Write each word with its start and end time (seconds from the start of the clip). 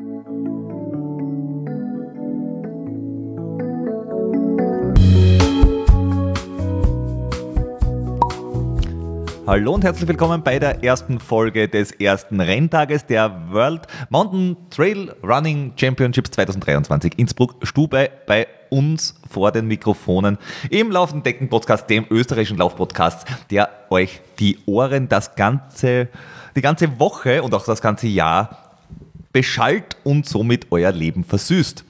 Hallo 0.00 0.16
und 9.74 9.84
herzlich 9.84 10.08
willkommen 10.08 10.42
bei 10.42 10.58
der 10.58 10.82
ersten 10.82 11.20
Folge 11.20 11.68
des 11.68 11.92
ersten 11.92 12.40
Renntages 12.40 13.04
der 13.04 13.50
World 13.50 13.82
Mountain 14.08 14.56
Trail 14.70 15.14
Running 15.22 15.74
Championships 15.76 16.30
2023 16.30 17.18
Innsbruck 17.18 17.56
Stube 17.62 18.08
bei 18.26 18.46
uns 18.70 19.20
vor 19.28 19.52
den 19.52 19.66
Mikrofonen 19.66 20.38
im 20.70 20.90
Laufenden 20.90 21.24
Decken 21.24 21.50
Podcast, 21.50 21.90
dem 21.90 22.06
österreichischen 22.08 22.56
Laufpodcast, 22.56 23.28
der 23.50 23.68
euch 23.90 24.22
die 24.38 24.60
Ohren 24.64 25.10
das 25.10 25.34
ganze, 25.34 26.08
die 26.56 26.62
ganze 26.62 26.98
Woche 26.98 27.42
und 27.42 27.52
auch 27.52 27.66
das 27.66 27.82
ganze 27.82 28.06
Jahr 28.06 28.69
beschallt 29.32 29.96
und 30.04 30.26
somit 30.26 30.66
euer 30.70 30.92
Leben 30.92 31.24
versüßt. 31.24 31.84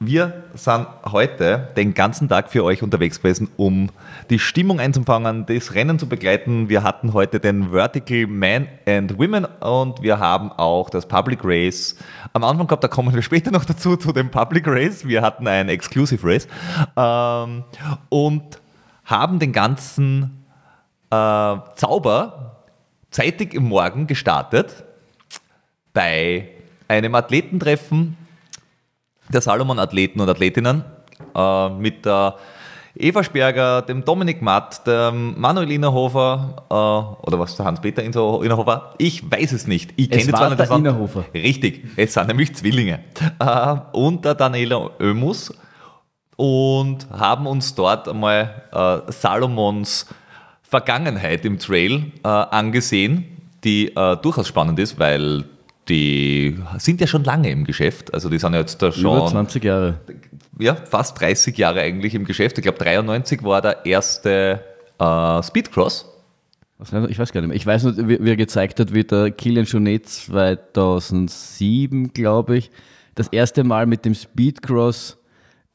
Wir 0.00 0.44
sind 0.54 0.86
heute 1.04 1.68
den 1.76 1.94
ganzen 1.94 2.28
Tag 2.28 2.50
für 2.50 2.64
euch 2.64 2.82
unterwegs 2.82 3.18
gewesen, 3.18 3.48
um 3.56 3.90
die 4.28 4.38
Stimmung 4.38 4.80
einzufangen, 4.80 5.46
das 5.46 5.74
Rennen 5.74 5.98
zu 5.98 6.08
begleiten. 6.08 6.68
Wir 6.68 6.82
hatten 6.82 7.12
heute 7.12 7.40
den 7.40 7.70
Vertical 7.70 8.26
Men 8.26 8.68
and 8.86 9.18
Women 9.18 9.46
und 9.60 10.02
wir 10.02 10.18
haben 10.18 10.50
auch 10.52 10.90
das 10.90 11.06
Public 11.06 11.40
Race 11.42 11.96
am 12.32 12.44
Anfang 12.44 12.66
gehabt, 12.66 12.84
da 12.84 12.88
kommen 12.88 13.14
wir 13.14 13.22
später 13.22 13.50
noch 13.50 13.64
dazu, 13.64 13.96
zu 13.96 14.12
dem 14.12 14.30
Public 14.30 14.66
Race. 14.66 15.06
Wir 15.06 15.22
hatten 15.22 15.46
ein 15.46 15.68
Exclusive 15.68 16.26
Race 16.26 16.48
ähm, 16.96 17.64
und 18.08 18.60
haben 19.04 19.38
den 19.38 19.52
ganzen 19.52 20.44
äh, 21.10 21.56
Zauber 21.76 22.56
zeitig 23.10 23.54
im 23.54 23.68
Morgen 23.68 24.06
gestartet 24.06 24.84
bei 25.94 26.48
einem 26.88 27.14
Athletentreffen 27.14 28.18
der 29.32 29.40
Salomon-Athleten 29.40 30.20
und 30.20 30.28
Athletinnen 30.28 30.84
äh, 31.34 31.68
mit 31.70 32.04
der 32.04 32.36
Eva 32.96 33.24
Sperger, 33.24 33.82
dem 33.82 34.04
Dominik 34.04 34.40
Matt, 34.40 34.86
dem 34.86 35.40
Manuel 35.40 35.70
Innerhofer 35.72 36.64
äh, 36.70 37.26
oder 37.26 37.38
was, 37.38 37.56
der 37.56 37.66
Hans-Peter 37.66 38.02
Innerhofer? 38.02 38.94
Ich 38.98 39.28
weiß 39.28 39.52
es 39.52 39.66
nicht. 39.66 39.92
Ich 39.96 40.10
kenne 40.10 40.28
zwar 40.28 40.50
nicht, 40.50 40.60
das 40.60 40.70
Innerhofer. 40.70 41.24
Richtig, 41.32 41.84
es 41.96 42.14
sind 42.14 42.28
nämlich 42.28 42.54
Zwillinge. 42.54 43.00
Äh, 43.40 43.76
und 43.92 44.24
der 44.24 44.34
Daniela 44.34 44.90
Oemus 45.00 45.52
und 46.36 47.08
haben 47.10 47.46
uns 47.46 47.74
dort 47.74 48.08
einmal 48.08 48.62
äh, 48.72 49.10
Salomons 49.10 50.06
Vergangenheit 50.62 51.44
im 51.44 51.58
Trail 51.58 52.12
äh, 52.22 52.28
angesehen, 52.28 53.26
die 53.62 53.88
äh, 53.94 54.16
durchaus 54.16 54.48
spannend 54.48 54.78
ist, 54.78 54.98
weil 54.98 55.44
die 55.88 56.56
sind 56.78 57.00
ja 57.00 57.06
schon 57.06 57.24
lange 57.24 57.50
im 57.50 57.64
Geschäft. 57.64 58.14
Also 58.14 58.28
die 58.28 58.38
sind 58.38 58.54
ja 58.54 58.60
jetzt 58.60 58.80
da 58.82 58.92
schon. 58.92 59.18
Über 59.18 59.26
20 59.26 59.64
Jahre. 59.64 60.00
Ja, 60.58 60.74
fast 60.74 61.20
30 61.20 61.56
Jahre 61.58 61.80
eigentlich 61.80 62.14
im 62.14 62.24
Geschäft. 62.24 62.58
Ich 62.58 62.62
glaube, 62.62 62.78
93 62.78 63.42
war 63.42 63.60
der 63.60 63.84
erste 63.84 64.60
äh, 64.98 65.42
Speedcross. 65.42 66.10
Ich 67.08 67.18
weiß 67.18 67.32
gar 67.32 67.40
nicht 67.40 67.48
mehr. 67.48 67.56
Ich 67.56 67.66
weiß 67.66 67.84
nur, 67.84 68.08
wie 68.08 68.28
er 68.28 68.36
gezeigt 68.36 68.80
hat, 68.80 68.92
wie 68.92 69.04
der 69.04 69.30
Kilian 69.30 69.64
Jonet 69.64 70.08
2007, 70.08 72.12
glaube 72.12 72.58
ich, 72.58 72.70
das 73.14 73.28
erste 73.28 73.64
Mal 73.64 73.86
mit 73.86 74.04
dem 74.04 74.14
Speedcross 74.14 75.16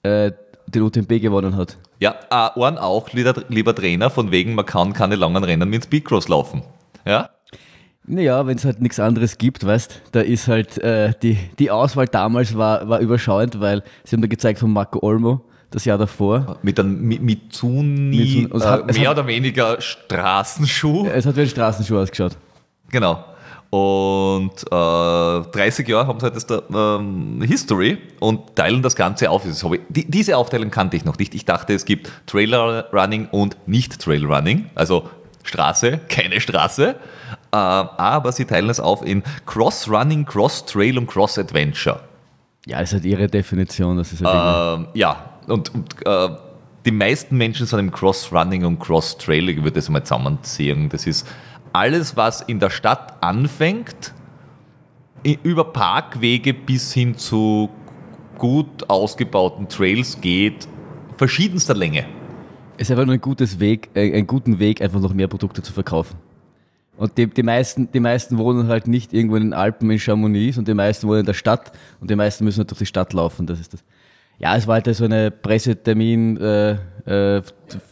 äh, 0.03 0.31
den 0.67 0.83
UTMB 0.83 1.21
gewonnen 1.21 1.55
hat. 1.55 1.77
Ja, 1.99 2.15
äh, 2.29 2.59
Ohren 2.59 2.77
auch, 2.77 3.11
lieber, 3.11 3.33
lieber 3.49 3.75
Trainer, 3.75 4.09
von 4.09 4.31
wegen, 4.31 4.55
man 4.55 4.65
kann 4.65 4.93
keine 4.93 5.15
langen 5.15 5.43
Rennen 5.43 5.69
mit 5.69 5.85
Speedcross 5.85 6.27
laufen. 6.27 6.63
Ja? 7.05 7.29
Naja, 8.09 8.47
wenn 8.47 8.57
es 8.57 8.65
halt 8.65 8.81
nichts 8.81 8.99
anderes 8.99 9.37
gibt, 9.37 9.65
weißt 9.65 10.01
da 10.11 10.21
ist 10.21 10.47
halt 10.47 10.79
äh, 10.79 11.13
die, 11.21 11.37
die 11.59 11.69
Auswahl 11.69 12.07
damals 12.07 12.57
war, 12.57 12.89
war 12.89 12.99
überschauend, 12.99 13.59
weil 13.59 13.83
sie 14.03 14.15
haben 14.15 14.21
da 14.21 14.27
gezeigt 14.27 14.59
von 14.59 14.73
Marco 14.73 14.99
Olmo 15.03 15.41
das 15.69 15.85
Jahr 15.85 15.99
davor. 15.99 16.57
Mit 16.63 16.79
einem 16.79 16.99
Mitsuni, 16.99 18.47
mit, 18.51 18.61
äh, 18.61 18.65
hat, 18.65 18.91
mehr 18.91 19.09
hat, 19.09 19.17
oder 19.17 19.27
weniger 19.27 19.79
Straßenschuh. 19.79 21.05
Es 21.07 21.27
hat 21.27 21.35
wie 21.35 21.41
ein 21.41 21.47
Straßenschuh 21.49 21.97
ausgeschaut. 21.97 22.35
Genau. 22.89 23.23
Und 23.69 24.63
äh, 24.63 25.51
30 25.51 25.87
Jahre 25.87 26.07
haben 26.07 26.19
sie 26.19 26.23
halt 26.23 26.35
das 26.35 26.47
da, 26.47 26.63
ähm, 26.73 27.43
History 27.43 27.99
und 28.19 28.55
teilen 28.55 28.81
das 28.81 28.95
Ganze 28.95 29.29
auf. 29.29 29.43
Das 29.43 29.61
ich, 29.61 29.81
die, 29.89 30.09
diese 30.09 30.37
Aufteilung 30.37 30.71
kannte 30.71 30.97
ich 30.97 31.05
noch 31.05 31.19
nicht. 31.19 31.35
Ich 31.35 31.45
dachte, 31.45 31.75
es 31.75 31.85
gibt 31.85 32.11
Trailer 32.25 32.89
Running 32.91 33.27
und 33.29 33.55
nicht 33.67 33.99
Trail 34.01 34.25
Running. 34.25 34.71
Also 34.73 35.07
Straße, 35.43 35.99
keine 36.09 36.41
Straße. 36.41 36.95
Äh, 37.51 37.55
aber 37.55 38.31
sie 38.31 38.45
teilen 38.45 38.69
es 38.69 38.79
auf 38.79 39.05
in 39.05 39.23
Cross-Running, 39.45 40.25
Cross-Trail 40.25 40.97
und 40.97 41.07
Cross-Adventure. 41.07 42.01
Ja, 42.65 42.79
das 42.79 42.89
ist 42.89 42.93
halt 42.93 43.05
ihre 43.05 43.27
Definition. 43.27 43.97
Das 43.97 44.13
ist 44.13 44.23
halt 44.23 44.87
äh, 44.93 44.99
ja, 44.99 45.33
und, 45.47 45.73
und 45.73 46.05
äh, 46.05 46.29
die 46.85 46.91
meisten 46.91 47.37
Menschen 47.37 47.65
sind 47.65 47.79
im 47.79 47.91
Cross-Running 47.91 48.65
und 48.65 48.79
Cross-Trail, 48.79 49.49
ich 49.49 49.57
würde 49.57 49.73
das 49.73 49.89
mal 49.89 50.03
zusammenziehen. 50.03 50.89
Das 50.89 51.07
ist 51.07 51.27
alles, 51.73 52.15
was 52.15 52.41
in 52.41 52.59
der 52.59 52.69
Stadt 52.69 53.21
anfängt, 53.21 54.13
über 55.43 55.65
Parkwege 55.65 56.53
bis 56.53 56.93
hin 56.93 57.17
zu 57.17 57.69
gut 58.37 58.89
ausgebauten 58.89 59.67
Trails 59.67 60.21
geht, 60.21 60.67
verschiedenster 61.17 61.75
Länge. 61.75 62.05
Es 62.77 62.87
ist 62.87 62.91
einfach 62.91 63.05
nur 63.05 63.15
ein 63.15 63.21
gutes 63.21 63.59
Weg, 63.59 63.89
äh, 63.93 64.13
einen 64.13 64.27
guten 64.27 64.59
Weg, 64.59 64.81
einfach 64.81 65.01
noch 65.01 65.13
mehr 65.13 65.27
Produkte 65.27 65.61
zu 65.61 65.73
verkaufen. 65.73 66.15
Und 66.99 67.17
die, 67.17 67.27
die, 67.27 67.43
meisten, 67.43 67.89
die 67.93 68.01
meisten 68.01 68.37
wohnen 68.37 68.67
halt 68.67 68.85
nicht 68.85 69.13
irgendwo 69.13 69.37
in 69.37 69.43
den 69.43 69.53
Alpen 69.53 69.89
in 69.89 69.97
Chamonix 69.99 70.57
und 70.57 70.67
die 70.67 70.73
meisten 70.73 71.07
wohnen 71.07 71.21
in 71.21 71.25
der 71.25 71.33
Stadt 71.33 71.71
und 72.01 72.11
die 72.11 72.15
meisten 72.17 72.43
müssen 72.43 72.57
halt 72.57 72.71
durch 72.71 72.79
die 72.79 72.85
Stadt 72.85 73.13
laufen. 73.13 73.47
Das 73.47 73.57
ist 73.57 73.71
das. 73.71 73.85
Ja, 74.37 74.57
es 74.57 74.67
war 74.67 74.75
halt 74.75 74.93
so 74.93 75.05
eine 75.05 75.31
Pressetermin, 75.31 76.35
äh, 76.35 77.37
äh, 77.37 77.41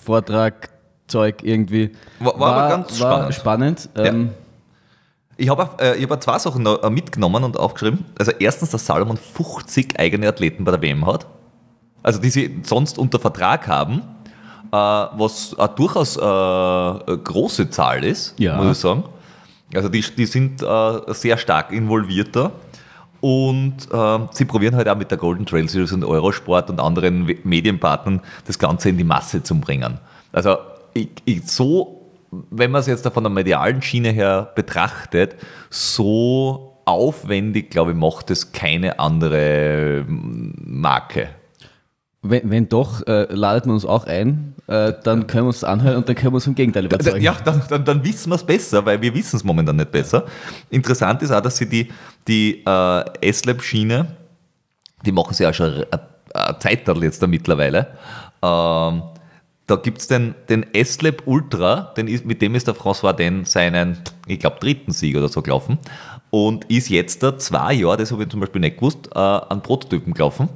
Vortrag, 0.04 0.72
Zeug 1.08 1.38
irgendwie. 1.42 1.92
War, 2.20 2.38
war, 2.38 2.54
aber 2.54 2.70
ganz 2.70 3.00
war 3.00 3.32
spannend. 3.32 3.88
spannend. 3.88 3.90
Ja. 3.96 4.06
Ähm, 4.08 4.30
ich 5.38 5.48
habe 5.48 5.82
äh, 5.82 6.06
hab 6.06 6.22
zwei 6.22 6.38
Sachen 6.38 6.66
äh, 6.66 6.90
mitgenommen 6.90 7.46
und 7.46 7.58
aufgeschrieben. 7.58 8.04
Also 8.20 8.34
erstens, 8.40 8.72
dass 8.72 8.86
Salomon 8.86 9.16
50 9.16 9.98
eigene 9.98 10.28
Athleten 10.28 10.66
bei 10.66 10.72
der 10.72 10.82
WM 10.82 11.06
hat. 11.06 11.28
Also 12.04 12.20
die 12.20 12.30
sie 12.30 12.60
sonst 12.64 12.98
unter 12.98 13.20
Vertrag 13.20 13.70
haben. 13.70 14.02
Äh, 14.72 14.76
was 14.76 15.58
eine 15.58 15.70
durchaus 15.70 16.18
äh, 16.18 17.18
große 17.18 17.70
Zahl 17.70 18.04
ist, 18.04 18.34
ja. 18.38 18.58
muss 18.58 18.78
ich 18.78 18.82
sagen. 18.82 19.04
Also 19.74 19.90
die, 19.90 20.02
die 20.02 20.26
sind 20.26 20.62
äh, 20.62 21.14
sehr 21.14 21.38
stark 21.38 21.72
involviert 21.72 22.36
da. 22.36 22.52
Und 23.20 23.92
äh, 23.92 24.20
sie 24.32 24.46
probieren 24.46 24.76
halt 24.76 24.88
auch 24.88 24.96
mit 24.96 25.10
der 25.10 25.18
Golden 25.18 25.46
Trail 25.46 25.68
Series 25.68 25.92
und 25.92 26.04
Eurosport 26.04 26.70
und 26.70 26.80
anderen 26.80 27.26
Medienpartnern 27.44 28.22
das 28.46 28.60
Ganze 28.60 28.90
in 28.90 28.98
die 28.98 29.04
Masse 29.04 29.42
zu 29.42 29.60
bringen. 29.60 30.00
Also 30.32 30.58
ich, 30.94 31.10
ich, 31.26 31.48
so, 31.48 32.02
wenn 32.52 32.72
man 32.72 32.82
es 32.82 32.88
jetzt 32.88 33.08
von 33.08 33.24
der 33.24 33.32
medialen 33.32 33.82
Schiene 33.82 34.10
her 34.12 34.52
betrachtet, 34.56 35.36
so 35.70 36.78
aufwendig, 36.86 37.70
glaube 37.70 37.92
ich, 37.92 37.98
macht 37.98 38.32
es 38.32 38.52
keine 38.52 39.00
andere 39.00 40.06
Marke. 40.08 41.30
Wenn, 42.30 42.50
wenn 42.50 42.70
doch, 42.70 43.06
äh, 43.08 43.28
ladet 43.34 43.66
man 43.66 43.76
uns 43.76 43.86
auch 43.86 44.06
ein, 44.06 44.54
äh, 44.68 44.94
dann 45.04 45.28
können 45.28 45.46
wir 45.46 45.50
uns 45.50 45.64
anhören 45.64 45.98
und 45.98 46.10
dann 46.10 46.16
können 46.16 46.34
wir 46.34 46.36
uns 46.36 46.46
vom 46.46 46.56
Gegenteil 46.56 46.86
überzeugen. 46.86 47.22
Ja, 47.22 47.36
dann, 47.44 47.62
dann, 47.70 47.86
dann 47.86 48.04
wissen 48.04 48.30
wir 48.30 48.36
es 48.36 48.44
besser, 48.44 48.86
weil 48.86 49.02
wir 49.02 49.14
wissen 49.14 49.38
es 49.38 49.44
momentan 49.44 49.76
nicht 49.76 49.92
besser. 49.92 50.26
Interessant 50.70 51.22
ist 51.22 51.32
auch, 51.32 51.42
dass 51.42 51.58
sie 51.58 51.68
die, 51.68 51.90
die 52.28 52.64
äh, 52.66 53.04
S-Lab-Schiene, 53.22 54.08
die 55.06 55.12
machen 55.12 55.34
sie 55.34 55.44
ja 55.44 55.54
schon 55.54 55.74
eine, 55.74 55.88
eine 56.34 56.60
Zeit 56.60 56.88
jetzt 56.88 57.22
da 57.22 57.28
mittlerweile. 57.28 57.88
Ähm, 58.42 59.04
da 59.68 59.76
gibt 59.76 60.00
es 60.00 60.08
den, 60.08 60.34
den 60.50 60.66
S-Lab 60.74 61.24
Ultra, 61.26 61.94
den 61.98 62.08
ist, 62.08 62.26
mit 62.26 62.42
dem 62.42 62.56
ist 62.56 62.68
der 62.68 62.76
François 62.76 63.14
Den 63.14 63.44
seinen, 63.44 63.98
ich 64.26 64.40
glaube, 64.40 64.58
dritten 64.60 64.94
Sieg 64.94 65.18
oder 65.18 65.28
so 65.28 65.42
gelaufen 65.42 65.78
und 66.30 66.66
ist 66.66 66.90
jetzt 66.90 67.22
da 67.22 67.38
zwei 67.38 67.74
Jahre, 67.74 67.98
das 67.98 68.12
habe 68.12 68.24
ich 68.24 68.30
zum 68.30 68.40
Beispiel 68.40 68.62
nicht 68.62 68.78
gewusst, 68.78 69.10
äh, 69.14 69.20
an 69.20 69.62
Prototypen 69.62 70.14
gelaufen 70.14 70.50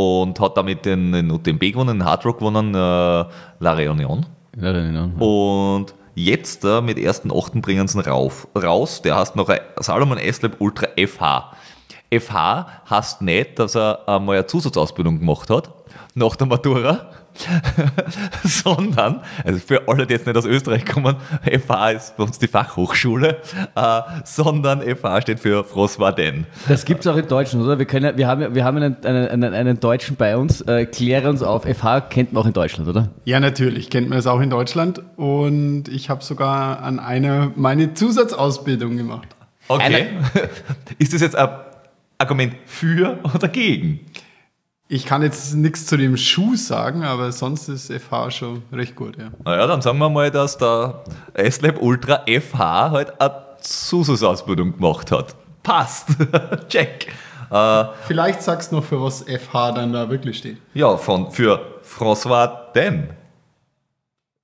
und 0.00 0.40
hat 0.40 0.56
damit 0.56 0.84
den, 0.84 1.12
den 1.12 1.30
UTMB 1.30 1.60
gewonnen, 1.60 1.98
den 1.98 2.04
Hard 2.04 2.24
Rock 2.24 2.38
gewonnen, 2.38 2.74
äh, 2.74 2.78
La 2.78 3.72
Reunion. 3.72 4.26
La 4.56 4.70
Reunion 4.70 5.14
ja. 5.18 5.26
Und 5.26 5.94
jetzt 6.14 6.64
äh, 6.64 6.80
mit 6.80 6.98
ersten 6.98 7.30
Achten 7.32 7.60
bringen 7.60 7.86
sie 7.88 7.98
ihn 7.98 8.04
rauf, 8.04 8.48
raus. 8.56 9.02
Der 9.02 9.16
heißt 9.16 9.36
noch 9.36 9.48
ein 9.48 9.60
Salomon 9.78 10.18
S-Lab 10.18 10.60
Ultra 10.60 10.88
FH. 10.96 11.52
FH 12.12 12.66
heißt 12.88 13.22
nicht, 13.22 13.58
dass 13.58 13.76
er 13.76 14.08
einmal 14.08 14.36
eine 14.36 14.46
Zusatzausbildung 14.46 15.20
gemacht 15.20 15.48
hat 15.50 15.70
nach 16.14 16.36
der 16.36 16.46
Matura, 16.46 17.10
sondern, 18.44 19.20
also 19.44 19.58
für 19.58 19.88
alle, 19.88 20.06
die 20.06 20.14
jetzt 20.14 20.26
nicht 20.26 20.36
aus 20.36 20.46
Österreich 20.46 20.84
kommen, 20.84 21.16
FH 21.42 21.90
ist 21.90 22.16
bei 22.16 22.24
uns 22.24 22.38
die 22.38 22.48
Fachhochschule, 22.48 23.38
äh, 23.74 24.00
sondern 24.24 24.82
FH 24.82 25.22
steht 25.22 25.40
für 25.40 25.62
François 25.62 26.12
Den. 26.12 26.46
Das 26.68 26.84
gibt 26.84 27.00
es 27.00 27.06
auch 27.06 27.16
in 27.16 27.26
Deutschland, 27.28 27.64
oder? 27.64 27.78
Wir, 27.78 27.86
können, 27.86 28.16
wir 28.16 28.26
haben, 28.26 28.54
wir 28.54 28.64
haben 28.64 28.76
einen, 28.76 29.04
einen, 29.04 29.28
einen, 29.28 29.54
einen 29.54 29.80
Deutschen 29.80 30.16
bei 30.16 30.36
uns. 30.36 30.60
Äh, 30.62 30.86
kläre 30.86 31.28
uns 31.28 31.42
auf, 31.42 31.64
FH 31.64 32.02
kennt 32.02 32.32
man 32.32 32.42
auch 32.42 32.46
in 32.46 32.52
Deutschland, 32.52 32.88
oder? 32.88 33.08
Ja, 33.24 33.40
natürlich, 33.40 33.90
kennt 33.90 34.08
man 34.08 34.18
es 34.18 34.26
auch 34.26 34.40
in 34.40 34.50
Deutschland. 34.50 35.02
Und 35.16 35.88
ich 35.88 36.10
habe 36.10 36.22
sogar 36.22 36.82
an 36.82 36.98
einer 36.98 37.52
meine 37.56 37.94
Zusatzausbildung 37.94 38.96
gemacht. 38.96 39.28
Okay. 39.68 40.08
ist 40.98 41.14
das 41.14 41.20
jetzt 41.20 41.36
ein 41.36 41.48
Argument 42.18 42.54
für 42.66 43.18
oder 43.34 43.48
gegen? 43.48 44.00
Ich 44.92 45.06
kann 45.06 45.22
jetzt 45.22 45.54
nichts 45.54 45.86
zu 45.86 45.96
dem 45.96 46.16
Schuh 46.16 46.56
sagen, 46.56 47.04
aber 47.04 47.30
sonst 47.30 47.68
ist 47.68 47.92
FH 47.92 48.32
schon 48.32 48.62
recht 48.72 48.96
gut, 48.96 49.16
ja. 49.16 49.30
Naja, 49.44 49.68
dann 49.68 49.80
sagen 49.82 49.98
wir 49.98 50.10
mal, 50.10 50.32
dass 50.32 50.58
der 50.58 51.04
S-Lab 51.34 51.80
Ultra 51.80 52.24
FH 52.26 52.90
halt 52.90 53.20
eine 53.20 53.32
Zusatzsausbildung 53.60 54.76
gemacht 54.76 55.12
hat. 55.12 55.36
Passt. 55.62 56.08
Check. 56.68 57.06
Äh, 57.52 57.84
Vielleicht 58.08 58.42
sagst 58.42 58.72
du 58.72 58.76
noch, 58.76 58.84
für 58.84 59.00
was 59.00 59.22
FH 59.22 59.72
dann 59.72 59.92
da 59.92 60.10
wirklich 60.10 60.38
steht. 60.38 60.58
ja, 60.74 60.96
von, 60.96 61.30
für 61.30 61.60
François 61.84 62.72
Den. 62.74 63.10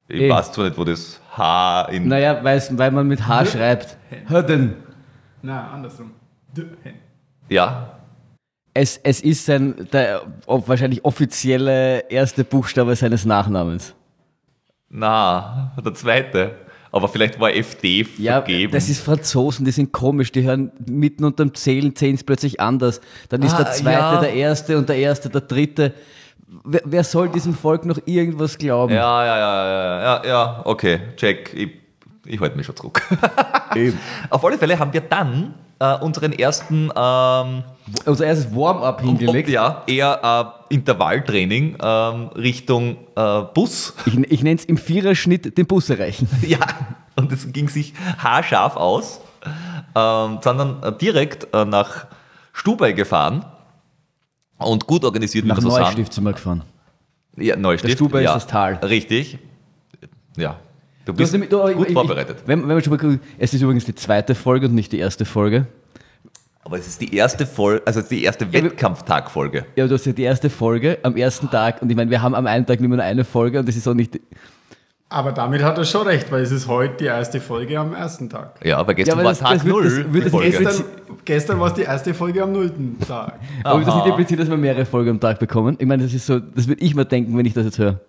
Ich 0.09 0.21
Eh. 0.21 0.31
weiß 0.31 0.53
zwar 0.53 0.67
nicht, 0.67 0.79
wo 0.79 0.85
das 0.85 1.21
H 1.37 1.89
in. 1.91 2.07
Naja, 2.07 2.39
weil 2.45 2.91
man 2.93 3.09
mit 3.09 3.27
H 3.27 3.47
schreibt. 3.47 3.97
Hörden. 4.29 4.77
Na, 5.43 5.73
andersrum. 5.73 6.13
D- 6.57 6.67
Ja, 7.49 7.96
Es, 8.79 9.01
es 9.03 9.23
ist 9.23 9.47
sein, 9.47 9.89
der 9.93 10.21
wahrscheinlich 10.47 11.03
offizielle 11.05 12.01
erste 12.11 12.45
Buchstabe 12.45 12.95
seines 12.95 13.25
Nachnamens. 13.25 13.95
na, 14.91 15.73
der 15.83 15.95
zweite. 15.95 16.55
Aber 16.93 17.09
vielleicht 17.09 17.39
war 17.41 17.51
FD 17.51 18.07
Ja, 18.19 18.35
vergeben. 18.43 18.73
das 18.73 18.89
ist 18.89 19.01
Franzosen, 19.01 19.65
die 19.65 19.71
sind 19.73 19.93
komisch, 19.93 20.31
die 20.33 20.43
hören 20.45 20.71
mitten 20.89 21.25
unterm 21.25 21.53
Zählen, 21.55 21.95
zählen 21.95 22.19
plötzlich 22.25 22.61
anders. 22.61 23.01
Dann 23.29 23.43
ist 23.43 23.55
Ah, 23.55 23.65
der 23.65 23.73
zweite 23.73 23.99
ja. 24.15 24.21
der 24.21 24.33
erste 24.35 24.79
und 24.79 24.89
der 24.89 24.97
erste 24.97 25.29
der 25.29 25.43
dritte. 25.43 25.93
Wer, 26.65 26.83
wer 26.85 27.05
soll 27.05 27.29
diesem 27.29 27.55
Volk 27.55 27.85
noch 27.87 27.99
irgendwas 28.07 28.57
glauben? 28.57 28.95
Ja, 28.95 29.25
ja, 29.27 29.37
ja, 29.39 29.67
ja, 29.69 30.03
ja, 30.03 30.27
ja, 30.27 30.61
okay, 30.65 31.01
check. 31.17 31.53
Ich, 31.55 31.71
ich 32.27 32.41
halte 32.41 32.57
mich 32.57 32.67
schon 32.67 32.77
zurück. 32.77 33.03
Auf 34.31 34.45
alle 34.45 34.59
Fälle 34.59 34.79
haben 34.79 34.93
wir 34.93 35.01
dann 35.01 35.55
äh, 35.79 35.95
unseren 35.99 36.33
ersten 36.33 36.91
ähm, 36.95 37.63
Unser 38.05 38.27
erstes 38.27 38.55
Warm-up 38.55 39.03
hingelegt. 39.03 39.49
ja, 39.49 39.83
eher 39.87 40.55
äh, 40.71 40.75
Intervalltraining 40.75 41.77
ähm, 41.81 42.29
Richtung 42.29 42.97
äh, 43.15 43.43
Bus. 43.55 43.95
Ich, 44.07 44.17
ich 44.17 44.43
nenne 44.43 44.59
es 44.59 44.65
im 44.65 44.79
Viererschnitt 44.79 45.57
den 45.57 45.67
Bus 45.67 45.91
erreichen. 45.91 46.29
ja, 46.47 46.61
und 47.15 47.31
es 47.33 47.53
ging 47.53 47.69
sich 47.69 47.95
haarscharf 48.19 48.77
aus. 48.77 49.21
Ähm, 49.95 50.39
sondern 50.43 50.83
äh, 50.83 50.93
direkt 50.93 51.55
äh, 51.55 51.65
nach 51.65 52.07
Stubai 52.53 52.93
gefahren 52.93 53.45
und 54.59 54.87
gut 54.87 55.05
organisiert, 55.05 55.45
wie 55.45 55.49
Nach. 55.49 55.61
Neustift 55.61 56.13
sind 56.13 56.25
wir 56.25 56.33
gefahren. 56.33 56.65
Ja, 57.37 57.57
Neustift. 57.57 57.93
Der 57.93 57.97
Stubai 57.97 58.21
ist 58.21 58.25
ja, 58.25 58.35
das 58.35 58.47
Tal. 58.47 58.75
Richtig. 58.75 59.39
Ja. 60.37 60.57
Du 61.07 61.13
Du 61.13 61.17
bist 61.19 61.29
hast 61.29 61.33
nämlich- 61.33 61.49
du- 61.51 61.73
gut 61.75 61.87
ich- 61.89 61.95
vorbereitet. 61.95 62.37
Ich, 62.43 62.49
wenn, 62.49 62.61
wenn 62.63 62.69
man 62.75 62.83
schon 62.83 62.95
mal, 62.97 63.19
es 63.39 63.55
ist 63.55 63.63
übrigens 63.63 63.85
die 63.87 63.95
zweite 63.95 64.35
Folge 64.35 64.67
und 64.67 64.75
nicht 64.75 64.93
die 64.93 64.99
erste 64.99 65.25
Folge. 65.25 65.67
Aber 66.65 66.79
es 66.79 66.87
ist 66.89 67.01
die 67.01 67.15
erste 67.17 67.47
Folge, 67.47 67.81
also 67.87 68.03
die 68.03 68.25
erste 68.25 68.53
Wettkampftagfolge. 68.53 69.67
Ja, 69.77 69.87
du 69.87 69.95
hast 69.95 70.05
ja 70.05 70.13
die 70.13 70.25
erste 70.25 70.51
Folge 70.51 70.99
am 71.05 71.17
ersten 71.17 71.49
Tag 71.49 71.81
und 71.81 71.89
ich 71.91 71.97
meine, 71.97 72.11
wir 72.11 72.21
haben 72.21 72.35
am 72.35 72.47
einen 72.47 72.67
Tag 72.67 72.81
immer 72.81 72.97
nur 72.97 73.05
eine 73.05 73.25
Folge 73.25 73.61
und 73.61 73.69
das 73.69 73.77
ist 73.77 73.87
auch 73.87 73.95
nicht. 73.95 74.19
Aber 75.09 75.31
damit 75.31 75.63
hat 75.63 75.79
er 75.79 75.85
schon 75.85 76.09
recht, 76.09 76.33
weil 76.33 76.43
es 76.43 76.51
ist 76.51 76.67
heute 76.67 76.95
die 76.97 77.05
erste 77.05 77.41
Folge 77.41 77.79
am 77.79 77.95
ersten 77.95 78.29
Tag. 78.29 78.59
Ja, 78.65 78.79
aber 78.79 78.95
gestern 78.95 79.15
aber 79.21 79.27
war 79.27 79.31
das- 79.31 79.39
Tag 79.39 79.53
das 79.53 79.65
wird- 79.65 79.75
null. 79.77 79.85
das 79.85 80.13
wird 80.13 80.25
das 80.25 80.41
gestern- 80.43 80.85
Gestern, 81.25 81.61
war 81.61 81.69
es 81.69 81.75
die 81.75 81.83
erste 81.83 82.15
Folge 82.15 82.43
am 82.43 82.51
nullten 82.53 82.99
Tag. 83.07 83.39
Aber 83.63 83.85
das 83.85 83.95
nicht 83.95 84.07
impliziert, 84.07 84.41
dass 84.41 84.51
wir 84.51 84.57
mehrere 84.57 84.85
Folgen 84.85 85.11
am 85.11 85.21
Tag 85.21 85.39
bekommen. 85.39 85.77
Ich 85.79 85.87
meine, 85.87 86.03
das 86.03 86.13
ist 86.13 86.27
so, 86.27 86.41
das 86.41 86.67
würde 86.67 86.83
ich 86.83 86.95
mir 86.97 87.05
denken, 87.05 87.37
wenn 87.39 87.47
ich 87.47 87.53
das 87.55 87.65
jetzt 87.65 87.79
höre. 87.79 88.01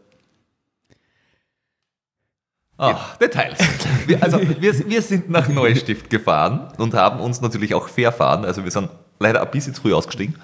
Ach, 2.78 3.18
Details. 3.18 3.58
Wir, 4.06 4.22
also 4.22 4.40
wir, 4.40 4.90
wir 4.90 5.02
sind 5.02 5.30
nach 5.30 5.50
Neustift 5.50 6.10
gefahren 6.10 6.68
und 6.78 6.94
haben 6.94 7.20
uns 7.20 7.42
natürlich 7.42 7.74
auch 7.74 7.88
verfahren. 7.90 8.46
Also 8.46 8.64
wir 8.64 8.72
sind 8.72 8.90
leider 9.20 9.42
ein 9.42 9.52
bisschen 9.52 9.74
zu 9.74 9.82
früh 9.82 9.94
ausgestiegen. 9.94 10.36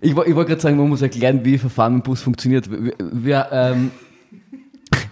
Ich, 0.00 0.10
ich 0.10 0.16
wollte 0.16 0.46
gerade 0.46 0.60
sagen, 0.60 0.78
man 0.78 0.88
muss 0.88 1.02
erklären, 1.02 1.44
wie 1.44 1.58
Verfahren 1.58 1.96
im 1.96 2.02
Bus 2.02 2.22
funktioniert. 2.22 2.70
Wir, 2.70 2.94
wir, 2.98 3.48
ähm, 3.52 3.90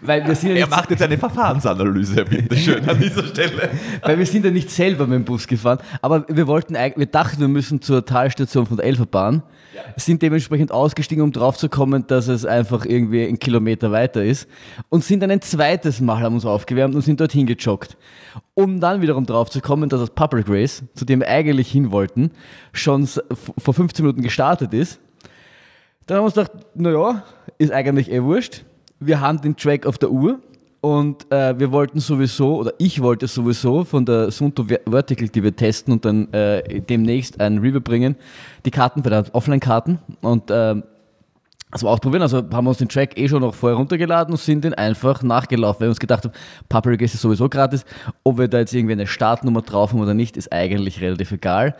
weil, 0.02 0.26
wir 0.26 0.34
sind 0.34 0.50
ja 0.50 0.56
Er 0.56 0.66
nicht, 0.66 0.70
macht 0.70 0.90
jetzt 0.90 1.02
eine 1.02 1.18
Verfahrensanalyse, 1.18 2.24
bitte 2.24 2.56
schön, 2.56 2.88
an 2.88 2.98
dieser 2.98 3.24
Stelle. 3.24 3.70
weil 4.02 4.18
wir 4.18 4.26
sind 4.26 4.44
ja 4.44 4.50
nicht 4.50 4.70
selber 4.70 5.06
mit 5.06 5.16
dem 5.16 5.24
Bus 5.24 5.46
gefahren, 5.46 5.78
aber 6.00 6.24
wir 6.28 6.46
wollten 6.46 6.74
wir 6.74 7.06
dachten, 7.06 7.40
wir 7.40 7.48
müssen 7.48 7.82
zur 7.82 8.04
Talstation 8.04 8.66
von 8.66 8.76
der 8.76 8.86
Elferbahn, 8.86 9.42
sind 9.96 10.22
dementsprechend 10.22 10.72
ausgestiegen, 10.72 11.22
um 11.22 11.32
drauf 11.32 11.56
zu 11.56 11.68
kommen, 11.68 12.06
dass 12.06 12.28
es 12.28 12.44
einfach 12.44 12.84
irgendwie 12.84 13.26
einen 13.26 13.38
Kilometer 13.38 13.92
weiter 13.92 14.24
ist 14.24 14.48
und 14.88 15.04
sind 15.04 15.20
dann 15.20 15.30
ein 15.30 15.42
zweites 15.42 16.00
Mal, 16.00 16.20
haben 16.20 16.34
uns 16.34 16.44
aufgewärmt 16.44 16.94
und 16.94 17.02
sind 17.02 17.20
dorthin 17.20 17.46
gejoggt. 17.46 17.96
Um 18.54 18.80
dann 18.80 19.02
wiederum 19.02 19.26
drauf 19.26 19.50
zu 19.50 19.60
kommen, 19.60 19.88
dass 19.88 20.00
das 20.00 20.10
Public 20.10 20.48
Race, 20.48 20.82
zu 20.94 21.04
dem 21.04 21.20
wir 21.20 21.28
eigentlich 21.28 21.70
hin 21.70 21.90
wollten, 21.90 22.30
schon 22.72 23.06
vor 23.06 23.74
15 23.74 24.04
Minuten 24.04 24.22
gestartet 24.22 24.72
ist. 24.74 25.00
Dann 26.06 26.16
haben 26.16 26.22
wir 26.22 26.26
uns 26.26 26.34
gedacht, 26.34 26.52
naja, 26.74 27.22
ist 27.58 27.72
eigentlich 27.72 28.10
eh 28.10 28.22
wurscht. 28.22 28.64
Wir 29.02 29.18
haben 29.22 29.40
den 29.40 29.56
Track 29.56 29.86
auf 29.86 29.96
der 29.96 30.10
Uhr 30.10 30.40
und 30.82 31.30
äh, 31.32 31.58
wir 31.58 31.72
wollten 31.72 32.00
sowieso, 32.00 32.56
oder 32.58 32.74
ich 32.76 33.00
wollte 33.00 33.28
sowieso 33.28 33.84
von 33.84 34.04
der 34.04 34.30
Sunto 34.30 34.64
Ver- 34.64 34.80
Vertical, 34.86 35.28
die 35.28 35.42
wir 35.42 35.56
testen 35.56 35.94
und 35.94 36.04
dann 36.04 36.30
äh, 36.34 36.82
demnächst 36.82 37.40
ein 37.40 37.58
Review 37.58 37.80
bringen, 37.80 38.14
die 38.66 38.70
Karten, 38.70 39.00
bei 39.02 39.08
der 39.08 39.24
Offline-Karten 39.32 40.00
und 40.20 40.50
ähm, 40.50 40.82
also 41.70 41.88
ausprobieren. 41.88 42.20
Also 42.22 42.38
haben 42.38 42.64
wir 42.64 42.68
uns 42.68 42.78
den 42.78 42.90
Track 42.90 43.16
eh 43.18 43.26
schon 43.26 43.40
noch 43.40 43.54
vorher 43.54 43.78
runtergeladen 43.78 44.32
und 44.34 44.38
sind 44.38 44.64
den 44.64 44.74
einfach 44.74 45.22
nachgelaufen, 45.22 45.80
weil 45.80 45.86
wir 45.86 45.92
uns 45.92 46.00
gedacht 46.00 46.24
haben, 46.24 46.34
Public 46.68 47.00
ist 47.00 47.18
sowieso 47.18 47.48
gratis. 47.48 47.86
Ob 48.22 48.36
wir 48.36 48.48
da 48.48 48.58
jetzt 48.58 48.74
irgendwie 48.74 48.92
eine 48.92 49.06
Startnummer 49.06 49.62
drauf 49.62 49.92
haben 49.92 50.00
oder 50.00 50.12
nicht, 50.12 50.36
ist 50.36 50.52
eigentlich 50.52 51.00
relativ 51.00 51.32
egal. 51.32 51.74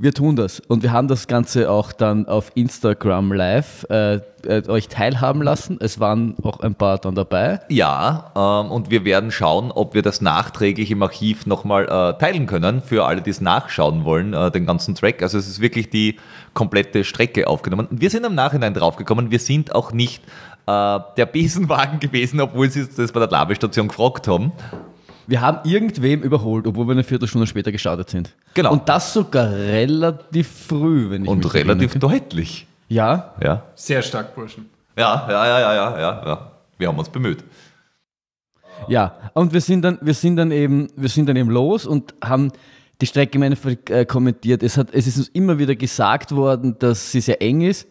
Wir 0.00 0.14
tun 0.14 0.36
das 0.36 0.60
und 0.60 0.84
wir 0.84 0.92
haben 0.92 1.08
das 1.08 1.26
Ganze 1.26 1.68
auch 1.68 1.90
dann 1.90 2.28
auf 2.28 2.52
Instagram 2.54 3.32
live 3.32 3.84
äh, 3.90 4.20
äh, 4.46 4.62
euch 4.68 4.86
teilhaben 4.86 5.42
lassen. 5.42 5.78
Es 5.80 5.98
waren 5.98 6.36
auch 6.40 6.60
ein 6.60 6.76
paar 6.76 6.98
dann 6.98 7.16
dabei. 7.16 7.62
Ja, 7.68 8.30
ähm, 8.36 8.70
und 8.70 8.92
wir 8.92 9.04
werden 9.04 9.32
schauen, 9.32 9.72
ob 9.72 9.94
wir 9.94 10.02
das 10.02 10.20
nachträglich 10.20 10.92
im 10.92 11.02
Archiv 11.02 11.46
nochmal 11.46 11.86
äh, 11.86 12.16
teilen 12.16 12.46
können, 12.46 12.80
für 12.80 13.06
alle, 13.06 13.22
die 13.22 13.30
es 13.30 13.40
nachschauen 13.40 14.04
wollen, 14.04 14.34
äh, 14.34 14.52
den 14.52 14.66
ganzen 14.66 14.94
Track. 14.94 15.20
Also 15.20 15.36
es 15.36 15.48
ist 15.48 15.60
wirklich 15.60 15.90
die 15.90 16.14
komplette 16.54 17.02
Strecke 17.02 17.48
aufgenommen. 17.48 17.88
Wir 17.90 18.10
sind 18.10 18.24
im 18.24 18.36
Nachhinein 18.36 18.74
draufgekommen, 18.74 19.32
wir 19.32 19.40
sind 19.40 19.74
auch 19.74 19.90
nicht 19.90 20.22
äh, 20.68 21.00
der 21.16 21.26
Besenwagen 21.26 21.98
gewesen, 21.98 22.40
obwohl 22.40 22.70
sie 22.70 22.86
das 22.86 23.10
bei 23.10 23.18
der 23.18 23.30
Labestation 23.30 23.88
gefragt 23.88 24.28
haben. 24.28 24.52
Wir 25.28 25.42
haben 25.42 25.68
irgendwem 25.68 26.22
überholt, 26.22 26.66
obwohl 26.66 26.86
wir 26.86 26.92
eine 26.92 27.04
Viertelstunde 27.04 27.46
später 27.46 27.70
gestartet 27.70 28.08
sind. 28.08 28.34
Genau. 28.54 28.72
Und 28.72 28.88
das 28.88 29.12
sogar 29.12 29.50
relativ 29.52 30.48
früh, 30.48 31.10
wenn 31.10 31.24
ich 31.24 31.28
Und 31.28 31.44
mich 31.44 31.52
relativ 31.54 31.94
erinnere. 31.94 32.12
deutlich. 32.18 32.66
Ja, 32.88 33.34
Ja. 33.42 33.64
Sehr 33.74 34.00
stark, 34.00 34.34
Burschen. 34.34 34.70
Ja, 34.96 35.26
ja, 35.28 35.46
ja, 35.46 35.60
ja, 35.60 35.74
ja, 35.74 36.00
ja, 36.00 36.22
ja. 36.26 36.50
Wir 36.78 36.88
haben 36.88 36.98
uns 36.98 37.10
bemüht. 37.10 37.44
Ja, 38.88 39.16
und 39.34 39.52
wir 39.52 39.60
sind 39.60 39.82
dann, 39.82 39.98
wir 40.00 40.14
sind 40.14 40.36
dann 40.36 40.50
eben, 40.50 40.88
wir 40.96 41.08
sind 41.10 41.28
dann 41.28 41.36
eben 41.36 41.50
los 41.50 41.84
und 41.86 42.14
haben 42.24 42.50
die 43.00 43.06
Strecke 43.06 43.36
im 43.36 43.42
Endeffekt 43.42 43.90
äh, 43.90 44.06
kommentiert. 44.06 44.62
Es, 44.62 44.76
hat, 44.78 44.88
es 44.92 45.06
ist 45.06 45.18
uns 45.18 45.28
immer 45.28 45.58
wieder 45.58 45.74
gesagt 45.76 46.34
worden, 46.34 46.76
dass 46.78 47.12
sie 47.12 47.20
sehr 47.20 47.42
eng 47.42 47.60
ist. 47.60 47.86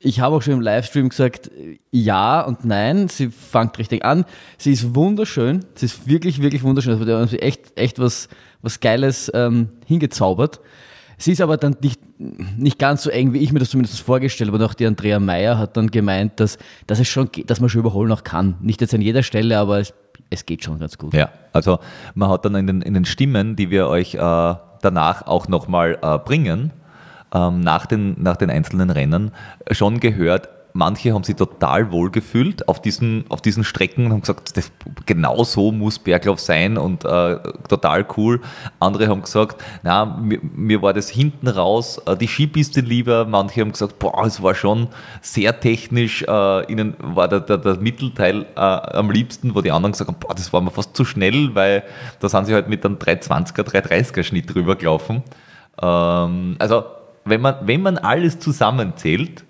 Ich 0.00 0.20
habe 0.20 0.36
auch 0.36 0.42
schon 0.42 0.54
im 0.54 0.60
Livestream 0.60 1.08
gesagt, 1.08 1.48
äh, 1.48 1.78
ja 1.90 2.40
und 2.42 2.64
nein. 2.64 3.08
Sie 3.08 3.28
fängt 3.28 3.78
richtig 3.78 4.04
an. 4.04 4.24
Sie 4.56 4.72
ist 4.72 4.94
wunderschön. 4.94 5.64
Sie 5.74 5.86
ist 5.86 6.06
wirklich, 6.06 6.40
wirklich 6.40 6.62
wunderschön. 6.62 6.92
Also, 6.92 7.04
da 7.04 7.18
haben 7.18 7.28
sie 7.28 7.40
echt, 7.40 7.78
echt 7.78 7.98
was, 7.98 8.28
was 8.62 8.80
Geiles 8.80 9.30
ähm, 9.34 9.70
hingezaubert. 9.86 10.60
Sie 11.20 11.32
ist 11.32 11.40
aber 11.40 11.56
dann 11.56 11.76
nicht, 11.80 12.00
nicht 12.18 12.78
ganz 12.78 13.02
so 13.02 13.10
eng, 13.10 13.32
wie 13.32 13.38
ich 13.38 13.52
mir 13.52 13.58
das 13.58 13.70
zumindest 13.70 14.00
vorgestellt 14.00 14.50
habe. 14.50 14.58
Und 14.58 14.64
auch 14.64 14.74
die 14.74 14.86
Andrea 14.86 15.18
Meyer 15.18 15.58
hat 15.58 15.76
dann 15.76 15.90
gemeint, 15.90 16.38
dass, 16.38 16.58
dass, 16.86 17.00
es 17.00 17.08
schon, 17.08 17.32
geht, 17.32 17.50
dass 17.50 17.60
man 17.60 17.68
schon 17.68 17.80
überholen 17.80 18.12
auch 18.12 18.22
kann. 18.22 18.56
Nicht 18.60 18.80
jetzt 18.80 18.94
an 18.94 19.02
jeder 19.02 19.24
Stelle, 19.24 19.58
aber 19.58 19.80
es, 19.80 19.92
es 20.30 20.46
geht 20.46 20.62
schon 20.62 20.78
ganz 20.78 20.96
gut. 20.96 21.12
Ja, 21.14 21.30
also 21.52 21.80
man 22.14 22.30
hat 22.30 22.44
dann 22.44 22.54
in 22.54 22.68
den, 22.68 22.82
in 22.82 22.94
den 22.94 23.04
Stimmen, 23.04 23.56
die 23.56 23.70
wir 23.70 23.88
euch 23.88 24.14
äh, 24.14 24.18
danach 24.18 25.26
auch 25.26 25.48
nochmal 25.48 25.98
äh, 26.00 26.18
bringen, 26.18 26.72
ähm, 27.34 27.60
nach, 27.60 27.86
den, 27.86 28.16
nach 28.22 28.36
den 28.36 28.50
einzelnen 28.50 28.90
Rennen, 28.90 29.32
schon 29.70 30.00
gehört, 30.00 30.48
manche 30.72 31.12
haben 31.12 31.24
sich 31.24 31.36
total 31.36 31.90
wohl 31.90 32.10
gefühlt 32.10 32.68
auf 32.68 32.80
diesen, 32.80 33.24
auf 33.28 33.40
diesen 33.40 33.64
Strecken 33.64 34.06
und 34.06 34.12
haben 34.12 34.20
gesagt, 34.20 34.56
das, 34.56 34.70
genau 35.06 35.44
so 35.44 35.72
muss 35.72 35.98
Berglauf 35.98 36.40
sein 36.40 36.78
und 36.78 37.04
äh, 37.04 37.38
total 37.68 38.06
cool. 38.16 38.40
Andere 38.78 39.08
haben 39.08 39.22
gesagt, 39.22 39.62
na, 39.82 40.04
mir, 40.04 40.38
mir 40.42 40.80
war 40.80 40.92
das 40.92 41.08
hinten 41.08 41.48
raus, 41.48 41.98
äh, 42.06 42.16
die 42.16 42.28
Skipiste 42.28 42.80
lieber. 42.80 43.24
Manche 43.24 43.60
haben 43.60 43.72
gesagt, 43.72 43.98
boah, 43.98 44.24
es 44.24 44.42
war 44.42 44.54
schon 44.54 44.88
sehr 45.20 45.58
technisch, 45.58 46.22
äh, 46.22 46.72
ihnen 46.72 46.94
war 46.98 47.28
der, 47.28 47.40
der, 47.40 47.58
der 47.58 47.76
Mittelteil 47.76 48.46
äh, 48.54 48.60
am 48.60 49.10
liebsten, 49.10 49.54
wo 49.54 49.60
die 49.60 49.72
anderen 49.72 49.92
gesagt 49.92 50.08
haben, 50.08 50.20
boah, 50.20 50.34
das 50.34 50.52
war 50.52 50.60
mir 50.60 50.70
fast 50.70 50.96
zu 50.96 51.04
schnell, 51.04 51.54
weil 51.54 51.82
da 52.20 52.28
sind 52.28 52.46
sie 52.46 52.54
halt 52.54 52.68
mit 52.68 52.84
einem 52.84 52.96
320er, 52.96 53.62
330er 53.62 54.22
Schnitt 54.22 54.54
drüber 54.54 54.76
gelaufen. 54.76 55.22
Ähm, 55.80 56.56
also, 56.58 56.84
wenn 57.28 57.40
man, 57.40 57.56
wenn 57.62 57.82
man 57.82 57.98
alles 57.98 58.38
zusammenzählt, 58.38 59.44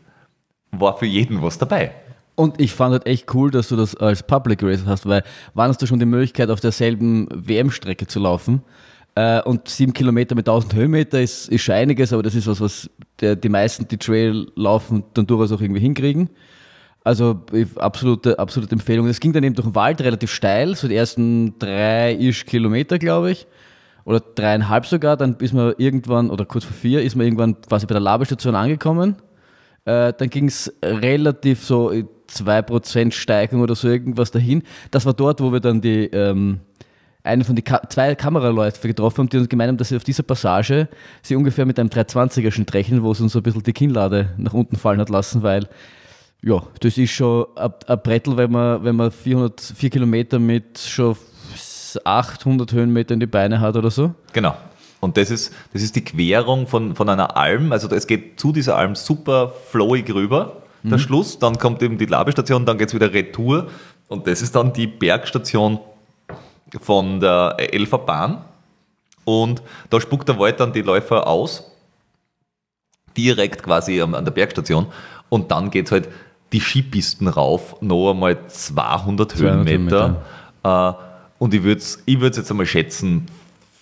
war 0.71 0.97
für 0.97 1.07
jeden 1.07 1.43
was 1.43 1.59
dabei. 1.59 1.93
Und 2.35 2.61
ich 2.61 2.73
fand 2.73 2.93
halt 2.93 3.07
echt 3.07 3.35
cool, 3.35 3.51
dass 3.51 3.69
du 3.69 3.77
das 3.77 3.97
als 3.97 4.23
Public 4.23 4.63
Race 4.63 4.85
hast, 4.87 5.07
weil 5.07 5.25
wann 5.55 5.71
hast 5.71 5.83
du 5.83 5.87
schon 5.87 5.99
die 5.99 6.07
Möglichkeit, 6.07 6.51
auf 6.51 6.61
derselben 6.61 7.27
WM-Strecke 7.33 8.07
zu 8.07 8.21
laufen? 8.21 8.63
Äh, 9.17 9.43
und 9.43 9.69
sieben 9.69 9.93
Kilometer 9.93 10.37
mit 10.37 10.49
1000 10.49 10.75
Höhenmeter 10.75 11.21
ist, 11.21 11.49
ist 11.49 11.63
schon 11.63 11.75
einiges, 11.75 12.13
aber 12.13 12.23
das 12.23 12.37
ist 12.37 12.47
was, 12.47 12.61
was 12.61 12.89
der, 13.21 13.35
die 13.35 13.49
meisten, 13.49 13.89
die 13.89 13.97
Trail 13.97 14.47
laufen, 14.55 15.03
dann 15.15 15.27
durchaus 15.27 15.51
auch 15.51 15.61
irgendwie 15.61 15.81
hinkriegen. 15.81 16.31
Also 17.03 17.41
absolute, 17.77 18.39
absolute 18.39 18.73
Empfehlung. 18.73 19.09
Es 19.09 19.19
ging 19.19 19.33
dann 19.33 19.43
eben 19.43 19.57
durch 19.57 19.67
den 19.67 19.75
Wald 19.75 20.01
relativ 20.03 20.31
steil, 20.31 20.77
so 20.77 20.87
die 20.87 20.95
ersten 20.95 21.59
drei 21.59 22.15
ish 22.15 22.47
Kilometer, 22.47 23.01
glaube 23.01 23.33
ich. 23.33 23.49
Oder 24.09 24.21
dreieinhalb 24.21 24.87
sogar. 24.87 25.19
Dann 25.19 25.37
ist 25.39 25.53
man 25.53 25.75
irgendwann, 25.77 26.31
oder 26.31 26.47
kurz 26.47 26.65
vor 26.65 26.75
vier, 26.75 27.03
ist 27.03 27.15
man 27.15 27.27
irgendwann 27.27 27.61
quasi 27.61 27.85
bei 27.85 27.93
der 27.93 28.01
Labestation 28.01 28.55
angekommen. 28.55 29.17
Äh, 29.85 30.15
dann 30.17 30.31
ging 30.31 30.47
es 30.47 30.73
relativ 30.83 31.63
so 31.63 31.91
2% 31.91 33.13
Steigung 33.13 33.61
oder 33.61 33.75
so 33.75 33.87
irgendwas 33.87 34.31
dahin. 34.31 34.63
Das 34.91 35.05
war 35.05 35.13
dort, 35.13 35.43
wo 35.43 35.53
wir 35.53 35.61
dann 35.61 35.83
die, 35.83 36.07
ähm, 36.07 36.61
eine 37.23 37.45
von 37.45 37.55
den 37.55 37.67
Ka 37.67 37.83
zwei 37.91 38.15
Kameraläufe 38.15 38.89
getroffen 38.89 39.19
haben, 39.19 39.29
die 39.29 39.37
uns 39.37 39.49
gemeint 39.51 39.69
haben, 39.69 39.77
dass 39.77 39.91
sie 39.91 39.97
auf 39.97 40.05
dieser 40.05 40.23
Passage 40.23 40.89
sie 41.21 41.37
ungefähr 41.37 41.67
mit 41.67 41.79
einem 41.79 41.91
320er 41.91 42.51
Schnitt 42.51 42.73
rechnen, 42.73 43.03
wo 43.03 43.13
es 43.13 43.21
uns 43.21 43.33
so 43.33 43.41
ein 43.41 43.43
bisschen 43.43 43.63
die 43.63 43.75
Kinnlade 43.75 44.31
nach 44.39 44.55
unten 44.55 44.77
fallen 44.77 45.01
hat 45.01 45.11
lassen, 45.11 45.43
weil 45.43 45.69
ja, 46.43 46.63
das 46.81 46.97
ist 46.97 47.11
schon 47.11 47.45
ein 47.57 48.03
Brettel, 48.03 48.39
wenn 48.39 48.53
man, 48.53 48.83
wenn 48.85 48.97
man 48.97 49.11
400, 49.11 49.61
4 49.61 49.91
Kilometer 49.91 50.39
mit 50.39 50.79
schon 50.79 51.15
800 52.05 52.73
Höhenmeter 52.73 53.15
in 53.15 53.21
die 53.21 53.27
Beine 53.27 53.61
hat 53.61 53.77
oder 53.77 53.91
so. 53.91 54.15
Genau. 54.33 54.57
Und 55.01 55.17
das 55.17 55.31
ist, 55.31 55.55
das 55.73 55.83
ist 55.83 55.95
die 55.97 56.05
Querung 56.05 56.67
von, 56.67 56.97
von 56.97 57.09
einer 57.09 57.37
Alm. 57.37 57.73
Also 57.73 57.89
es 57.91 58.07
geht 58.07 58.41
zu 58.41 58.53
dieser 58.53 58.77
Alm 58.77 58.95
super 58.95 59.53
flowig 59.71 60.13
rüber, 60.13 60.63
der 60.83 60.99
mhm. 60.99 61.03
Schluss. 61.03 61.39
Dann 61.39 61.59
kommt 61.59 61.83
eben 61.83 61.99
die 61.99 62.07
Labestation, 62.07 62.67
dann 62.67 62.79
geht 62.79 62.89
es 62.89 62.95
wieder 62.95 63.13
retour. 63.13 63.69
Und 64.09 64.27
das 64.27 64.43
ist 64.43 64.57
dann 64.57 64.73
die 64.73 64.87
Bergstation 64.87 65.79
von 66.81 67.21
der 67.21 67.57
Elfer 67.59 67.99
Bahn. 67.99 68.45
Und 69.25 69.63
da 69.91 70.01
spuckt 70.01 70.29
der 70.29 70.39
Wald 70.39 70.59
dann 70.59 70.73
die 70.73 70.83
Läufer 70.83 71.27
aus, 71.27 71.71
direkt 73.17 73.63
quasi 73.63 74.01
an 74.01 74.25
der 74.25 74.33
Bergstation. 74.33 74.87
Und 75.29 75.51
dann 75.51 75.71
geht 75.71 75.87
es 75.87 75.93
halt 75.93 76.09
die 76.53 76.61
Skipisten 76.61 77.29
rauf, 77.29 77.77
noch 77.83 78.13
einmal 78.13 78.39
200, 78.49 79.33
200 79.33 79.39
Höhenmeter. 79.39 80.21
Höhenmeter. 80.65 80.99
Äh, 80.99 81.08
und 81.39 81.55
ich 81.55 81.63
würde 81.63 81.81
es 81.81 82.03
ich 82.07 82.19
jetzt 82.21 82.51
einmal 82.51 82.67
schätzen, 82.67 83.27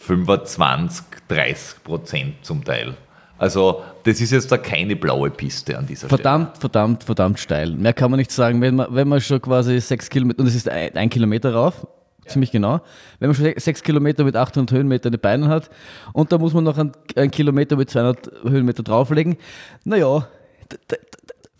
25, 0.00 1.04
30 1.28 1.82
Prozent 1.82 2.34
zum 2.42 2.64
Teil. 2.64 2.96
Also 3.38 3.82
das 4.04 4.20
ist 4.20 4.30
jetzt 4.30 4.50
da 4.50 4.56
keine 4.56 4.96
blaue 4.96 5.30
Piste 5.30 5.76
an 5.76 5.86
dieser 5.86 6.08
verdammt, 6.08 6.56
Stelle. 6.56 6.60
Verdammt, 6.60 6.60
verdammt, 6.60 7.04
verdammt 7.04 7.38
steil. 7.38 7.70
Mehr 7.72 7.92
kann 7.92 8.10
man 8.10 8.18
nicht 8.18 8.30
sagen, 8.30 8.60
wenn 8.60 8.76
man, 8.76 8.94
wenn 8.94 9.08
man 9.08 9.20
schon 9.20 9.42
quasi 9.42 9.80
sechs 9.80 10.08
Kilometer, 10.08 10.40
und 10.40 10.46
es 10.46 10.54
ist 10.54 10.68
ein, 10.68 10.96
ein 10.96 11.10
Kilometer 11.10 11.52
rauf, 11.52 11.86
ja. 12.24 12.30
ziemlich 12.30 12.50
genau, 12.50 12.80
wenn 13.18 13.28
man 13.28 13.34
schon 13.34 13.52
sechs 13.56 13.82
Kilometer 13.82 14.24
mit 14.24 14.36
800 14.36 14.74
Höhenmeter 14.74 15.06
in 15.06 15.12
den 15.12 15.20
Beinen 15.20 15.48
hat 15.48 15.68
und 16.12 16.32
da 16.32 16.38
muss 16.38 16.54
man 16.54 16.64
noch 16.64 16.78
einen, 16.78 16.92
einen 17.14 17.30
Kilometer 17.30 17.76
mit 17.76 17.90
200 17.90 18.30
Höhenmeter 18.44 18.82
drauflegen, 18.82 19.36
naja, 19.84 20.26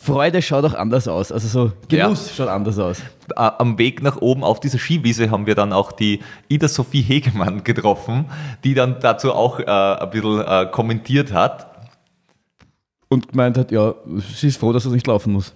Freude 0.06 0.40
schaut 0.40 0.64
auch 0.64 0.75
anders 0.75 1.08
aus. 1.08 1.32
Also 1.32 1.48
so 1.48 1.72
Genuss 1.88 2.28
ja. 2.28 2.34
schaut 2.36 2.48
anders 2.48 2.78
aus. 2.78 3.02
Am 3.34 3.76
Weg 3.76 4.02
nach 4.02 4.18
oben 4.18 4.44
auf 4.44 4.60
dieser 4.60 4.78
Skiwiese 4.78 5.30
haben 5.30 5.46
wir 5.46 5.56
dann 5.56 5.72
auch 5.72 5.90
die 5.90 6.20
Ida 6.48 6.68
Sophie 6.68 7.02
Hegemann 7.02 7.64
getroffen, 7.64 8.26
die 8.62 8.75
dann 8.75 9.00
dazu 9.00 9.32
auch 9.32 9.58
äh, 9.58 9.64
ein 9.64 10.10
bisschen 10.10 10.40
äh, 10.40 10.66
kommentiert 10.70 11.32
hat. 11.32 11.66
Und 13.08 13.28
gemeint 13.28 13.58
hat, 13.58 13.72
ja, 13.72 13.94
sie 14.34 14.46
ist 14.46 14.58
froh, 14.58 14.72
dass 14.72 14.84
es 14.84 14.92
nicht 14.92 15.06
laufen 15.08 15.32
muss. 15.32 15.54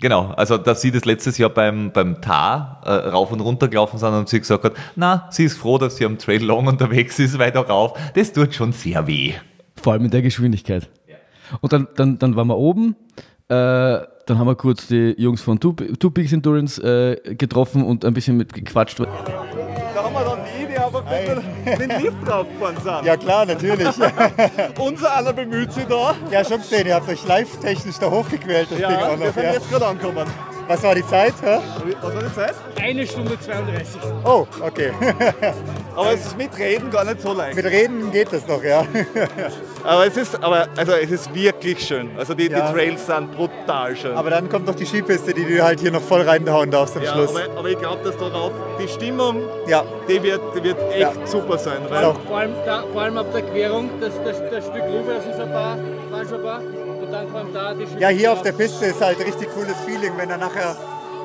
Genau, 0.00 0.28
also 0.28 0.56
dass 0.56 0.80
sie 0.80 0.92
das 0.92 1.04
letztes 1.04 1.36
Jahr 1.36 1.50
beim, 1.50 1.90
beim 1.92 2.22
Tar 2.22 2.80
äh, 2.84 2.90
rauf 2.90 3.32
und 3.32 3.40
runter 3.40 3.68
gelaufen 3.68 3.98
sind 3.98 4.14
und 4.14 4.28
sie 4.28 4.38
gesagt 4.38 4.64
hat, 4.64 4.72
na, 4.96 5.28
sie 5.30 5.44
ist 5.44 5.58
froh, 5.58 5.78
dass 5.78 5.96
sie 5.96 6.06
am 6.06 6.16
Trail 6.16 6.42
Long 6.42 6.68
unterwegs 6.68 7.18
ist, 7.18 7.38
weiter 7.38 7.60
rauf. 7.60 7.98
Das 8.14 8.32
tut 8.32 8.54
schon 8.54 8.72
sehr 8.72 9.06
weh. 9.06 9.34
Vor 9.82 9.92
allem 9.92 10.04
in 10.04 10.10
der 10.10 10.22
Geschwindigkeit. 10.22 10.88
Ja. 11.06 11.16
Und 11.60 11.72
dann, 11.72 11.88
dann, 11.96 12.18
dann 12.18 12.36
waren 12.36 12.46
wir 12.46 12.56
oben 12.56 12.94
äh, 13.50 14.06
dann 14.26 14.38
haben 14.38 14.46
wir 14.46 14.54
kurz 14.54 14.86
die 14.86 15.14
Jungs 15.18 15.42
von 15.42 15.58
Two, 15.58 15.72
Two 15.72 16.10
Peaks 16.10 16.32
Endurance 16.32 16.80
äh, 16.80 17.34
getroffen 17.34 17.82
und 17.82 18.04
ein 18.04 18.14
bisschen 18.14 18.36
mit 18.36 18.52
gequatscht. 18.52 19.00
Da 19.00 19.06
haben 19.06 20.14
wir 20.14 20.24
dann 20.24 20.38
die 20.44 20.64
Idee 20.64 20.76
einfach 20.76 21.04
mit 21.64 21.80
den 21.80 22.00
Lift 22.00 22.28
draufgefahren 22.28 22.76
sind. 22.76 23.04
Ja 23.06 23.16
klar, 23.16 23.46
natürlich. 23.46 23.88
Unser 24.78 25.16
aller 25.16 25.32
bemüht 25.32 25.72
sich 25.72 25.84
da. 25.86 26.14
Ja, 26.30 26.44
schon 26.44 26.58
gesehen, 26.58 26.86
ihr 26.86 26.94
habt 26.94 27.08
euch 27.08 27.26
live-technisch 27.26 27.98
da 27.98 28.08
hochgequält. 28.08 28.70
Das 28.70 28.78
ja, 28.78 28.88
Ding 28.88 28.98
auch 28.98 29.16
noch, 29.16 29.20
wir 29.20 29.32
sind 29.32 29.42
ja. 29.42 29.52
jetzt 29.52 29.68
gerade 29.68 29.86
angekommen. 29.86 30.26
Was 30.70 30.84
war 30.84 30.94
die 30.94 31.04
Zeit? 31.04 31.34
Hä? 31.42 31.58
Was 32.00 32.14
war 32.14 32.22
die 32.22 32.32
Zeit? 32.32 32.54
Eine 32.80 33.04
Stunde 33.04 33.36
32. 33.40 34.00
Oh, 34.24 34.46
okay. 34.60 34.92
aber 35.96 36.12
es 36.12 36.26
ist 36.26 36.38
mit 36.38 36.56
Reden 36.56 36.92
gar 36.92 37.04
nicht 37.04 37.20
so 37.20 37.32
leicht. 37.32 37.56
Mit 37.56 37.64
Reden 37.64 38.12
geht 38.12 38.32
das 38.32 38.46
noch, 38.46 38.62
ja. 38.62 38.86
aber 39.84 40.06
es 40.06 40.16
ist, 40.16 40.40
aber, 40.40 40.68
also 40.76 40.92
es 40.92 41.10
ist 41.10 41.34
wirklich 41.34 41.84
schön. 41.84 42.10
Also 42.16 42.34
die, 42.34 42.46
ja. 42.46 42.68
die 42.68 42.72
Trails 42.72 43.04
sind 43.04 43.32
brutal 43.32 43.96
schön. 43.96 44.16
Aber 44.16 44.30
dann 44.30 44.48
kommt 44.48 44.66
noch 44.66 44.76
die 44.76 44.86
Skipiste, 44.86 45.34
die 45.34 45.44
du 45.44 45.60
halt 45.60 45.80
hier 45.80 45.90
noch 45.90 46.02
voll 46.02 46.22
reinhauen 46.22 46.70
darfst 46.70 46.96
am 46.96 47.02
ja, 47.02 47.14
Schluss. 47.14 47.30
Aber, 47.30 47.58
aber 47.58 47.68
ich 47.68 47.78
glaube, 47.80 48.04
dass 48.04 48.16
darauf 48.16 48.52
die 48.80 48.86
Stimmung, 48.86 49.42
ja. 49.66 49.82
die, 50.08 50.22
wird, 50.22 50.40
die 50.54 50.62
wird 50.62 50.78
echt 50.92 51.00
ja. 51.00 51.26
super 51.26 51.58
sein. 51.58 51.78
Weil 51.88 52.14
vor, 52.28 52.38
allem 52.38 52.54
da, 52.64 52.84
vor 52.92 53.02
allem 53.02 53.18
ab 53.18 53.26
der 53.34 53.42
Querung, 53.42 53.90
das, 54.00 54.12
das, 54.24 54.36
das 54.48 54.66
Stück 54.66 54.84
rüber, 54.84 55.14
das 55.16 55.26
ist 55.34 55.40
ein 55.40 55.50
paar, 55.50 55.76
schon 56.28 56.34
ein 56.36 56.42
paar 56.44 56.62
ja, 57.98 58.08
hier 58.08 58.32
auf 58.32 58.42
der 58.42 58.52
Piste 58.52 58.86
ist 58.86 59.00
halt 59.00 59.18
richtig 59.18 59.48
cooles 59.52 59.76
Feeling, 59.86 60.12
wenn 60.16 60.30
er 60.30 60.38
nachher, 60.38 60.59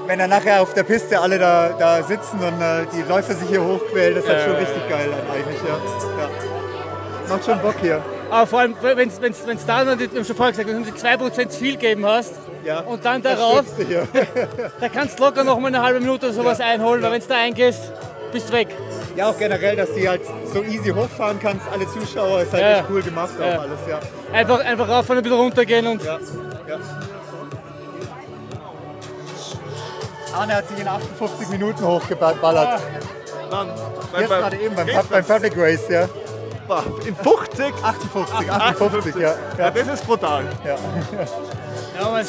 wenn 0.08 0.20
er 0.20 0.28
nachher 0.28 0.62
auf 0.62 0.74
der 0.74 0.84
Piste 0.84 1.20
alle 1.20 1.40
da, 1.40 1.70
da 1.78 2.04
sitzen 2.04 2.40
und 2.40 2.62
äh, 2.62 2.86
die 2.94 3.02
Läufer 3.08 3.34
sich 3.34 3.50
hier 3.50 3.64
hochquälen. 3.64 4.16
Das 4.16 4.24
ist 4.24 4.30
halt 4.30 4.44
schon 4.44 4.56
richtig 4.56 4.90
geil 4.90 5.10
eigentlich, 5.34 5.60
ja. 5.62 5.76
ja. 6.22 7.30
Macht 7.30 7.46
schon 7.46 7.60
Bock 7.60 7.76
hier. 7.82 8.02
Aber 8.30 8.48
vor 8.48 8.60
allem, 8.60 8.76
wenn 8.82 9.10
es 9.10 9.66
da, 9.66 9.86
dann, 9.86 10.00
ich 10.00 10.28
schon 10.28 10.36
vorher 10.36 10.52
gesagt, 10.52 10.68
wenn 10.68 10.84
du 10.84 10.92
die 10.92 10.98
2% 10.98 11.50
zu 11.50 11.60
viel 11.60 11.78
geben 11.78 12.06
hast 12.06 12.34
ja, 12.64 12.80
und 12.80 13.06
dann 13.06 13.22
darauf, 13.22 13.64
da 14.80 14.90
kannst 14.90 15.20
du 15.20 15.24
locker 15.24 15.44
noch 15.44 15.60
mal 15.60 15.68
eine 15.68 15.82
halbe 15.82 16.00
Minute 16.00 16.28
oder 16.28 16.36
sowas 16.36 16.58
ja. 16.58 16.66
einholen, 16.66 17.02
weil 17.04 17.12
wenn 17.12 17.22
du 17.22 17.28
da 17.28 17.36
eingehst, 17.36 17.92
bist 18.32 18.50
du 18.50 18.54
weg. 18.54 18.70
Ja, 19.16 19.30
auch 19.30 19.38
generell, 19.38 19.76
dass 19.76 19.94
du 19.94 20.08
halt 20.08 20.22
so 20.52 20.64
easy 20.64 20.90
hochfahren 20.90 21.40
kannst, 21.40 21.66
alle 21.72 21.88
Zuschauer, 21.88 22.42
ist 22.42 22.52
halt 22.52 22.64
echt 22.64 22.86
cool 22.90 23.02
gemacht 23.02 23.34
auch 23.40 23.62
alles, 23.62 23.80
ja. 23.88 24.00
Einfach, 24.34 24.60
einfach 24.66 24.90
rauf 24.90 25.10
und 25.10 25.18
ein 25.18 25.24
bisschen 25.24 25.40
runtergehen 25.40 25.88
und. 25.88 26.04
Ja. 26.04 26.20
ja. 26.68 26.80
Arne 30.36 30.56
hat 30.56 30.68
sich 30.68 30.80
in 30.80 30.88
58 30.88 31.50
Minuten 31.50 31.86
hochgeballert. 31.86 32.68
Ah. 32.68 32.80
Wann? 33.50 33.70
Jetzt 34.20 34.30
gerade 34.30 34.58
eben 34.58 34.76
beim, 34.76 34.88
beim 35.10 35.26
Public 35.26 35.54
Race, 35.58 35.88
ja. 35.90 36.08
In 37.06 37.16
50? 37.16 37.74
58, 37.84 38.52
58, 38.52 39.16
ja. 39.16 39.36
ja. 39.58 39.70
Das 39.70 39.88
ist 39.88 40.06
brutal. 40.06 40.44
Ja. 40.64 40.76
ja 42.00 42.26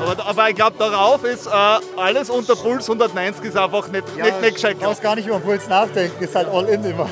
aber, 0.00 0.26
aber 0.26 0.48
ich 0.48 0.56
glaube, 0.56 0.76
darauf 0.78 1.22
ist 1.24 1.46
äh, 1.46 1.50
alles 1.96 2.30
unter 2.30 2.56
Puls 2.56 2.88
190 2.88 3.44
ist 3.44 3.56
einfach 3.56 3.86
nicht, 3.88 4.04
ja, 4.16 4.24
nicht, 4.24 4.40
nicht 4.40 4.54
gescheit. 4.54 4.76
Du 4.80 4.86
brauchst 4.86 5.02
gar 5.02 5.14
nicht 5.14 5.26
über 5.26 5.38
den 5.38 5.44
Puls 5.44 5.68
nachdenken, 5.68 6.22
ist 6.22 6.34
halt 6.34 6.48
all 6.48 6.66
in 6.68 6.84
immer. 6.84 7.08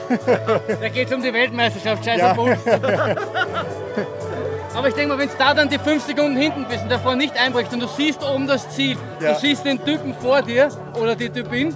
da 0.80 0.88
geht 0.88 1.08
es 1.08 1.14
um 1.14 1.23
die 1.23 1.32
Weltmeisterschaft, 1.32 2.04
scheiße 2.04 2.20
ja. 2.20 2.35
Puls. 2.35 2.58
Aber 4.75 4.88
ich 4.88 4.94
denke 4.94 5.14
mal, 5.14 5.18
wenn 5.18 5.28
du 5.28 5.34
da 5.38 5.54
dann 5.54 5.68
die 5.68 5.78
5 5.78 6.04
Sekunden 6.04 6.37
hinten 6.37 6.66
bist 6.66 6.82
und 6.82 6.90
davor 6.90 7.16
nicht 7.16 7.37
einbrichst 7.40 7.72
und 7.72 7.80
du 7.80 7.88
siehst 7.88 8.22
oben 8.22 8.46
das 8.46 8.68
Ziel, 8.70 8.96
ja. 9.20 9.32
du 9.32 9.38
siehst 9.40 9.64
den 9.64 9.82
Typen 9.84 10.14
vor 10.14 10.42
dir 10.42 10.68
oder 11.00 11.16
die 11.16 11.30
Typin 11.30 11.75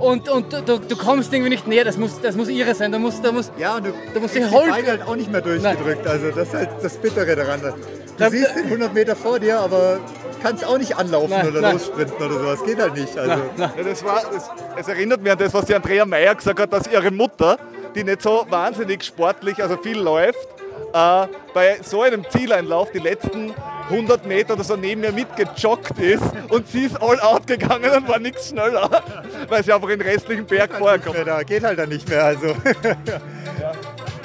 und, 0.00 0.28
und 0.30 0.52
du, 0.52 0.78
du 0.78 0.96
kommst 0.96 1.32
irgendwie 1.32 1.50
nicht 1.50 1.66
näher, 1.66 1.84
das 1.84 1.98
muss, 1.98 2.20
das 2.20 2.34
muss 2.34 2.48
irre 2.48 2.74
sein. 2.74 2.90
Da 2.90 2.98
muss, 2.98 3.20
da 3.20 3.32
muss, 3.32 3.52
ja, 3.58 3.76
und 3.76 3.86
du, 3.86 3.92
da 4.14 4.20
muss 4.20 4.32
die 4.32 4.40
Beine 4.40 4.86
halt 4.86 5.02
auch 5.02 5.16
nicht 5.16 5.30
mehr 5.30 5.42
durchgedrückt. 5.42 6.04
Nein. 6.04 6.12
Also 6.12 6.30
das 6.30 6.48
ist 6.48 6.54
halt 6.54 6.70
das 6.82 6.96
Bittere 6.96 7.36
daran. 7.36 7.60
Du 7.60 7.74
da, 8.16 8.30
siehst 8.30 8.56
den 8.56 8.64
100 8.64 8.94
Meter 8.94 9.14
vor 9.14 9.38
dir, 9.38 9.60
aber 9.60 10.00
kannst 10.42 10.64
auch 10.64 10.78
nicht 10.78 10.96
anlaufen 10.96 11.30
nein, 11.30 11.48
oder 11.48 11.60
nein. 11.60 11.72
lossprinten 11.74 12.16
oder 12.16 12.38
sowas. 12.38 12.64
Geht 12.64 12.80
halt 12.80 12.94
nicht. 12.94 13.16
Also. 13.18 13.42
Ja, 13.58 13.72
das 13.84 14.02
war, 14.02 14.22
das, 14.32 14.50
es 14.78 14.88
erinnert 14.88 15.22
mich 15.22 15.32
an 15.32 15.38
das, 15.38 15.52
was 15.52 15.66
die 15.66 15.74
Andrea 15.74 16.06
Meyer 16.06 16.34
gesagt 16.34 16.60
hat, 16.60 16.72
dass 16.72 16.86
ihre 16.90 17.10
Mutter, 17.10 17.58
die 17.94 18.02
nicht 18.02 18.22
so 18.22 18.46
wahnsinnig 18.48 19.04
sportlich, 19.04 19.62
also 19.62 19.76
viel 19.76 19.98
läuft, 19.98 20.48
äh, 20.92 21.26
bei 21.54 21.78
so 21.82 22.02
einem 22.02 22.28
Zieleinlauf 22.28 22.90
die 22.92 22.98
letzten 22.98 23.54
100 23.90 24.26
Meter 24.26 24.54
oder 24.54 24.64
so 24.64 24.76
neben 24.76 25.00
mir 25.00 25.12
mitgejoggt 25.12 25.98
ist 25.98 26.22
und 26.48 26.68
sie 26.68 26.84
ist 26.84 27.00
all 27.02 27.20
out 27.20 27.46
gegangen 27.46 27.90
und 27.90 28.08
war 28.08 28.18
nichts 28.18 28.48
schneller, 28.50 29.02
weil 29.48 29.64
sie 29.64 29.72
einfach 29.72 29.88
in 29.88 29.98
den 29.98 30.08
restlichen 30.08 30.46
Berg 30.46 30.74
vorher 30.74 30.98
kommt. 30.98 31.18
Geht 31.46 31.64
halt 31.64 31.78
dann 31.78 31.88
nicht 31.88 32.08
mehr. 32.08 32.24
Also. 32.24 32.46
Ja. 32.46 32.52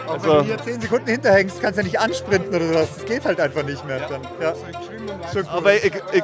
Auch 0.08 0.14
also, 0.14 0.28
wenn 0.28 0.38
du 0.38 0.44
hier 0.44 0.58
10 0.58 0.82
Sekunden 0.82 1.08
hinterhängst, 1.08 1.62
kannst 1.62 1.78
du 1.78 1.82
ja 1.82 1.86
nicht 1.86 2.00
ansprinten 2.00 2.54
oder 2.54 2.68
sowas. 2.68 2.90
Das 2.96 3.06
geht 3.06 3.26
halt 3.26 3.40
einfach 3.40 3.64
nicht 3.64 3.86
mehr. 3.88 4.00
Dann. 4.08 4.22
Ja. 4.40 4.54
Cool. 5.34 5.46
Aber 5.52 5.74
ich, 5.74 5.92
ich, 6.12 6.24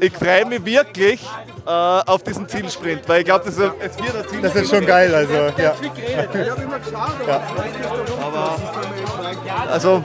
ich 0.00 0.12
freue 0.12 0.44
mich 0.46 0.64
wirklich 0.64 1.22
äh, 1.66 1.70
auf 1.70 2.22
diesen 2.22 2.48
Zielsprint, 2.48 3.02
weil 3.08 3.20
ich 3.20 3.24
glaube, 3.26 3.44
das, 3.44 3.56
wird 3.58 3.72
ein. 3.80 4.42
Das 4.42 4.54
ist 4.54 4.70
schon 4.70 4.86
geil. 4.86 5.14
Also, 5.14 5.34
ja. 5.34 5.52
ja. 5.58 5.74
Aber, 8.22 8.56
also, 9.70 10.02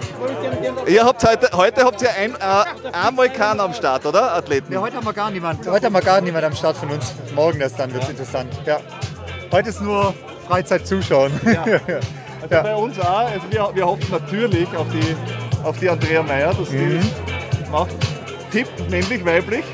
ihr 0.88 1.04
habt 1.06 1.24
heute, 1.28 1.50
heute 1.56 1.84
habt 1.84 2.02
ihr 2.02 2.10
ein, 2.12 2.36
äh, 2.36 2.96
einmal 2.96 3.30
keinen 3.30 3.60
am 3.60 3.74
Start, 3.74 4.06
oder, 4.06 4.34
Athleten? 4.36 4.74
Ja, 4.74 4.82
heute 4.82 4.98
haben 4.98 5.06
wir 5.06 5.14
gar 5.14 5.30
niemanden. 5.32 5.70
Heute 5.70 5.86
haben 5.88 5.94
wir 5.94 6.02
gar 6.02 6.22
niemanden 6.22 6.48
am 6.48 6.56
Start 6.56 6.78
von 6.78 6.90
uns. 6.90 7.14
Morgen 7.34 7.60
erst 7.62 7.80
dann 7.80 7.92
wird 7.94 8.04
es 8.04 8.10
ja. 8.10 8.12
interessant. 8.12 8.54
Ja. 8.66 8.80
Heute 9.52 9.70
ist 9.70 9.82
nur 9.82 10.14
Freizeit 10.48 10.86
zuschauen. 10.88 11.32
Ja. 11.46 11.66
Also 12.42 12.54
Ja. 12.58 12.62
bei 12.62 12.76
uns 12.76 13.00
auch. 13.00 13.20
Also 13.22 13.42
wir, 13.50 13.72
wir 13.74 13.88
hoffen 13.88 14.06
natürlich 14.12 14.68
auf 14.78 14.86
die, 14.92 15.16
auf 15.64 15.80
die 15.80 15.90
Andrea 15.90 16.22
Meyer, 16.22 16.54
dass 16.54 16.70
Mhm. 16.70 17.00
die 17.02 17.72
macht. 17.72 17.96
Tipp, 18.56 18.68
männlich, 18.90 19.26
weiblich. 19.26 19.66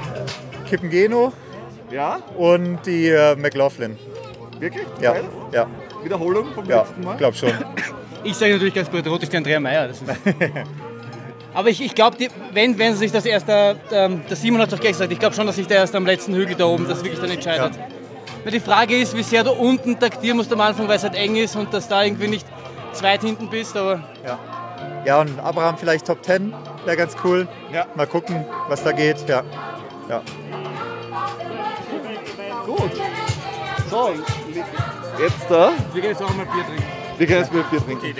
Kippengeno 0.67 1.31
Ja, 1.91 2.17
und 2.35 2.79
die 2.83 3.09
äh, 3.09 3.35
McLaughlin. 3.35 3.95
wirklich? 4.57 4.87
Ja, 4.99 5.13
ja, 5.51 5.67
Wiederholung 6.03 6.47
vom 6.55 6.67
ja, 6.67 6.79
letzten 6.79 7.03
Mal. 7.03 7.15
glaub 7.15 7.35
schon. 7.35 7.51
Ich 8.23 8.35
sage 8.35 8.53
natürlich 8.53 8.73
ganz 8.73 8.89
patriotisch 8.89 9.29
die 9.29 9.37
Andrea 9.37 9.59
Meyer. 9.59 9.87
Das 9.87 10.01
ist 10.01 10.09
Aber 11.53 11.69
ich, 11.69 11.79
ich 11.79 11.93
glaube, 11.93 12.17
wenn, 12.53 12.79
wenn 12.79 12.93
sie 12.93 12.99
sich 12.99 13.11
das 13.11 13.23
erst, 13.27 13.47
der, 13.47 13.75
ähm, 13.91 14.21
der 14.27 14.35
Simon 14.35 14.59
hat 14.61 14.69
es 14.69 14.73
doch 14.73 14.81
gleich 14.81 14.93
gesagt, 14.93 15.11
ich 15.11 15.19
glaube 15.19 15.35
schon, 15.35 15.45
dass 15.45 15.57
sich 15.57 15.67
der 15.67 15.77
erst 15.77 15.95
am 15.95 16.07
letzten 16.07 16.33
Hügel 16.33 16.55
da 16.55 16.65
oben 16.65 16.87
das 16.87 17.03
wirklich 17.03 17.19
dann 17.19 17.29
entscheidet. 17.29 17.73
Weil 18.43 18.51
die 18.51 18.59
Frage 18.59 18.97
ist, 18.97 19.15
wie 19.15 19.21
sehr 19.21 19.43
du 19.43 19.51
unten 19.51 19.99
taktieren 19.99 20.37
musst 20.37 20.51
am 20.51 20.61
Anfang, 20.61 20.87
weil 20.87 20.95
es 20.95 21.03
halt 21.03 21.13
eng 21.13 21.35
ist 21.35 21.55
und 21.55 21.71
dass 21.71 21.87
da 21.87 22.03
irgendwie 22.03 22.29
nicht 22.29 22.47
zweit 22.93 23.21
hinten 23.21 23.47
bist, 23.47 23.77
aber 23.77 24.03
Ja. 24.25 24.39
Ja, 25.05 25.21
und 25.21 25.39
Abraham 25.39 25.77
vielleicht 25.77 26.05
Top 26.05 26.23
10, 26.23 26.53
wäre 26.85 26.97
ganz 26.97 27.15
cool. 27.23 27.47
Ja. 27.71 27.85
Mal 27.95 28.07
gucken, 28.07 28.45
was 28.67 28.83
da 28.83 28.91
geht. 28.91 29.27
Ja. 29.27 29.43
Ja. 30.09 30.21
Gut. 32.65 32.91
So, 33.89 34.13
jetzt 35.19 35.49
da. 35.49 35.71
wir 35.91 36.01
gehen 36.01 36.11
jetzt 36.11 36.21
auch 36.21 36.33
mal 36.35 36.45
Bier 36.45 36.65
trinken. 36.65 36.83
Wir 37.17 37.27
können 37.27 37.39
jetzt 37.39 37.53
mal 37.53 37.63
Bier 37.63 37.83
trinken. 37.83 38.15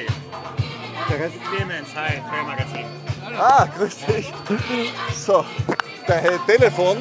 Der 1.09 1.19
Rest 1.19 1.35
Clemens, 1.49 1.89
hi, 1.95 2.21
Trailmagazin. 2.29 2.85
Ah, 3.37 3.67
grüß 3.77 3.97
dich. 4.05 4.33
So, 5.15 5.45
dein 6.07 6.39
Telefon. 6.45 6.97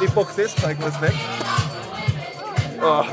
Ich 0.00 0.14
pack 0.14 0.28
das 0.36 0.56
Zeugnis 0.56 1.00
weg. 1.00 1.14
Ah. 2.82 3.04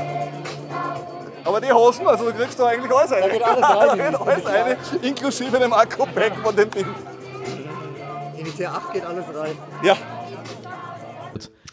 Aber 1.44 1.60
die 1.60 1.72
Hosen, 1.72 2.06
also 2.06 2.30
du 2.30 2.36
kriegst 2.36 2.58
da 2.58 2.66
eigentlich 2.66 2.92
alles 2.94 3.10
rein. 3.12 3.22
Da 3.22 3.28
geht 3.28 3.42
alles 3.44 3.64
rein. 3.64 3.88
Da 3.98 4.10
geht 4.10 4.20
alles 4.20 4.46
rein, 4.46 4.76
inklusive 5.02 5.58
dem 5.58 5.72
Akku-Pack 5.72 6.36
von 6.42 6.54
dem 6.56 6.70
Ding. 6.70 6.86
in 8.36 8.44
die 8.44 8.50
T8 8.50 8.92
geht 8.92 9.04
alles 9.06 9.24
rein. 9.34 9.52
Ja, 9.82 9.96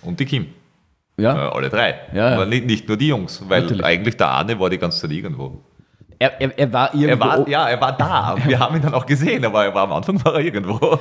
Und 0.04 0.20
die 0.20 0.26
Kim. 0.26 0.44
Äh, 1.18 1.22
Ja. 1.24 1.52
alle 1.52 1.70
drei. 1.70 1.96
Ja, 2.14 2.30
ja. 2.30 2.36
Aber 2.36 2.46
nicht, 2.46 2.66
nicht 2.66 2.88
nur 2.88 2.98
die 2.98 3.08
Jungs, 3.08 3.42
weil 3.48 3.62
Natürlich. 3.62 3.86
eigentlich 3.86 4.18
der 4.18 4.36
eine 4.36 4.60
war 4.60 4.70
die 4.70 4.78
ganze 4.78 5.00
Zeit 5.02 5.12
irgendwo. 5.12 5.64
Er, 6.20 6.40
er, 6.42 6.58
er 6.58 6.72
war 6.74 6.94
irgendwo. 6.94 7.26
Er 7.26 7.40
war, 7.40 7.48
ja, 7.50 7.70
er 7.70 7.82
war 7.82 7.92
da. 7.98 8.36
Wir 8.46 8.60
haben 8.60 8.76
ihn 8.76 8.82
dann 8.82 8.94
auch 8.94 9.06
gesehen, 9.06 9.44
aber 9.46 9.66
er 9.66 9.74
war 9.74 9.84
am 9.84 9.94
Anfang 9.94 10.24
war 10.24 10.36
er 10.36 10.40
irgendwo. 10.42 11.00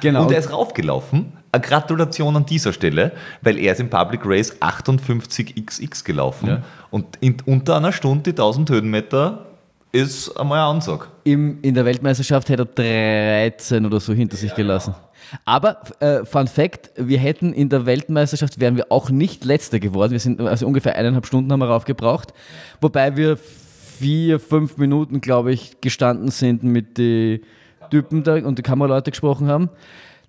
Genau. 0.00 0.22
Und 0.22 0.32
er 0.32 0.38
ist 0.38 0.52
raufgelaufen. 0.52 1.32
Eine 1.52 1.62
Gratulation 1.62 2.36
an 2.36 2.46
dieser 2.46 2.72
Stelle, 2.72 3.12
weil 3.42 3.58
er 3.58 3.72
ist 3.72 3.80
im 3.80 3.90
Public 3.90 4.20
Race 4.24 4.56
58xx 4.60 6.04
gelaufen. 6.04 6.48
Ja. 6.48 6.62
Und 6.90 7.16
in, 7.20 7.36
unter 7.44 7.76
einer 7.76 7.92
Stunde 7.92 8.22
die 8.22 8.30
1000 8.30 8.70
Höhenmeter 8.70 9.46
ist 9.92 10.30
einmal 10.36 10.60
eine 10.60 10.68
Ansage. 10.68 11.06
Im, 11.24 11.58
in 11.62 11.74
der 11.74 11.84
Weltmeisterschaft 11.84 12.48
hätte 12.48 12.68
er 12.76 13.50
13 13.50 13.84
oder 13.84 13.98
so 13.98 14.12
hinter 14.12 14.36
sich 14.36 14.54
gelassen. 14.54 14.94
Aber, 15.44 15.80
äh, 16.00 16.24
Fun 16.24 16.46
Fact, 16.46 16.90
wir 16.96 17.18
hätten 17.18 17.52
in 17.52 17.68
der 17.68 17.86
Weltmeisterschaft, 17.86 18.60
wären 18.60 18.76
wir 18.76 18.86
auch 18.90 19.10
nicht 19.10 19.44
Letzter 19.44 19.80
geworden. 19.80 20.12
Wir 20.12 20.20
sind, 20.20 20.40
also 20.40 20.66
ungefähr 20.66 20.96
eineinhalb 20.96 21.26
Stunden 21.26 21.50
haben 21.52 21.60
wir 21.60 21.68
raufgebraucht. 21.68 22.32
Wobei 22.80 23.16
wir 23.16 23.36
vier, 23.36 24.40
fünf 24.40 24.76
Minuten, 24.78 25.20
glaube 25.20 25.52
ich, 25.52 25.80
gestanden 25.80 26.30
sind 26.30 26.62
mit 26.62 26.96
den 26.96 27.40
Typen 27.90 28.22
da 28.22 28.34
und 28.36 28.58
die 28.58 28.62
Kameraleute 28.62 29.10
gesprochen 29.10 29.48
haben. 29.48 29.68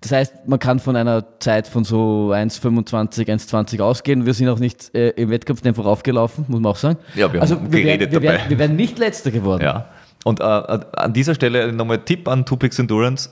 Das 0.02 0.10
heißt, 0.10 0.48
man 0.48 0.58
kann 0.58 0.80
von 0.80 0.96
einer 0.96 1.24
Zeit 1.38 1.68
von 1.68 1.84
so 1.84 2.32
1,25, 2.32 3.28
1,20 3.28 3.80
ausgehen. 3.80 4.26
Wir 4.26 4.34
sind 4.34 4.48
auch 4.48 4.58
nicht 4.58 4.92
äh, 4.94 5.10
im 5.10 5.30
Wettkampftempo 5.30 5.80
raufgelaufen, 5.80 6.44
muss 6.48 6.60
man 6.60 6.72
auch 6.72 6.76
sagen. 6.76 6.98
Ja, 7.14 7.32
wir 7.32 7.40
also 7.40 7.54
haben 7.54 7.72
wir, 7.72 7.82
geredet 7.82 8.12
wären, 8.12 8.22
wir, 8.22 8.32
dabei. 8.32 8.50
wir 8.50 8.58
wären 8.58 8.76
nicht 8.76 8.98
Letzter 8.98 9.30
geworden. 9.30 9.62
Ja. 9.62 9.86
Und 10.24 10.40
äh, 10.40 10.42
an 10.42 11.12
dieser 11.12 11.36
Stelle 11.36 11.72
nochmal 11.72 11.98
Tipp 11.98 12.26
an 12.26 12.44
Tupix 12.44 12.80
Endurance. 12.80 13.30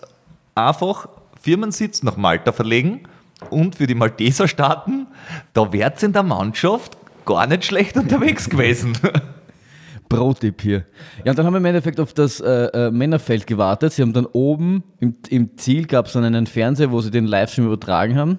Einfach 0.55 1.09
Firmensitz 1.41 2.05
nach 2.05 2.17
Malta 2.17 2.53
verlegen 2.53 3.03
und 3.51 3.77
für 3.77 3.89
die 3.89 3.95
Malteser 3.97 4.47
starten. 4.47 5.09
Da 5.55 5.73
wär's 5.73 6.03
in 6.05 6.13
der 6.13 6.23
Mannschaft 6.23 6.97
gar 7.27 7.49
nicht 7.49 7.65
schlecht 7.65 7.97
unterwegs 7.97 8.49
gewesen. 8.49 8.97
Pro-Tipp 10.11 10.61
hier. 10.61 10.85
Ja, 11.25 11.33
und 11.33 11.39
dann 11.39 11.47
haben 11.47 11.55
wir 11.55 11.59
im 11.59 11.65
Endeffekt 11.65 11.99
auf 12.01 12.13
das 12.13 12.41
äh, 12.41 12.65
äh, 12.67 12.91
Männerfeld 12.91 13.47
gewartet. 13.47 13.95
Sie 13.95 14.03
haben 14.03 14.13
dann 14.13 14.27
oben 14.27 14.85
im, 14.99 15.17
im 15.31 15.57
Ziel 15.57 15.87
gab 15.87 16.07
es 16.07 16.13
dann 16.13 16.25
einen 16.25 16.47
Fernseher, 16.47 16.91
wo 16.91 17.01
sie 17.01 17.11
den 17.11 17.25
Livestream 17.25 17.67
übertragen 17.67 18.17
haben. 18.17 18.39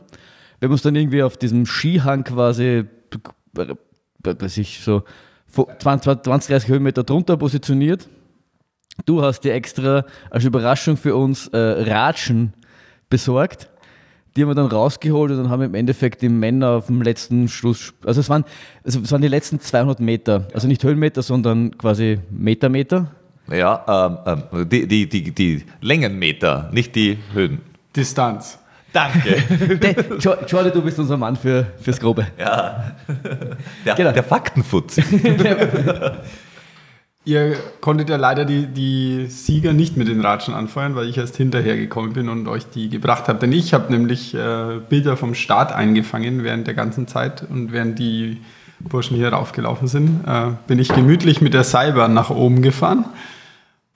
Wir 0.60 0.68
haben 0.68 0.74
uns 0.74 0.84
dann 0.84 0.96
irgendwie 0.96 1.24
auf 1.24 1.38
diesem 1.38 1.66
Skihang 1.66 2.24
quasi, 2.24 2.84
äh, 3.58 3.76
weiß 4.24 4.58
ich, 4.58 4.82
so 4.84 5.04
20, 5.48 6.24
20, 6.24 6.52
30 6.52 6.70
Höhenmeter 6.70 7.04
drunter 7.04 7.38
positioniert. 7.38 8.08
Du 9.06 9.24
hast 9.24 9.42
dir 9.42 9.54
extra 9.54 10.06
als 10.30 10.44
Überraschung 10.44 10.98
für 10.98 11.16
uns 11.16 11.48
äh, 11.48 11.58
Ratschen 11.58 12.54
besorgt. 13.10 13.71
Die 14.36 14.42
haben 14.44 14.50
wir 14.50 14.56
dann 14.56 14.68
rausgeholt 14.68 15.32
und 15.32 15.38
dann 15.38 15.50
haben 15.50 15.60
wir 15.60 15.66
im 15.68 15.76
Endeffekt 15.76 16.22
die 16.22 16.30
Männer 16.30 16.70
auf 16.70 16.86
dem 16.88 17.02
letzten 17.02 17.50
Schluss, 17.50 17.94
also 18.06 18.22
es 18.22 18.30
waren, 18.30 18.46
also 18.86 19.02
es 19.02 19.12
waren 19.12 19.22
die 19.22 19.28
letzten 19.28 19.60
200 19.60 20.00
Meter, 20.00 20.48
also 20.54 20.68
nicht 20.70 20.84
Höhenmeter, 20.84 21.22
sondern 21.22 21.78
quasi 21.78 22.20
Meter, 22.30 22.70
Meter. 22.70 23.08
Ja, 23.52 24.16
ähm, 24.26 24.44
ähm, 24.54 24.70
die, 24.70 24.88
die, 24.88 25.10
die, 25.10 25.32
die 25.32 25.66
Längenmeter, 25.82 26.70
nicht 26.72 26.96
die 26.96 27.18
Höhen. 27.34 27.60
Distanz. 27.94 28.58
Danke. 28.94 29.36
De- 29.78 29.96
Jordi, 30.48 30.72
du 30.72 30.82
bist 30.82 30.98
unser 31.00 31.18
Mann 31.18 31.36
für, 31.36 31.66
fürs 31.82 32.00
Grobe. 32.00 32.28
ja. 32.40 32.92
Der, 33.86 33.96
Genau. 33.96 34.12
der 34.14 34.24
Faktenfutz. 34.24 34.96
Ihr 37.24 37.56
konntet 37.82 38.10
ja 38.10 38.16
leider 38.18 38.46
die, 38.46 38.66
die 38.66 39.28
Sieger 39.28 39.74
nicht 39.74 39.96
mit 39.96 40.08
den 40.08 40.22
Ratschen 40.22 40.56
anfeuern, 40.56 40.96
weil 40.96 41.08
ich 41.08 41.20
erst 41.20 41.38
hinterher 41.38 41.78
gekommen 41.78 42.14
bin 42.14 42.30
und 42.30 42.48
euch 42.48 42.68
die 42.70 42.90
gebracht 42.90 43.28
habe. 43.28 43.38
Denn 43.38 43.52
ich 43.52 43.76
habe 43.76 43.92
nämlich 43.92 44.34
äh, 44.34 44.80
Bilder 44.90 45.16
vom 45.18 45.36
Start 45.36 45.72
eingefangen 45.72 46.44
während 46.44 46.66
der 46.66 46.74
ganzen 46.74 47.08
Zeit 47.08 47.46
und 47.48 47.72
während 47.72 48.00
die 48.00 48.42
Burschen 48.80 49.16
hier 49.18 49.30
raufgelaufen 49.30 49.88
sind, 49.88 50.24
äh, 50.26 50.52
bin 50.66 50.80
ich 50.80 50.90
gemütlich 50.90 51.42
mit 51.42 51.54
der 51.54 51.64
Seilbahn 51.64 52.16
nach 52.16 52.32
oben 52.32 52.64
gefahren, 52.64 53.06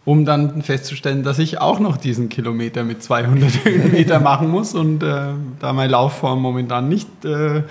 um 0.06 0.26
dann 0.26 0.62
festzustellen, 0.62 1.24
dass 1.24 1.40
ich 1.40 1.60
auch 1.60 1.80
noch 1.80 1.98
diesen 1.98 2.30
Kilometer 2.30 2.84
mit 2.84 3.02
200 3.02 3.52
Höhenmeter 3.66 4.20
machen 4.20 4.52
muss 4.52 4.76
und 4.76 5.02
äh, 5.02 5.30
da 5.60 5.74
meine 5.74 5.92
Laufform 5.92 6.40
momentan 6.44 6.90
nicht 6.90 7.26
äh, 7.26 7.64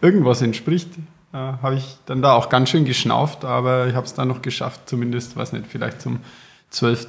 irgendwas 0.00 0.40
entspricht, 0.40 0.88
äh, 1.32 1.36
habe 1.36 1.74
ich 1.74 1.96
dann 2.06 2.22
da 2.22 2.34
auch 2.34 2.48
ganz 2.48 2.70
schön 2.70 2.84
geschnauft, 2.84 3.44
aber 3.44 3.86
ich 3.86 3.94
habe 3.94 4.06
es 4.06 4.14
dann 4.14 4.28
noch 4.28 4.42
geschafft, 4.42 4.88
zumindest, 4.88 5.36
weiß 5.36 5.52
nicht, 5.52 5.66
vielleicht 5.66 6.00
zum 6.00 6.20
12., 6.70 7.08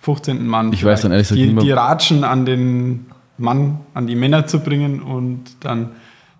15. 0.00 0.46
Mann. 0.46 0.72
Ich 0.72 0.84
weiß 0.84 1.02
dann 1.02 1.12
ehrlich 1.12 1.28
gesagt 1.28 1.40
die, 1.40 1.54
die 1.54 1.72
Ratschen 1.72 2.22
an 2.22 2.44
den 2.46 3.06
Mann, 3.38 3.80
an 3.94 4.06
die 4.06 4.14
Männer 4.14 4.46
zu 4.46 4.60
bringen 4.60 5.02
und 5.02 5.44
dann 5.60 5.92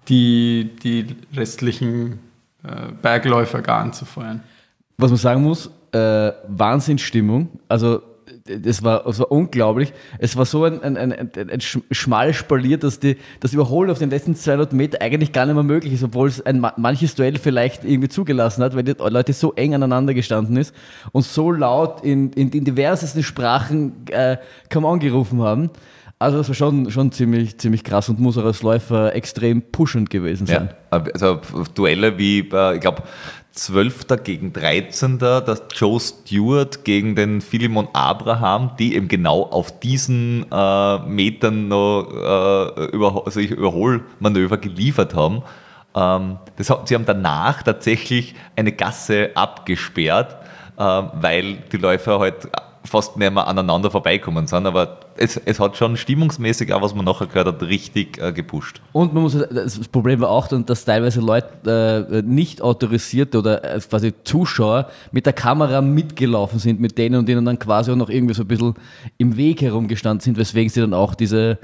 die, 0.09 0.71
die 0.83 1.17
restlichen 1.35 2.21
äh, 2.63 2.93
Bergläufer 3.03 3.63
gar 3.63 3.81
anzufeuern. 3.81 4.43
Was 4.99 5.11
man 5.11 5.19
sagen 5.19 5.43
muss, 5.43 5.71
äh, 5.93 6.33
Wahnsinnsstimmung. 6.47 7.49
Also 7.69 8.03
es 8.47 8.83
war, 8.83 9.07
es 9.07 9.19
war 9.19 9.31
unglaublich. 9.31 9.93
Es 10.19 10.37
war 10.37 10.45
so 10.45 10.65
ein, 10.65 10.83
ein, 10.83 10.97
ein, 10.97 11.13
ein, 11.13 11.31
ein 11.37 11.61
sch- 11.61 11.83
schmales 11.91 12.37
Spalier, 12.37 12.79
dass 12.79 12.99
die, 13.01 13.17
das 13.41 13.53
Überholen 13.53 13.91
auf 13.91 13.99
den 13.99 14.11
letzten 14.11 14.35
200 14.35 14.73
Meter 14.73 15.01
eigentlich 15.01 15.33
gar 15.33 15.47
nicht 15.47 15.55
mehr 15.55 15.63
möglich 15.65 15.93
ist, 15.93 16.03
obwohl 16.03 16.29
es 16.29 16.45
ein 16.45 16.61
ma- 16.61 16.75
manches 16.77 17.15
Duell 17.15 17.39
vielleicht 17.39 17.85
irgendwie 17.85 18.09
zugelassen 18.09 18.63
hat, 18.63 18.75
weil 18.75 18.83
die 18.83 18.95
Leute 18.99 19.33
so 19.33 19.53
eng 19.55 19.75
aneinander 19.75 20.15
gestanden 20.15 20.57
ist 20.57 20.75
und 21.13 21.25
so 21.25 21.51
laut 21.51 22.05
in, 22.05 22.33
in, 22.33 22.51
in 22.51 22.65
diversesten 22.65 23.23
Sprachen 23.23 24.07
äh, 24.11 24.37
Come 24.73 24.87
on 24.87 24.99
gerufen 24.99 25.43
haben. 25.43 25.71
Also 26.19 26.39
das 26.39 26.49
war 26.49 26.55
schon, 26.55 26.91
schon 26.91 27.13
ziemlich, 27.13 27.59
ziemlich 27.59 27.85
krass 27.85 28.09
und 28.09 28.19
muss 28.19 28.39
auch 28.39 28.45
als 28.47 28.63
Läufer 28.63 29.15
extrem 29.15 29.61
pushend 29.61 30.09
gewesen 30.09 30.47
sein. 30.47 30.71
Ja, 30.91 31.05
also 31.13 31.41
Duelle 31.75 32.17
wie, 32.17 32.39
ich 32.39 32.49
glaube, 32.81 33.03
12. 33.57 34.23
gegen 34.23 34.53
13. 34.53 35.19
dass 35.19 35.63
Joe 35.75 35.99
Stewart 35.99 36.85
gegen 36.85 37.17
den 37.17 37.41
Philemon 37.41 37.89
Abraham, 37.95 38.73
die 38.79 38.95
eben 38.95 39.09
genau 39.09 39.43
auf 39.45 39.81
diesen 39.81 40.47
äh, 40.53 40.99
Metern 41.01 41.69
noch 41.69 42.07
äh, 42.13 42.85
über, 42.93 43.23
also 43.25 43.41
Überholmanöver 43.41 44.59
geliefert 44.59 45.15
haben. 45.15 45.43
Ähm, 45.95 46.39
das, 46.57 46.73
sie 46.85 46.95
haben 46.95 47.07
danach 47.07 47.63
tatsächlich 47.63 48.35
eine 48.57 48.73
Gasse 48.73 49.31
abgesperrt, 49.35 50.37
äh, 50.77 50.83
weil 50.83 51.65
die 51.73 51.79
Läufer 51.79 52.21
halt 52.21 52.49
fast 52.87 53.17
nicht 53.17 53.33
mehr 53.33 53.47
aneinander 53.47 53.91
vorbeikommen 53.91 54.47
sind. 54.47 54.67
Aber 54.67 55.01
es, 55.17 55.37
es 55.37 55.61
hat 55.61 55.77
schon 55.77 55.97
stimmungsmäßig, 55.97 56.73
auch 56.73 56.83
was 56.83 56.95
man 56.95 57.05
nachher 57.05 57.27
gehört 57.27 57.49
hat, 57.49 57.63
richtig 57.63 58.19
äh, 58.19 58.33
gepusht. 58.33 58.81
Und 58.93 59.15
man 59.15 59.23
muss, 59.25 59.37
das 59.37 59.79
Problem 59.89 60.21
war 60.21 60.31
auch, 60.31 60.49
dass 60.49 60.85
teilweise 60.85 61.21
Leute 61.21 62.07
äh, 62.11 62.23
nicht 62.23 62.63
autorisierte 62.63 63.39
oder 63.39 63.65
äh, 63.65 63.81
quasi 63.81 64.15
Zuschauer 64.25 64.89
mit 65.13 65.27
der 65.27 65.33
Kamera 65.33 65.81
mitgelaufen 65.81 66.59
sind 66.59 66.81
mit 66.81 66.99
denen 66.99 67.17
und 67.17 67.29
denen 67.29 67.45
dann 67.45 67.59
quasi 67.59 67.91
auch 67.91 67.97
noch 67.97 68.11
irgendwie 68.11 68.35
so 68.35 68.43
ein 68.43 68.49
bisschen 68.49 68.75
im 69.19 69.37
Weg 69.37 69.63
herumgestanden 69.63 70.21
sind, 70.21 70.39
weswegen 70.39 70.71
sie 70.71 70.81
dann 70.81 70.95
auch 70.95 71.15
diese, 71.15 71.59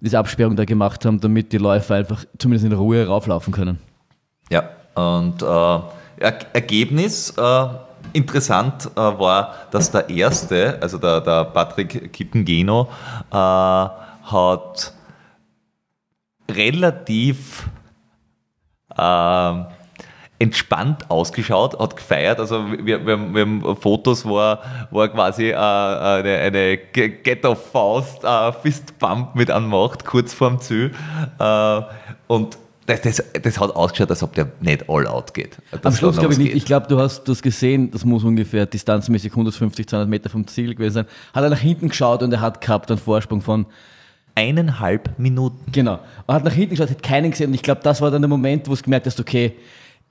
diese 0.00 0.18
Absperrung 0.18 0.56
da 0.56 0.64
gemacht 0.64 1.04
haben, 1.04 1.20
damit 1.20 1.52
die 1.52 1.58
Läufer 1.58 1.94
einfach 1.94 2.24
zumindest 2.38 2.66
in 2.66 2.72
Ruhe 2.72 3.06
rauflaufen 3.06 3.52
können. 3.52 3.78
Ja, 4.50 4.68
und 4.94 5.42
äh, 5.42 5.80
er 6.18 6.38
Ergebnis, 6.54 7.30
äh, 7.36 7.66
interessant 8.12 8.90
äh, 8.94 8.96
war, 8.96 9.54
dass 9.70 9.90
der 9.90 10.08
erste, 10.10 10.78
also 10.80 10.98
der, 10.98 11.20
der 11.20 11.44
Patrick 11.44 12.12
Kittengeno, 12.12 12.88
äh, 13.30 13.36
hat 13.36 14.92
relativ 16.50 17.68
äh, 18.96 19.64
entspannt 20.38 21.10
ausgeschaut, 21.10 21.78
hat 21.78 21.96
gefeiert. 21.96 22.40
Also 22.40 22.66
wir, 22.70 23.06
wir, 23.06 23.12
haben, 23.14 23.34
wir 23.34 23.42
haben 23.42 23.76
Fotos, 23.76 24.24
wo 24.26 24.38
er, 24.38 24.88
wo 24.90 25.00
er 25.00 25.08
quasi 25.08 25.50
äh, 25.50 25.54
eine, 25.54 26.38
eine 26.38 26.76
Get-off-Faust, 26.76 28.24
äh, 28.24 28.52
Fistbump 28.52 29.34
mit 29.34 29.50
anmacht, 29.50 30.04
kurz 30.04 30.34
vorm 30.34 30.60
Ziel. 30.60 30.94
Äh, 31.38 31.80
und 32.26 32.58
das, 32.86 33.00
das, 33.02 33.22
das, 33.42 33.60
hat 33.60 33.74
ausgeschaut, 33.74 34.10
als 34.10 34.22
ob 34.22 34.34
der 34.34 34.48
nicht 34.60 34.88
all 34.88 35.06
out 35.06 35.34
geht. 35.34 35.56
Am 35.82 35.94
Schluss 35.94 36.18
glaube 36.18 36.32
ich 36.32 36.38
nicht. 36.38 36.54
Ich 36.54 36.64
glaube, 36.64 36.86
du 36.86 36.98
hast 36.98 37.24
das 37.24 37.42
gesehen, 37.42 37.90
das 37.90 38.04
muss 38.04 38.22
ungefähr 38.24 38.66
distanzmäßig 38.66 39.32
150, 39.32 39.88
200 39.88 40.08
Meter 40.08 40.30
vom 40.30 40.46
Ziel 40.46 40.74
gewesen 40.74 40.94
sein. 40.94 41.06
Hat 41.34 41.42
er 41.42 41.50
nach 41.50 41.58
hinten 41.58 41.88
geschaut 41.88 42.22
und 42.22 42.32
er 42.32 42.40
hat 42.40 42.60
gehabt 42.60 42.90
einen 42.90 42.98
Vorsprung 42.98 43.42
von 43.42 43.66
eineinhalb 44.36 45.18
Minuten. 45.18 45.72
Genau. 45.72 45.98
Er 46.26 46.34
hat 46.34 46.44
nach 46.44 46.52
hinten 46.52 46.76
geschaut, 46.76 46.90
hat 46.90 47.02
keinen 47.02 47.32
gesehen 47.32 47.48
und 47.48 47.54
ich 47.54 47.62
glaube, 47.62 47.80
das 47.82 48.00
war 48.00 48.10
dann 48.10 48.22
der 48.22 48.28
Moment, 48.28 48.68
wo 48.68 48.72
es 48.72 48.82
gemerkt 48.82 49.06
hast, 49.06 49.18
okay, 49.18 49.54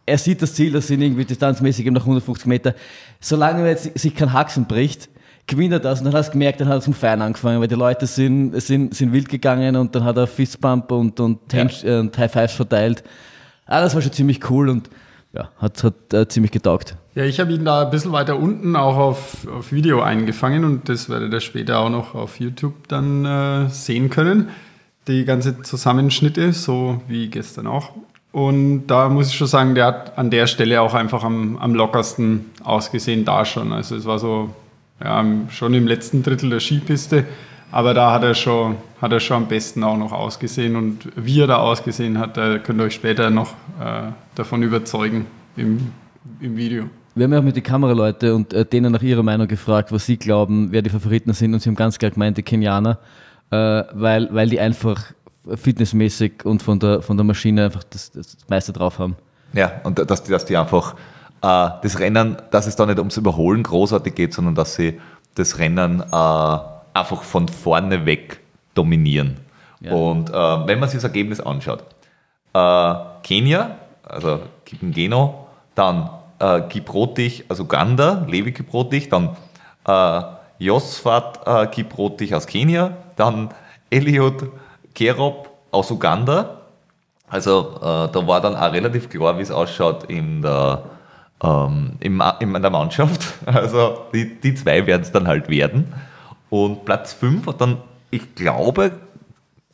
er 0.05 0.17
sieht 0.17 0.41
das 0.41 0.53
Ziel, 0.53 0.71
das 0.71 0.87
sind 0.87 1.01
irgendwie 1.01 1.25
distanzmäßig 1.25 1.85
eben 1.85 1.95
nach 1.95 2.01
150 2.01 2.45
Meter. 2.45 2.75
Solange 3.19 3.61
er 3.61 3.69
jetzt 3.69 3.97
sich 3.97 4.13
kein 4.15 4.33
Haxen 4.33 4.65
bricht, 4.65 5.09
gewinnt 5.47 5.73
er 5.73 5.79
das 5.79 5.99
und 5.99 6.05
dann 6.05 6.13
hast 6.13 6.29
du 6.29 6.31
gemerkt, 6.33 6.61
dann 6.61 6.67
hat 6.67 6.77
er 6.77 6.81
zum 6.81 6.93
Feiern 6.93 7.21
angefangen, 7.21 7.61
weil 7.61 7.67
die 7.67 7.75
Leute 7.75 8.07
sind, 8.07 8.59
sind, 8.61 8.95
sind 8.95 9.13
wild 9.13 9.29
gegangen 9.29 9.75
und 9.75 9.95
dann 9.95 10.03
hat 10.03 10.17
er 10.17 10.27
Fistbump 10.27 10.91
und, 10.91 11.19
und, 11.19 11.53
ja. 11.53 11.67
Äh, 11.83 11.99
und 11.99 12.17
High 12.17 12.31
Fives 12.31 12.53
verteilt. 12.53 13.03
Ah, 13.65 13.81
das 13.81 13.95
war 13.95 14.01
schon 14.01 14.11
ziemlich 14.11 14.49
cool 14.49 14.69
und 14.69 14.89
ja, 15.33 15.49
hat, 15.59 15.83
hat 15.83 16.13
äh, 16.13 16.27
ziemlich 16.27 16.51
getaugt. 16.51 16.95
Ja, 17.13 17.23
ich 17.23 17.39
habe 17.39 17.53
ihn 17.53 17.65
da 17.65 17.83
ein 17.83 17.91
bisschen 17.91 18.11
weiter 18.11 18.37
unten 18.37 18.75
auch 18.75 18.97
auf, 18.97 19.47
auf 19.47 19.71
Video 19.71 20.01
eingefangen 20.01 20.63
und 20.63 20.89
das 20.89 21.09
werdet 21.09 21.33
ihr 21.33 21.41
später 21.41 21.79
auch 21.79 21.89
noch 21.89 22.15
auf 22.15 22.39
YouTube 22.39 22.87
dann 22.87 23.25
äh, 23.25 23.69
sehen 23.69 24.09
können. 24.09 24.49
Die 25.07 25.25
ganze 25.25 25.61
Zusammenschnitte, 25.61 26.53
so 26.53 27.01
wie 27.07 27.29
gestern 27.29 27.67
auch. 27.67 27.91
Und 28.31 28.87
da 28.87 29.07
muss 29.07 29.29
ich 29.29 29.35
schon 29.35 29.47
sagen, 29.47 29.75
der 29.75 29.85
hat 29.85 30.17
an 30.17 30.29
der 30.29 30.47
Stelle 30.47 30.81
auch 30.81 30.93
einfach 30.93 31.23
am, 31.23 31.57
am 31.57 31.75
lockersten 31.75 32.51
ausgesehen, 32.63 33.23
da 33.23 33.45
schon. 33.45 33.71
Also 33.71 33.95
es 33.95 34.05
war 34.05 34.19
so 34.19 34.49
ja, 35.03 35.25
schon 35.49 35.73
im 35.73 35.87
letzten 35.87 36.23
Drittel 36.23 36.49
der 36.49 36.59
Skipiste, 36.59 37.25
aber 37.71 37.93
da 37.93 38.13
hat 38.13 38.23
er 38.23 38.33
schon, 38.33 38.77
hat 39.01 39.11
er 39.11 39.19
schon 39.19 39.37
am 39.37 39.47
besten 39.47 39.83
auch 39.83 39.97
noch 39.97 40.11
ausgesehen. 40.11 40.75
Und 40.75 41.09
wie 41.15 41.41
er 41.41 41.47
da 41.47 41.57
ausgesehen 41.57 42.17
hat, 42.17 42.37
da 42.37 42.57
könnt 42.57 42.79
ihr 42.79 42.85
euch 42.85 42.95
später 42.95 43.29
noch 43.29 43.51
äh, 43.81 44.11
davon 44.35 44.63
überzeugen 44.63 45.25
im, 45.57 45.91
im 46.39 46.55
Video. 46.55 46.85
Wir 47.15 47.25
haben 47.25 47.33
ja 47.33 47.39
auch 47.39 47.43
mit 47.43 47.55
den 47.55 47.63
Kameraleuten 47.63 48.33
und 48.33 48.53
äh, 48.53 48.65
denen 48.65 48.91
nach 48.91 49.01
ihrer 49.01 49.23
Meinung 49.23 49.47
gefragt, 49.47 49.91
was 49.91 50.05
sie 50.05 50.17
glauben, 50.17 50.71
wer 50.71 50.81
die 50.81 50.89
Favoriten 50.89 51.33
sind. 51.33 51.53
Und 51.53 51.61
sie 51.61 51.69
haben 51.69 51.75
ganz 51.75 51.97
klar 51.97 52.11
gemeint, 52.11 52.37
die 52.37 52.43
Kenianer, 52.43 52.99
äh, 53.51 53.83
weil, 53.93 54.29
weil 54.31 54.49
die 54.49 54.59
einfach 54.59 55.13
fitnessmäßig 55.47 56.45
und 56.45 56.63
von 56.63 56.79
der, 56.79 57.01
von 57.01 57.17
der 57.17 57.23
Maschine 57.23 57.65
einfach 57.65 57.83
das, 57.83 58.11
das 58.11 58.37
meiste 58.47 58.73
drauf 58.73 58.99
haben. 58.99 59.15
Ja, 59.53 59.81
und 59.83 59.99
dass 59.99 60.23
die, 60.23 60.31
dass 60.31 60.45
die 60.45 60.57
einfach 60.57 60.95
äh, 61.45 61.69
das 61.81 61.99
Rennen, 61.99 62.37
dass 62.51 62.65
es 62.65 62.75
da 62.75 62.85
nicht 62.85 62.97
ums 62.97 63.17
Überholen 63.17 63.61
großartig 63.63 64.15
geht, 64.15 64.33
sondern 64.33 64.55
dass 64.55 64.75
sie 64.75 64.99
das 65.35 65.59
Rennen 65.59 66.01
äh, 66.01 66.57
einfach 66.93 67.21
von 67.23 67.47
vorne 67.47 68.05
weg 68.05 68.39
dominieren. 68.73 69.37
Ja. 69.81 69.93
Und 69.93 70.29
äh, 70.29 70.33
wenn 70.33 70.79
man 70.79 70.89
sich 70.89 70.97
das 70.97 71.03
Ergebnis 71.03 71.39
anschaut, 71.39 71.83
äh, 72.53 72.95
Kenia, 73.23 73.75
also 74.03 74.39
Kipengeno, 74.65 75.47
dann 75.75 76.09
äh, 76.39 76.61
Kiprotich 76.61 77.45
aus 77.49 77.59
Uganda, 77.59 78.25
Levi 78.27 78.51
Kiprotich, 78.51 79.09
dann 79.09 79.35
äh, 79.85 80.21
Josfat 80.57 81.41
äh, 81.45 81.67
Kiprotich 81.67 82.33
aus 82.33 82.47
Kenia, 82.47 82.97
dann 83.17 83.49
Eliud 83.89 84.49
Kerob 84.93 85.49
aus 85.71 85.91
Uganda. 85.91 86.61
Also 87.27 87.75
äh, 87.77 88.11
da 88.11 88.27
war 88.27 88.39
dann 88.39 88.55
auch 88.55 88.71
relativ 88.71 89.09
klar, 89.09 89.37
wie 89.37 89.41
es 89.41 89.51
ausschaut 89.51 90.05
in 90.05 90.41
der, 90.41 90.83
ähm, 91.43 91.93
im, 91.99 92.21
in 92.39 92.53
der 92.61 92.71
Mannschaft. 92.71 93.33
Also 93.45 94.05
die, 94.13 94.39
die 94.39 94.55
zwei 94.55 94.85
werden 94.87 95.01
es 95.01 95.11
dann 95.11 95.27
halt 95.27 95.49
werden. 95.49 95.93
Und 96.49 96.85
Platz 96.85 97.13
5 97.13 97.47
hat 97.47 97.61
dann, 97.61 97.77
ich 98.11 98.35
glaube, 98.35 98.91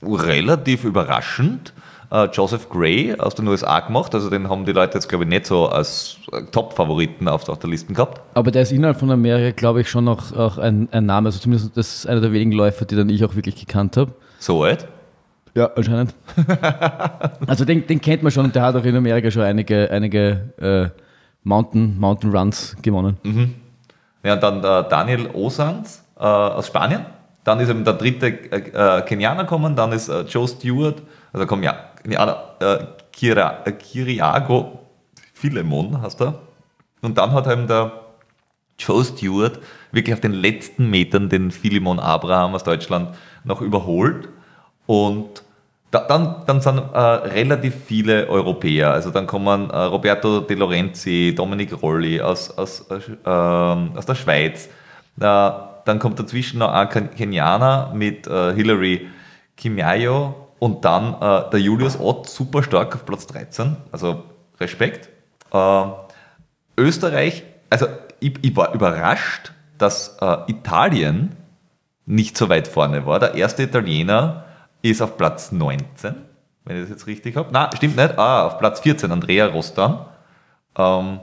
relativ 0.03 0.83
überraschend 0.83 1.73
äh, 2.11 2.25
Joseph 2.25 2.69
Gray 2.69 3.15
aus 3.17 3.35
den 3.35 3.47
USA 3.47 3.79
gemacht. 3.79 4.13
Also 4.13 4.29
den 4.29 4.49
haben 4.49 4.65
die 4.65 4.71
Leute 4.71 4.95
jetzt, 4.95 5.07
glaube 5.07 5.23
ich, 5.23 5.29
nicht 5.29 5.45
so 5.45 5.67
als 5.67 6.17
Top-Favoriten 6.51 7.27
auf, 7.27 7.47
auf 7.49 7.59
der 7.59 7.69
Liste 7.69 7.93
gehabt. 7.93 8.21
Aber 8.33 8.51
der 8.51 8.63
ist 8.63 8.71
innerhalb 8.71 8.99
von 8.99 9.09
Amerika, 9.11 9.51
glaube 9.55 9.81
ich, 9.81 9.89
schon 9.89 10.05
noch 10.05 10.35
auch 10.35 10.57
ein, 10.57 10.89
ein 10.91 11.05
Name. 11.05 11.27
Also 11.27 11.39
zumindest 11.39 11.77
das 11.77 11.95
ist 11.95 12.07
einer 12.07 12.21
der 12.21 12.33
wenigen 12.33 12.51
Läufer, 12.51 12.85
die 12.85 12.95
dann 12.95 13.09
ich 13.09 13.23
auch 13.23 13.35
wirklich 13.35 13.55
gekannt 13.55 13.97
habe. 13.97 14.13
So 14.39 14.63
alt? 14.63 14.87
Ja, 15.53 15.69
anscheinend. 15.75 16.15
also 17.47 17.65
den, 17.65 17.85
den, 17.85 17.99
kennt 17.99 18.23
man 18.23 18.31
schon 18.31 18.45
und 18.45 18.55
der 18.55 18.63
hat 18.63 18.75
auch 18.75 18.85
in 18.85 18.95
Amerika 18.95 19.29
schon 19.31 19.43
einige, 19.43 19.91
einige 19.91 20.93
äh, 20.95 21.00
Mountain, 21.43 21.99
Mountain 21.99 22.35
Runs 22.35 22.75
gewonnen. 22.81 23.17
Mhm. 23.23 23.55
Ja, 24.23 24.35
dann 24.35 24.61
der 24.61 24.83
Daniel 24.83 25.29
Osans 25.33 26.03
äh, 26.17 26.23
aus 26.23 26.67
Spanien. 26.67 27.05
Dann 27.43 27.59
ist 27.59 27.69
eben 27.69 27.83
der 27.83 27.93
dritte 27.93 28.27
äh, 28.27 28.99
äh 28.99 29.01
Kenianer 29.01 29.43
gekommen, 29.43 29.75
dann 29.75 29.91
ist 29.91 30.09
äh, 30.09 30.21
Joe 30.21 30.47
Stewart, 30.47 31.01
also 31.33 31.47
komm 31.47 31.63
ja, 31.63 31.75
Kenianer, 32.03 32.55
äh, 32.59 32.77
Kira, 33.11 33.63
Kiriago 33.71 34.79
Philemon 35.33 36.01
heißt 36.01 36.21
er. 36.21 36.39
Und 37.01 37.17
dann 37.17 37.31
hat 37.31 37.47
eben 37.47 37.67
der 37.67 37.91
Joe 38.77 39.03
Stewart 39.03 39.59
wirklich 39.91 40.13
auf 40.13 40.21
den 40.21 40.33
letzten 40.33 40.89
Metern 40.89 41.29
den 41.29 41.51
Philemon 41.51 41.99
Abraham 41.99 42.53
aus 42.53 42.63
Deutschland 42.63 43.15
noch 43.43 43.61
überholt 43.61 44.29
und 44.85 45.43
da, 45.91 45.99
dann, 45.99 46.43
dann 46.47 46.61
sind 46.61 46.77
äh, 46.77 46.97
relativ 46.97 47.75
viele 47.85 48.27
Europäer. 48.27 48.91
Also 48.91 49.11
dann 49.11 49.27
kommen 49.27 49.69
äh, 49.69 49.75
Roberto 49.75 50.39
De 50.39 50.55
Lorenzi, 50.55 51.33
Dominic 51.35 51.81
Rolli 51.81 52.21
aus, 52.21 52.57
aus, 52.57 52.89
äh, 52.89 53.29
aus 53.29 54.05
der 54.05 54.15
Schweiz. 54.15 54.69
dann 55.17 55.99
kommt 55.99 56.17
dazwischen 56.17 56.59
noch 56.59 56.71
ein 56.71 57.11
Kenianer 57.11 57.91
mit 57.93 58.25
äh, 58.25 58.53
Hilary 58.53 59.09
Kimiayo 59.57 60.47
und 60.59 60.85
dann 60.85 61.15
äh, 61.15 61.49
der 61.49 61.59
Julius 61.59 61.99
Ott, 61.99 62.29
super 62.29 62.63
stark 62.63 62.95
auf 62.95 63.05
Platz 63.05 63.27
13. 63.27 63.75
Also 63.91 64.23
Respekt. 64.61 65.09
Äh, 65.51 65.83
Österreich, 66.77 67.43
also 67.69 67.87
ich, 68.21 68.35
ich, 68.41 68.55
war 68.55 68.73
überrascht, 68.73 69.51
dass 69.77 70.17
Italien 70.47 71.35
nicht 72.05 72.37
so 72.37 72.49
weit 72.49 72.67
vorne 72.67 73.05
war. 73.05 73.19
Der 73.19 73.35
erste 73.35 73.63
Italiener 73.63 74.45
ist 74.81 75.01
auf 75.01 75.17
Platz 75.17 75.51
19, 75.51 76.15
wenn 76.65 76.75
ich 76.75 76.81
das 76.83 76.89
jetzt 76.89 77.07
richtig 77.07 77.35
habe. 77.35 77.51
Nein, 77.51 77.69
stimmt 77.75 77.95
nicht. 77.95 78.17
Ah, 78.17 78.47
auf 78.47 78.57
Platz 78.59 78.79
14, 78.81 79.11
Andrea 79.11 79.47
Rostan. 79.47 80.05
Ähm, 80.77 81.19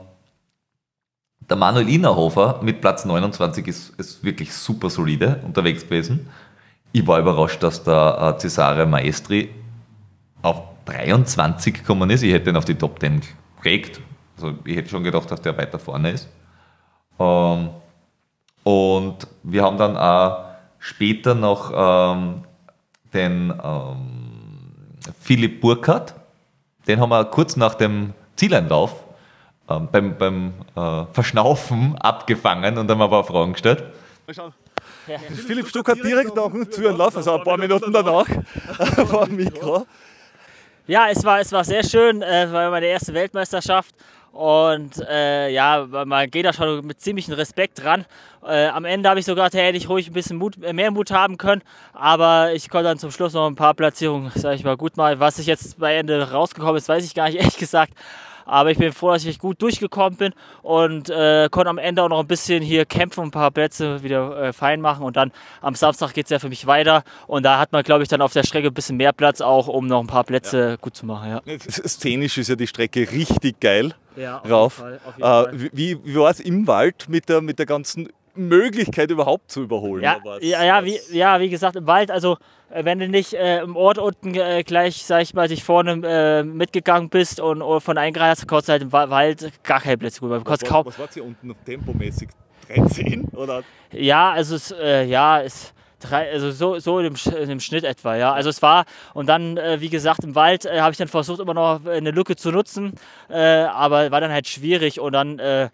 der 1.49 1.57
Manuel 1.57 1.89
Innerhofer 1.89 2.59
mit 2.61 2.79
Platz 2.81 3.05
29 3.05 3.67
ist, 3.67 3.89
ist 3.99 4.23
wirklich 4.23 4.53
super 4.53 4.89
solide 4.89 5.41
unterwegs 5.43 5.83
gewesen. 5.83 6.29
Ich 6.91 7.05
war 7.07 7.19
überrascht, 7.19 7.61
dass 7.63 7.83
der 7.83 8.35
äh, 8.35 8.39
Cesare 8.39 8.85
Maestri 8.85 9.49
auf 10.41 10.61
23 10.85 11.73
gekommen 11.73 12.09
ist. 12.09 12.23
Ich 12.23 12.31
hätte 12.31 12.49
ihn 12.49 12.55
auf 12.55 12.65
die 12.65 12.75
Top 12.75 12.99
10 12.99 13.21
gekriegt. 13.57 13.99
Also 14.37 14.53
ich 14.63 14.77
hätte 14.77 14.89
schon 14.89 15.03
gedacht, 15.03 15.29
dass 15.29 15.41
der 15.41 15.57
weiter 15.57 15.79
vorne 15.79 16.11
ist. 16.11 16.29
Ähm, 17.19 17.69
und 18.63 19.27
wir 19.43 19.63
haben 19.63 19.77
dann 19.77 19.97
auch 19.97 20.45
später 20.77 21.35
noch 21.35 21.71
ähm, 21.75 22.43
den 23.13 23.53
ähm, 23.63 24.69
Philipp 25.21 25.61
Burkhardt, 25.61 26.13
den 26.87 26.99
haben 26.99 27.09
wir 27.09 27.25
kurz 27.25 27.55
nach 27.55 27.75
dem 27.75 28.13
Zieleinlauf 28.35 29.03
ähm, 29.69 29.87
beim, 29.91 30.17
beim 30.17 30.53
äh, 30.75 31.05
Verschnaufen 31.13 31.95
abgefangen 31.97 32.77
und 32.77 32.89
haben 32.89 33.01
aber 33.01 33.23
Fragen 33.23 33.53
gestellt. 33.53 33.83
Mal 34.27 34.33
schauen. 34.33 34.53
Ja. 35.07 35.17
Philipp 35.17 35.67
Stuck 35.67 35.89
hat 35.89 36.03
direkt 36.03 36.35
nach 36.35 36.51
dem 36.51 36.69
Zieleinlauf, 36.69 37.17
also 37.17 37.37
ein 37.37 37.43
paar 37.43 37.57
Minuten 37.57 37.91
danach, 37.91 38.27
vor 39.07 39.25
dem 39.25 39.37
Mikro. 39.37 39.85
Ja, 40.87 41.07
es 41.09 41.23
war, 41.23 41.39
es 41.39 41.51
war 41.51 41.63
sehr 41.63 41.83
schön, 41.83 42.21
äh, 42.21 42.51
war 42.51 42.71
meine 42.71 42.87
erste 42.87 43.13
Weltmeisterschaft 43.13 43.93
und 44.31 44.99
äh, 45.09 45.49
ja, 45.49 45.85
man 46.05 46.29
geht 46.29 46.45
da 46.45 46.53
schon 46.53 46.85
mit 46.85 47.01
ziemlichem 47.01 47.33
Respekt 47.33 47.83
dran. 47.83 48.05
Äh, 48.45 48.67
am 48.67 48.85
Ende 48.85 49.09
habe 49.09 49.19
ich 49.19 49.25
sogar, 49.25 49.49
hätte 49.51 49.77
ich 49.77 49.89
ruhig 49.89 50.07
ein 50.07 50.13
bisschen 50.13 50.37
Mut, 50.37 50.63
äh, 50.63 50.71
mehr 50.71 50.91
Mut 50.91 51.11
haben 51.11 51.37
können, 51.37 51.61
aber 51.93 52.53
ich 52.53 52.69
konnte 52.69 52.85
dann 52.85 52.99
zum 52.99 53.11
Schluss 53.11 53.33
noch 53.33 53.47
ein 53.47 53.55
paar 53.55 53.73
Platzierungen, 53.73 54.31
sage 54.35 54.55
ich 54.55 54.63
mal, 54.63 54.77
gut 54.77 54.97
mal. 54.97 55.19
Was 55.19 55.39
ich 55.39 55.45
jetzt 55.45 55.79
bei 55.79 55.95
Ende 55.95 56.31
rausgekommen 56.31 56.77
ist, 56.77 56.87
weiß 56.87 57.03
ich 57.05 57.15
gar 57.15 57.25
nicht, 57.25 57.35
ehrlich 57.39 57.57
gesagt. 57.57 57.93
Aber 58.49 58.71
ich 58.71 58.77
bin 58.77 58.91
froh, 58.91 59.11
dass 59.11 59.25
ich 59.25 59.39
gut 59.39 59.61
durchgekommen 59.61 60.17
bin 60.17 60.33
und 60.61 61.09
äh, 61.09 61.47
konnte 61.51 61.69
am 61.69 61.77
Ende 61.77 62.03
auch 62.03 62.09
noch 62.09 62.19
ein 62.19 62.27
bisschen 62.27 62.63
hier 62.63 62.85
kämpfen, 62.85 63.25
ein 63.25 63.31
paar 63.31 63.51
Plätze 63.51 64.03
wieder 64.03 64.41
äh, 64.41 64.53
fein 64.53 64.81
machen. 64.81 65.03
Und 65.03 65.15
dann 65.15 65.31
am 65.61 65.75
Samstag 65.75 66.13
geht 66.13 66.25
es 66.25 66.31
ja 66.31 66.39
für 66.39 66.49
mich 66.49 66.65
weiter. 66.67 67.03
Und 67.27 67.43
da 67.43 67.59
hat 67.59 67.71
man, 67.71 67.83
glaube 67.83 68.03
ich, 68.03 68.09
dann 68.09 68.21
auf 68.21 68.33
der 68.33 68.43
Strecke 68.43 68.67
ein 68.67 68.73
bisschen 68.73 68.97
mehr 68.97 69.13
Platz 69.13 69.41
auch, 69.41 69.67
um 69.67 69.87
noch 69.87 69.99
ein 70.01 70.07
paar 70.07 70.23
Plätze 70.23 70.69
ja. 70.71 70.75
gut 70.75 70.95
zu 70.95 71.05
machen. 71.05 71.29
Ja. 71.29 71.59
Szenisch 71.59 72.37
ist 72.37 72.49
ja 72.49 72.55
die 72.55 72.67
Strecke 72.67 73.09
richtig 73.11 73.59
geil 73.59 73.93
ja, 74.15 74.37
rauf. 74.37 74.83
Äh, 75.19 75.45
wie, 75.71 75.97
wie 76.03 76.15
war 76.15 76.31
es 76.31 76.39
im 76.39 76.67
Wald 76.67 77.07
mit 77.09 77.29
der, 77.29 77.41
mit 77.41 77.59
der 77.59 77.65
ganzen 77.65 78.09
Möglichkeit 78.35 79.11
überhaupt 79.11 79.51
zu 79.51 79.63
überholen. 79.63 80.03
Ja, 80.03 80.19
was, 80.23 80.43
ja, 80.43 80.63
ja, 80.63 80.83
wie, 80.85 80.99
ja, 81.11 81.39
wie 81.39 81.49
gesagt, 81.49 81.75
im 81.75 81.87
Wald, 81.87 82.11
also 82.11 82.37
äh, 82.69 82.85
wenn 82.85 82.99
du 82.99 83.07
nicht 83.07 83.33
äh, 83.33 83.61
im 83.61 83.75
Ort 83.75 83.97
unten 83.97 84.35
äh, 84.35 84.63
gleich, 84.63 85.03
sag 85.03 85.21
ich 85.21 85.33
mal, 85.33 85.47
dich 85.47 85.63
vorne 85.63 86.01
äh, 86.05 86.43
mitgegangen 86.43 87.09
bist 87.09 87.39
und, 87.39 87.61
und 87.61 87.81
von 87.81 87.97
eingereist, 87.97 88.47
kannst 88.47 88.67
du 88.67 88.73
halt 88.73 88.83
im 88.83 88.91
Wald 88.91 89.51
gar 89.63 89.81
keine 89.81 89.97
Plätze 89.97 90.21
gut. 90.21 90.29
Was, 90.45 90.59
kaum 90.61 90.85
was 90.85 90.99
war 90.99 91.07
hier 91.13 91.25
unten 91.25 91.55
tempomäßig? 91.65 92.29
13 92.67 93.29
oder? 93.35 93.63
Ja, 93.91 94.31
also 94.31 94.55
es, 94.55 94.71
äh, 94.71 95.03
ja, 95.05 95.41
es 95.41 95.73
also 96.11 96.51
so, 96.51 96.79
so 96.79 96.99
in, 96.99 97.13
dem, 97.13 97.35
in 97.41 97.49
dem 97.49 97.59
Schnitt 97.59 97.83
etwa, 97.83 98.15
ja. 98.15 98.33
Also 98.33 98.49
es 98.49 98.61
war, 98.61 98.85
und 99.13 99.27
dann, 99.27 99.57
äh, 99.57 99.81
wie 99.81 99.89
gesagt, 99.89 100.23
im 100.23 100.35
Wald 100.35 100.65
äh, 100.65 100.79
habe 100.79 100.91
ich 100.91 100.97
dann 100.97 101.07
versucht, 101.07 101.39
immer 101.39 101.53
noch 101.53 101.85
eine 101.85 102.11
Lücke 102.11 102.35
zu 102.35 102.51
nutzen, 102.51 102.93
äh, 103.29 103.37
aber 103.37 104.11
war 104.11 104.21
dann 104.21 104.31
halt 104.31 104.47
schwierig 104.47 104.99
und 104.99 105.13
dann, 105.13 105.39
äh, 105.39 105.69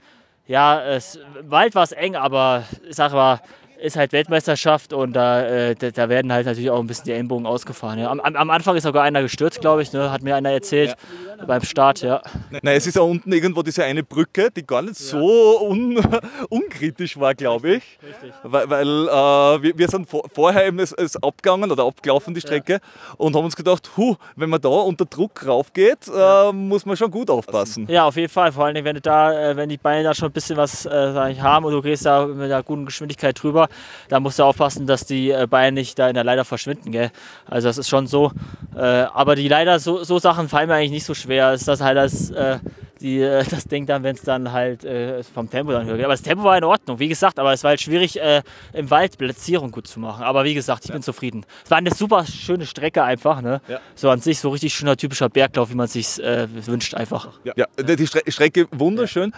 ja, 0.48 0.82
es, 0.84 1.20
Wald 1.42 1.76
war 1.76 1.84
es 1.84 1.92
eng, 1.92 2.16
aber 2.16 2.64
ich 2.88 2.96
sag 2.96 3.14
mal, 3.14 3.42
ist 3.82 3.96
halt 3.96 4.14
Weltmeisterschaft 4.14 4.94
und 4.94 5.14
da, 5.14 5.44
äh, 5.44 5.76
da, 5.76 6.10
werden 6.10 6.32
halt 6.32 6.46
natürlich 6.46 6.70
auch 6.70 6.80
ein 6.80 6.88
bisschen 6.88 7.06
die 7.06 7.12
Ellenbogen 7.12 7.46
ausgefahren. 7.46 8.00
Ja. 8.00 8.10
Am, 8.10 8.20
am, 8.20 8.50
Anfang 8.50 8.76
ist 8.76 8.84
sogar 8.84 9.04
einer 9.04 9.22
gestürzt, 9.22 9.62
glaube 9.62 9.82
ich, 9.82 9.94
ne? 9.94 10.12
hat 10.12 10.22
mir 10.22 10.36
einer 10.36 10.52
erzählt 10.52 10.96
ja. 11.38 11.46
beim 11.46 11.62
Start. 11.64 12.02
Ja. 12.02 12.22
Nein, 12.50 12.78
es 12.78 12.88
ist 12.88 12.96
ja 12.96 13.02
unten 13.02 13.32
irgendwo 13.32 13.62
diese 13.62 13.84
eine 13.84 14.04
Brücke, 14.04 14.50
die 14.56 14.66
gar 14.66 14.82
nicht 14.82 14.98
so 14.98 15.62
un, 15.62 16.00
unkritisch 16.50 17.20
war, 17.20 17.34
glaube 17.36 17.76
ich. 17.76 18.00
Richtig. 18.02 18.34
Weil, 18.44 18.70
weil 18.70 18.88
äh, 18.88 19.64
wir, 19.64 19.78
wir, 19.78 19.88
sind 19.88 20.10
vor, 20.10 20.24
vorher 20.34 20.68
eben 20.68 20.80
es, 20.80 20.92
es 20.94 21.22
abgegangen 21.22 21.72
oder 21.72 21.86
abgelaufen, 21.86 22.34
die 22.34 22.42
Strecke, 22.42 22.80
und 23.18 23.36
haben 23.36 23.46
uns 23.46 23.56
gedacht, 23.56 23.90
huh, 23.98 24.16
wenn 24.36 24.50
man 24.50 24.62
da 24.62 24.70
unter 24.70 25.06
Druck 25.06 25.46
raufgeht, 25.46 26.08
äh, 26.08 26.52
muss 26.52 26.86
man 26.86 26.98
schon 26.98 27.12
gut 27.12 27.30
aufpassen. 27.30 27.88
Ja, 27.90 28.06
auf 28.06 28.16
jeden 28.16 28.32
Fall. 28.32 28.52
Vor 28.52 28.66
allem, 28.66 28.84
wenn, 28.84 28.96
du 28.96 29.02
da, 29.02 29.52
äh, 29.52 29.56
wenn 29.56 29.70
die 29.70 29.78
Beine 29.78 30.04
da 30.04 30.14
schon 30.14 30.30
ein 30.30 30.34
bisschen 30.34 30.58
was 30.58 30.86
äh, 30.86 31.36
haben 31.40 31.66
und 31.66 31.74
du 31.74 31.82
gehst 31.82 32.06
da 32.06 32.26
mit 32.26 32.46
einer 32.46 32.64
guten 32.64 32.86
Geschwindigkeit 32.86 33.42
drüber, 33.42 33.65
da 34.10 34.20
musst 34.20 34.40
du 34.40 34.44
aufpassen, 34.44 34.88
dass 34.88 35.06
die 35.06 35.32
äh, 35.32 35.48
Beine 35.50 35.74
nicht 35.74 35.98
da 36.00 36.08
in 36.08 36.14
der 36.14 36.24
Leiter 36.24 36.46
verschwinden. 36.46 36.92
Gell? 36.92 37.12
Also 37.46 37.68
das 37.68 37.78
ist 37.78 37.90
schon 37.90 38.08
so. 38.08 38.32
Äh, 38.76 38.82
aber 38.82 39.36
die 39.36 39.48
Leiter, 39.48 39.80
so, 39.80 40.04
so 40.04 40.20
Sachen 40.20 40.50
fallen 40.50 40.68
mir 40.68 40.76
eigentlich 40.76 40.92
nicht 40.92 41.06
so 41.06 41.14
schwer. 41.14 41.54
Ist 41.54 41.68
das 41.68 41.82
halt 41.82 41.98
das, 41.98 42.30
äh, 42.32 42.60
die, 43.02 43.20
äh, 43.20 43.44
das 43.50 43.66
Ding 43.66 43.86
dann, 43.86 44.04
wenn 44.04 44.16
es 44.16 44.22
dann 44.22 44.52
halt 44.52 44.84
äh, 44.84 45.24
vom 45.24 45.50
Tempo 45.50 45.72
dann 45.72 45.86
höher 45.86 45.96
geht. 45.96 46.06
Aber 46.06 46.14
das 46.14 46.22
Tempo 46.22 46.44
war 46.44 46.58
in 46.58 46.64
Ordnung, 46.64 47.00
wie 47.00 47.08
gesagt, 47.08 47.40
aber 47.40 47.54
es 47.54 47.64
war 47.64 47.70
halt 47.70 47.82
schwierig, 47.82 48.20
äh, 48.20 48.42
im 48.74 48.90
Wald 48.90 49.18
Platzierung 49.18 49.72
gut 49.72 49.88
zu 49.88 50.00
machen. 50.00 50.24
Aber 50.24 50.44
wie 50.44 50.54
gesagt, 50.54 50.86
ich 50.86 50.90
ja. 50.90 50.96
bin 50.96 51.04
zufrieden. 51.04 51.46
Es 51.64 51.72
war 51.72 51.78
eine 51.78 51.94
super 51.94 52.26
schöne 52.26 52.66
Strecke 52.66 53.04
einfach. 53.04 53.42
Ne? 53.42 53.62
Ja. 53.68 53.80
So 53.96 54.10
an 54.10 54.20
sich 54.20 54.40
so 54.40 54.50
richtig 54.50 54.74
schöner 54.74 54.98
typischer 54.98 55.30
Berglauf, 55.30 55.70
wie 55.70 55.76
man 55.76 55.88
sich 55.88 56.22
äh, 56.22 56.48
wünscht 56.68 56.94
einfach. 56.94 57.30
Ja, 57.44 57.54
ja. 57.56 57.66
die 57.96 58.08
Stre 58.08 58.22
Strecke 58.28 58.68
wunderschön. 58.72 59.34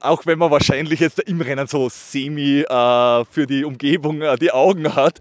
auch 0.00 0.26
wenn 0.26 0.38
man 0.38 0.50
wahrscheinlich 0.50 1.00
jetzt 1.00 1.20
im 1.20 1.40
Rennen 1.40 1.66
so 1.66 1.88
semi 1.88 2.60
äh, 2.60 3.24
für 3.30 3.46
die 3.46 3.64
Umgebung 3.64 4.22
äh, 4.22 4.36
die 4.36 4.50
Augen 4.50 4.94
hat. 4.94 5.20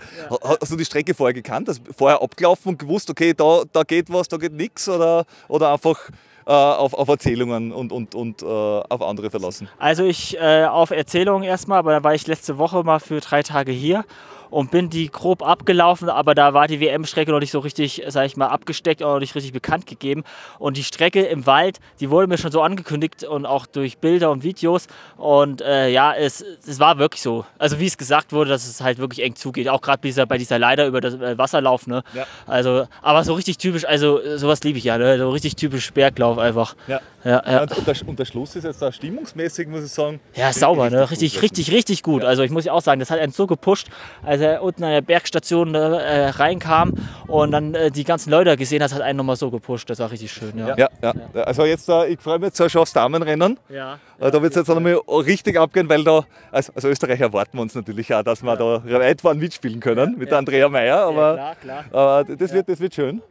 Hast 0.59 0.71
du 0.71 0.75
die 0.75 0.85
Strecke 0.85 1.13
vorher 1.13 1.33
gekannt? 1.33 1.67
Hast 1.69 1.81
vorher 1.95 2.21
abgelaufen 2.21 2.69
und 2.69 2.79
gewusst, 2.79 3.09
okay, 3.09 3.33
da, 3.33 3.63
da 3.71 3.83
geht 3.83 4.11
was, 4.11 4.27
da 4.27 4.37
geht 4.37 4.53
nichts? 4.53 4.87
Oder, 4.89 5.25
oder 5.47 5.73
einfach 5.73 6.09
äh, 6.45 6.51
auf, 6.51 6.93
auf 6.93 7.07
Erzählungen 7.07 7.71
und, 7.71 7.91
und, 7.91 8.15
und 8.15 8.41
äh, 8.41 8.45
auf 8.45 9.01
andere 9.01 9.29
verlassen? 9.29 9.67
Also 9.77 10.03
ich 10.03 10.37
äh, 10.37 10.65
auf 10.65 10.91
Erzählungen 10.91 11.43
erstmal, 11.43 11.79
aber 11.79 11.91
da 11.91 12.03
war 12.03 12.13
ich 12.13 12.27
letzte 12.27 12.57
Woche 12.57 12.83
mal 12.83 12.99
für 12.99 13.19
drei 13.19 13.43
Tage 13.43 13.71
hier 13.71 14.05
und 14.49 14.71
bin 14.71 14.89
die 14.89 15.09
grob 15.09 15.45
abgelaufen, 15.45 16.09
aber 16.09 16.35
da 16.35 16.53
war 16.53 16.67
die 16.67 16.79
WM-Strecke 16.79 17.31
noch 17.31 17.39
nicht 17.39 17.51
so 17.51 17.59
richtig, 17.59 18.03
sag 18.07 18.25
ich 18.25 18.37
mal, 18.37 18.47
abgesteckt 18.47 19.01
oder 19.01 19.13
noch 19.13 19.19
nicht 19.19 19.35
richtig 19.35 19.53
bekannt 19.53 19.85
gegeben. 19.85 20.23
Und 20.59 20.77
die 20.77 20.83
Strecke 20.83 21.23
im 21.23 21.45
Wald, 21.45 21.79
die 21.99 22.09
wurde 22.09 22.27
mir 22.27 22.37
schon 22.37 22.51
so 22.51 22.61
angekündigt 22.61 23.23
und 23.23 23.45
auch 23.45 23.65
durch 23.65 23.97
Bilder 23.97 24.31
und 24.31 24.43
Videos. 24.43 24.87
Und 25.17 25.61
äh, 25.61 25.89
ja, 25.89 26.13
es, 26.13 26.43
es 26.67 26.79
war 26.79 26.97
wirklich 26.97 27.21
so. 27.21 27.45
Also 27.57 27.79
wie 27.79 27.85
es 27.85 27.97
gesagt 27.97 28.33
wurde, 28.33 28.49
dass 28.49 28.67
es 28.67 28.81
halt 28.81 28.97
wirklich 28.97 29.25
eng 29.25 29.35
zugeht. 29.35 29.67
Auch 29.69 29.81
gerade 29.81 29.99
bei 30.01 30.07
dieser, 30.07 30.25
bei 30.25 30.37
dieser 30.37 30.59
Leiter 30.59 30.87
über 30.87 31.01
das 31.01 31.15
äh, 31.15 31.37
Wasserlauf. 31.37 31.87
Ne? 31.87 32.03
Ja. 32.13 32.25
Also, 32.45 32.87
aber 33.01 33.23
so 33.23 33.33
richtig 33.33 33.57
typisch, 33.57 33.85
also 33.85 34.19
sowas 34.37 34.63
liebe 34.63 34.77
ich 34.77 34.83
ja, 34.83 34.97
ne? 34.97 35.17
so 35.17 35.29
richtig 35.29 35.55
typisch 35.55 35.91
Berglauf 35.93 36.37
einfach. 36.37 36.75
Ja. 36.87 37.01
Ja, 37.25 37.41
ja. 37.47 37.61
Und, 37.63 37.87
der, 37.87 38.07
und, 38.07 38.19
der, 38.19 38.25
Schluss 38.25 38.55
ist 38.55 38.65
jetzt 38.65 38.83
da 38.83 38.91
stimmungsmäßig, 38.91 39.67
muss 39.67 39.83
ich 39.83 39.91
sagen. 39.91 40.19
Ja, 40.35 40.53
sauber, 40.53 40.91
ne? 40.91 41.09
richtig, 41.09 41.41
richtig, 41.41 41.71
richtig 41.71 42.03
gut. 42.03 42.23
Also 42.23 42.43
ich 42.43 42.51
muss 42.51 42.67
auch 42.67 42.81
sagen, 42.81 42.99
das 42.99 43.09
hat 43.09 43.17
einen 43.19 43.31
so 43.31 43.47
gepusht, 43.47 43.87
als 44.21 44.41
er 44.45 44.63
unten 44.63 44.83
an 44.83 44.91
der 44.91 45.01
Bergstation 45.01 45.75
äh, 45.75 46.29
reinkam 46.29 46.93
und 47.27 47.51
dann 47.51 47.73
äh, 47.73 47.91
die 47.91 48.03
ganzen 48.03 48.31
Leute 48.31 48.55
gesehen 48.57 48.81
hat, 48.83 48.93
hat 48.93 49.01
einen 49.01 49.17
nochmal 49.17 49.35
so 49.35 49.51
gepusht. 49.51 49.89
Das 49.89 49.99
war 49.99 50.11
richtig 50.11 50.31
schön. 50.31 50.57
Ja, 50.57 50.75
ja, 50.77 50.89
ja. 51.01 51.13
Also 51.43 51.65
jetzt, 51.65 51.89
äh, 51.89 52.07
ich 52.07 52.19
freue 52.19 52.39
mich 52.39 52.53
jetzt 52.57 52.71
schon 52.71 52.81
aufs 52.81 52.93
Damenrennen. 52.93 53.59
Ja. 53.69 53.99
Äh, 54.19 54.31
da 54.31 54.41
wird 54.41 54.51
es 54.51 54.57
jetzt 54.57 54.69
auch 54.69 54.75
nochmal 54.75 54.99
richtig 55.25 55.57
abgehen, 55.59 55.89
weil 55.89 56.03
da, 56.03 56.25
als, 56.51 56.69
als 56.75 56.85
Österreicher 56.85 57.25
erwarten 57.25 57.57
wir 57.57 57.61
uns 57.61 57.75
natürlich 57.75 58.13
auch, 58.13 58.23
dass 58.23 58.43
wir 58.43 58.55
da 58.55 58.83
weit 58.85 59.21
vorn 59.21 59.39
mitspielen 59.39 59.79
können 59.79 60.17
mit 60.17 60.31
der 60.31 60.37
Andrea 60.37 60.69
Meyer. 60.69 60.99
Aber, 60.99 61.33
klar, 61.33 61.55
klar. 61.55 61.85
aber 61.91 62.35
das, 62.35 62.53
wird, 62.53 62.69
das 62.69 62.79
wird 62.79 62.93
schön. 62.93 63.21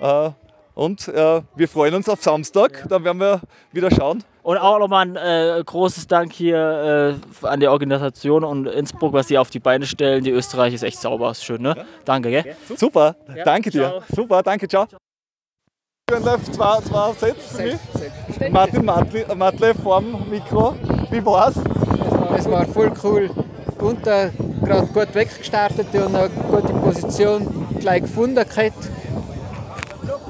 Äh, 0.00 0.30
und 0.74 1.08
äh, 1.08 1.42
wir 1.56 1.68
freuen 1.68 1.94
uns 1.94 2.08
auf 2.08 2.22
Samstag, 2.22 2.78
ja. 2.80 2.86
dann 2.88 3.04
werden 3.04 3.20
wir 3.20 3.40
wieder 3.72 3.90
schauen. 3.90 4.24
Und 4.42 4.58
auch 4.58 4.78
nochmal 4.78 5.06
ein 5.06 5.16
äh, 5.16 5.62
großes 5.64 6.06
Dank 6.06 6.32
hier 6.32 7.18
äh, 7.42 7.46
an 7.46 7.60
die 7.60 7.68
Organisation 7.68 8.44
und 8.44 8.66
Innsbruck, 8.66 9.12
was 9.12 9.28
sie 9.28 9.38
auf 9.38 9.50
die 9.50 9.58
Beine 9.58 9.86
stellen. 9.86 10.24
Die 10.24 10.30
Österreich 10.30 10.74
ist 10.74 10.82
echt 10.82 10.98
sauber, 10.98 11.30
ist 11.30 11.44
schön, 11.44 11.62
ne? 11.62 11.74
Ja. 11.76 11.84
Danke, 12.04 12.30
gell? 12.30 12.40
Okay. 12.40 12.76
Super, 12.76 13.16
ja. 13.34 13.44
danke 13.44 13.70
dir. 13.70 13.88
Ciao. 13.88 14.02
Super, 14.14 14.42
danke, 14.42 14.68
ciao. 14.68 14.86
Zwei, 16.10 16.80
zwei 16.80 17.12
Sätze 17.12 17.56
für 17.56 17.62
mich. 18.42 18.52
Martin 18.52 18.84
Matle, 18.84 19.26
Matle 19.36 19.74
vorm 19.74 20.28
Mikro. 20.28 20.74
Wie 21.10 21.24
war's? 21.24 21.56
Es 21.56 22.12
war, 22.12 22.38
es 22.38 22.50
war 22.50 22.66
voll 22.66 22.92
cool. 23.04 23.30
Unter 23.78 24.30
gerade 24.62 24.86
gut 24.88 25.14
weggestartet 25.14 25.86
und 25.94 26.14
eine 26.14 26.28
gute 26.28 26.72
Position 26.72 27.68
gleich 27.78 28.02
gefunden. 28.02 28.34
Gehabt. 28.34 28.90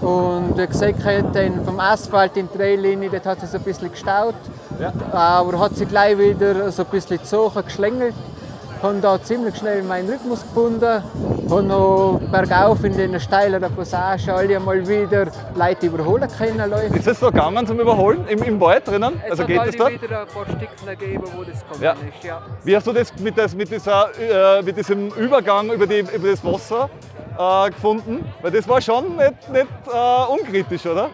Und 0.01 0.57
wie 0.57 0.67
gesagt, 0.67 1.05
dann 1.35 1.65
vom 1.65 1.79
Asphalt 1.79 2.37
in 2.37 2.49
die 2.51 2.57
Traillinie, 2.57 3.11
dort 3.11 3.27
hat 3.27 3.43
es 3.43 3.55
ein 3.55 3.63
bisschen 3.63 3.91
gestaut. 3.91 4.35
Ja. 4.81 4.93
Aber 5.13 5.59
hat 5.59 5.77
sich 5.77 5.89
gleich 5.89 6.17
wieder 6.19 6.73
so 6.73 6.85
ein 6.85 6.89
bisschen 6.91 7.19
gezogen, 7.19 7.63
geschlängelt. 7.65 8.15
Habe 8.83 8.99
da 9.03 9.23
ziemlich 9.23 9.57
schnell 9.59 9.83
meinen 9.83 10.09
Rhythmus 10.09 10.41
gefunden. 10.41 11.03
Habe 11.51 11.63
noch 11.63 12.19
bergauf 12.33 12.83
in 12.83 12.97
den 12.97 13.21
steileren 13.21 13.71
Passagen 13.75 14.31
alle 14.31 14.57
einmal 14.57 14.89
wieder 14.89 15.27
Leute 15.55 15.87
überholen 15.87 16.27
können. 16.39 16.71
Leute. 16.71 16.97
Ist 16.97 17.07
es 17.07 17.21
so 17.21 17.27
gegangen 17.27 17.67
zum 17.67 17.79
Überholen 17.79 18.27
im, 18.27 18.43
im 18.43 18.59
Wald 18.59 18.89
drinnen? 18.89 19.21
Es 19.27 19.33
also 19.33 19.45
geht 19.45 19.61
es 19.67 19.77
da? 19.77 19.89
wieder 19.91 20.23
ein 20.23 20.27
paar 20.29 20.47
Stücken 20.47 20.99
gegeben, 20.99 21.25
wo 21.37 21.45
das 21.45 21.61
gekommen 21.61 21.83
ja. 21.83 21.93
ist. 21.93 22.25
Ja. 22.25 22.41
Wie 22.65 22.75
hast 22.75 22.87
du 22.87 22.93
das 22.95 23.13
mit, 23.19 23.37
das, 23.37 23.55
mit, 23.55 23.71
dieser, 23.71 24.09
äh, 24.19 24.63
mit 24.63 24.79
diesem 24.79 25.09
Übergang 25.09 25.71
über, 25.71 25.87
die, 25.87 25.99
über 25.99 26.31
das 26.31 26.43
Wasser 26.43 26.89
äh, 27.41 27.71
gefunden? 27.71 28.25
Weil 28.43 28.51
das 28.51 28.69
war 28.69 28.81
schon 28.81 29.17
nicht, 29.17 29.53
nicht 29.53 29.67
äh, 29.93 30.33
unkritisch, 30.33 30.87
oder? 30.87 31.11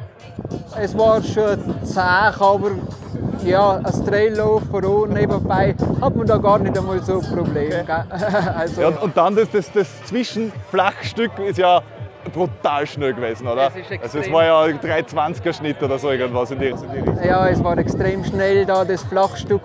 Es 0.78 0.96
war 0.96 1.22
schon 1.22 1.58
zäh, 1.84 2.00
aber 2.00 2.70
ja, 3.44 3.80
als 3.82 4.04
Traillauf 4.04 4.62
vor 4.70 5.08
nebenbei 5.08 5.74
hat 6.00 6.16
man 6.16 6.26
da 6.26 6.36
gar 6.36 6.58
nicht 6.58 6.76
einmal 6.76 7.02
so 7.02 7.20
ein 7.20 7.34
Problem. 7.34 7.72
Okay. 7.82 8.02
also, 8.56 8.80
ja, 8.80 8.88
und 8.88 9.16
dann 9.16 9.36
das, 9.36 9.50
das, 9.50 9.72
das 9.72 10.04
Zwischenflachstück 10.04 11.38
ist 11.38 11.58
ja 11.58 11.82
brutal 12.32 12.86
schnell 12.86 13.14
gewesen, 13.14 13.46
oder? 13.46 13.70
also 14.02 14.18
es 14.18 14.30
war 14.32 14.44
ja 14.44 14.62
ein 14.62 14.80
320er 14.80 15.52
Schnitt 15.52 15.82
oder 15.82 15.98
so 15.98 16.10
irgendwas 16.10 16.50
in 16.50 16.58
die, 16.58 16.66
in 16.66 16.76
die 16.76 16.98
Richtung. 16.98 17.24
Ja, 17.24 17.48
es 17.48 17.62
war 17.62 17.78
extrem 17.78 18.24
schnell 18.24 18.66
da, 18.66 18.84
das 18.84 19.02
Flachstück. 19.04 19.62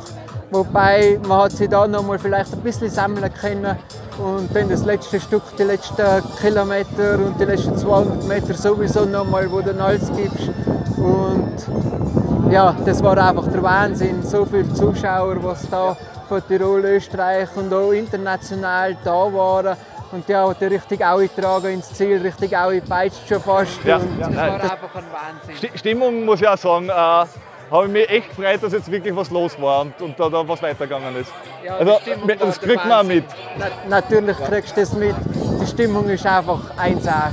Wobei 0.52 1.18
man 1.30 1.44
hat 1.44 1.54
sich 1.54 1.70
da 1.70 1.88
noch 1.88 2.04
mal 2.04 2.20
vielleicht 2.20 2.52
ein 2.52 2.60
bisschen 2.60 2.90
sammeln 2.90 3.34
können 3.34 3.78
und 4.18 4.54
dann 4.54 4.68
das 4.68 4.84
letzte 4.84 5.18
Stück, 5.18 5.44
die 5.58 5.64
letzten 5.64 6.22
Kilometer 6.42 7.16
und 7.16 7.40
die 7.40 7.46
letzten 7.46 7.78
200 7.78 8.26
Meter 8.26 8.54
sowieso 8.54 9.06
noch 9.06 9.24
mal, 9.24 9.50
wo 9.50 9.62
du 9.62 9.72
alles 9.82 10.12
gibst. 10.12 10.50
Und 10.98 12.52
ja, 12.52 12.76
das 12.84 13.02
war 13.02 13.18
einfach 13.18 13.48
der 13.48 13.64
Wahnsinn. 13.64 14.22
So 14.24 14.44
viele 14.44 14.72
Zuschauer, 14.74 15.42
was 15.42 15.70
da 15.70 15.96
von 16.28 16.46
Tirol, 16.46 16.84
Österreich 16.84 17.48
und 17.56 17.74
auch 17.74 17.94
international 17.94 18.98
da 19.06 19.34
waren. 19.34 19.78
Und 20.12 20.28
die 20.28 20.36
haben 20.36 20.54
die 20.60 20.66
richtig 20.66 21.06
eingetragen 21.06 21.68
ins 21.68 21.94
Ziel, 21.94 22.22
richtig 22.22 22.58
auch 22.58 22.74
peitscht 22.90 23.26
schon 23.30 23.40
fast. 23.40 23.82
Ja, 23.86 23.96
und 23.96 24.20
ja, 24.20 24.28
das 24.28 24.36
war 24.36 24.54
einfach 24.64 24.96
ein 24.96 25.06
Wahnsinn. 25.48 25.78
Stimmung 25.78 26.26
muss 26.26 26.42
ich 26.42 26.48
auch 26.50 26.58
sagen, 26.58 26.90
äh, 26.90 27.26
habe 27.72 27.86
ich 27.86 27.92
mich 27.92 28.10
echt 28.10 28.30
gefreut, 28.30 28.62
dass 28.62 28.74
jetzt 28.74 28.92
wirklich 28.92 29.16
was 29.16 29.30
los 29.30 29.60
war 29.62 29.82
und, 29.82 30.00
und 30.02 30.20
da, 30.20 30.30
da 30.30 30.48
was 30.48 30.62
weitergegangen 30.62 31.16
ist. 31.16 31.32
Ja, 31.64 31.78
also, 31.78 32.00
das 32.40 32.60
kriegt 32.60 32.86
man 32.86 33.00
auch 33.00 33.04
mit. 33.04 33.24
Na, 33.58 33.68
natürlich 33.88 34.38
kriegst 34.38 34.76
du 34.76 34.82
das 34.82 34.94
mit. 34.94 35.16
Die 35.62 35.68
Stimmung 35.68 36.08
ist 36.10 36.26
einfach 36.26 36.60
1A. 36.78 37.32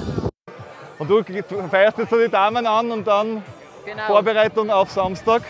Und 0.99 1.09
du 1.11 1.23
feierst 1.71 1.99
jetzt 1.99 2.11
so 2.11 2.19
die 2.19 2.31
Damen 2.31 2.67
an 2.67 2.91
und 2.91 3.07
dann 3.07 3.43
Genau. 3.89 4.03
Vorbereitung 4.07 4.71
auf 4.71 4.91
Samstag. 4.91 5.41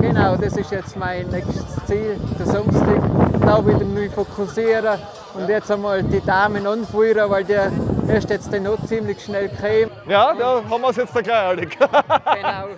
Genau, 0.00 0.36
das 0.36 0.56
ist 0.56 0.70
jetzt 0.70 0.96
mein 0.96 1.26
nächstes 1.28 1.66
Ziel, 1.86 2.16
der 2.38 2.46
Samstag. 2.46 3.00
Da 3.40 3.66
wieder 3.66 3.84
neu 3.84 4.08
fokussieren 4.10 4.96
und 5.34 5.48
jetzt 5.48 5.68
einmal 5.68 6.04
die 6.04 6.20
Damen 6.24 6.64
anfeuern, 6.68 7.28
weil 7.28 7.42
der 7.42 7.72
ist 8.06 8.30
jetzt 8.30 8.52
noch 8.52 8.76
ziemlich 8.86 9.24
schnell 9.24 9.48
gekommen. 9.48 9.90
Ja, 10.08 10.34
da 10.34 10.62
haben 10.70 10.82
wir 10.82 10.90
es 10.90 10.96
jetzt 10.96 11.12
gleich 11.12 11.32
alle. 11.32 11.66
Genau. 11.66 12.68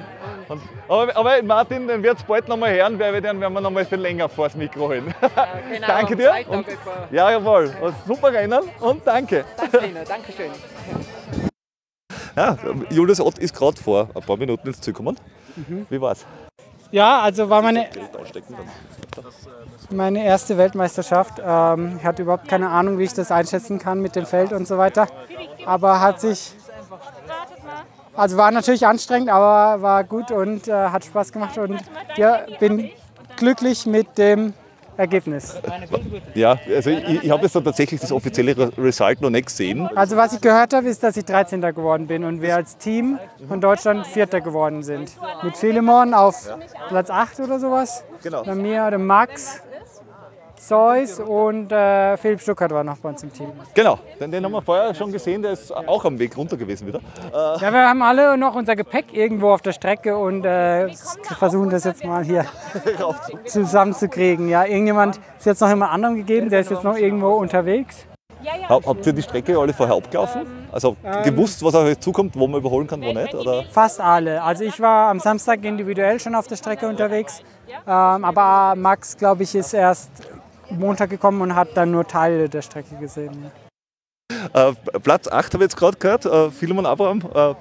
Und, 0.50 0.60
aber, 0.88 1.16
aber 1.16 1.42
Martin, 1.44 1.86
den 1.86 2.02
wird 2.02 2.18
es 2.18 2.24
bald 2.24 2.48
noch 2.48 2.56
mal 2.56 2.74
hören, 2.74 2.98
weil 2.98 3.12
wir 3.12 3.20
den 3.20 3.40
werden 3.40 3.52
wir 3.52 3.60
noch 3.60 3.70
mal 3.70 3.84
viel 3.84 4.00
länger 4.00 4.28
vor 4.28 4.48
das 4.48 4.56
Mikro 4.56 4.88
holen. 4.88 5.14
genau, 5.70 5.86
danke 5.86 6.16
dir. 6.16 6.34
Und, 6.48 6.66
ja, 7.12 7.30
jawohl. 7.30 7.72
Und 7.80 7.94
super 8.04 8.32
Rennen 8.32 8.62
und 8.80 9.06
danke. 9.06 9.44
Danke 9.56 9.86
Ihnen, 9.86 10.04
danke 10.06 10.32
schön. 10.32 10.50
Ja, 12.36 12.56
Julius 12.90 13.20
Ott 13.20 13.38
ist 13.38 13.54
gerade 13.54 13.76
vor 13.82 14.08
ein 14.14 14.22
paar 14.22 14.36
Minuten 14.36 14.66
ins 14.68 14.80
Ziel 14.80 14.92
gekommen. 14.92 15.16
Mhm. 15.56 15.84
Wie 15.90 16.00
war's? 16.00 16.24
Ja, 16.92 17.20
also 17.20 17.50
war 17.50 17.60
meine, 17.60 17.88
meine 19.90 20.24
erste 20.24 20.56
Weltmeisterschaft. 20.56 21.40
Ähm, 21.44 21.96
ich 21.98 22.04
hatte 22.04 22.22
überhaupt 22.22 22.48
keine 22.48 22.70
Ahnung, 22.70 22.98
wie 22.98 23.04
ich 23.04 23.12
das 23.12 23.32
einschätzen 23.32 23.80
kann 23.80 24.00
mit 24.00 24.14
dem 24.14 24.26
Feld 24.26 24.52
und 24.52 24.66
so 24.66 24.78
weiter. 24.78 25.08
Aber 25.66 26.00
hat 26.00 26.20
sich. 26.20 26.52
Also 28.20 28.37
war 28.37 28.50
natürlich 28.50 28.87
anstrengend, 28.87 29.30
aber 29.30 29.80
war 29.80 30.04
gut 30.04 30.30
und 30.30 30.68
äh, 30.68 30.72
hat 30.72 31.06
Spaß 31.06 31.33
gemacht 31.33 31.56
und 31.56 31.80
ja, 32.16 32.40
bin 32.59 32.90
glücklich 33.37 33.87
mit 33.87 34.18
dem 34.18 34.52
Ergebnis. 34.98 35.59
Ja, 36.35 36.59
also 36.68 36.90
ich, 36.90 37.24
ich 37.24 37.30
habe 37.30 37.42
jetzt 37.44 37.54
tatsächlich 37.54 37.98
das 37.98 38.12
offizielle 38.12 38.54
Re- 38.54 38.72
Result 38.76 39.22
noch 39.22 39.30
nicht 39.30 39.46
gesehen. 39.46 39.88
Also 39.94 40.18
was 40.18 40.35
ich 40.35 40.42
gehört 40.42 40.74
habe, 40.74 40.87
ist, 40.87 41.02
dass 41.02 41.16
ich 41.16 41.24
13. 41.24 41.62
geworden 41.62 42.06
bin 42.09 42.22
und 42.24 42.42
wir 42.42 42.56
als 42.56 42.76
Team 42.76 43.18
von 43.48 43.62
Deutschland 43.62 44.06
Vierter 44.06 44.42
geworden 44.42 44.83
sind. 44.83 45.12
Mit 45.42 45.56
Philemon 45.56 46.12
auf 46.12 46.46
Platz 46.90 47.09
8 47.09 47.40
oder 47.40 47.59
sowas. 47.59 48.04
Genau. 48.22 48.42
Dann 48.44 48.61
mir, 48.61 48.90
dem 48.90 49.06
Max, 49.06 49.62
Zeus 50.61 51.18
und 51.20 51.73
äh, 51.73 52.16
Philipp 52.18 52.40
Stuckert 52.40 52.70
war 52.70 52.85
noch 52.85 52.99
bei 52.99 53.09
uns 53.09 53.23
im 53.23 53.33
Team. 53.33 53.51
Genau, 53.75 53.99
den, 54.20 54.31
den 54.31 54.44
haben 54.44 54.53
wir 54.53 54.61
vorher 54.62 54.94
schon 54.94 55.11
gesehen, 55.11 55.40
der 55.42 55.53
ist 55.53 55.73
auch 55.75 56.05
am 56.05 56.18
Weg 56.18 56.37
runter 56.37 56.57
gewesen 56.57 56.87
wieder. 56.87 56.99
Äh, 56.99 57.62
Ja, 57.64 57.73
wir 57.73 57.88
haben 57.88 58.03
alle 58.03 58.37
noch 58.37 58.55
unser 58.55 58.77
Gepäck 58.77 59.07
irgendwo 59.12 59.51
auf 59.53 59.62
der 59.62 59.73
Strecke 59.73 60.16
und 60.18 60.44
äh, 60.44 60.88
versuchen 61.38 61.70
das 61.70 61.85
jetzt 61.85 62.05
mal 62.05 62.23
hier 62.23 62.44
zusammenzukriegen. 63.46 64.49
Ja, 64.49 64.64
irgendjemand 64.64 65.18
ist 65.38 65.46
jetzt 65.46 65.61
noch 65.61 65.68
jemand 65.68 65.92
anderem 65.92 66.16
gegeben, 66.16 66.51
der 66.51 66.61
ist 66.61 66.70
jetzt 66.70 66.85
noch 66.85 66.96
irgendwo 66.96 67.31
unterwegs. 67.37 68.07
hab- 68.68 68.87
habt 68.87 69.07
ihr 69.07 69.12
die 69.12 69.23
Strecke 69.23 69.59
alle 69.59 69.73
vorher 69.73 69.96
abgelaufen? 69.96 70.42
Also 70.73 70.96
Ähm. 71.05 71.23
gewusst, 71.25 71.64
was 71.64 71.75
auf 71.75 71.85
euch 71.85 71.99
zukommt, 72.01 72.37
wo 72.38 72.46
man 72.46 72.61
überholen 72.61 72.87
kann, 72.87 73.03
wo 73.03 73.12
nicht? 73.12 73.35
Oder? 73.35 73.64
Fast 73.70 74.01
alle. 74.01 74.42
Also 74.42 74.64
ich 74.64 74.79
war 74.81 75.11
am 75.11 75.18
Samstag 75.20 75.64
individuell 75.64 76.20
schon 76.20 76.35
auf 76.35 76.46
der 76.46 76.57
Strecke 76.57 76.87
unterwegs, 76.88 77.42
ähm, 77.87 78.25
aber 78.25 78.75
Max, 78.77 79.16
glaube 79.16 79.42
ich, 79.42 79.55
ist 79.55 79.73
erst 79.75 80.11
Montag 80.70 81.11
gekommen 81.11 81.42
und 81.42 81.54
hat 81.54 81.68
dann 81.76 81.90
nur 81.90 82.06
Teile 82.06 82.48
der 82.48 82.62
Strecke 82.62 82.96
gesehen. 82.96 83.50
Äh, 84.52 84.72
Platz 85.02 85.28
8 85.28 85.54
habe 85.54 85.64
ich 85.64 85.70
jetzt 85.70 85.76
gerade 85.76 85.96
gehört, 85.96 86.24
äh, 86.26 86.50
Philemon 86.50 86.87
Abraham. 86.87 87.20
Äh, 87.35 87.54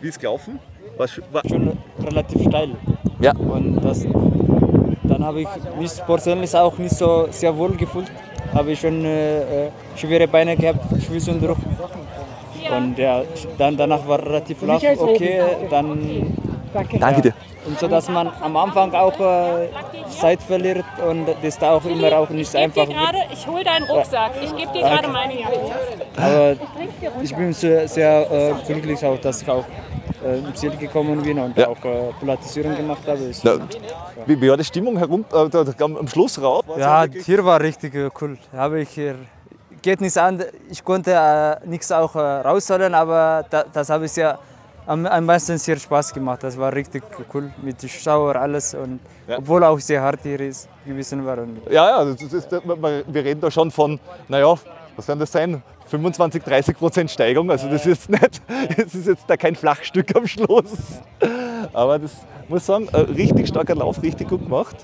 wie 0.00 0.08
ist 0.08 0.20
gelaufen? 0.20 0.58
War, 0.96 1.08
war 1.32 1.42
schon 1.48 1.76
relativ 2.02 2.42
steil. 2.42 2.76
Ja. 3.20 3.34
Und 3.36 3.80
das, 3.82 4.02
dann 5.04 5.24
habe 5.24 5.42
ich 5.42 5.48
mich 5.78 5.92
persönlich 6.06 6.54
auch 6.54 6.78
nicht 6.78 6.94
so 6.94 7.26
sehr 7.30 7.56
wohl 7.56 7.72
gefühlt. 7.76 8.10
Habe 8.52 8.72
ich 8.72 8.80
schon 8.80 9.04
äh, 9.04 9.66
äh, 9.66 9.70
schwere 9.96 10.28
Beine 10.28 10.56
gehabt, 10.56 10.84
Füße 11.02 11.32
und 12.70 12.98
ja, 12.98 13.22
dann, 13.58 13.76
danach 13.76 14.06
war 14.06 14.18
relativ 14.24 14.58
flach. 14.58 14.80
Okay, 14.98 15.42
dann. 15.70 16.53
Danke. 16.74 16.98
Danke 16.98 17.22
dir. 17.22 17.34
Und 17.66 17.78
so, 17.78 17.88
dass 17.88 18.08
man 18.08 18.30
am 18.42 18.56
Anfang 18.56 18.92
auch 18.92 19.18
äh, 19.18 19.68
Zeit 20.10 20.42
verliert 20.42 20.84
und 21.08 21.26
das 21.42 21.58
da 21.58 21.72
auch 21.72 21.84
immer 21.84 22.12
auch 22.12 22.28
nicht 22.28 22.48
Ich 22.48 22.52
gebe 22.52 22.64
einfach 22.64 22.86
dir 22.86 22.94
gerade, 22.94 23.18
ich 23.32 23.46
hole 23.46 23.64
deinen 23.64 23.84
Rucksack. 23.84 24.32
Ich 24.42 24.54
gebe 24.54 24.72
dir 24.72 24.80
gerade 24.80 25.08
meine 25.08 25.40
Jacke. 25.40 25.60
Aber 26.16 26.56
ich 27.22 27.34
bin 27.34 27.52
sehr, 27.52 27.88
sehr 27.88 28.30
äh, 28.30 28.54
glücklich, 28.66 29.04
auch, 29.04 29.18
dass 29.18 29.40
ich 29.40 29.48
auch 29.48 29.64
äh, 30.24 30.38
im 30.38 30.54
Ziel 30.54 30.76
gekommen 30.76 31.22
bin 31.22 31.38
und 31.38 31.58
auch 31.64 31.84
äh, 31.84 32.12
Platzierung 32.20 32.76
gemacht 32.76 33.02
habe. 33.06 33.24
Ich, 33.30 33.42
Na, 33.44 33.56
wie, 34.26 34.40
wie 34.40 34.50
war 34.50 34.56
die 34.56 34.64
Stimmung 34.64 34.98
herunter, 34.98 35.48
äh, 35.54 35.82
am 35.82 35.96
am 35.96 36.08
Schluss 36.08 36.42
raus? 36.42 36.64
War's 36.66 36.78
Ja, 36.78 37.06
hier 37.24 37.44
war 37.44 37.60
richtig 37.60 37.94
äh, 37.94 38.10
cool. 38.20 38.36
Habe 38.52 38.80
ich 38.80 38.90
hier 38.90 39.14
geht 39.80 40.00
nichts 40.00 40.16
an. 40.16 40.42
Ich 40.70 40.82
konnte 40.82 41.12
äh, 41.12 41.68
nichts 41.68 41.92
auch 41.92 42.14
äh, 42.16 42.18
rausholen, 42.18 42.94
aber 42.94 43.44
da, 43.50 43.64
das 43.70 43.90
habe 43.90 44.06
ich 44.06 44.16
ja 44.16 44.38
am, 44.86 45.06
am 45.06 45.24
meisten 45.24 45.58
sehr 45.58 45.76
Spaß 45.76 46.12
gemacht. 46.12 46.42
Das 46.42 46.56
war 46.58 46.72
richtig 46.72 47.02
cool 47.32 47.52
mit 47.62 47.80
Schauer 47.90 48.36
alles 48.36 48.74
und 48.74 49.00
obwohl 49.36 49.64
auch 49.64 49.78
sehr 49.78 50.02
hart 50.02 50.20
hier 50.22 50.40
ist 50.40 50.68
gewesen 50.84 51.24
war. 51.24 51.38
Und 51.38 51.60
Ja, 51.70 52.04
ja, 52.04 52.10
ist, 52.10 52.50
wir 52.52 53.24
reden 53.24 53.40
da 53.40 53.50
schon 53.50 53.70
von, 53.70 53.98
naja, 54.28 54.54
was 54.96 55.08
werden 55.08 55.20
das 55.20 55.32
sein? 55.32 55.62
25, 55.86 56.42
30 56.42 56.78
Prozent 56.78 57.10
Steigung. 57.10 57.50
Also 57.50 57.68
das 57.68 57.86
ist 57.86 58.08
jetzt 58.08 58.10
nicht, 58.10 58.42
das 58.76 58.94
ist 58.94 59.06
jetzt 59.06 59.24
da 59.26 59.36
kein 59.36 59.54
Flachstück 59.54 60.14
am 60.16 60.26
Schluss. 60.26 61.00
Aber 61.72 61.98
das 61.98 62.12
muss 62.48 62.66
sagen, 62.66 62.88
äh, 62.92 62.98
richtig 63.00 63.48
starker 63.48 63.74
Lauf, 63.74 64.02
richtig 64.02 64.28
gut 64.28 64.44
gemacht. 64.44 64.76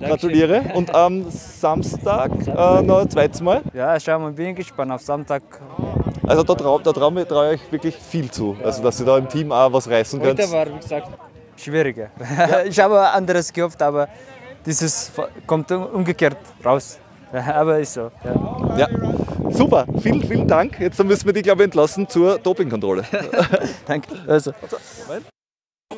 Gratuliere. 0.00 0.62
Und 0.74 0.94
am 0.94 1.30
Samstag 1.30 2.32
äh, 2.46 2.82
noch 2.82 3.00
ein 3.00 3.10
zweites 3.10 3.40
Mal. 3.40 3.62
ja, 3.74 3.98
schauen 4.00 4.22
wir, 4.22 4.30
bin 4.30 4.54
gespannt 4.54 4.92
auf 4.92 5.02
Samstag. 5.02 5.42
Also 6.26 6.42
da 6.42 6.54
traue 6.54 6.82
da 6.82 6.92
trau, 6.92 7.10
trau 7.10 7.44
ich 7.50 7.60
euch 7.60 7.72
wirklich 7.72 7.96
viel 7.96 8.30
zu. 8.30 8.56
Also 8.62 8.82
dass 8.82 9.00
ihr 9.00 9.06
da 9.06 9.18
im 9.18 9.28
Team 9.28 9.52
auch 9.52 9.72
was 9.72 9.88
reißen 9.88 10.20
könnt. 10.20 10.40
Heute 10.40 10.52
war, 10.52 10.66
wie 10.66 10.78
gesagt, 10.78 11.08
schwieriger. 11.56 12.10
ich 12.66 12.78
habe 12.78 13.00
anderes 13.00 13.52
gehofft, 13.52 13.82
aber 13.82 14.08
dieses 14.64 15.12
kommt 15.46 15.70
umgekehrt 15.72 16.36
raus. 16.64 16.98
aber 17.32 17.78
ist 17.78 17.94
so. 17.94 18.10
Ja. 18.24 18.76
Ja, 18.76 18.88
super. 19.50 19.86
Vielen, 20.00 20.22
vielen 20.22 20.48
Dank. 20.48 20.80
Jetzt 20.80 21.02
müssen 21.02 21.26
wir 21.26 21.32
dich, 21.32 21.44
glaube 21.44 21.62
ich, 21.62 21.66
entlassen 21.66 22.08
zur 22.08 22.38
Dopingkontrolle. 22.38 23.04
Danke. 23.86 24.08
Also. 24.26 24.52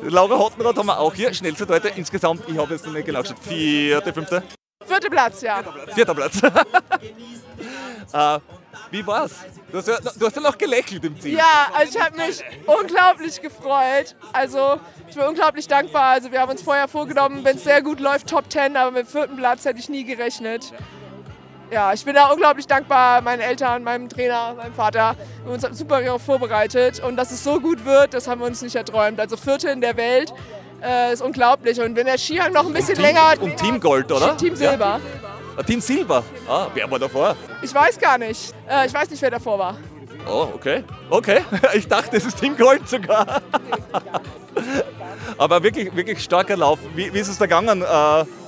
Laura 0.09 0.37
Hottenrad 0.37 0.77
haben 0.77 0.87
wir 0.87 0.99
auch 0.99 1.13
hier. 1.13 1.33
Schnellste 1.33 1.67
heute 1.67 1.89
insgesamt. 1.89 2.43
Ich 2.47 2.57
habe 2.57 2.73
jetzt 2.73 2.85
noch 2.85 2.93
nicht 2.93 3.05
genau 3.05 3.21
geschaut. 3.21 3.39
Vierte, 3.39 4.13
fünfte? 4.13 4.43
Vierter 4.85 5.09
Platz, 5.09 5.41
ja. 5.41 5.63
Vierter 5.93 6.13
Platz. 6.13 6.41
äh, 8.13 8.39
wie 8.91 9.05
war's? 9.07 9.33
Du 9.71 9.77
hast, 9.77 9.87
ja, 9.87 9.97
du 9.99 10.25
hast 10.25 10.35
ja 10.35 10.41
noch 10.41 10.57
gelächelt 10.57 11.03
im 11.03 11.19
Ziel. 11.19 11.37
Ja, 11.37 11.69
also 11.73 11.97
ich 11.97 12.03
habe 12.03 12.17
mich 12.17 12.43
unglaublich 12.65 13.41
gefreut. 13.41 14.15
Also 14.33 14.79
ich 15.07 15.15
bin 15.15 15.25
unglaublich 15.25 15.67
dankbar. 15.67 16.11
Also 16.11 16.31
wir 16.31 16.41
haben 16.41 16.51
uns 16.51 16.61
vorher 16.61 16.87
vorgenommen, 16.87 17.43
wenn 17.43 17.55
es 17.55 17.63
sehr 17.63 17.81
gut 17.81 17.99
läuft, 17.99 18.27
Top 18.27 18.51
10, 18.51 18.75
aber 18.75 18.91
mit 18.91 19.07
dem 19.07 19.11
vierten 19.11 19.37
Platz 19.37 19.65
hätte 19.65 19.79
ich 19.79 19.89
nie 19.89 20.03
gerechnet. 20.03 20.73
Ja, 21.73 21.91
ich 21.91 22.05
bin 22.05 22.13
da 22.13 22.27
unglaublich 22.27 22.67
dankbar 22.67 23.21
meinen 23.21 23.39
Eltern, 23.39 23.83
meinem 23.83 24.07
Trainer, 24.07 24.53
meinem 24.53 24.75
Vater. 24.75 25.15
Wir 25.43 25.53
haben 25.53 25.63
uns 25.63 25.79
super 25.79 26.03
darauf 26.03 26.21
vorbereitet 26.21 26.99
und 26.99 27.15
dass 27.15 27.31
es 27.31 27.43
so 27.43 27.59
gut 27.59 27.83
wird, 27.83 28.13
das 28.13 28.27
haben 28.27 28.41
wir 28.41 28.45
uns 28.45 28.61
nicht 28.61 28.75
erträumt. 28.75 29.19
Also 29.19 29.37
Vierte 29.37 29.71
in 29.71 29.81
der 29.81 29.97
Welt 29.97 30.31
äh, 30.83 31.11
ist 31.11 31.23
unglaublich. 31.23 31.81
Und 31.81 31.95
wenn 31.95 32.05
der 32.05 32.19
Skihang 32.19 32.53
noch 32.53 32.67
ein 32.67 32.73
bisschen 32.73 32.93
Team, 32.93 33.05
länger... 33.05 33.33
Und 33.41 33.57
Team 33.57 33.79
Gold, 33.79 34.11
oder? 34.11 34.37
Team 34.37 34.55
Silber. 34.55 34.99
Ja. 35.57 35.63
Team 35.63 35.81
Silber. 35.81 36.23
Ah, 36.47 36.67
wer 36.75 36.91
war 36.91 36.99
davor? 36.99 37.35
Ich 37.63 37.73
weiß 37.73 37.97
gar 37.99 38.19
nicht. 38.19 38.53
Äh, 38.69 38.85
ich 38.85 38.93
weiß 38.93 39.09
nicht, 39.09 39.23
wer 39.23 39.31
davor 39.31 39.57
war. 39.57 39.77
Oh, 40.27 40.47
okay. 40.55 40.83
Okay. 41.09 41.41
Ich 41.73 41.87
dachte, 41.87 42.15
es 42.17 42.25
ist 42.25 42.39
Team 42.39 42.55
Gold 42.57 42.87
sogar. 42.87 43.41
Aber 45.37 45.63
wirklich, 45.63 45.93
wirklich 45.95 46.23
starker 46.23 46.55
Lauf. 46.57 46.79
Wie, 46.95 47.13
wie 47.13 47.19
ist 47.19 47.27
es 47.27 47.37
da 47.37 47.45
gegangen? 47.45 47.81
Äh, 47.81 47.85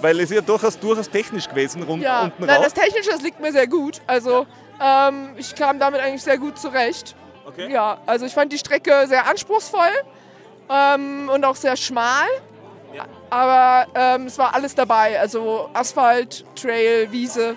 weil 0.01 0.19
es 0.19 0.29
ist 0.31 0.35
ja 0.35 0.41
durchaus, 0.41 0.77
durchaus 0.79 1.09
technisch 1.09 1.47
gewesen 1.49 1.83
rund, 1.83 2.03
Ja, 2.03 2.23
unten 2.23 2.45
nein, 2.45 2.57
raus. 2.57 2.65
das 2.65 2.73
Technische, 2.73 3.09
das 3.09 3.21
liegt 3.21 3.39
mir 3.39 3.51
sehr 3.51 3.67
gut. 3.67 4.01
Also 4.07 4.45
ähm, 4.81 5.29
ich 5.37 5.55
kam 5.55 5.79
damit 5.79 6.01
eigentlich 6.01 6.23
sehr 6.23 6.37
gut 6.37 6.57
zurecht. 6.59 7.15
Okay. 7.47 7.71
Ja, 7.71 7.97
also 8.05 8.25
ich 8.25 8.33
fand 8.33 8.51
die 8.53 8.57
Strecke 8.57 9.05
sehr 9.07 9.27
anspruchsvoll 9.27 9.91
ähm, 10.69 11.29
und 11.29 11.43
auch 11.45 11.55
sehr 11.55 11.75
schmal. 11.77 12.27
Aber 13.29 13.87
ähm, 13.93 14.27
es 14.27 14.37
war 14.37 14.53
alles 14.55 14.73
dabei. 14.73 15.19
Also 15.19 15.69
Asphalt, 15.73 16.45
Trail, 16.55 17.11
Wiese. 17.11 17.55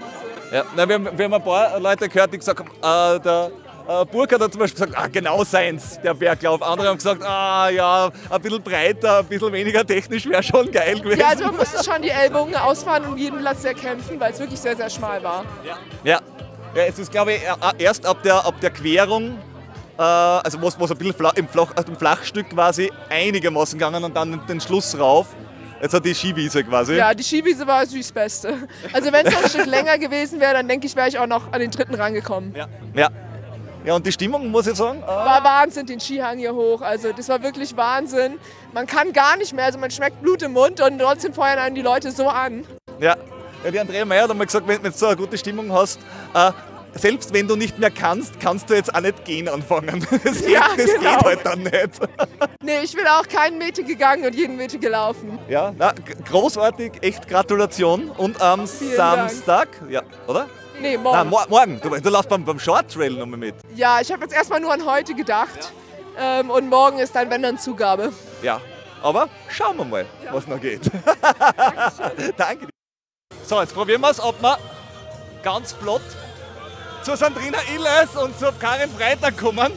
Ja, 0.53 0.65
na, 0.75 0.89
wir, 0.89 0.95
haben, 0.97 1.09
wir 1.17 1.25
haben 1.27 1.35
ein 1.35 1.45
paar 1.45 1.79
Leute 1.79 2.09
gehört, 2.09 2.33
die 2.33 2.39
gesagt 2.39 2.59
haben, 2.59 3.17
äh, 3.17 3.21
der 3.21 3.51
äh, 3.89 4.05
Burkhardt 4.05 4.43
hat 4.43 4.53
zum 4.53 4.61
Beispiel 4.61 4.87
gesagt, 4.87 5.03
ah, 5.03 5.09
genau 5.09 5.43
seins, 5.45 5.99
der 6.03 6.15
Berglauf. 6.15 6.63
Andere 6.63 6.89
haben 6.89 6.99
gesagt, 6.99 7.23
ah 7.23 7.71
ja, 7.71 8.11
ein 8.29 8.43
bisschen 8.43 8.63
breiter, 8.63 9.21
ein 9.21 9.27
bisschen 9.27 9.53
weniger 9.53 9.85
technisch 9.85 10.27
wäre 10.27 10.43
schon 10.43 10.71
geil 10.71 11.01
gewesen. 11.01 11.21
Ja, 11.21 11.29
also 11.29 11.45
man 11.45 11.57
musste 11.57 11.83
schon 11.83 12.03
die 12.03 12.11
Ellbogen 12.11 12.55
ausfahren 12.55 13.07
und 13.07 13.17
jeden 13.17 13.39
Platz 13.39 13.63
sehr 13.63 13.75
kämpfen, 13.75 14.21
weil 14.21 14.33
es 14.33 14.39
wirklich 14.39 14.61
sehr, 14.61 14.77
sehr 14.77 14.91
schmal 14.91 15.23
war. 15.23 15.45
Ja, 15.65 15.79
ja 16.05 16.21
es 16.75 16.99
ist, 16.99 17.11
glaube 17.11 17.33
ich, 17.33 17.43
äh, 17.43 17.83
erst 17.83 18.05
ab 18.05 18.23
der, 18.23 18.45
ab 18.45 18.55
der 18.61 18.71
Querung, 18.71 19.39
äh, 19.99 20.03
also 20.03 20.61
wo 20.61 20.69
es 20.69 20.79
wo 20.79 20.85
es 20.85 20.91
ein 20.91 20.99
bisschen 20.99 21.15
flach, 21.15 21.35
im, 21.35 21.49
Flach, 21.49 21.73
im 21.87 21.97
Flachstück 21.97 22.51
quasi 22.51 22.93
einigermaßen 23.09 23.79
gegangen 23.79 24.05
und 24.05 24.15
dann 24.15 24.47
den 24.47 24.61
Schluss 24.61 24.99
rauf. 24.99 25.29
Jetzt 25.81 25.95
hat 25.95 26.05
die 26.05 26.15
Skiwiese 26.15 26.65
quasi. 26.65 26.95
Ja, 26.95 27.15
die 27.15 27.23
Skiwiese 27.23 27.67
war 27.67 27.81
natürlich 27.81 28.07
das 28.07 28.13
Beste. 28.13 28.69
Also 28.93 29.13
wenn 29.13 29.25
es 29.25 29.33
noch 29.33 29.45
ein 29.45 29.49
Stück 29.49 29.67
länger 29.67 29.97
gewesen 29.97 30.41
wäre, 30.41 30.55
dann 30.55 30.69
denke 30.69 30.87
ich, 30.87 30.97
wäre 30.97 31.09
ich 31.09 31.19
auch 31.19 31.27
noch 31.27 31.53
an 31.53 31.61
den 31.61 31.71
dritten 31.71 31.95
rangekommen. 31.95 32.53
Ja. 32.55 32.67
Ja. 32.95 33.11
Ja, 33.89 33.95
und 33.95 34.05
die 34.05 34.13
Stimmung, 34.13 34.51
muss 34.51 34.67
ich 34.67 34.77
sagen? 34.77 35.01
War 35.01 35.43
Wahnsinn, 35.43 35.87
den 35.87 35.99
Skihang 35.99 36.37
hier 36.37 36.55
hoch. 36.55 36.83
Also 36.83 37.11
das 37.11 37.27
war 37.31 37.43
wirklich 37.43 37.75
Wahnsinn. 37.75 38.39
Man 38.75 38.87
kann 38.87 39.15
gar 39.15 39.39
nicht 39.39 39.55
mehr, 39.55 39.65
also 39.65 39.79
man 39.79 39.91
schmeckt 39.91 40.21
Blut 40.21 40.43
im 40.43 40.53
Mund 40.53 40.83
und 40.83 40.99
trotzdem 40.99 41.33
feuern 41.33 41.59
einen 41.59 41.75
die 41.75 41.81
Leute 41.81 42.13
so 42.13 42.29
an. 42.29 42.67
Ja, 43.01 43.17
ja 43.65 43.71
die 43.71 43.81
Andrea 43.81 44.05
Meyer 44.05 44.25
hat 44.25 44.31
einmal 44.31 44.45
gesagt, 44.47 44.69
wenn, 44.69 44.83
wenn 44.83 44.93
du 44.93 44.99
so 44.99 45.07
eine 45.07 45.17
gute 45.17 45.39
Stimmung 45.39 45.73
hast, 45.73 46.01
äh, 46.35 46.53
selbst 46.93 47.33
wenn 47.33 47.49
du 47.49 47.57
nicht 47.57 47.79
mehr 47.79 47.91
kannst, 47.91 48.39
kannst 48.41 48.69
du 48.69 48.75
jetzt 48.75 48.95
auch 48.95 49.01
nicht 49.01 49.25
gehen 49.25 49.49
anfangen. 49.49 50.07
Das, 50.23 50.41
geht, 50.41 50.51
Ja, 50.51 50.67
das 50.77 50.93
genau. 50.93 51.17
geht 51.17 51.25
halt 51.25 51.47
dann 51.47 51.63
nicht. 51.63 51.75
Nee, 52.63 52.81
ich 52.83 52.95
bin 52.95 53.07
auch 53.07 53.27
keinen 53.27 53.57
Meter 53.57 53.85
gegangen 53.85 54.27
und 54.27 54.35
jeden 54.35 54.59
Meter 54.59 54.77
gelaufen. 54.77 55.39
Ja, 55.49 55.73
na, 55.79 55.95
großartig, 56.29 56.93
echt 57.01 57.27
Gratulation. 57.27 58.11
Und 58.11 58.43
am 58.43 58.67
Vielen 58.67 58.97
Dank. 58.97 59.31
Samstag, 59.31 59.69
ja, 59.89 60.03
oder? 60.27 60.47
Nee, 60.81 60.97
morgen. 60.97 61.17
Nein, 61.19 61.29
mor 61.29 61.47
morgen. 61.49 61.81
Du, 61.81 61.91
du 61.91 62.11
laufst 62.11 62.29
beim, 62.29 62.45
beim 62.45 62.59
Short 62.59 62.93
Trail 62.93 63.13
nochmal 63.13 63.39
mit. 63.39 63.55
Ja, 63.75 64.01
ich 64.01 64.11
habe 64.13 64.23
jetzt 64.23 64.35
erstmal 64.35 64.61
nur 64.61 64.73
an 64.73 64.85
heute 64.85 65.15
gedacht. 65.15 65.73
Ähm, 66.19 66.51
und 66.51 66.69
morgen 66.69 66.99
ist 66.99 67.15
dann, 67.15 67.31
wenn 67.31 67.43
dann 67.43 67.59
Zugabe. 67.59 68.13
Ja, 68.43 68.61
aber 69.03 69.29
schauen 69.49 69.77
wir 69.77 69.85
mal, 69.85 70.07
was 70.33 70.47
noch 70.47 70.61
geht. 70.61 70.83
Danke 72.37 72.67
dir. 72.67 72.73
So, 73.45 73.61
jetzt 73.61 73.75
probieren 73.75 74.01
wir 74.01 74.11
es, 74.11 74.21
ob 74.21 74.41
wir 74.43 74.59
ganz 75.43 75.73
flott 75.73 76.03
zu 77.03 77.17
Sandrina 77.17 77.59
Illes 77.75 78.17
und 78.17 78.39
zu 78.39 78.53
Karin 78.59 78.91
Freitag 78.91 79.37
kommen. 79.39 79.73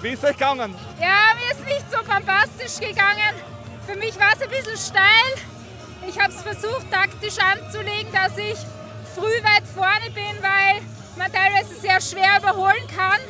Wie 0.00 0.10
ist 0.10 0.22
es 0.22 0.30
euch 0.30 0.36
gegangen? 0.36 0.74
Ja, 1.00 1.34
mir 1.36 1.52
ist 1.52 1.64
nicht 1.64 1.90
so 1.90 1.98
bombastisch 1.98 2.78
gegangen. 2.86 3.34
Für 3.86 3.96
mich 3.96 4.18
war 4.18 4.32
es 4.34 4.42
ein 4.42 4.50
bisschen 4.50 4.76
steil. 4.76 5.44
Ich 6.06 6.20
habe 6.20 6.32
es 6.32 6.42
versucht, 6.42 6.90
taktisch 6.90 7.38
anzulegen, 7.38 8.12
dass 8.12 8.36
ich 8.36 8.58
früh 9.14 9.42
weit 9.44 9.64
vorne 9.74 10.10
bin, 10.10 10.42
weil 10.42 10.82
man 11.16 11.32
teilweise 11.32 11.74
sehr 11.74 12.00
schwer 12.00 12.38
überholen 12.38 12.86
kann. 12.96 13.20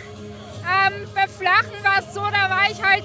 Ähm, 0.64 1.08
beim 1.14 1.28
Flachen 1.28 1.82
war 1.82 1.98
es 1.98 2.14
so, 2.14 2.20
da 2.20 2.48
war 2.48 2.70
ich 2.70 2.82
halt 2.82 3.04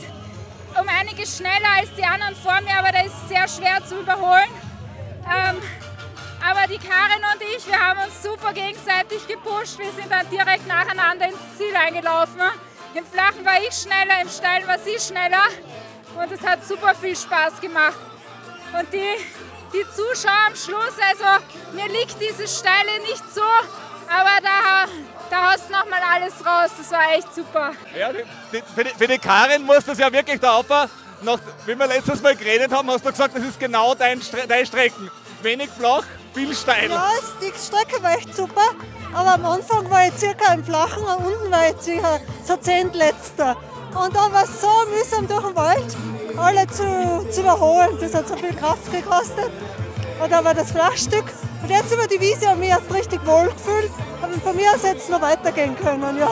um 0.79 0.87
einiges 0.87 1.37
schneller 1.37 1.69
als 1.77 1.93
die 1.95 2.03
anderen 2.03 2.35
vor 2.35 2.61
mir, 2.61 2.73
aber 2.77 2.91
da 2.91 3.01
ist 3.01 3.13
es 3.23 3.29
sehr 3.29 3.47
schwer 3.47 3.83
zu 3.85 3.99
überholen. 3.99 4.49
Ähm, 5.25 5.57
aber 6.41 6.67
die 6.67 6.77
Karin 6.77 7.21
und 7.33 7.41
ich, 7.55 7.67
wir 7.67 7.79
haben 7.79 7.99
uns 7.99 8.23
super 8.23 8.53
gegenseitig 8.53 9.27
gepusht. 9.27 9.77
Wir 9.77 9.91
sind 9.91 10.09
dann 10.09 10.29
direkt 10.29 10.65
nacheinander 10.67 11.27
ins 11.27 11.57
Ziel 11.57 11.75
eingelaufen. 11.75 12.39
Im 12.95 13.05
Flachen 13.05 13.45
war 13.45 13.59
ich 13.61 13.75
schneller, 13.75 14.21
im 14.21 14.29
Steilen 14.29 14.65
war 14.67 14.79
sie 14.79 14.97
schneller. 14.99 15.43
Und 16.15 16.31
es 16.31 16.41
hat 16.47 16.65
super 16.65 16.95
viel 16.95 17.15
Spaß 17.15 17.59
gemacht. 17.59 17.97
Und 18.77 18.91
die, 18.93 19.15
die 19.73 19.85
Zuschauer 19.95 20.47
am 20.47 20.55
Schluss, 20.55 20.95
also 20.99 21.43
mir 21.73 21.87
liegt 21.87 22.19
dieses 22.19 22.59
Steile 22.59 22.99
nicht 23.01 23.23
so, 23.33 23.41
aber 24.07 24.41
da, 24.41 24.85
da 25.29 25.51
hast 25.51 25.69
du 25.69 25.73
nochmal 25.73 26.01
alles 26.15 26.33
raus. 26.45 26.71
Das 26.77 26.91
war 26.91 27.13
echt 27.13 27.33
super. 27.33 27.71
Ja, 27.97 28.11
die, 28.11 28.23
die, 28.51 28.63
für, 28.75 28.83
die, 28.83 28.89
für 28.89 29.07
die 29.07 29.19
Karin 29.19 29.63
muss 29.63 29.85
das 29.85 29.99
ja 29.99 30.11
wirklich 30.11 30.39
da 30.39 30.53
auf. 30.53 30.65
Nach, 31.21 31.37
wie 31.65 31.75
wir 31.75 31.85
letztes 31.87 32.21
Mal 32.21 32.35
geredet 32.35 32.71
haben, 32.71 32.89
hast 32.89 33.05
du 33.05 33.11
gesagt, 33.11 33.35
das 33.35 33.43
ist 33.43 33.59
genau 33.59 33.93
dein, 33.93 34.21
deine 34.47 34.65
Strecken. 34.65 35.11
Wenig 35.41 35.69
flach, 35.69 36.03
viel 36.33 36.55
steil. 36.55 36.89
Ja, 36.89 37.11
die 37.41 37.51
Strecke 37.57 38.01
war 38.01 38.13
echt 38.13 38.33
super, 38.35 38.71
aber 39.13 39.33
am 39.33 39.45
Anfang 39.45 39.89
war 39.89 40.07
ich 40.07 40.13
circa 40.17 40.53
im 40.53 40.63
Flachen 40.63 41.03
und 41.03 41.25
unten 41.25 41.51
war 41.51 41.69
ich 41.69 41.81
circa 41.81 42.19
so 42.45 42.55
zehntletzter. 42.57 43.57
Und 43.95 44.15
dann 44.15 44.31
war 44.31 44.43
es 44.43 44.61
so 44.61 44.67
mühsam 44.95 45.27
durch 45.27 45.45
den 45.45 45.55
Wald, 45.55 45.97
alle 46.37 46.67
zu, 46.67 47.27
zu 47.31 47.41
überholen. 47.41 47.97
Das 47.99 48.13
hat 48.13 48.27
so 48.27 48.35
viel 48.35 48.53
Kraft 48.53 48.91
gekostet. 48.91 49.51
Und 50.21 50.31
dann 50.31 50.43
war 50.45 50.53
das 50.53 50.71
Flachstück. 50.71 51.25
Und 51.63 51.69
jetzt 51.69 51.93
über 51.93 52.07
die 52.07 52.19
Wiese 52.19 52.47
habe 52.47 52.55
ich 52.55 52.59
mich 52.59 52.69
erst 52.69 52.93
richtig 52.93 53.25
wohl 53.25 53.45
gefühlt. 53.45 53.91
Aber 54.21 54.33
von 54.33 54.55
mir 54.55 54.71
aus 54.73 54.83
hätte 54.83 54.97
es 54.97 55.09
noch 55.09 55.21
weitergehen 55.21 55.75
können. 55.75 56.17
Ja. 56.17 56.29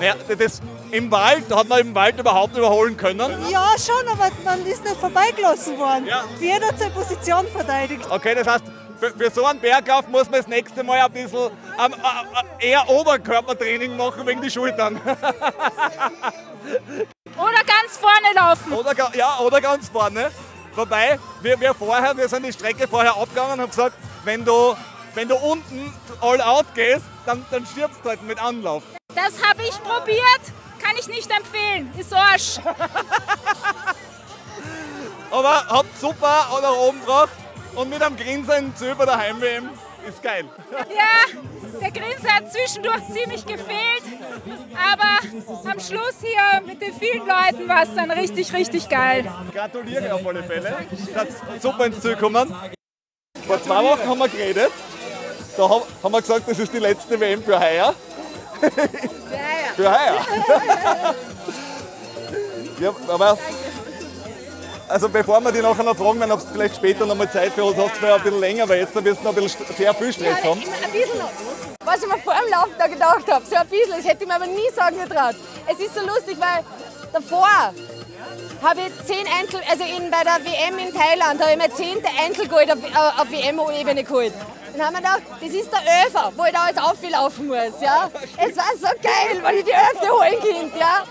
Ja, 0.00 0.14
das, 0.36 0.60
Im 0.90 1.10
Wald, 1.10 1.44
hat 1.54 1.68
man 1.68 1.80
im 1.80 1.94
Wald 1.94 2.18
überhaupt 2.18 2.56
überholen 2.56 2.96
können? 2.96 3.30
ja, 3.50 3.68
schon, 3.78 4.06
aber 4.08 4.30
man 4.44 4.66
ist 4.66 4.84
nicht 4.84 4.96
vorbeigelassen 4.96 5.78
worden. 5.78 6.08
Jeder 6.40 6.66
hat 6.68 6.78
seine 6.78 6.90
Position 6.90 7.46
verteidigt. 7.46 8.04
Okay, 8.10 8.34
das 8.34 8.46
heißt, 8.46 8.64
für, 8.98 9.10
für 9.10 9.30
so 9.30 9.44
einen 9.44 9.60
Berglauf 9.60 10.08
muss 10.08 10.24
man 10.30 10.40
das 10.40 10.46
nächste 10.46 10.82
Mal 10.82 11.00
ein 11.00 11.12
bisschen 11.12 11.50
ähm, 11.78 11.92
äh, 11.92 12.66
äh, 12.66 12.70
eher 12.70 12.88
Oberkörpertraining 12.88 13.96
machen 13.96 14.26
wegen 14.26 14.40
die 14.40 14.50
Schultern. 14.50 15.00
Oder 17.36 17.64
ganz 17.64 17.98
vorne 18.00 18.32
laufen. 18.34 18.72
Oder, 18.72 18.94
ja, 19.14 19.38
oder 19.40 19.60
ganz 19.60 19.88
vorne. 19.88 20.30
Wobei, 20.74 21.18
wir, 21.42 21.60
wir 21.60 21.74
vorher, 21.74 22.16
wir 22.16 22.28
sind 22.28 22.46
die 22.46 22.52
Strecke 22.52 22.88
vorher 22.88 23.16
abgegangen 23.16 23.54
und 23.54 23.60
haben 23.60 23.70
gesagt, 23.70 23.96
wenn 24.24 24.44
du, 24.44 24.76
wenn 25.14 25.28
du 25.28 25.34
unten 25.36 25.92
all 26.20 26.40
out 26.40 26.66
gehst, 26.74 27.04
dann, 27.26 27.44
dann 27.50 27.66
stirbst 27.66 28.00
du 28.02 28.08
halt 28.08 28.22
mit 28.22 28.40
Anlauf. 28.42 28.84
Das 29.14 29.42
habe 29.46 29.62
ich 29.62 29.76
probiert. 29.82 30.40
Kann 30.82 30.96
ich 30.98 31.06
nicht 31.08 31.30
empfehlen. 31.30 31.92
Ist 31.98 32.14
Arsch. 32.14 32.58
Aber 35.30 35.66
habt 35.68 36.00
super 36.00 36.46
nach 36.62 36.76
oben 36.76 37.00
gebracht 37.00 37.43
und 37.74 37.90
mit 37.90 38.02
einem 38.02 38.16
Grinsen 38.16 38.74
zu 38.76 38.90
über 38.90 39.06
der 39.06 39.18
Heim-WM 39.18 39.68
ist 40.08 40.22
geil. 40.22 40.44
Ja, 40.72 41.40
der 41.80 41.90
Grinse 41.90 42.28
hat 42.28 42.52
zwischendurch 42.52 43.02
ziemlich 43.12 43.44
gefehlt. 43.46 44.02
Aber 44.74 45.70
am 45.70 45.80
Schluss 45.80 46.16
hier 46.20 46.60
mit 46.66 46.80
den 46.82 46.92
vielen 46.94 47.26
Leuten 47.26 47.68
war 47.68 47.82
es 47.84 47.94
dann 47.94 48.10
richtig, 48.10 48.52
richtig 48.52 48.88
geil. 48.88 49.24
Gratuliere 49.52 50.14
auf 50.14 50.26
alle 50.26 50.42
Fälle. 50.42 50.76
Seid 51.14 51.28
super 51.62 51.86
ins 51.86 52.00
Ziel 52.00 52.14
gekommen. 52.14 52.54
Vor 53.46 53.62
zwei 53.62 53.82
Wochen 53.82 54.08
haben 54.08 54.18
wir 54.18 54.28
geredet. 54.28 54.70
Da 55.56 55.68
haben 55.68 56.12
wir 56.12 56.20
gesagt, 56.20 56.48
das 56.48 56.58
ist 56.58 56.72
die 56.72 56.78
letzte 56.78 57.18
WM 57.18 57.42
für 57.42 57.58
heuer. 57.58 57.94
Für 59.76 59.90
heuer. 59.90 60.26
ja, 62.80 62.94
aber 63.08 63.38
also 64.94 65.08
bevor 65.08 65.40
wir 65.40 65.50
die 65.50 65.60
nachher 65.60 65.82
noch 65.82 65.96
fragen, 65.96 66.20
wenn 66.20 66.30
ob 66.30 66.38
es 66.38 66.46
vielleicht 66.52 66.76
später 66.76 67.04
noch 67.04 67.16
mal 67.16 67.28
Zeit 67.28 67.52
für 67.52 67.64
uns 67.64 67.76
hast, 67.76 68.00
ein 68.00 68.22
bisschen 68.22 68.38
länger, 68.38 68.68
weil 68.68 68.78
jetzt 68.78 68.94
wirst 68.94 69.20
du 69.20 69.24
noch 69.24 69.36
ein 69.36 69.42
bisschen 69.42 69.66
sehr 69.76 69.92
viel 69.92 70.12
Stress 70.12 70.44
haben. 70.44 70.60
Ein 70.60 70.92
bisschen 70.92 71.18
noch. 71.18 71.30
Was 71.84 72.00
ich 72.00 72.06
mir 72.06 72.18
vor 72.18 72.34
dem 72.34 72.50
Lauf 72.52 72.68
da 72.78 72.86
gedacht 72.86 73.28
habe, 73.28 73.44
so 73.44 73.56
ein 73.56 73.66
bisschen, 73.66 73.96
das 73.96 74.04
hätte 74.06 74.22
ich 74.22 74.28
mir 74.28 74.36
aber 74.36 74.46
nie 74.46 74.70
sagen 74.72 74.96
getraut. 74.96 75.34
Es 75.66 75.80
ist 75.84 75.96
so 75.96 76.00
lustig, 76.00 76.38
weil 76.38 76.62
davor 77.12 77.48
habe 78.62 78.80
ich 78.80 79.04
zehn 79.04 79.26
Einzel, 79.36 79.60
also 79.68 79.82
in, 79.82 80.12
bei 80.12 80.22
der 80.22 80.38
WM 80.44 80.78
in 80.78 80.94
Thailand 80.94 81.42
habe 81.42 81.50
ich 81.50 81.58
mein 81.58 81.72
zehnte 81.72 82.08
Einzelgold 82.24 82.70
auf, 82.70 82.78
äh, 82.78 83.20
auf 83.20 83.28
WM-Ebene 83.32 84.04
geholt. 84.04 84.32
Dann 84.76 84.86
haben 84.86 84.94
wir 84.94 85.00
gedacht, 85.00 85.22
das 85.40 85.50
ist 85.50 85.70
der 85.72 86.06
Öfer, 86.06 86.32
wo 86.36 86.44
ich 86.44 86.52
da 86.52 86.68
jetzt 86.68 86.80
auflaufen 86.80 87.48
muss. 87.48 87.80
Ja? 87.80 88.08
Es 88.38 88.56
war 88.56 88.64
so 88.78 88.88
geil, 89.02 89.42
wenn 89.42 89.58
ich 89.58 89.64
die 89.64 89.74
Öfte 89.74 90.08
holen 90.08 90.38
könnte. 90.40 90.78
Ja? 90.78 91.02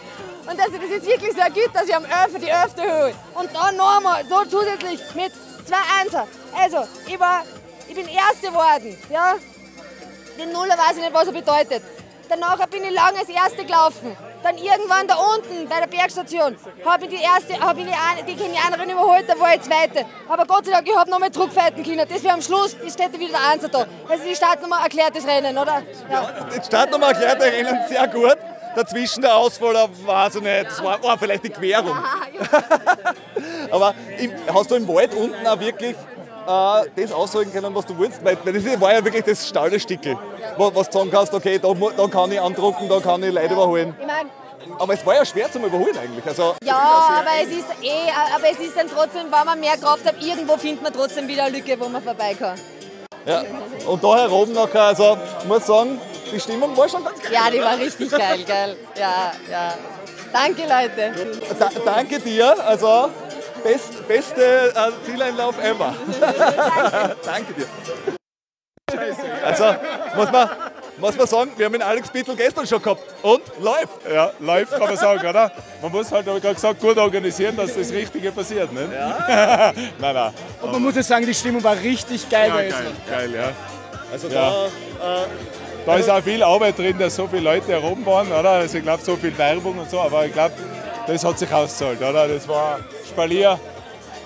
Und 0.49 0.59
dass 0.59 0.67
ich 0.67 0.79
das 0.79 0.89
jetzt 0.89 1.07
wirklich 1.07 1.31
so 1.31 1.43
gut, 1.53 1.69
dass 1.73 1.87
ich 1.87 1.95
am 1.95 2.05
Öfer 2.05 2.39
die 2.39 2.51
Öfte 2.51 2.81
hole. 2.81 3.15
Und 3.35 3.49
dann 3.53 3.75
nochmal, 3.77 4.23
so 4.27 4.43
zusätzlich 4.45 4.99
mit 5.15 5.31
zwei 5.65 6.01
Einser. 6.01 6.27
Also, 6.55 6.87
ich, 7.07 7.19
war, 7.19 7.43
ich 7.87 7.95
bin 7.95 8.07
Erste 8.07 8.47
geworden. 8.47 8.97
Ja? 9.09 9.35
Den 10.37 10.51
Nuller 10.51 10.77
weiß 10.77 10.97
ich 10.97 11.01
nicht, 11.01 11.13
was 11.13 11.27
er 11.27 11.33
bedeutet. 11.33 11.83
Danach 12.29 12.65
bin 12.67 12.83
ich 12.83 12.91
lange 12.91 13.19
als 13.19 13.29
Erste 13.29 13.63
gelaufen. 13.63 14.17
Dann 14.41 14.57
irgendwann 14.57 15.07
da 15.07 15.15
unten 15.15 15.69
bei 15.69 15.79
der 15.79 15.87
Bergstation 15.87 16.57
habe 16.85 17.05
ich 17.05 17.11
die 17.11 17.23
erste, 17.23 17.59
habe 17.59 17.81
ich 17.81 17.87
die, 17.87 18.33
die 18.33 18.35
Kenianerin 18.35 18.89
überholt, 18.89 19.23
da 19.27 19.39
war 19.39 19.53
ich 19.55 19.61
Zweite. 19.61 20.05
Aber 20.27 20.45
Gott 20.45 20.65
sei 20.65 20.71
Dank, 20.71 20.87
ich 20.87 20.95
habe 20.95 21.09
noch 21.09 21.19
mal 21.19 21.29
Druckfeiten 21.29 21.83
können. 21.83 22.05
Das 22.09 22.23
wäre 22.23 22.33
am 22.33 22.41
Schluss, 22.41 22.73
ist 22.73 22.93
steht 22.93 23.17
wieder 23.17 23.37
der 23.39 23.49
Einser 23.51 23.69
da. 23.69 23.85
Also 24.09 24.23
die 24.27 24.35
Startnummer 24.35 24.81
erklärt 24.81 25.15
das 25.15 25.25
Rennen, 25.25 25.57
oder? 25.57 25.83
Ja. 26.11 26.29
Die 26.53 26.65
Startnummer 26.65 27.07
erklärt 27.07 27.41
der 27.41 27.53
Rennen 27.53 27.79
sehr 27.87 28.07
gut. 28.07 28.37
Dazwischen 28.75 29.21
der 29.21 29.35
Ausfall, 29.35 29.75
weiß 30.05 30.35
ich 30.35 30.41
nicht, 30.41 30.65
das 30.65 30.83
war 30.83 30.99
oh, 31.01 31.13
vielleicht 31.19 31.43
die 31.43 31.49
Querung. 31.49 31.95
Aber 33.71 33.93
im, 34.17 34.31
hast 34.53 34.71
du 34.71 34.75
im 34.75 34.87
Wald 34.87 35.13
unten 35.13 35.45
auch 35.45 35.59
wirklich 35.59 35.95
äh, 36.47 36.81
das 36.95 37.11
ausholen 37.11 37.51
können, 37.51 37.73
was 37.73 37.85
du 37.85 37.97
willst? 37.97 38.23
Weil 38.23 38.37
weil 38.43 38.53
das 38.53 38.81
war 38.81 38.93
ja 38.93 39.03
wirklich 39.03 39.23
das 39.23 39.47
steile 39.47 39.79
Stickel, 39.79 40.17
wo, 40.57 40.73
was 40.73 40.89
du 40.89 40.99
sagen 40.99 41.11
kannst, 41.11 41.33
okay, 41.33 41.59
da, 41.59 41.73
da 41.73 42.07
kann 42.07 42.31
ich 42.31 42.39
andrucken, 42.39 42.89
da 42.89 42.99
kann 42.99 43.23
ich 43.23 43.33
Leute 43.33 43.53
überholen. 43.53 43.95
Ich 43.99 44.05
mein, 44.05 44.29
Aber 44.79 44.93
es 44.93 45.05
war 45.05 45.15
ja 45.15 45.25
schwer 45.25 45.51
zum 45.51 45.63
Überholen 45.65 45.97
eigentlich. 45.97 46.25
Also, 46.25 46.55
ja, 46.63 47.19
aber 47.19 47.31
es 47.43 47.49
ist 47.49 47.67
eh, 47.81 48.11
aber 48.35 48.49
es 48.51 48.59
ist 48.59 48.75
dann 48.75 48.87
trotzdem, 48.87 49.23
wenn 49.31 49.45
man 49.45 49.59
mehr 49.59 49.77
Kraft 49.77 50.05
hat, 50.05 50.15
irgendwo 50.21 50.57
findet 50.57 50.83
man 50.83 50.93
trotzdem 50.93 51.27
wieder 51.27 51.45
eine 51.45 51.57
Lücke, 51.57 51.79
wo 51.79 51.89
man 51.89 52.01
vorbei 52.01 52.35
kann. 52.37 52.59
ja. 53.25 53.43
Und 53.87 54.03
da 54.03 54.17
heroben 54.17 54.53
nachher, 54.53 54.83
also 54.83 55.17
ich 55.41 55.45
muss 55.47 55.65
sagen, 55.65 55.99
die 56.33 56.39
Stimmung 56.39 56.75
war 56.75 56.89
schon 56.89 57.03
ganz 57.03 57.21
geil. 57.21 57.31
Ja, 57.31 57.49
die 57.51 57.59
war 57.59 57.77
richtig 57.77 58.09
geil, 58.09 58.43
geil. 58.43 58.75
Ja, 58.97 59.31
ja. 59.49 59.73
Danke, 60.31 60.63
Leute. 60.63 61.13
Da, 61.59 61.69
danke 61.85 62.19
dir, 62.19 62.55
also 62.65 63.09
best, 63.63 64.07
beste 64.07 64.73
äh, 64.75 65.05
Zieleinlauf 65.05 65.57
ever. 65.63 65.95
danke 67.23 67.53
dir. 67.53 67.67
Also 69.43 69.75
muss 70.15 70.31
man, 70.31 70.49
muss 70.97 71.17
man 71.17 71.27
sagen, 71.27 71.51
wir 71.55 71.65
haben 71.65 71.73
den 71.73 71.81
Alex 71.81 72.09
Bittel 72.09 72.35
gestern 72.35 72.65
schon 72.67 72.81
gehabt 72.81 73.01
und 73.21 73.41
läuft. 73.59 74.11
Ja, 74.11 74.31
läuft 74.39 74.71
kann 74.71 74.81
man 74.81 74.97
sagen, 74.97 75.27
oder? 75.27 75.51
Man 75.81 75.91
muss 75.91 76.11
halt, 76.11 76.25
habe 76.27 76.37
ich 76.37 76.43
gerade 76.43 76.55
gesagt, 76.55 76.79
gut 76.79 76.97
organisieren, 76.97 77.55
dass 77.55 77.75
das 77.75 77.91
Richtige 77.91 78.31
passiert. 78.31 78.71
Ne? 78.71 78.89
Ja. 78.93 79.73
nein, 79.99 80.13
nein. 80.13 80.33
Und 80.61 80.71
man 80.71 80.81
muss 80.81 80.95
ja 80.95 81.03
sagen, 81.03 81.25
die 81.25 81.33
Stimmung 81.33 81.63
war 81.63 81.75
richtig 81.75 82.29
geil 82.29 82.49
Ja, 82.49 82.55
geil, 82.55 82.91
geil, 83.09 83.33
ja. 83.35 83.51
Also 84.11 84.27
Ja. 84.27 84.51
da, 84.99 85.23
äh, 85.23 85.25
da 85.85 85.95
ist 85.95 86.09
auch 86.09 86.23
viel 86.23 86.41
Arbeit 86.43 86.77
drin, 86.77 86.97
dass 86.97 87.15
so 87.15 87.27
viele 87.27 87.41
Leute 87.41 87.67
herum 87.71 88.05
waren, 88.05 88.31
oder? 88.31 88.51
Also 88.51 88.77
ich 88.77 88.83
glaube, 88.83 89.03
so 89.03 89.15
viel 89.15 89.37
Werbung 89.37 89.77
und 89.77 89.89
so, 89.89 89.99
aber 89.99 90.25
ich 90.25 90.33
glaube, 90.33 90.53
das 91.07 91.23
hat 91.23 91.39
sich 91.39 91.51
ausgezahlt, 91.51 92.01
oder? 92.01 92.27
Das 92.27 92.47
war 92.47 92.79
Spalier. 93.07 93.59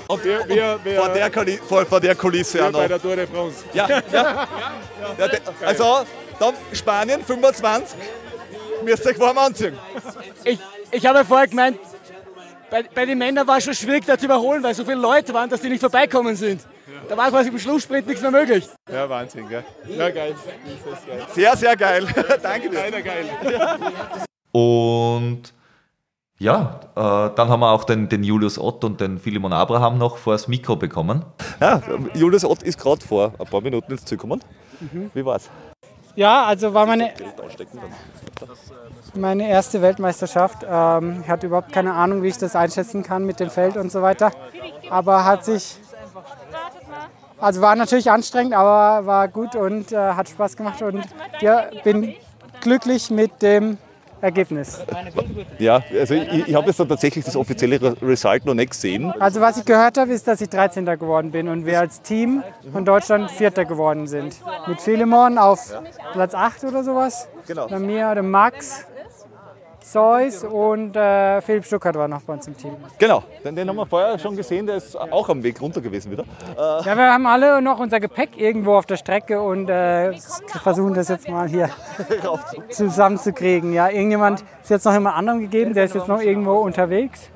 Und 0.07 0.23
wir, 0.23 0.47
wir, 0.47 0.79
wir, 0.83 1.01
vor, 1.01 1.09
der 1.09 1.29
Kulisse, 1.29 1.63
vor, 1.63 1.85
vor 1.85 1.99
der 1.99 2.15
Kulisse 2.15 2.65
auch 2.65 2.71
noch. 2.71 2.79
bei 2.79 2.87
der 2.87 3.01
Tour 3.01 3.15
de 3.15 3.27
France. 3.27 3.63
Ja, 3.73 3.87
ja. 3.89 4.01
ja 5.17 5.27
de, 5.27 5.39
also 5.65 5.99
dann 6.39 6.53
Spanien 6.71 7.23
25, 7.23 7.97
müsst 8.83 9.05
ihr 9.05 9.11
euch 9.11 9.19
warm 9.19 9.37
anziehen. 9.37 9.77
Ich, 10.45 10.59
ich 10.91 11.05
habe 11.05 11.25
vorher 11.25 11.47
gemeint, 11.47 11.77
bei, 12.69 12.83
bei 12.83 13.05
den 13.05 13.17
Männern 13.17 13.47
war 13.47 13.57
es 13.57 13.65
schon 13.65 13.73
schwierig, 13.73 14.05
da 14.05 14.17
zu 14.17 14.25
überholen, 14.25 14.63
weil 14.63 14.73
so 14.73 14.85
viele 14.85 14.97
Leute 14.97 15.33
waren, 15.33 15.49
dass 15.49 15.61
die 15.61 15.69
nicht 15.69 15.81
vorbeikommen 15.81 16.35
sind. 16.35 16.61
Da 17.09 17.17
war 17.17 17.29
quasi 17.29 17.49
im 17.49 17.59
Schlusssprint 17.59 18.07
nichts 18.07 18.21
mehr 18.21 18.31
möglich. 18.31 18.67
Ja, 18.91 19.09
Wahnsinn, 19.09 19.47
gell? 19.49 19.63
Ja, 19.87 20.09
geil. 20.09 20.35
Sehr, 21.33 21.55
sehr 21.57 21.75
geil. 21.75 22.07
Danke 22.41 22.69
dir. 22.69 22.75
Leider 22.75 23.01
geil. 23.01 23.25
Und 24.51 25.53
ja, 26.39 26.79
äh, 26.95 27.35
dann 27.35 27.49
haben 27.49 27.59
wir 27.61 27.71
auch 27.71 27.83
den, 27.83 28.09
den, 28.09 28.23
Julius 28.23 28.59
Ott 28.59 28.83
und 28.83 29.01
den 29.01 29.17
Philemon 29.17 29.53
Abraham 29.53 29.97
noch 29.97 30.17
vor 30.17 30.33
das 30.33 30.47
Mikro 30.47 30.75
bekommen. 30.75 31.25
Ja, 31.59 31.81
Julius 32.13 32.45
Ott 32.45 32.61
ist 32.63 32.79
gerade 32.79 33.03
vor 33.05 33.33
ein 33.39 33.47
paar 33.47 33.61
Minuten 33.61 33.91
ins 33.91 34.05
Ziel 34.05 34.17
gekommen. 34.17 34.43
Mhm. 34.79 35.09
Wie 35.13 35.25
war's? 35.25 35.49
Ja, 36.15 36.45
also 36.45 36.73
war 36.73 36.85
meine, 36.85 37.11
meine 39.13 39.47
erste 39.47 39.81
Weltmeisterschaft. 39.81 40.65
Ähm, 40.67 41.21
ich 41.23 41.29
hatte 41.29 41.47
überhaupt 41.47 41.71
keine 41.71 41.93
Ahnung, 41.93 42.23
wie 42.23 42.27
ich 42.27 42.37
das 42.37 42.55
einschätzen 42.55 43.03
kann 43.03 43.23
mit 43.25 43.39
dem 43.39 43.49
Feld 43.49 43.77
und 43.77 43.91
so 43.91 44.01
weiter. 44.01 44.31
Aber 44.89 45.25
hat 45.25 45.45
sich. 45.45 45.77
Also 47.39 47.61
war 47.61 47.75
natürlich 47.75 48.09
anstrengend, 48.09 48.53
aber 48.53 49.05
war 49.05 49.27
gut 49.27 49.55
und 49.55 49.91
äh, 49.91 49.95
hat 49.97 50.29
Spaß 50.29 50.57
gemacht. 50.57 50.81
Und 50.81 51.03
ja, 51.39 51.67
bin 51.83 52.15
glücklich 52.61 53.09
mit 53.11 53.41
dem 53.41 53.77
Ergebnis. 54.21 54.79
Ja, 55.59 55.83
also 55.93 56.15
ich, 56.15 56.47
ich 56.47 56.55
habe 56.55 56.67
jetzt 56.67 56.77
tatsächlich 56.77 57.23
das 57.23 57.35
offizielle 57.35 57.95
Result 58.01 58.45
noch 58.45 58.55
nicht 58.55 58.71
gesehen. 58.71 59.11
Also 59.19 59.41
was 59.41 59.57
ich 59.57 59.65
gehört 59.65 59.97
habe, 59.97 60.11
ist, 60.11 60.27
dass 60.27 60.41
ich 60.41 60.49
13. 60.49 60.85
geworden 60.85 61.31
bin 61.31 61.47
und 61.47 61.65
wir 61.65 61.79
als 61.79 62.01
Team 62.01 62.43
von 62.71 62.83
Deutschland 62.83 63.29
Vierter 63.29 63.65
geworden 63.65 64.07
sind. 64.07 64.35
Mit 64.67 64.81
Philemon 64.81 65.37
auf 65.37 65.71
Platz 66.13 66.33
8 66.33 66.63
oder 66.63 66.83
sowas. 66.83 67.27
Genau. 67.45 67.67
Bei 67.67 67.79
mir, 67.79 68.13
der 68.15 68.23
Max, 68.23 68.85
Zeus 69.91 70.43
und 70.43 70.95
äh, 70.95 71.41
Philipp 71.41 71.65
Stuckert 71.65 71.95
war 71.95 72.07
noch 72.07 72.21
bei 72.21 72.33
uns 72.33 72.45
im 72.47 72.57
Team. 72.57 72.75
Genau, 72.97 73.23
den, 73.43 73.55
den, 73.55 73.69
haben 73.69 73.77
wir 73.77 73.85
vorher 73.85 74.19
schon 74.19 74.35
gesehen, 74.35 74.67
der 74.67 74.75
ist 74.75 74.95
auch 74.97 75.29
am 75.29 75.41
Weg 75.41 75.61
runter 75.61 75.79
gewesen 75.79 76.11
wieder. 76.11 76.23
Äh 76.57 76.85
ja, 76.85 76.97
wir 76.97 77.13
haben 77.13 77.25
alle 77.25 77.61
noch 77.61 77.79
unser 77.79 77.99
Gepäck 77.99 78.37
irgendwo 78.37 78.75
auf 78.75 78.85
der 78.85 78.97
Strecke 78.97 79.41
und 79.41 79.69
äh, 79.69 80.13
versuchen 80.61 80.93
das 80.93 81.07
jetzt 81.07 81.29
mal 81.29 81.47
hier 81.47 81.69
zusammenzukriegen. 82.69 83.73
Ja, 83.73 83.89
irgendjemand 83.89 84.43
ist 84.61 84.69
jetzt 84.69 84.85
noch 84.85 84.93
jemand 84.93 85.15
anderem 85.15 85.39
gegeben, 85.39 85.73
der 85.73 85.85
ist 85.85 85.95
jetzt 85.95 86.07
noch 86.07 86.21
irgendwo 86.21 86.55
unterwegs. 86.55 87.31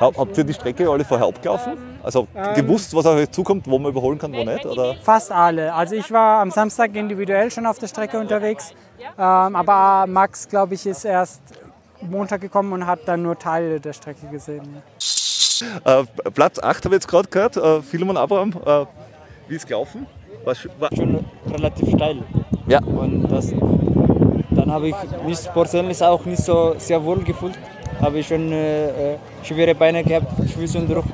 Habt 0.00 0.38
ihr 0.38 0.44
die 0.44 0.54
Strecke 0.54 0.88
alle 0.88 1.04
vorher 1.04 1.26
abgelaufen? 1.26 1.72
Also 2.02 2.26
ähm, 2.34 2.54
gewusst, 2.54 2.94
was 2.94 3.06
euch 3.06 3.30
zukommt, 3.30 3.66
wo 3.68 3.78
man 3.78 3.90
überholen 3.90 4.18
kann, 4.18 4.32
wo 4.32 4.44
nicht? 4.44 4.66
Oder? 4.66 4.94
Fast 4.96 5.32
alle. 5.32 5.72
Also 5.72 5.94
ich 5.94 6.10
war 6.10 6.42
am 6.42 6.50
Samstag 6.50 6.94
individuell 6.94 7.50
schon 7.50 7.66
auf 7.66 7.78
der 7.78 7.86
Strecke 7.86 8.18
unterwegs, 8.18 8.72
ähm, 9.18 9.56
aber 9.56 10.06
Max, 10.06 10.48
glaube 10.48 10.74
ich, 10.74 10.86
ist 10.86 11.04
erst 11.04 11.42
Montag 12.10 12.40
gekommen 12.40 12.72
und 12.72 12.86
hat 12.86 13.00
dann 13.06 13.22
nur 13.22 13.38
Teile 13.38 13.80
der 13.80 13.92
Strecke 13.92 14.26
gesehen. 14.26 14.82
Äh, 15.84 16.04
Platz 16.32 16.58
8 16.58 16.84
habe 16.84 16.94
ich 16.94 17.02
jetzt 17.02 17.08
gerade 17.08 17.28
gehört, 17.28 17.56
äh, 17.56 17.82
Philemon 17.82 18.16
Abraham. 18.16 18.50
Äh, 18.64 18.86
wie 19.48 19.54
ist 19.54 19.62
es 19.62 19.66
gelaufen? 19.66 20.06
War, 20.44 20.54
war 20.78 20.90
schon 20.94 21.24
relativ 21.50 21.88
steil. 21.94 22.22
Ja. 22.66 22.80
Und 22.82 23.28
das, 23.28 23.52
dann 24.50 24.72
habe 24.72 24.88
ich 24.88 24.94
mich 25.26 25.38
persönlich 25.52 26.02
auch 26.02 26.24
nicht 26.24 26.42
so 26.42 26.74
sehr 26.78 27.02
wohl 27.04 27.22
gefühlt. 27.22 27.58
Habe 28.00 28.18
ich 28.18 28.26
schon 28.26 28.50
äh, 28.52 29.12
äh 29.14 29.18
schwere 29.42 29.74
Beine 29.74 30.02
gehabt, 30.02 30.26
Druck. 30.88 31.04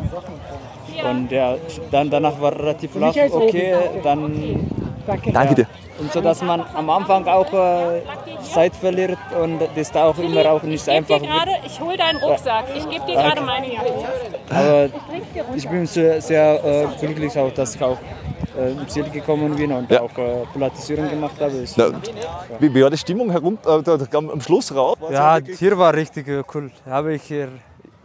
Und 1.09 1.31
ja, 1.31 1.57
dann, 1.91 2.11
danach 2.11 2.41
war 2.41 2.53
relativ 2.53 2.93
flach. 2.93 3.15
Okay, 3.31 3.75
dann. 4.03 4.90
Danke, 5.11 5.33
Danke 5.33 5.55
dir. 5.55 5.67
Und 5.99 6.13
so, 6.13 6.21
dass 6.21 6.41
man 6.43 6.65
am 6.75 6.89
Anfang 6.89 7.27
auch 7.27 7.53
äh, 7.53 8.03
Zeit 8.43 8.75
verliert 8.75 9.19
und 9.39 9.61
das 9.75 9.93
da 9.93 10.05
auch 10.05 10.19
immer 10.19 10.45
auch 10.47 10.63
nicht 10.63 10.87
ich 10.87 10.93
einfach 10.93 11.21
grade, 11.21 11.53
Ich 11.67 11.81
hole 11.81 11.97
deinen 11.97 12.19
Rucksack, 12.19 12.65
ich 12.75 12.89
gebe 12.89 13.05
dir 13.07 13.15
gerade 13.15 13.41
meine 13.43 13.73
Jacke. 13.73 13.93
Aber 14.49 14.89
ich 15.55 15.69
bin 15.69 15.87
sehr, 15.87 16.21
sehr 16.23 16.65
äh, 16.65 16.87
glücklich, 16.99 17.37
auch, 17.39 17.53
dass 17.53 17.75
ich 17.75 17.83
auch 17.83 17.99
äh, 18.57 18.73
im 18.73 18.89
Ziel 18.89 19.05
gekommen 19.11 19.55
bin 19.57 19.73
und 19.73 19.91
ja. 19.91 20.01
auch 20.01 20.17
äh, 20.17 20.47
Platzierung 20.55 21.11
gemacht 21.11 21.35
habe. 21.41 21.53
Ist, 21.57 21.77
ja. 21.77 21.91
Wie 22.59 22.83
war 22.83 22.91
die 22.91 22.97
Stimmung 22.97 23.31
herum, 23.31 23.59
äh, 23.67 24.17
am 24.17 24.41
Schluss 24.41 24.75
raus? 24.75 24.97
Ja, 25.11 25.39
hier 25.59 25.77
war 25.77 25.93
richtig 25.93 26.29
äh, 26.29 26.43
cool. 26.55 26.71
Habe 26.87 27.15
ich 27.15 27.23
hier 27.23 27.49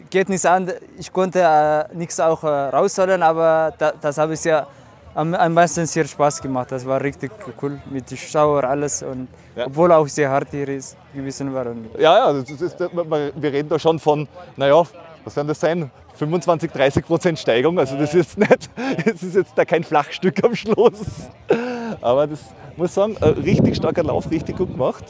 geht 0.09 0.29
nicht 0.29 0.45
an. 0.45 0.71
Ich 0.97 1.11
konnte 1.11 1.41
äh, 1.41 1.95
nichts 1.95 2.19
auch 2.19 2.43
äh, 2.43 2.47
rausholen, 2.47 3.21
aber 3.21 3.73
da, 3.77 3.93
das 3.99 4.17
habe 4.17 4.33
ich 4.33 4.43
ja 4.43 4.65
am, 5.15 5.33
am 5.33 5.53
meisten 5.53 5.85
sehr 5.85 6.05
Spaß 6.05 6.41
gemacht. 6.41 6.71
Das 6.71 6.85
war 6.85 7.01
richtig 7.01 7.31
cool 7.61 7.81
mit 7.89 8.11
den 8.11 8.17
Schauer, 8.17 8.63
alles. 8.63 9.01
Und 9.01 9.27
ja. 9.55 9.65
Obwohl 9.65 9.91
auch 9.91 10.07
sehr 10.07 10.29
hart 10.29 10.49
hier 10.51 10.67
ist, 10.67 10.95
gewesen 11.13 11.53
war. 11.53 11.65
Ja, 11.97 12.17
ja, 12.17 12.33
das 12.33 12.49
ist, 12.49 12.79
wir 12.79 13.53
reden 13.53 13.69
da 13.69 13.79
schon 13.79 13.97
von, 13.97 14.27
naja, 14.57 14.83
was 15.23 15.35
werden 15.35 15.47
das 15.47 15.59
sein? 15.59 15.89
25, 16.15 16.71
30 16.71 17.05
Prozent 17.05 17.39
Steigung. 17.39 17.77
Also 17.79 17.97
das 17.97 18.13
ist, 18.13 18.37
nicht, 18.37 18.69
das 19.05 19.23
ist 19.23 19.35
jetzt 19.35 19.53
da 19.55 19.65
kein 19.65 19.83
Flachstück 19.83 20.43
am 20.43 20.55
Schluss. 20.55 21.29
Aber 22.01 22.27
das 22.27 22.39
muss 22.77 22.89
ich 22.89 22.93
sagen, 22.93 23.17
richtig 23.17 23.75
starker 23.75 24.03
Lauf, 24.03 24.29
richtig 24.31 24.57
gut 24.57 24.71
gemacht. 24.71 25.03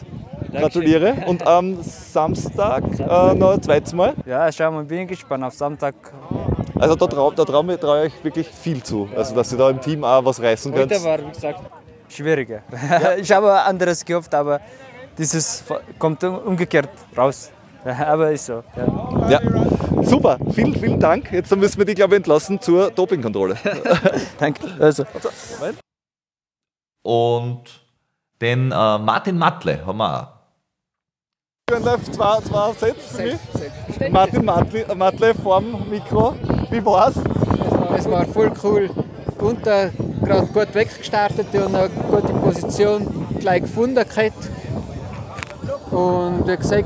Gratuliere. 0.51 1.15
Und 1.27 1.45
am 1.45 1.81
Samstag 1.81 2.83
äh, 2.99 3.33
noch 3.33 3.53
ein 3.53 3.61
zweites 3.61 3.93
Mal. 3.93 4.13
Ja, 4.25 4.51
schauen 4.51 4.75
wir, 4.75 4.83
bin 4.83 5.07
gespannt 5.07 5.43
auf 5.43 5.53
Samstag. 5.53 5.95
Also 6.79 6.95
da 6.95 7.07
traue 7.07 7.33
da 7.35 7.45
trau 7.45 7.63
ich 7.69 7.83
euch 7.83 8.23
wirklich 8.23 8.47
viel 8.47 8.83
zu. 8.83 9.09
Also 9.15 9.35
dass 9.35 9.51
ihr 9.51 9.57
da 9.57 9.69
im 9.69 9.81
Team 9.81 10.03
auch 10.03 10.23
was 10.25 10.41
reißen 10.41 10.73
könnt. 10.73 10.91
Heute 10.91 11.03
war, 11.03 11.19
wie 11.19 11.31
gesagt, 11.31 11.61
schwieriger. 12.09 12.61
Ja. 12.71 13.15
Ich 13.17 13.31
habe 13.31 13.51
anderes 13.61 14.03
gehofft, 14.03 14.33
aber 14.33 14.59
dieses 15.17 15.63
kommt 15.97 16.23
umgekehrt 16.23 16.89
raus. 17.17 17.51
Aber 18.07 18.31
ist 18.31 18.47
so. 18.47 18.63
Ja. 18.75 19.29
ja. 19.29 19.41
Super, 20.01 20.39
vielen, 20.53 20.73
vielen 20.73 20.99
Dank. 20.99 21.31
Jetzt 21.31 21.55
müssen 21.55 21.77
wir 21.77 21.85
dich, 21.85 21.95
glaube 21.95 22.15
ich, 22.15 22.17
entlassen 22.17 22.59
zur 22.59 22.89
Dopingkontrolle. 22.89 23.57
Danke. 24.39 24.61
Also. 24.79 25.05
Und 27.03 27.63
den 28.41 28.71
äh, 28.71 28.97
Martin 28.97 29.37
Matle 29.37 29.85
haben 29.85 29.97
wir 29.97 30.21
auch. 30.21 30.35
Zwei, 32.11 32.41
zwei 32.41 32.73
Sätze 32.73 33.15
für 33.15 33.23
mich. 33.23 34.11
Martin 34.11 34.45
Matle, 34.45 34.95
Matle 34.95 35.33
vorm 35.35 35.89
Mikro. 35.89 36.35
Wie 36.69 36.83
war's? 36.83 37.15
Es 37.17 37.71
war, 37.71 37.95
es 37.97 38.09
war 38.09 38.25
voll 38.25 38.51
cool. 38.63 38.89
Gunther 39.37 39.91
gerade 40.23 40.47
gut 40.47 40.73
weggestartet 40.73 41.47
und 41.53 41.75
eine 41.75 41.89
gute 41.89 42.33
Position 42.33 43.27
gleich 43.39 43.61
gefunden 43.61 43.95
gehabt. 43.95 44.49
Und 45.91 46.47
wie 46.47 46.57
gesagt, 46.57 46.85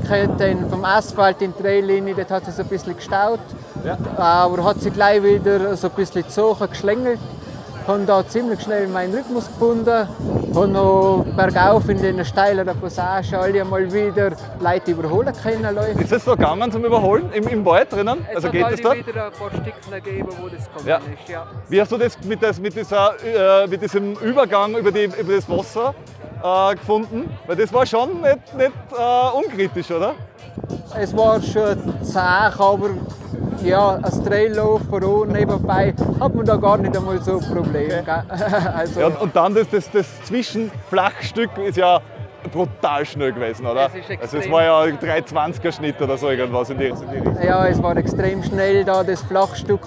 vom 0.68 0.84
Asphalt 0.84 1.40
in 1.42 1.54
die 1.56 1.62
Traillinie, 1.62 2.14
das 2.14 2.30
hat 2.30 2.52
so 2.52 2.62
ein 2.62 2.68
bisschen 2.68 2.96
gestaut. 2.96 3.40
Ja. 3.84 3.96
Aber 4.16 4.64
hat 4.64 4.80
sich 4.80 4.92
gleich 4.92 5.22
wieder 5.22 5.76
so 5.76 5.88
ein 5.88 5.94
bisschen 5.94 6.22
gezogen, 6.22 6.68
geschlängelt. 6.68 7.18
Habe 7.86 8.04
da 8.04 8.26
ziemlich 8.28 8.60
schnell 8.60 8.86
meinen 8.88 9.14
Rhythmus 9.14 9.46
gefunden. 9.46 10.06
Habe 10.54 10.68
noch 10.68 11.24
bergauf 11.34 11.88
in 11.88 12.00
den 12.00 12.24
steileren 12.24 12.78
Passagen 12.78 13.34
alle 13.34 13.62
einmal 13.62 13.90
wieder 13.90 14.32
Leute 14.60 14.90
überholen 14.90 15.32
können. 15.42 15.74
Leute. 15.74 16.02
Ist 16.02 16.12
es 16.12 16.24
so 16.24 16.32
gegangen 16.36 16.70
zum 16.70 16.84
Überholen 16.84 17.32
im, 17.32 17.48
im 17.48 17.64
Wald 17.64 17.90
drinnen? 17.90 18.24
Es 18.28 18.36
also 18.36 18.50
geht 18.50 18.66
es 18.70 18.80
dort? 18.82 19.06
wieder 19.06 19.26
ein 19.26 19.32
paar 19.32 19.50
Stückchen 19.50 19.92
gegeben, 19.92 20.28
wo 20.40 20.48
das 20.48 20.66
gekommen 20.66 20.86
ja. 20.86 20.96
ist. 20.96 21.28
Ja. 21.28 21.46
Wie 21.68 21.80
hast 21.80 21.90
du 21.90 21.96
das 21.96 22.22
mit, 22.22 22.42
das, 22.42 22.60
mit, 22.60 22.76
dieser, 22.76 23.14
äh, 23.24 23.66
mit 23.66 23.80
diesem 23.80 24.12
Übergang 24.12 24.76
über, 24.76 24.92
die, 24.92 25.04
über 25.04 25.34
das 25.34 25.48
Wasser 25.48 25.94
äh, 26.42 26.74
gefunden? 26.74 27.30
Weil 27.46 27.56
das 27.56 27.72
war 27.72 27.86
schon 27.86 28.20
nicht, 28.20 28.54
nicht 28.56 28.72
äh, 28.96 29.36
unkritisch, 29.36 29.90
oder? 29.90 30.14
Es 30.98 31.16
war 31.16 31.40
schon 31.40 31.76
zäh, 32.02 32.18
aber 32.18 32.90
ja, 33.62 33.98
als 34.02 34.22
Traillauf 34.22 34.82
von 34.88 35.04
unten 35.04 35.32
nebenbei 35.32 35.94
hat 36.18 36.34
man 36.34 36.46
da 36.46 36.56
gar 36.56 36.78
nicht 36.78 36.96
einmal 36.96 37.20
so 37.22 37.38
ein 37.38 37.40
Problem. 37.40 37.90
Okay. 38.00 38.20
also, 38.74 39.00
ja, 39.00 39.06
und 39.06 39.36
dann 39.36 39.54
das, 39.54 39.68
das, 39.68 39.90
das 39.90 40.06
Zwischenflachstück 40.24 41.50
ist 41.58 41.76
ja 41.76 42.00
brutal 42.52 43.04
schnell 43.04 43.32
gewesen, 43.32 43.66
oder? 43.66 43.90
Es 44.08 44.20
also 44.20 44.38
es 44.38 44.50
war 44.50 44.64
ja 44.64 44.80
ein 44.80 44.98
320er 44.98 45.72
Schnitt 45.72 46.00
oder 46.00 46.16
so 46.16 46.30
irgendwas 46.30 46.70
in 46.70 46.78
die, 46.78 46.86
in 46.86 46.96
die 46.96 47.16
Richtung. 47.16 47.42
Ja, 47.42 47.66
es 47.66 47.82
war 47.82 47.96
extrem 47.96 48.42
schnell 48.42 48.84
da, 48.84 49.04
das 49.04 49.22
Flachstück. 49.22 49.80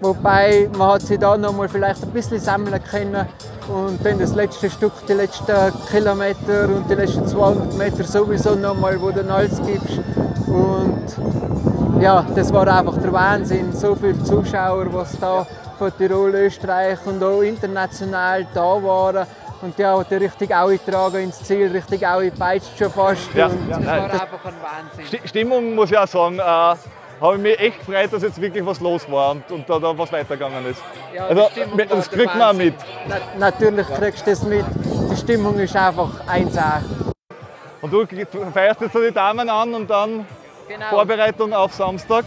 Wobei 0.00 0.68
man 0.76 0.92
hat 0.92 1.02
sich 1.02 1.18
da 1.18 1.36
noch 1.36 1.52
mal 1.52 1.68
vielleicht 1.68 2.02
ein 2.02 2.10
bisschen 2.10 2.38
sammeln 2.38 2.80
können 2.90 3.26
und 3.68 4.04
dann 4.04 4.18
das 4.18 4.34
letzte 4.34 4.68
Stück, 4.70 4.92
die 5.08 5.14
letzten 5.14 5.72
Kilometer 5.90 6.64
und 6.68 6.88
die 6.90 6.94
letzten 6.94 7.26
200 7.26 7.74
Meter 7.74 8.04
sowieso 8.04 8.54
noch 8.54 8.76
mal, 8.78 9.00
wo 9.00 9.10
du 9.10 9.22
alles 9.32 9.60
gibst. 9.64 9.98
Und 10.46 12.02
ja, 12.02 12.24
das 12.34 12.52
war 12.52 12.68
einfach 12.68 12.98
der 12.98 13.12
Wahnsinn. 13.12 13.72
So 13.72 13.94
viele 13.94 14.22
Zuschauer, 14.22 14.92
was 14.92 15.18
da 15.18 15.46
von 15.78 15.90
Tirol, 15.96 16.34
Österreich 16.34 16.98
und 17.06 17.22
auch 17.24 17.40
international 17.40 18.46
da 18.54 18.60
waren. 18.82 19.26
Und 19.62 19.78
hat 19.82 20.10
die 20.10 20.14
richtig 20.16 20.54
eingetragen 20.54 21.16
ins 21.16 21.42
Ziel, 21.42 21.68
richtig 21.72 22.06
eingepeitscht 22.06 22.76
schon 22.78 22.90
fast. 22.90 23.32
Ja, 23.34 23.46
und 23.46 23.68
ja, 23.70 23.78
das 23.78 23.86
war 23.86 23.94
einfach 24.04 24.44
ein 24.44 24.54
Wahnsinn. 24.62 25.06
Sti- 25.06 25.26
Stimmung 25.28 25.74
muss 25.74 25.90
ich 25.90 25.96
auch 25.96 26.06
sagen, 26.06 26.38
äh, 26.38 26.74
habe 27.20 27.36
ich 27.36 27.42
mich 27.42 27.60
echt 27.60 27.78
gefreut, 27.78 28.12
dass 28.12 28.22
jetzt 28.22 28.40
wirklich 28.40 28.64
was 28.64 28.80
los 28.80 29.10
war 29.10 29.32
und, 29.32 29.50
und 29.50 29.68
da, 29.68 29.78
da 29.78 29.96
was 29.96 30.12
weitergegangen 30.12 30.66
ist. 30.66 30.82
Ja, 31.14 31.26
also, 31.26 31.48
das 31.76 31.90
war 31.90 32.18
kriegt 32.18 32.34
man 32.36 32.42
auch 32.42 32.52
mit. 32.52 32.74
Na, 33.08 33.16
natürlich 33.38 33.86
kriegst 33.86 34.26
du 34.26 34.30
das 34.30 34.42
mit. 34.42 34.64
Die 35.10 35.16
Stimmung 35.16 35.58
ist 35.58 35.74
einfach 35.76 36.10
1A. 36.26 36.82
Und 37.80 37.92
du 37.92 38.06
feierst 38.52 38.80
jetzt 38.80 38.92
so 38.92 39.00
die 39.00 39.12
Damen 39.12 39.48
an 39.48 39.74
und 39.74 39.88
dann 39.88 40.26
Genau. 40.68 40.86
Vorbereitung 40.90 41.52
auf 41.52 41.72
Samstag. 41.74 42.24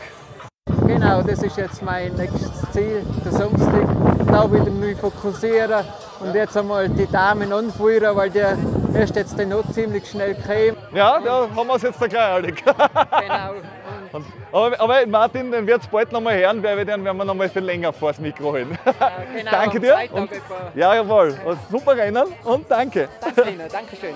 Genau, 0.87 1.21
das 1.21 1.43
ist 1.43 1.57
jetzt 1.57 1.83
mein 1.83 2.13
nächstes 2.13 2.71
Ziel, 2.71 3.03
der 3.25 3.31
Samstag. 3.33 3.85
Da 4.27 4.51
wieder 4.51 4.71
neu 4.71 4.95
fokussieren 4.95 5.83
und 6.21 6.33
jetzt 6.33 6.55
einmal 6.55 6.87
die 6.87 7.07
Damen 7.07 7.51
anfeuern, 7.51 8.15
weil 8.15 8.29
der 8.29 8.57
ist 8.95 9.15
jetzt 9.15 9.37
dann 9.37 9.49
noch 9.49 9.69
ziemlich 9.71 10.07
schnell 10.07 10.35
gekommen. 10.35 10.77
Ja, 10.93 11.19
da 11.19 11.49
haben 11.55 11.67
wir 11.67 11.75
es 11.75 11.81
jetzt 11.81 11.99
gleich 11.99 12.17
eilig. 12.17 12.63
Genau. 12.63 13.53
Und, 14.11 14.25
aber, 14.51 14.79
aber 14.79 15.07
Martin, 15.07 15.51
den 15.51 15.67
wird 15.67 15.81
es 15.81 15.87
bald 15.87 16.11
noch 16.11 16.21
mal 16.21 16.35
hören, 16.35 16.63
weil 16.63 16.77
wir 16.77 16.85
den 16.85 17.03
werden 17.03 17.17
wir 17.17 17.25
noch 17.25 17.35
mal 17.35 17.47
viel 17.47 17.61
länger 17.61 17.93
vor 17.93 18.11
das 18.11 18.19
Mikro 18.19 18.53
holen. 18.53 18.77
genau, 19.35 19.51
danke 19.51 19.79
dir. 19.79 19.95
Und, 20.11 20.31
ja, 20.75 20.95
jawohl. 20.95 21.37
Und 21.45 21.59
super 21.69 21.95
Rennen 21.95 22.25
und 22.43 22.65
danke. 22.69 23.07
Danke 23.21 23.49
Ihnen, 23.51 23.69
Dankeschön. 23.71 24.15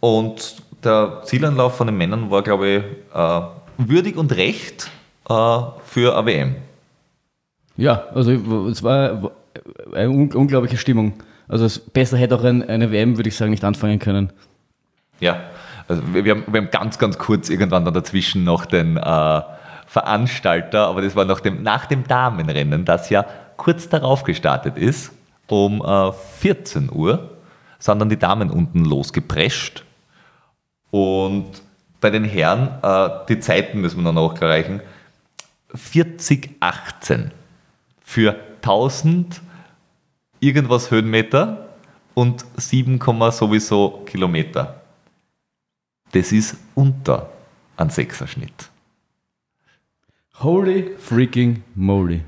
Und 0.00 0.56
der 0.82 1.22
Zielanlauf 1.24 1.76
von 1.76 1.86
den 1.86 1.96
Männern 1.96 2.30
war, 2.30 2.42
glaube 2.42 2.68
ich, 2.68 2.82
äh, 3.14 3.40
würdig 3.78 4.16
und 4.16 4.34
recht 4.36 4.90
äh, 5.28 5.58
für 5.84 6.16
AWM. 6.16 6.56
Ja, 7.76 8.06
also 8.14 8.32
es 8.70 8.82
war 8.82 9.32
eine 9.92 10.10
un 10.10 10.32
unglaubliche 10.32 10.78
Stimmung. 10.78 11.14
Also 11.48 11.64
es, 11.64 11.78
besser 11.78 12.16
hätte 12.16 12.36
auch 12.36 12.44
ein, 12.44 12.68
eine 12.68 12.90
WM, 12.90 13.16
würde 13.16 13.28
ich 13.28 13.36
sagen, 13.36 13.50
nicht 13.50 13.64
anfangen 13.64 13.98
können. 13.98 14.32
Ja, 15.20 15.40
also 15.88 16.02
wir, 16.12 16.30
haben, 16.30 16.44
wir 16.48 16.60
haben 16.60 16.70
ganz, 16.70 16.98
ganz 16.98 17.18
kurz 17.18 17.48
irgendwann 17.48 17.84
dann 17.84 17.94
dazwischen 17.94 18.44
noch 18.44 18.66
den 18.66 18.96
äh, 18.96 19.40
Veranstalter, 19.86 20.88
aber 20.88 21.02
das 21.02 21.14
war 21.14 21.24
nach 21.24 21.40
dem, 21.40 21.62
nach 21.62 21.86
dem 21.86 22.06
Damenrennen, 22.06 22.84
das 22.84 23.08
ja 23.08 23.24
kurz 23.56 23.88
darauf 23.88 24.24
gestartet 24.24 24.76
ist, 24.76 25.12
um 25.46 25.82
äh, 25.84 26.12
14 26.12 26.90
Uhr, 26.92 27.36
sind 27.78 27.98
dann 28.00 28.08
die 28.08 28.18
Damen 28.18 28.50
unten 28.50 28.84
losgeprescht. 28.84 29.84
Und 30.90 31.62
bei 32.00 32.10
den 32.10 32.24
Herren, 32.24 32.68
äh, 32.82 33.26
die 33.28 33.38
Zeiten 33.38 33.80
müssen 33.80 34.02
wir 34.02 34.12
noch 34.12 34.32
nachreichen, 34.34 34.80
40,18 35.74 37.30
für 38.02 38.36
1000 38.62 39.40
irgendwas 40.46 40.90
Höhenmeter 40.90 41.68
und 42.14 42.44
7, 42.56 43.00
sowieso 43.32 44.02
Kilometer. 44.06 44.80
Das 46.12 46.32
ist 46.32 46.56
unter 46.74 47.30
ein 47.76 47.90
Sechserschnitt. 47.90 48.70
Holy 50.38 50.94
freaking 50.98 51.62
moly. 51.74 52.22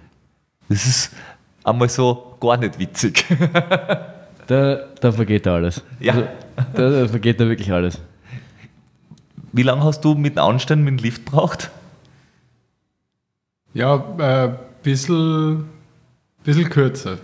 Das 0.69 0.87
ist 0.87 1.15
einmal 1.65 1.89
so 1.89 2.37
gar 2.41 2.57
nicht 2.57 2.79
witzig. 2.79 3.25
Da, 4.47 4.77
da 4.99 5.13
vergeht 5.13 5.45
da 5.45 5.57
alles. 5.57 5.85
Ja. 6.01 6.15
Also, 6.15 6.29
da, 6.75 6.91
da 6.91 7.09
vergeht 7.09 7.39
da 7.39 7.47
wirklich 7.47 7.71
alles. 7.71 8.01
Wie 9.53 9.63
lange 9.63 9.85
hast 9.85 10.01
du 10.01 10.15
mit 10.15 10.37
dem 10.37 10.43
Anstellen 10.43 10.85
mit 10.85 10.99
dem 10.99 11.05
Lift 11.05 11.27
braucht? 11.27 11.71
Ja, 13.75 13.95
ein 13.95 14.21
äh, 14.21 14.55
bisschen, 14.83 15.69
bisschen 16.45 16.71
kürzer. 16.71 17.19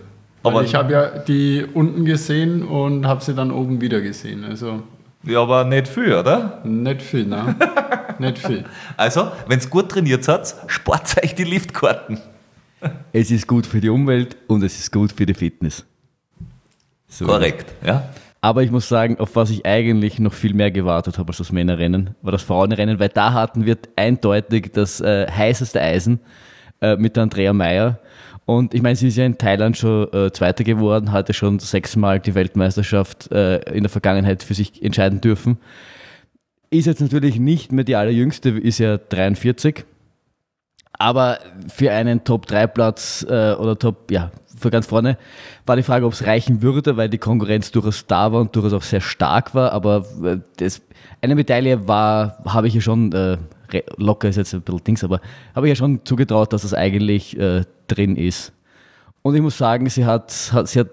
Aber- 0.47 0.63
ich 0.63 0.75
habe 0.75 0.91
ja 0.93 1.07
die 1.19 1.65
unten 1.73 2.05
gesehen 2.05 2.63
und 2.63 3.07
habe 3.07 3.23
sie 3.23 3.33
dann 3.33 3.51
oben 3.51 3.81
wieder 3.81 4.01
gesehen. 4.01 4.43
Also 4.45 4.83
Ja, 5.23 5.41
aber 5.41 5.63
nicht 5.65 5.87
viel, 5.87 6.13
oder? 6.13 6.61
nicht 6.63 7.01
viel, 7.01 7.25
ne? 7.25 7.55
nicht 8.19 8.37
viel. 8.39 8.63
Also, 8.97 9.31
wenn 9.47 9.57
es 9.59 9.69
gut 9.69 9.89
trainiert 9.89 10.23
seid, 10.23 10.53
spart 10.67 11.15
euch 11.23 11.35
die 11.35 11.43
Liftkarten. 11.43 12.19
Es 13.11 13.31
ist 13.31 13.47
gut 13.47 13.65
für 13.65 13.81
die 13.81 13.89
Umwelt 13.89 14.37
und 14.47 14.63
es 14.63 14.77
ist 14.77 14.91
gut 14.91 15.11
für 15.11 15.25
die 15.25 15.33
Fitness. 15.33 15.83
So. 17.07 17.25
Korrekt, 17.25 17.73
ja. 17.85 18.03
Aber 18.41 18.61
ich 18.61 18.69
muss 18.69 18.87
sagen, 18.87 19.19
auf 19.19 19.35
was 19.35 19.49
ich 19.49 19.65
eigentlich 19.65 20.19
noch 20.19 20.33
viel 20.33 20.53
mehr 20.53 20.69
gewartet 20.69 21.17
habe 21.17 21.29
als 21.29 21.37
das 21.37 21.51
Männerrennen, 21.51 22.11
war 22.21 22.31
das 22.31 22.43
Frauenrennen, 22.43 22.99
weil 22.99 23.09
da 23.09 23.33
hatten 23.33 23.65
wir 23.65 23.77
eindeutig 23.95 24.71
das 24.73 25.01
äh, 25.01 25.25
heißeste 25.31 25.81
Eisen 25.81 26.19
äh, 26.81 26.95
mit 26.95 27.15
der 27.15 27.23
Andrea 27.23 27.53
Meyer. 27.53 27.97
Und 28.45 28.75
ich 28.75 28.81
meine, 28.81 28.95
sie 28.95 29.07
ist 29.07 29.17
ja 29.17 29.25
in 29.25 29.37
Thailand 29.37 29.75
schon 29.75 30.11
äh, 30.13 30.31
Zweiter 30.31 30.63
geworden, 30.63 31.11
hatte 31.11 31.33
schon 31.33 31.59
sechsmal 31.59 32.19
die 32.19 32.35
Weltmeisterschaft 32.35 33.31
äh, 33.31 33.57
in 33.71 33.83
der 33.83 33.89
Vergangenheit 33.89 34.43
für 34.43 34.53
sich 34.53 34.83
entscheiden 34.83 35.19
dürfen. 35.19 35.57
Ist 36.69 36.85
jetzt 36.85 37.01
natürlich 37.01 37.39
nicht 37.39 37.71
mehr 37.71 37.83
die 37.83 37.95
allerjüngste, 37.95 38.49
ist 38.49 38.77
ja 38.77 38.97
43. 38.97 39.85
Aber 40.97 41.39
für 41.67 41.91
einen 41.91 42.23
Top-3-Platz 42.23 43.25
äh, 43.27 43.53
oder 43.53 43.77
Top, 43.77 44.11
ja, 44.11 44.31
für 44.57 44.69
ganz 44.69 44.85
vorne 44.85 45.17
war 45.65 45.75
die 45.75 45.83
Frage, 45.83 46.05
ob 46.05 46.13
es 46.13 46.25
reichen 46.25 46.61
würde, 46.61 46.95
weil 46.97 47.09
die 47.09 47.17
Konkurrenz 47.17 47.71
durchaus 47.71 48.05
da 48.05 48.31
war 48.31 48.41
und 48.41 48.55
durchaus 48.55 48.73
auch 48.73 48.83
sehr 48.83 49.01
stark 49.01 49.53
war. 49.55 49.71
Aber 49.71 50.05
äh, 50.23 50.37
das, 50.57 50.81
eine 51.21 51.35
Medaille 51.35 51.87
war, 51.87 52.37
habe 52.45 52.67
ich 52.67 52.75
ja 52.75 52.81
schon, 52.81 53.11
äh, 53.11 53.37
locker 53.97 54.29
ist 54.29 54.37
jetzt 54.37 54.53
ein 54.53 54.61
bisschen 54.61 54.83
Dings, 54.83 55.03
aber 55.03 55.19
habe 55.55 55.67
ich 55.67 55.71
ja 55.71 55.75
schon 55.75 56.05
zugetraut, 56.05 56.53
dass 56.53 56.61
das 56.61 56.73
eigentlich 56.73 57.37
äh, 57.37 57.63
drin 57.87 58.15
ist. 58.15 58.51
Und 59.21 59.35
ich 59.35 59.41
muss 59.41 59.57
sagen, 59.57 59.89
sie 59.89 60.05
hat, 60.05 60.51
hat, 60.53 60.67
sie 60.67 60.79
hat 60.79 60.89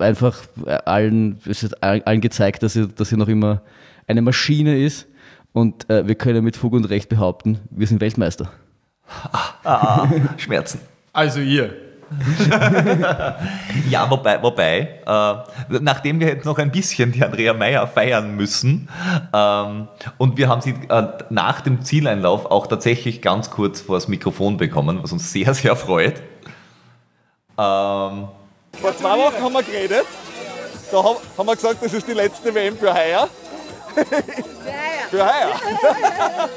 einfach 0.00 0.38
allen, 0.84 1.38
allen 1.80 2.20
gezeigt, 2.20 2.62
dass 2.62 2.72
sie, 2.72 2.88
dass 2.88 3.10
sie 3.10 3.16
noch 3.16 3.28
immer 3.28 3.62
eine 4.06 4.22
Maschine 4.22 4.82
ist. 4.82 5.06
Und 5.52 5.88
äh, 5.90 6.06
wir 6.06 6.14
können 6.14 6.44
mit 6.44 6.56
Fug 6.56 6.72
und 6.72 6.84
Recht 6.86 7.08
behaupten, 7.08 7.58
wir 7.70 7.86
sind 7.86 8.00
Weltmeister. 8.00 8.50
Ah, 9.64 10.08
Schmerzen. 10.36 10.80
Also 11.12 11.40
ihr. 11.40 11.89
Ja, 13.88 14.10
wobei, 14.10 14.42
wobei 14.42 15.00
äh, 15.06 15.78
nachdem 15.80 16.18
wir 16.18 16.28
jetzt 16.28 16.44
noch 16.44 16.58
ein 16.58 16.72
bisschen 16.72 17.12
die 17.12 17.22
Andrea 17.22 17.54
Meyer 17.54 17.86
feiern 17.86 18.34
müssen 18.34 18.88
ähm, 19.32 19.88
und 20.18 20.36
wir 20.36 20.48
haben 20.48 20.60
sie 20.60 20.74
äh, 20.88 21.08
nach 21.30 21.60
dem 21.60 21.82
Zieleinlauf 21.82 22.46
auch 22.46 22.66
tatsächlich 22.66 23.22
ganz 23.22 23.50
kurz 23.50 23.80
vor 23.80 23.96
das 23.96 24.08
Mikrofon 24.08 24.56
bekommen, 24.56 24.98
was 25.02 25.12
uns 25.12 25.32
sehr, 25.32 25.54
sehr 25.54 25.76
freut. 25.76 26.20
Ähm, 27.56 28.28
Vor 28.80 28.96
zwei 28.98 29.16
Wochen 29.18 29.42
haben 29.42 29.52
wir 29.52 29.62
geredet. 29.62 30.06
Da 30.90 31.04
haben, 31.04 31.16
haben 31.38 31.46
wir 31.46 31.54
gesagt, 31.54 31.82
das 31.82 31.92
ist 31.92 32.08
die 32.08 32.12
letzte 32.12 32.52
WM 32.54 32.76
für 32.76 32.92
heuer. 32.92 33.28
für 35.10 35.24
heuer. 35.24 35.60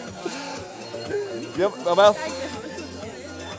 ja, 1.58 1.68
aber 1.86 2.16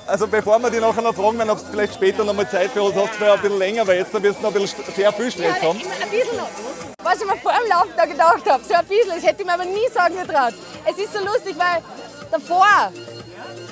also 0.06 0.26
bevor 0.26 0.58
wir 0.58 0.70
die 0.70 0.80
nachher 0.80 1.02
noch 1.02 1.14
fragen, 1.14 1.38
wenn 1.38 1.50
ob 1.50 1.58
du 1.58 1.64
vielleicht 1.70 1.94
später 1.94 2.24
noch 2.24 2.34
mal 2.34 2.48
Zeit 2.48 2.70
für 2.70 2.82
uns 2.82 2.94
hast, 2.94 3.20
ein 3.20 3.40
bisschen 3.40 3.58
länger, 3.58 3.86
weil 3.86 3.98
jetzt 3.98 4.12
wirst 4.12 4.38
du 4.38 4.42
noch 4.42 4.54
ein 4.54 4.60
bisschen 4.60 4.84
sehr 4.94 5.12
viel 5.12 5.30
Stress 5.30 5.62
haben. 5.62 5.78
Ein 5.78 6.10
bisschen 6.10 6.36
noch. 6.36 6.48
Was 7.02 7.20
ich 7.20 7.26
mir 7.26 7.36
vor 7.36 7.52
dem 7.52 7.68
Lauf 7.70 7.86
da 7.96 8.04
gedacht 8.06 8.48
habe, 8.48 8.64
so 8.64 8.74
ein 8.74 8.86
bisschen, 8.86 9.14
das 9.14 9.24
hätte 9.24 9.42
ich 9.42 9.46
mir 9.46 9.54
aber 9.54 9.64
nie 9.64 9.88
sagen 9.92 10.16
getraut. 10.16 10.54
Es 10.84 10.98
ist 10.98 11.12
so 11.12 11.20
lustig, 11.20 11.56
weil 11.58 11.82
davor 12.30 12.66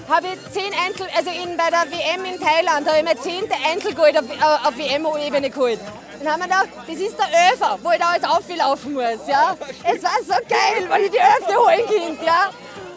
habe 0.08 0.26
ich 0.26 0.52
zehn 0.52 0.72
Einzel, 0.86 1.06
also 1.16 1.30
in, 1.30 1.56
bei 1.56 1.70
der 1.70 1.90
WM 1.90 2.24
in 2.24 2.40
Thailand, 2.40 2.86
habe 2.86 2.98
ich 2.98 3.04
mein 3.04 3.18
zehnte 3.18 3.54
Einzelgold 3.70 4.18
auf, 4.18 4.24
äh, 4.24 4.68
auf 4.68 4.76
WM-Ebene 4.76 5.50
geholt. 5.50 5.80
Dann 6.22 6.32
haben 6.32 6.40
wir 6.40 6.46
gedacht, 6.46 6.68
das 6.86 6.96
ist 6.96 7.16
der 7.18 7.52
Öfer, 7.52 7.78
wo 7.82 7.90
ich 7.90 7.98
da 7.98 8.14
jetzt 8.14 8.28
auflaufen 8.28 8.92
muss. 8.92 9.26
Ja? 9.26 9.56
Es 9.84 10.02
war 10.02 10.18
so 10.24 10.34
geil, 10.48 10.88
weil 10.88 11.04
ich 11.04 11.10
die 11.10 11.18
Öfte 11.18 11.56
holen 11.56 11.86
konnte. 11.86 12.24
Ja? 12.24 12.50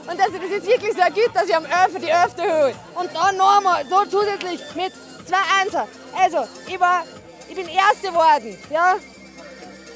Und 0.07 0.19
das 0.19 0.27
ist 0.27 0.41
wirklich 0.41 0.93
sehr 0.93 1.11
gut, 1.11 1.31
dass 1.33 1.45
ich 1.45 1.55
am 1.55 1.65
Öfer 1.65 1.99
die 1.99 2.13
Öfte 2.13 2.43
hole. 2.43 2.75
Und 2.95 3.09
dann 3.13 3.37
nochmal, 3.37 3.83
so 3.89 4.05
zusätzlich 4.05 4.61
mit 4.75 4.93
zwei 5.25 5.61
Einser. 5.61 5.87
Also, 6.17 6.47
ich, 6.67 6.79
war, 6.79 7.03
ich 7.49 7.55
bin 7.55 7.67
Erste 7.67 8.09
geworden. 8.09 8.57
Ja? 8.69 8.95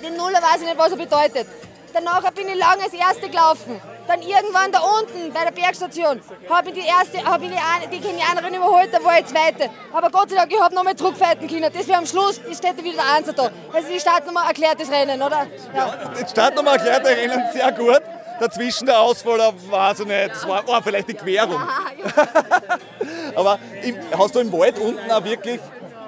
Den 0.01 0.18
Nuller 0.18 0.41
weiß 0.41 0.62
ich 0.62 0.68
nicht, 0.68 0.78
was 0.78 0.91
er 0.91 0.97
bedeutet. 0.97 1.47
Danach 1.93 2.22
bin 2.32 2.47
ich 2.47 2.55
lange 2.55 2.84
als 2.84 2.93
Erste 2.93 3.30
gelaufen. 3.30 3.82
Dann 4.07 4.22
irgendwann 4.22 4.72
da 4.72 4.80
unten 4.80 5.32
bei 5.32 5.43
der 5.43 5.51
Bergstation 5.51 6.20
habe 6.49 6.70
ich 6.70 6.76
die 6.76 6.88
erste, 6.88 7.24
habe 7.24 7.45
ich 7.45 7.51
die, 7.51 7.97
die 7.97 8.07
Kenianerin 8.07 8.55
überholt, 8.55 8.89
da 8.91 9.03
war 9.03 9.20
ich 9.20 9.26
Zweite. 9.28 9.70
Aber 9.93 10.10
Gott 10.10 10.32
sei 10.32 10.36
Dank, 10.38 10.51
ich 10.51 10.60
habe 10.60 10.74
noch 10.74 10.84
mal 10.84 10.95
zurückfighten 10.95 11.47
können. 11.47 11.72
Das 11.72 11.88
wäre 11.88 11.99
am 11.99 12.07
Schluss, 12.07 12.39
ist 12.39 12.57
steht 12.57 12.84
wieder 12.84 12.95
der 12.95 13.14
Einser 13.16 13.34
da. 13.34 13.51
Also 13.72 13.88
die 13.88 13.99
Startnummer 13.99 14.45
erklärt 14.47 14.80
das 14.80 14.89
Rennen, 14.89 15.22
oder? 15.22 15.45
Ja. 15.76 15.95
Die 16.20 16.28
Startnummer 16.28 16.72
erklärt 16.72 17.05
der 17.05 17.18
Rennen 17.18 17.43
sehr 17.53 17.72
gut. 17.72 18.01
Dazwischen 18.39 18.85
der 18.85 18.99
Ausfall, 18.99 19.39
weiß 19.69 19.99
ich 20.01 20.07
nicht, 20.07 20.31
das 20.31 20.47
war, 20.47 20.65
war 20.67 20.81
vielleicht 20.81 21.09
die 21.09 21.13
Querung. 21.13 21.61
Aber 23.35 23.59
im, 23.83 23.95
hast 24.17 24.35
du 24.35 24.39
im 24.39 24.51
Wald 24.51 24.79
unten 24.79 25.11
auch 25.11 25.23
wirklich 25.23 25.59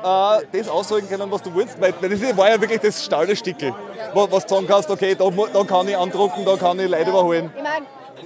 äh, 0.03 0.39
das 0.51 0.69
aussagen 0.69 1.07
können, 1.09 1.29
was 1.31 1.41
du 1.41 1.53
willst? 1.53 1.79
Weil 1.79 1.93
das 1.93 2.37
war 2.37 2.49
ja 2.49 2.59
wirklich 2.59 2.79
das 2.79 3.03
Stahlestickel, 3.03 3.73
wo, 4.13 4.31
was 4.31 4.45
du 4.45 4.55
sagen 4.55 4.67
kannst, 4.67 4.89
okay, 4.89 5.15
da, 5.15 5.29
da 5.29 5.63
kann 5.63 5.87
ich 5.87 5.97
andrucken, 5.97 6.45
da 6.45 6.55
kann 6.55 6.79
ich 6.79 6.89
Leute 6.89 7.09
überholen. 7.09 7.51
Ich 7.55 7.63
mein, 7.63 7.85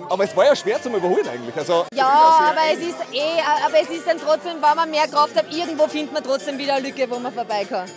Aber 0.10 0.24
es 0.24 0.36
war 0.36 0.46
ja 0.46 0.56
schwer 0.56 0.82
zum 0.82 0.96
Überholen 0.96 1.28
eigentlich. 1.28 1.56
Also, 1.56 1.86
ja, 1.94 2.52
aber 2.52 2.62
es 2.74 2.80
ist 2.80 2.98
eh, 3.14 3.42
aber 3.66 3.80
es 3.82 3.90
ist 3.90 4.08
dann 4.08 4.18
trotzdem, 4.20 4.54
wenn 4.62 4.76
man 4.76 4.90
mehr 4.90 5.08
Kraft 5.08 5.36
hat, 5.36 5.52
irgendwo 5.52 5.88
findet 5.88 6.14
man 6.14 6.24
trotzdem 6.24 6.58
wieder 6.58 6.76
eine 6.76 6.88
Lücke, 6.88 7.10
wo 7.10 7.20
man 7.20 7.34
vorbei 7.34 7.66
kann. 7.68 7.90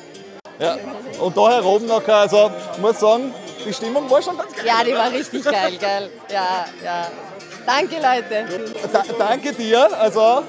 Ja. 0.58 0.76
Und 1.20 1.36
da 1.36 1.50
herum 1.50 1.86
nachher, 1.86 2.16
also 2.16 2.50
ich 2.74 2.78
muss 2.78 2.98
sagen, 2.98 3.32
die 3.66 3.72
Stimmung 3.72 4.10
war 4.10 4.22
schon 4.22 4.36
ganz 4.36 4.54
geil. 4.54 4.66
Ja, 4.66 4.84
die 4.84 4.92
war 4.92 5.12
richtig 5.12 5.44
geil, 5.44 5.76
geil. 5.80 6.10
Ja, 6.30 6.64
ja. 6.84 7.08
Danke, 7.66 7.96
Leute. 7.96 8.46
Da, 8.92 9.02
danke 9.18 9.52
dir, 9.52 9.88
also 10.00 10.42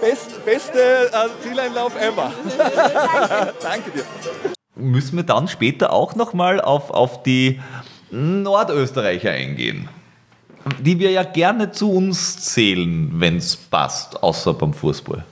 best, 0.00 0.44
beste 0.44 1.10
äh, 1.12 1.28
Zieleinlauf 1.42 1.94
ever. 2.00 2.32
danke 3.62 3.90
dir. 3.90 4.04
Müssen 4.74 5.16
wir 5.16 5.24
dann 5.24 5.48
später 5.48 5.92
auch 5.92 6.14
nochmal 6.14 6.60
auf, 6.60 6.90
auf 6.90 7.22
die 7.22 7.60
Nordösterreicher 8.10 9.30
eingehen, 9.30 9.88
die 10.80 10.98
wir 10.98 11.10
ja 11.10 11.22
gerne 11.22 11.72
zu 11.72 11.92
uns 11.92 12.38
zählen, 12.40 13.10
wenn 13.14 13.36
es 13.36 13.54
passt, 13.56 14.22
außer 14.22 14.54
beim 14.54 14.72
Fußball. 14.72 15.24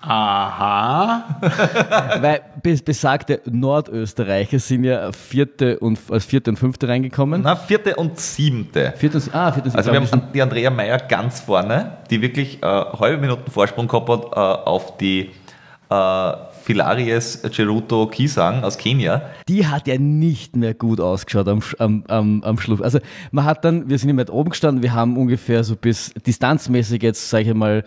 Aha. 0.00 1.38
Weil 2.20 2.42
besagte 2.62 3.40
Nordösterreicher 3.50 4.58
sind 4.58 4.84
ja 4.84 5.12
vierte 5.12 5.78
und, 5.78 5.98
als 6.10 6.24
vierte 6.24 6.50
und 6.50 6.56
fünfte 6.58 6.88
reingekommen. 6.88 7.42
Na, 7.42 7.56
vierte 7.56 7.96
und 7.96 8.18
siebte. 8.18 8.94
Vierte 8.96 9.18
und, 9.18 9.34
ah, 9.34 9.52
vierte 9.52 9.68
und 9.70 9.76
Also 9.76 9.90
siebte. 9.92 10.12
wir 10.12 10.20
haben 10.20 10.32
die 10.32 10.42
Andrea 10.42 10.70
Meyer 10.70 10.98
ganz 10.98 11.40
vorne, 11.40 11.98
die 12.10 12.20
wirklich 12.22 12.62
äh, 12.62 12.66
halbe 12.66 13.18
Minuten 13.18 13.50
Vorsprung 13.50 13.88
gehabt 13.88 14.08
hat 14.08 14.24
äh, 14.32 14.36
auf 14.68 14.96
die 14.98 15.30
äh, 15.90 16.32
Philaries 16.62 17.42
Cheruto 17.50 18.06
Kisang 18.06 18.62
aus 18.62 18.78
Kenia. 18.78 19.22
die 19.48 19.66
hat 19.66 19.88
ja 19.88 19.98
nicht 19.98 20.54
mehr 20.54 20.74
gut 20.74 21.00
ausgeschaut 21.00 21.48
am, 21.48 21.60
am, 21.78 22.04
am, 22.06 22.42
am 22.44 22.58
Schluss. 22.58 22.80
Also 22.82 22.98
man 23.32 23.44
hat 23.44 23.64
dann, 23.64 23.88
wir 23.88 23.98
sind 23.98 24.08
mehr 24.14 24.18
weit 24.18 24.30
oben 24.30 24.50
gestanden, 24.50 24.82
wir 24.82 24.92
haben 24.94 25.16
ungefähr 25.16 25.64
so 25.64 25.74
bis 25.76 26.12
distanzmäßig 26.26 27.02
jetzt, 27.02 27.28
sage 27.30 27.48
ich 27.50 27.54
mal, 27.54 27.82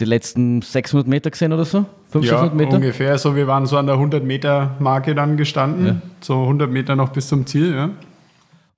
die 0.00 0.04
letzten 0.04 0.62
600 0.62 1.06
Meter 1.08 1.30
gesehen 1.30 1.52
oder 1.52 1.64
so? 1.64 1.84
500, 2.10 2.24
Ja, 2.24 2.38
600 2.40 2.54
Meter? 2.54 2.76
ungefähr 2.76 3.18
so. 3.18 3.34
Wir 3.36 3.46
waren 3.46 3.66
so 3.66 3.76
an 3.76 3.86
der 3.86 3.96
100-Meter-Marke 3.96 5.14
dann 5.14 5.36
gestanden. 5.36 5.86
Ja. 5.86 5.96
So 6.20 6.42
100 6.42 6.70
Meter 6.70 6.96
noch 6.96 7.10
bis 7.10 7.28
zum 7.28 7.46
Ziel. 7.46 7.74
Ja. 7.74 7.90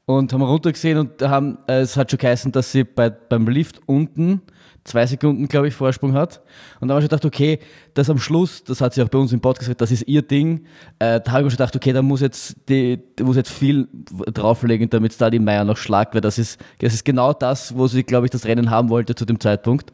Und 0.07 0.33
haben 0.33 0.43
runtergesehen 0.43 0.99
und 0.99 1.23
haben, 1.23 1.59
äh, 1.69 1.81
es 1.81 1.97
hat 1.97 2.11
schon 2.11 2.19
geheißen, 2.19 2.51
dass 2.53 2.73
sie 2.73 2.85
bei, 2.85 3.11
beim 3.11 3.47
Lift 3.47 3.81
unten 3.87 4.41
zwei 4.83 5.07
Sekunden, 5.07 5.47
glaube 5.47 5.69
ich, 5.69 5.75
Vorsprung 5.75 6.15
hat. 6.15 6.41
Und 6.81 6.89
da 6.89 6.95
habe 6.95 7.01
ich 7.01 7.05
schon 7.05 7.17
gedacht, 7.17 7.25
okay, 7.27 7.59
das 7.95 8.11
am 8.11 8.19
Schluss, 8.19 8.65
das 8.65 8.81
hat 8.81 8.95
sie 8.95 9.03
auch 9.03 9.09
bei 9.09 9.19
uns 9.19 9.33
im 9.33 9.41
Podcast 9.41 9.67
gesagt, 9.67 9.81
das 9.83 9.93
ist 9.93 10.09
ihr 10.09 10.23
Ding. 10.23 10.65
Äh, 10.99 11.21
da 11.21 11.33
habe 11.33 11.41
ich 11.41 11.45
mir 11.45 11.51
schon 11.51 11.59
gedacht, 11.59 11.77
okay, 11.77 11.93
da 11.93 12.03
muss 12.03 12.21
jetzt, 12.23 12.57
die, 12.69 12.99
da 13.15 13.25
muss 13.25 13.37
jetzt 13.37 13.51
viel 13.53 13.89
drauflegen, 14.09 14.89
damit 14.91 15.13
es 15.13 15.19
da 15.19 15.31
die 15.31 15.39
Meier 15.39 15.65
noch 15.65 15.77
schlagt, 15.77 16.15
weil 16.15 16.23
das 16.23 16.39
ist, 16.39 16.59
das 16.81 16.95
ist 16.95 17.05
genau 17.05 17.33
das, 17.33 17.77
wo 17.77 17.87
sie, 17.87 18.03
glaube 18.03 18.27
ich, 18.27 18.31
das 18.31 18.47
Rennen 18.47 18.71
haben 18.71 18.89
wollte 18.89 19.15
zu 19.15 19.25
dem 19.27 19.39
Zeitpunkt. 19.39 19.93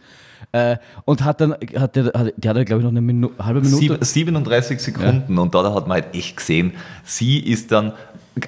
Äh, 0.53 0.76
und 1.05 1.24
hat 1.24 1.41
dann, 1.41 1.55
hat 1.76 1.97
der, 1.97 2.05
hat, 2.07 2.32
die 2.37 2.49
hat, 2.49 2.57
glaube 2.66 2.78
ich, 2.78 2.82
noch 2.84 2.91
eine 2.91 3.01
Minu 3.01 3.30
halbe 3.39 3.61
Minute. 3.61 3.76
Sieb- 3.76 4.05
37 4.05 4.80
Sekunden 4.80 5.39
und 5.39 5.55
da 5.55 5.74
hat 5.74 5.87
man 5.87 6.03
halt 6.03 6.14
echt 6.14 6.37
gesehen, 6.37 6.72
sie 7.05 7.39
ist 7.39 7.72
dann 7.72 7.93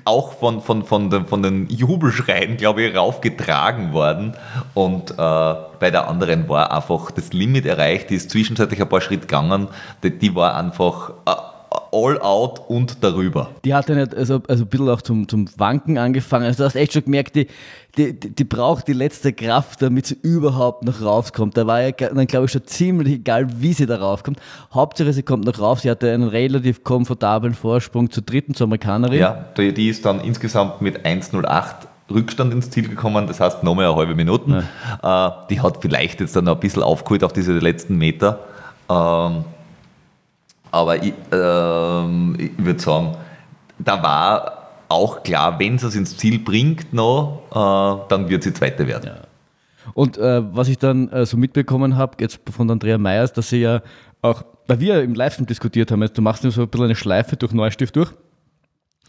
auch 0.04 0.32
von, 0.32 0.60
von, 0.60 0.84
von, 0.84 1.08
den, 1.08 1.26
von 1.26 1.42
den 1.42 1.66
Jubelschreien, 1.68 2.58
glaube 2.58 2.82
ich, 2.82 2.94
raufgetragen 2.94 3.92
worden 3.92 4.34
und 4.74 5.12
äh, 5.12 5.14
bei 5.16 5.90
der 5.90 6.08
anderen 6.08 6.48
war 6.48 6.72
einfach 6.72 7.10
das 7.10 7.32
Limit 7.32 7.64
erreicht, 7.64 8.10
die 8.10 8.16
ist 8.16 8.30
zwischenzeitlich 8.30 8.82
ein 8.82 8.88
paar 8.88 9.00
Schritte 9.00 9.22
gegangen, 9.22 9.68
die, 10.02 10.10
die 10.18 10.34
war 10.34 10.54
einfach 10.56 11.10
äh, 11.26 11.32
all 11.92 12.20
out 12.20 12.62
und 12.68 13.02
darüber. 13.02 13.50
Die 13.64 13.74
hat 13.74 13.88
dann 13.88 13.98
also, 13.98 14.40
also 14.48 14.64
ein 14.64 14.68
bisschen 14.68 14.88
auch 14.88 15.02
zum, 15.02 15.28
zum 15.28 15.48
Wanken 15.56 15.98
angefangen. 15.98 16.44
Also 16.44 16.58
du 16.58 16.64
hast 16.64 16.74
echt 16.74 16.92
schon 16.92 17.04
gemerkt, 17.04 17.36
die, 17.36 17.46
die, 17.96 18.18
die 18.18 18.44
braucht 18.44 18.88
die 18.88 18.92
letzte 18.92 19.32
Kraft, 19.32 19.82
damit 19.82 20.06
sie 20.06 20.16
überhaupt 20.22 20.84
noch 20.84 21.02
raufkommt. 21.02 21.56
Da 21.56 21.66
war 21.66 21.82
ja 21.82 21.90
dann, 21.90 22.26
glaube 22.26 22.46
ich, 22.46 22.52
schon 22.52 22.66
ziemlich 22.66 23.14
egal, 23.14 23.46
wie 23.60 23.72
sie 23.72 23.86
da 23.86 23.96
raufkommt. 23.96 24.38
Hauptsache, 24.72 25.12
sie 25.12 25.22
kommt 25.22 25.44
noch 25.44 25.58
rauf. 25.60 25.80
Sie 25.80 25.90
hatte 25.90 26.12
einen 26.12 26.28
relativ 26.28 26.84
komfortablen 26.84 27.54
Vorsprung 27.54 28.10
zur 28.10 28.22
dritten, 28.22 28.54
zur 28.54 28.66
Amerikanerin. 28.66 29.18
Ja, 29.18 29.46
die, 29.56 29.72
die 29.72 29.88
ist 29.88 30.04
dann 30.04 30.20
insgesamt 30.20 30.80
mit 30.80 31.04
1,08 31.04 31.88
Rückstand 32.10 32.52
ins 32.52 32.70
Ziel 32.70 32.88
gekommen, 32.88 33.26
das 33.26 33.38
heißt 33.40 33.62
nochmal 33.62 33.86
eine 33.86 33.94
halbe 33.94 34.14
Minute. 34.14 34.64
Äh, 35.02 35.30
die 35.50 35.60
hat 35.60 35.78
vielleicht 35.80 36.20
jetzt 36.20 36.34
dann 36.34 36.44
noch 36.44 36.54
ein 36.54 36.60
bisschen 36.60 36.82
aufgeholt 36.82 37.22
auf 37.22 37.32
diese 37.32 37.52
letzten 37.52 37.96
Meter. 37.96 38.40
Ähm, 38.88 39.44
aber 40.70 41.02
ich, 41.02 41.14
ähm, 41.32 42.36
ich 42.38 42.64
würde 42.64 42.80
sagen, 42.80 43.16
da 43.78 44.02
war 44.02 44.58
auch 44.88 45.22
klar, 45.22 45.58
wenn 45.58 45.78
sie 45.78 45.86
es 45.86 45.94
ins 45.94 46.16
Ziel 46.16 46.38
bringt 46.38 46.92
noch, 46.92 47.42
äh, 47.50 48.08
dann 48.08 48.28
wird 48.28 48.42
sie 48.42 48.52
Zweite 48.52 48.86
werden. 48.86 49.10
Und 49.94 50.18
äh, 50.18 50.42
was 50.54 50.68
ich 50.68 50.78
dann 50.78 51.08
äh, 51.08 51.26
so 51.26 51.36
mitbekommen 51.36 51.96
habe, 51.96 52.16
jetzt 52.20 52.40
von 52.50 52.70
Andrea 52.70 52.98
Meyers, 52.98 53.32
dass 53.32 53.48
sie 53.50 53.60
ja 53.60 53.82
auch, 54.22 54.44
weil 54.66 54.80
wir 54.80 55.02
im 55.02 55.14
Livestream 55.14 55.46
diskutiert 55.46 55.90
haben, 55.90 56.02
jetzt, 56.02 56.16
du 56.18 56.22
machst 56.22 56.44
ja 56.44 56.50
so 56.50 56.62
ein 56.62 56.68
bisschen 56.68 56.86
eine 56.86 56.96
Schleife 56.96 57.36
durch 57.36 57.52
Neustift 57.52 57.96
durch. 57.96 58.12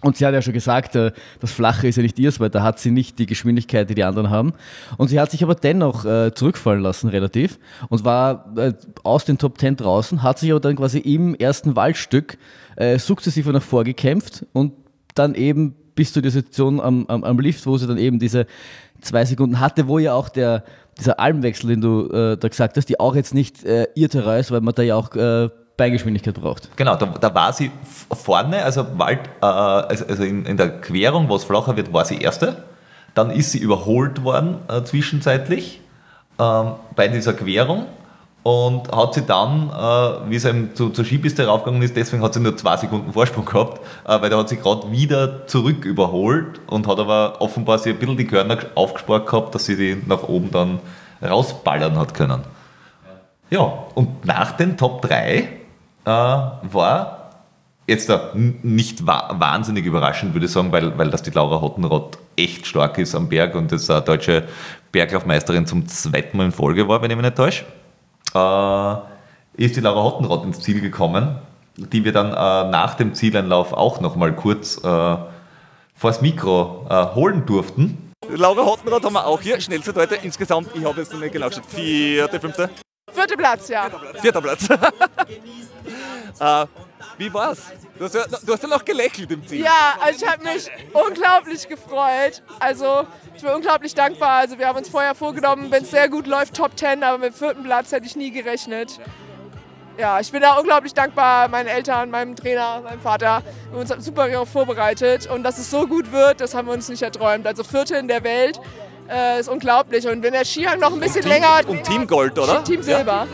Und 0.02 0.18
sie 0.18 0.26
hat 0.26 0.34
ja 0.34 0.42
schon 0.42 0.54
gesagt, 0.54 0.96
äh, 0.96 1.12
das 1.40 1.52
Flache 1.52 1.88
ist 1.88 1.98
ja 1.98 2.04
nicht 2.04 2.18
ihrs, 2.20 2.40
weil 2.40 2.50
da 2.50 2.64
hat 2.64 2.80
sie 2.80 2.92
nicht 2.92 3.20
die 3.20 3.26
Geschwindigkeit, 3.26 3.90
die 3.90 3.96
die 3.96 4.04
anderen 4.04 4.30
haben. 4.30 4.54
Und 4.98 5.10
sie 5.10 5.20
hat 5.20 5.32
sich 5.32 5.44
aber 5.44 5.56
dennoch 5.56 6.06
äh, 6.06 6.34
zurückfallen 6.34 6.82
lassen, 6.82 7.10
relativ, 7.10 7.60
und 7.90 8.06
war 8.06 8.54
äh, 8.58 8.74
aus 9.04 9.26
den 9.26 9.38
Top 9.38 9.60
10 9.60 9.76
draußen, 9.76 10.24
hat 10.24 10.40
sich 10.40 10.52
aber 10.52 10.62
dann 10.62 10.76
quasi 10.76 11.00
im 11.00 11.36
ersten 11.36 11.76
Waldstück 11.76 12.38
sukzessive 12.98 13.52
nach 13.52 13.62
vorgekämpft 13.62 14.46
und 14.54 14.72
dann 15.14 15.36
eben 15.36 15.76
bis 15.96 16.14
zu 16.14 16.22
der 16.22 16.32
Situation 16.32 16.80
am, 16.80 17.06
am, 17.08 17.26
am 17.26 17.40
Lift, 17.40 17.66
wo 17.66 17.78
sie 17.78 17.88
dann 17.88 17.98
eben 17.98 18.20
diese 18.20 18.46
zwei 19.02 19.26
Sekunden 19.26 19.60
hatte, 19.60 19.90
wo 19.90 20.00
ja 20.00 20.14
auch 20.14 20.30
der, 20.30 20.64
dieser 20.98 21.20
Almwechsel, 21.20 21.70
den 21.70 21.82
du 21.82 22.10
äh, 22.10 22.38
da 22.38 22.48
gesagt 22.48 22.78
hast, 22.78 22.88
die 22.88 23.02
auch 23.02 23.16
jetzt 23.16 23.34
nicht 23.34 23.66
äh, 23.66 23.88
ihr 23.96 24.10
Terrain 24.10 24.40
ist, 24.40 24.52
weil 24.52 24.62
man 24.62 24.74
da 24.74 24.82
ja 24.82 24.96
auch 24.96 25.14
äh, 25.14 25.50
Beingeschwindigkeit 25.80 26.36
braucht. 26.36 26.76
Genau, 26.78 26.96
da, 26.96 27.08
da 27.08 27.34
war 27.34 27.54
sie 27.54 27.72
vorne, 28.12 28.64
also, 28.64 28.86
Wald, 28.98 29.22
äh, 29.42 29.46
also 29.46 30.06
also 30.06 30.24
in, 30.24 30.46
in 30.46 30.58
der 30.58 30.82
Querung, 30.82 31.30
wo 31.30 31.36
es 31.36 31.46
flacher 31.46 31.76
wird, 31.76 31.92
war 31.92 32.06
sie 32.06 32.20
Erste. 32.20 32.64
Dann 33.16 33.32
ist 33.32 33.52
sie 33.52 33.58
überholt 33.58 34.24
worden 34.24 34.58
äh, 34.68 34.84
zwischenzeitlich 34.84 35.82
ähm, 36.40 36.74
bei 36.96 37.08
dieser 37.08 37.34
Querung 37.34 37.86
und 38.44 38.92
hat 38.92 39.14
sie 39.14 39.24
dann, 39.24 39.70
äh, 39.70 40.30
wie 40.30 40.36
es 40.36 40.46
eben 40.46 40.76
zu, 40.76 40.90
zur 40.90 41.06
Skipiste 41.06 41.48
raufgegangen 41.48 41.82
ist, 41.82 41.96
deswegen 41.96 42.24
hat 42.24 42.34
sie 42.34 42.40
nur 42.40 42.56
zwei 42.56 42.78
Sekunden 42.78 43.12
Vorsprung 43.14 43.46
gehabt, 43.46 43.82
äh, 44.08 44.22
weil 44.22 44.30
da 44.30 44.38
hat 44.38 44.50
sie 44.50 44.58
gerade 44.58 44.92
wieder 44.92 45.48
zurück 45.48 45.86
überholt 45.86 46.62
und 46.68 46.88
hat 46.88 47.00
aber 47.00 47.42
offenbar 47.42 47.80
sich 47.80 47.94
ein 47.94 48.00
bisschen 48.00 48.18
die 48.18 48.28
Körner 48.28 48.58
aufgespart 48.76 49.28
gehabt, 49.28 49.56
dass 49.56 49.66
sie 49.66 49.76
die 49.76 50.02
nach 50.06 50.24
oben 50.24 50.52
dann 50.52 50.80
rausballern 51.22 51.98
hat 51.98 52.14
können. 52.14 52.44
Ja, 53.50 53.74
und 53.96 54.26
nach 54.26 54.52
den 54.54 54.78
Top 54.78 55.02
3 55.02 55.59
äh, 56.06 56.10
war 56.10 57.20
jetzt 57.90 58.08
da 58.08 58.32
nicht 58.36 59.06
wa 59.06 59.36
wahnsinnig 59.38 59.86
überraschend, 59.86 60.34
würde 60.34 60.46
ich 60.46 60.52
sagen, 60.52 60.72
weil, 60.72 60.98
weil 60.98 61.10
das 61.10 61.24
die 61.24 61.32
Laura 61.32 61.60
Hottenrott 61.60 62.18
echt 62.38 62.68
stark 62.68 62.98
ist 62.98 63.16
am 63.16 63.28
Berg 63.28 63.56
und 63.56 63.72
das 63.72 63.90
eine 63.90 64.02
deutsche 64.02 64.44
Berglaufmeisterin 64.92 65.66
zum 65.66 65.88
zweiten 65.88 66.38
Mal 66.38 66.46
in 66.46 66.52
Folge 66.52 66.88
war, 66.88 67.02
wenn 67.02 67.12
ich 67.12 67.18
mich 67.18 67.26
nicht 67.26 67.36
täusche. 67.36 67.66
Äh, 68.34 69.64
ist 69.64 69.76
die 69.76 69.82
Laura 69.82 70.04
Hottenrott 70.04 70.46
ins 70.46 70.60
Ziel 70.62 70.80
gekommen, 70.80 71.40
die 71.76 72.06
wir 72.06 72.14
dann 72.14 72.28
äh, 72.28 72.72
nach 72.72 72.96
dem 72.96 73.14
Zieleinlauf 73.14 73.74
auch 73.74 74.00
nochmal 74.00 74.36
kurz 74.36 74.78
äh, 74.84 75.18
vors 75.96 76.22
Mikro 76.22 76.86
äh, 76.90 77.16
holen 77.16 77.46
durften. 77.46 78.14
Laura 78.30 78.64
Hottenrad 78.64 79.04
haben 79.04 79.14
wir 79.14 79.26
auch 79.26 79.42
hier. 79.42 79.60
Schnellste 79.60 79.92
Leute 79.92 80.16
insgesamt, 80.16 80.70
ich 80.76 80.84
habe 80.86 81.02
jetzt 81.02 81.12
noch 81.12 81.20
nicht 81.20 81.34
geschaut. 81.34 81.62
Vierte, 81.68 82.40
fünfte? 82.40 82.70
Vierter 83.14 83.38
Platz, 83.38 83.68
ja. 83.70 83.90
Vierter 84.22 84.42
Platz. 84.42 84.70
äh, 86.40 86.66
wie 87.18 87.34
war's? 87.34 87.60
Du 87.98 88.06
hast, 88.06 88.16
ja, 88.16 88.24
du 88.28 88.54
hast 88.54 88.64
ja 88.64 88.70
noch 88.70 88.86
gelächelt 88.86 89.30
im 89.32 89.46
Ziel. 89.46 89.64
Ja, 89.64 89.98
also 90.00 90.24
ich 90.24 90.32
habe 90.32 90.44
mich 90.44 90.70
unglaublich 90.94 91.68
gefreut. 91.68 92.42
Also 92.60 93.06
ich 93.36 93.42
bin 93.42 93.52
unglaublich 93.52 93.94
dankbar. 93.94 94.40
Also 94.40 94.58
wir 94.58 94.68
haben 94.68 94.78
uns 94.78 94.88
vorher 94.88 95.16
vorgenommen, 95.16 95.70
wenn 95.70 95.84
es 95.84 95.92
sehr 95.92 96.08
gut 96.08 96.28
läuft, 96.28 96.56
Top 96.56 96.78
10, 96.78 97.04
aber 97.04 97.18
mit 97.18 97.34
dem 97.34 97.38
vierten 97.38 97.64
Platz 97.64 97.92
hätte 97.92 98.06
ich 98.06 98.16
nie 98.16 98.32
gerechnet. 98.32 99.00
Ja, 99.98 100.18
ich 100.22 100.32
bin 100.32 100.42
da 100.42 100.54
unglaublich 100.54 100.94
dankbar 100.94 101.50
meinen 101.50 101.68
Eltern, 101.68 102.10
meinem 102.10 102.38
Trainer, 102.38 102.80
meinem 102.80 103.02
Vater. 103.02 103.44
Wir 103.70 103.82
haben 103.82 103.92
uns 103.92 104.06
super 104.06 104.46
vorbereitet 104.46 105.28
und 105.28 105.44
dass 105.44 105.58
es 105.58 105.70
so 105.70 105.88
gut 105.88 106.14
wird, 106.14 106.40
das 106.40 106.56
haben 106.56 106.70
wir 106.70 106.74
uns 106.74 106.88
nicht 106.88 107.02
erträumt. 107.02 107.46
Also 107.46 107.66
Vierte 107.66 107.98
in 107.98 108.08
der 108.08 108.24
Welt 108.24 108.62
äh, 109.12 109.40
ist 109.40 109.50
unglaublich. 109.50 110.08
Und 110.08 110.22
wenn 110.24 110.34
der 110.34 110.46
Skihang 110.46 110.80
noch 110.80 110.94
ein 110.94 111.00
bisschen 111.00 111.22
Team, 111.22 111.32
länger... 111.32 111.62
Und 111.68 111.84
Team 111.84 112.08
Gold, 112.08 112.38
oder? 112.38 112.64
Team 112.64 112.82
Silber. 112.84 113.28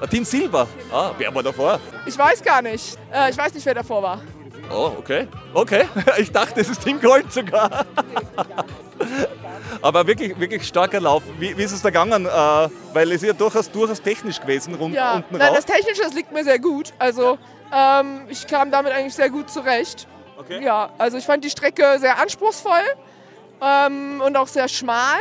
Ja. 0.00 0.06
Team 0.06 0.24
Silber. 0.24 0.66
Ah, 0.92 1.10
wer 1.18 1.34
war 1.34 1.42
davor? 1.42 1.80
Ich 2.04 2.16
weiß 2.16 2.42
gar 2.42 2.62
nicht. 2.62 2.98
Äh, 3.12 3.30
ich 3.30 3.38
weiß 3.38 3.54
nicht, 3.54 3.64
wer 3.66 3.74
davor 3.74 4.02
war. 4.02 4.20
Oh, 4.70 4.92
okay. 4.98 5.28
Okay. 5.54 5.88
Ich 6.18 6.30
dachte, 6.32 6.60
es 6.60 6.68
ist 6.68 6.82
Team 6.82 7.00
Gold 7.00 7.32
sogar. 7.32 7.84
Aber 9.82 10.06
wirklich, 10.06 10.38
wirklich 10.38 10.66
starker 10.66 11.00
Lauf. 11.00 11.22
Wie, 11.38 11.56
wie 11.56 11.62
ist 11.62 11.72
es 11.72 11.82
da 11.82 11.90
gegangen? 11.90 12.26
Äh, 12.26 12.28
weil 12.92 13.08
es 13.12 13.22
ist 13.22 13.28
ja 13.28 13.32
durchaus, 13.32 13.70
durchaus 13.70 14.00
technisch 14.00 14.40
gewesen, 14.40 14.74
rund, 14.74 14.94
Ja, 14.94 15.14
unten 15.16 15.36
nein, 15.36 15.48
raus. 15.48 15.58
das 15.58 15.66
Technische 15.66 16.02
das 16.02 16.14
liegt 16.14 16.32
mir 16.32 16.44
sehr 16.44 16.58
gut. 16.58 16.92
Also 16.98 17.38
ähm, 17.72 18.22
ich 18.28 18.46
kam 18.46 18.70
damit 18.70 18.92
eigentlich 18.92 19.14
sehr 19.14 19.30
gut 19.30 19.50
zurecht. 19.50 20.06
Okay. 20.38 20.62
Ja, 20.62 20.90
also 20.98 21.16
ich 21.16 21.24
fand 21.24 21.44
die 21.44 21.50
Strecke 21.50 21.98
sehr 21.98 22.18
anspruchsvoll 22.18 22.82
ähm, 23.60 24.20
und 24.20 24.36
auch 24.36 24.48
sehr 24.48 24.68
schmal. 24.68 25.18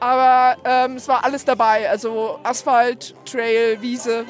Aber 0.00 0.56
ähm, 0.64 0.96
es 0.96 1.08
war 1.08 1.24
alles 1.24 1.44
dabei. 1.44 1.88
Also 1.88 2.38
Asphalt, 2.42 3.14
Trail, 3.24 3.80
Wiese. 3.80 4.26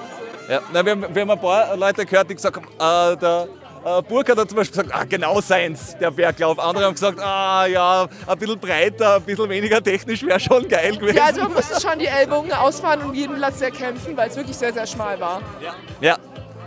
Ja, 0.48 0.60
na, 0.72 0.84
wir, 0.84 0.92
haben, 0.92 1.04
wir 1.12 1.22
haben 1.22 1.30
ein 1.30 1.40
paar 1.40 1.76
Leute 1.76 2.06
gehört, 2.06 2.30
die 2.30 2.36
gesagt 2.36 2.56
haben, 2.56 3.14
äh, 3.14 3.16
der 3.16 3.48
äh, 3.84 4.02
Burkhardt 4.02 4.38
hat 4.38 4.48
zum 4.48 4.56
Beispiel 4.56 4.82
gesagt, 4.82 4.98
ah, 4.98 5.04
genau 5.04 5.40
seins, 5.40 5.96
der 5.98 6.10
Berglauf. 6.10 6.58
Andere 6.58 6.84
haben 6.84 6.94
gesagt, 6.94 7.18
ah 7.20 7.66
ja, 7.66 8.06
ein 8.26 8.38
bisschen 8.38 8.58
breiter, 8.58 9.16
ein 9.16 9.22
bisschen 9.22 9.48
weniger 9.48 9.82
technisch 9.82 10.22
wäre 10.22 10.38
schon 10.38 10.68
geil 10.68 10.96
gewesen. 10.96 11.16
Ja, 11.16 11.24
also 11.24 11.40
man 11.42 11.54
musste 11.54 11.80
schon 11.80 11.98
die 11.98 12.06
Ellbogen 12.06 12.52
ausfahren 12.52 13.02
und 13.02 13.14
jeden 13.14 13.36
Platz 13.36 13.60
erkämpfen, 13.60 14.16
weil 14.16 14.28
es 14.28 14.36
wirklich 14.36 14.56
sehr, 14.56 14.72
sehr 14.72 14.86
schmal 14.86 15.18
war. 15.18 15.42
Ja. 15.60 15.74
ja, 16.00 16.16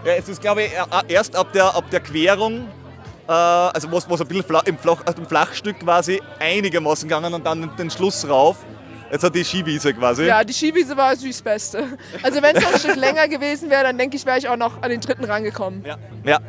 es 0.03 0.27
ist 0.27 0.41
glaube 0.41 0.63
ich 0.63 0.71
erst 1.07 1.35
ab 1.35 1.53
der, 1.53 1.73
ab 1.75 1.85
der 1.91 2.01
Querung, 2.01 2.67
äh, 2.67 2.76
also 3.33 3.91
wo 3.91 3.97
es 3.97 4.05
ein 4.09 4.27
bisschen 4.27 4.43
flach, 4.43 4.63
im, 4.65 4.77
Flach, 4.77 5.03
im 5.17 5.25
Flachstück 5.25 5.79
quasi 5.79 6.21
einigermaßen 6.39 7.07
gegangen 7.07 7.33
und 7.33 7.45
dann 7.45 7.69
den 7.77 7.89
Schluss 7.89 8.27
rauf. 8.27 8.57
Jetzt 9.11 9.23
hat 9.23 9.35
die 9.35 9.43
Skiwiese 9.43 9.93
quasi. 9.93 10.25
Ja, 10.25 10.43
die 10.43 10.53
Skiwiese 10.53 10.95
war 10.97 11.11
natürlich 11.11 11.37
das 11.37 11.41
Beste. 11.41 11.85
Also 12.21 12.41
wenn 12.41 12.55
es 12.55 12.63
noch 12.63 12.73
ein 12.73 12.79
Stück 12.79 12.95
länger 12.95 13.27
gewesen 13.27 13.69
wäre, 13.69 13.83
dann 13.83 13.97
denke 13.97 14.17
ich, 14.17 14.25
wäre 14.25 14.37
ich 14.37 14.47
auch 14.49 14.57
noch 14.57 14.81
an 14.81 14.89
den 14.89 14.99
dritten 14.99 15.23
rangekommen. 15.23 15.83
Ja. 15.85 15.97
ja. 16.25 16.39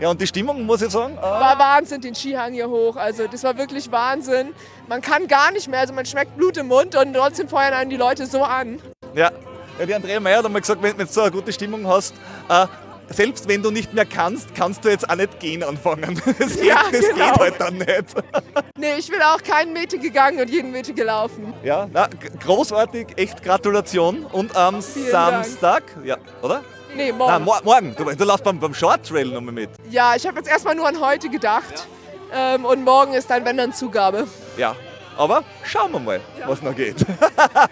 Ja, 0.00 0.10
und 0.10 0.20
die 0.20 0.26
Stimmung, 0.26 0.66
muss 0.66 0.82
ich 0.82 0.90
sagen? 0.90 1.16
Äh 1.16 1.22
war 1.22 1.56
Wahnsinn, 1.60 2.00
den 2.00 2.14
Skihang 2.14 2.54
hier 2.54 2.68
hoch. 2.68 2.96
Also 2.96 3.28
das 3.28 3.44
war 3.44 3.56
wirklich 3.56 3.92
Wahnsinn. 3.92 4.52
Man 4.88 5.00
kann 5.00 5.28
gar 5.28 5.52
nicht 5.52 5.68
mehr, 5.68 5.78
also 5.78 5.92
man 5.92 6.04
schmeckt 6.04 6.36
Blut 6.36 6.56
im 6.56 6.66
Mund 6.66 6.96
und 6.96 7.14
trotzdem 7.14 7.46
feuern 7.46 7.72
einen 7.72 7.88
die 7.88 7.96
Leute 7.96 8.26
so 8.26 8.42
an. 8.42 8.80
Ja, 9.14 9.30
ja 9.78 9.86
die 9.86 9.94
Andrea 9.94 10.18
Meyer 10.18 10.38
hat 10.38 10.46
einmal 10.46 10.60
gesagt, 10.60 10.82
wenn, 10.82 10.98
wenn 10.98 11.06
du 11.06 11.12
so 11.12 11.20
eine 11.20 11.30
gute 11.30 11.52
Stimmung 11.52 11.86
hast, 11.86 12.14
äh, 12.48 12.66
selbst 13.12 13.48
wenn 13.48 13.62
du 13.62 13.70
nicht 13.70 13.92
mehr 13.94 14.04
kannst, 14.06 14.54
kannst 14.54 14.84
du 14.84 14.88
jetzt 14.88 15.08
auch 15.08 15.16
nicht 15.16 15.38
gehen 15.40 15.62
anfangen. 15.62 16.20
Das, 16.38 16.56
Ja, 16.62 16.82
geht, 16.90 17.00
das 17.02 17.08
genau. 17.10 17.32
geht 17.32 17.38
halt 17.38 17.60
dann 17.60 17.76
nicht. 17.78 17.88
Nee, 18.78 18.94
ich 18.98 19.08
bin 19.08 19.20
auch 19.22 19.40
keinen 19.42 19.72
Meter 19.72 19.96
gegangen 19.98 20.40
und 20.40 20.50
jeden 20.50 20.72
Meter 20.72 20.92
gelaufen. 20.92 21.54
Ja, 21.62 21.86
na, 21.92 22.08
großartig, 22.44 23.08
echt 23.16 23.40
Gratulation. 23.42 24.24
Und 24.24 24.56
am 24.56 24.82
Vielen 24.82 25.10
Dank. 25.12 25.44
Samstag, 25.44 25.82
ja, 26.04 26.16
oder? 26.42 26.62
Nee, 26.96 27.12
morgen. 27.12 27.32
Nein, 27.32 27.44
mor 27.44 27.60
morgen. 27.62 27.94
Du, 27.96 28.04
du 28.04 28.24
laufst 28.24 28.42
beim, 28.44 28.58
beim 28.58 28.74
Short 28.74 29.06
Trail 29.06 29.26
nochmal 29.28 29.54
mit. 29.54 29.70
Ja, 29.88 30.14
ich 30.16 30.26
habe 30.26 30.38
jetzt 30.38 30.48
erstmal 30.48 30.74
nur 30.74 30.88
an 30.88 31.00
heute 31.00 31.28
gedacht. 31.28 31.86
Ähm, 32.34 32.64
und 32.64 32.82
morgen 32.82 33.12
ist 33.14 33.30
dann, 33.30 33.44
wenn 33.44 33.56
dann 33.56 33.72
Zugabe. 33.72 34.26
Ja, 34.56 34.74
aber 35.16 35.44
schauen 35.64 35.92
wir 35.92 36.00
mal, 36.00 36.20
was 36.46 36.60
noch 36.62 36.74
geht. 36.74 36.96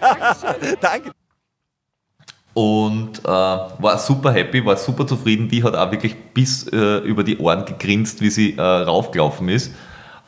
Danke. 0.81 1.11
Und 2.53 3.19
äh, 3.23 3.27
war 3.29 3.97
super 3.97 4.31
happy, 4.31 4.65
war 4.65 4.75
super 4.75 5.07
zufrieden. 5.07 5.47
Die 5.47 5.63
hat 5.63 5.75
auch 5.75 5.89
wirklich 5.91 6.15
bis 6.33 6.67
äh, 6.67 6.97
über 6.97 7.23
die 7.23 7.37
Ohren 7.37 7.65
gegrinst, 7.65 8.21
wie 8.21 8.29
sie 8.29 8.57
äh, 8.57 8.61
raufgelaufen 8.61 9.47
ist. 9.47 9.67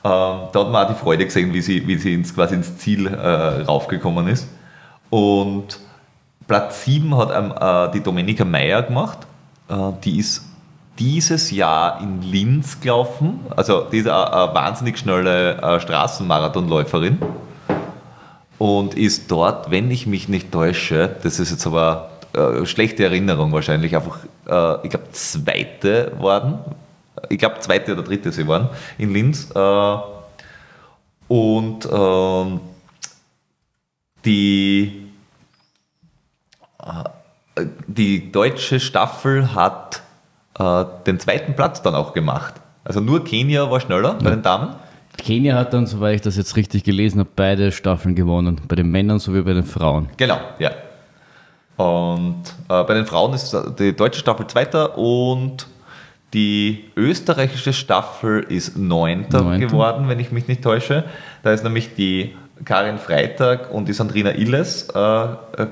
Ähm, 0.06 0.48
da 0.52 0.60
hat 0.60 0.72
man 0.72 0.86
auch 0.86 0.90
die 0.90 1.00
Freude 1.00 1.26
gesehen, 1.26 1.54
wie 1.54 1.62
sie, 1.62 1.86
wie 1.86 1.98
sie 1.98 2.14
ins, 2.14 2.34
quasi 2.34 2.56
ins 2.56 2.78
Ziel 2.78 3.08
äh, 3.08 3.64
raufgekommen 3.64 4.28
ist. 4.28 4.48
Und 5.10 5.80
Platz 6.48 6.86
7 6.86 7.16
hat 7.18 7.32
ähm, 7.36 7.54
äh, 7.60 7.92
die 7.92 8.02
Domenica 8.02 8.46
Meyer 8.46 8.84
gemacht. 8.84 9.20
Äh, 9.70 9.76
die 10.04 10.20
ist 10.20 10.46
dieses 11.00 11.52
Jahr 11.52 12.00
in 12.02 12.22
Linz 12.22 12.80
gelaufen. 12.80 13.42
Also 13.56 13.82
die 13.92 13.98
ist 13.98 14.08
eine, 14.08 14.54
wahnsinnig 14.54 14.98
schnelle 15.00 15.80
Straßenmarathonläuferin 15.80 17.18
und 18.60 18.94
ist 18.94 19.30
dort, 19.32 19.72
wenn 19.72 19.90
ich 19.92 20.08
mich 20.08 20.30
nicht 20.30 20.52
täusche, 20.52 21.16
das 21.24 21.40
ist 21.40 21.52
jetzt 21.52 21.66
aber 21.66 22.12
äh, 22.34 22.66
schlechte 22.66 23.04
Erinnerung 23.04 23.52
wahrscheinlich, 23.52 23.96
einfach, 23.96 24.20
äh, 24.48 24.86
ich 24.86 24.90
glaube, 24.90 25.12
zweite 25.12 26.12
worden. 26.20 26.60
Ich 27.30 27.38
glaube, 27.38 27.60
zweite 27.60 27.94
oder 27.94 28.04
dritte 28.04 28.32
sie 28.32 28.48
waren 28.48 28.70
in 28.98 29.14
Linz. 29.14 29.50
Äh, 29.56 29.98
und 31.28 31.88
ähm, 31.92 32.60
die, 34.26 35.08
äh, 36.80 37.66
die 37.88 38.32
deutsche 38.32 38.80
Staffel 38.80 39.54
hat 39.54 40.02
äh, 40.60 40.86
den 41.06 41.20
zweiten 41.20 41.56
Platz 41.56 41.82
dann 41.82 41.96
auch 41.96 42.14
gemacht. 42.14 42.56
Also 42.84 43.00
nur 43.00 43.24
Kenia 43.24 43.70
war 43.72 43.80
schneller 43.80 44.16
bei 44.16 44.32
den 44.32 44.42
Damen. 44.42 44.76
Kenia 45.18 45.56
hat 45.56 45.74
dann, 45.74 45.86
soweit 45.86 46.16
ich 46.16 46.22
das 46.22 46.36
jetzt 46.36 46.56
richtig 46.56 46.84
gelesen 46.84 47.20
habe, 47.20 47.30
beide 47.36 47.72
Staffeln 47.72 48.16
gewonnen. 48.16 48.60
Bei 48.68 48.76
den 48.76 48.90
Männern 48.90 49.20
sowie 49.20 49.42
bei 49.42 49.54
den 49.54 49.64
Frauen. 49.64 50.10
Genau, 50.18 50.40
ja. 50.60 50.72
Und 51.78 52.44
äh, 52.70 52.84
bei 52.84 52.94
den 52.94 53.06
Frauen 53.06 53.34
ist 53.34 53.56
die 53.80 53.96
deutsche 53.96 54.20
Staffel 54.20 54.48
Zweiter 54.48 54.98
und 54.98 55.68
die 56.34 56.86
österreichische 56.96 57.74
Staffel 57.74 58.42
ist 58.50 58.78
Neunter 58.78 59.42
Neunter. 59.42 59.66
geworden, 59.68 60.10
wenn 60.10 60.20
ich 60.20 60.32
mich 60.32 60.48
nicht 60.48 60.64
täusche. 60.64 61.04
Da 61.44 61.52
ist 61.52 61.64
nämlich 61.64 61.94
die 61.96 62.36
Karin 62.66 62.98
Freitag 62.98 63.72
und 63.72 63.88
die 63.88 63.94
Sandrina 63.94 64.32
Illes 64.36 64.88
äh, 64.96 65.00
äh, 65.00 65.28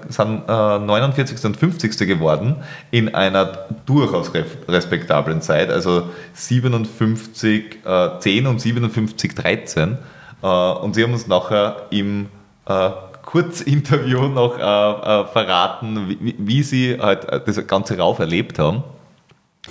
sind 0.09 0.43
äh, 0.47 0.79
49. 0.79 1.45
und 1.45 1.55
50. 1.57 1.97
geworden 2.07 2.57
in 2.91 3.13
einer 3.15 3.67
durchaus 3.85 4.33
res- 4.33 4.57
respektablen 4.67 5.41
Zeit, 5.41 5.69
also 5.71 6.09
57, 6.33 7.77
äh, 7.85 8.19
10 8.19 8.47
und 8.47 8.59
57, 8.61 9.33
13. 9.35 9.97
Äh, 10.43 10.47
und 10.47 10.95
sie 10.95 11.03
haben 11.03 11.13
uns 11.13 11.27
nachher 11.27 11.83
im 11.91 12.27
äh, 12.67 12.89
Kurzinterview 13.31 14.27
noch 14.27 14.57
äh, 14.57 14.61
äh, 14.61 15.25
verraten, 15.27 16.09
wie, 16.09 16.35
wie- 16.37 16.63
sie 16.63 16.97
halt 16.99 17.25
äh, 17.25 17.39
das 17.43 17.65
ganze 17.65 17.97
Rauf 17.97 18.19
erlebt 18.19 18.59
haben. 18.59 18.83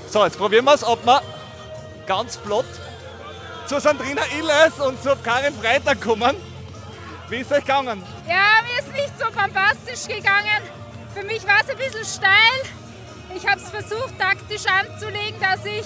So, 0.08 0.24
jetzt 0.24 0.38
probieren 0.38 0.64
wir 0.64 0.74
es, 0.74 0.82
ob 0.84 1.04
wir 1.04 1.20
ganz 2.06 2.36
flott 2.36 2.64
zu 3.66 3.78
Sandrina 3.78 4.22
Illes 4.38 4.80
und 4.84 5.02
zu 5.02 5.10
Karin 5.22 5.52
Freitag 5.54 6.00
kommen. 6.00 6.36
Wie 7.28 7.36
ist 7.36 7.52
euch 7.52 7.60
gegangen? 7.60 8.02
Ja, 8.26 8.62
mir 8.66 8.78
ist 8.80 8.92
nicht 8.92 9.12
so 9.18 9.26
bombastisch 9.26 10.06
gegangen. 10.08 10.62
Für 11.14 11.22
mich 11.24 11.46
war 11.46 11.60
es 11.62 11.68
ein 11.70 11.76
bisschen 11.76 12.04
steil. 12.04 13.36
Ich 13.36 13.46
habe 13.46 13.60
es 13.60 13.68
versucht, 13.70 14.18
taktisch 14.18 14.64
anzulegen, 14.66 15.38
dass 15.40 15.64
ich 15.64 15.84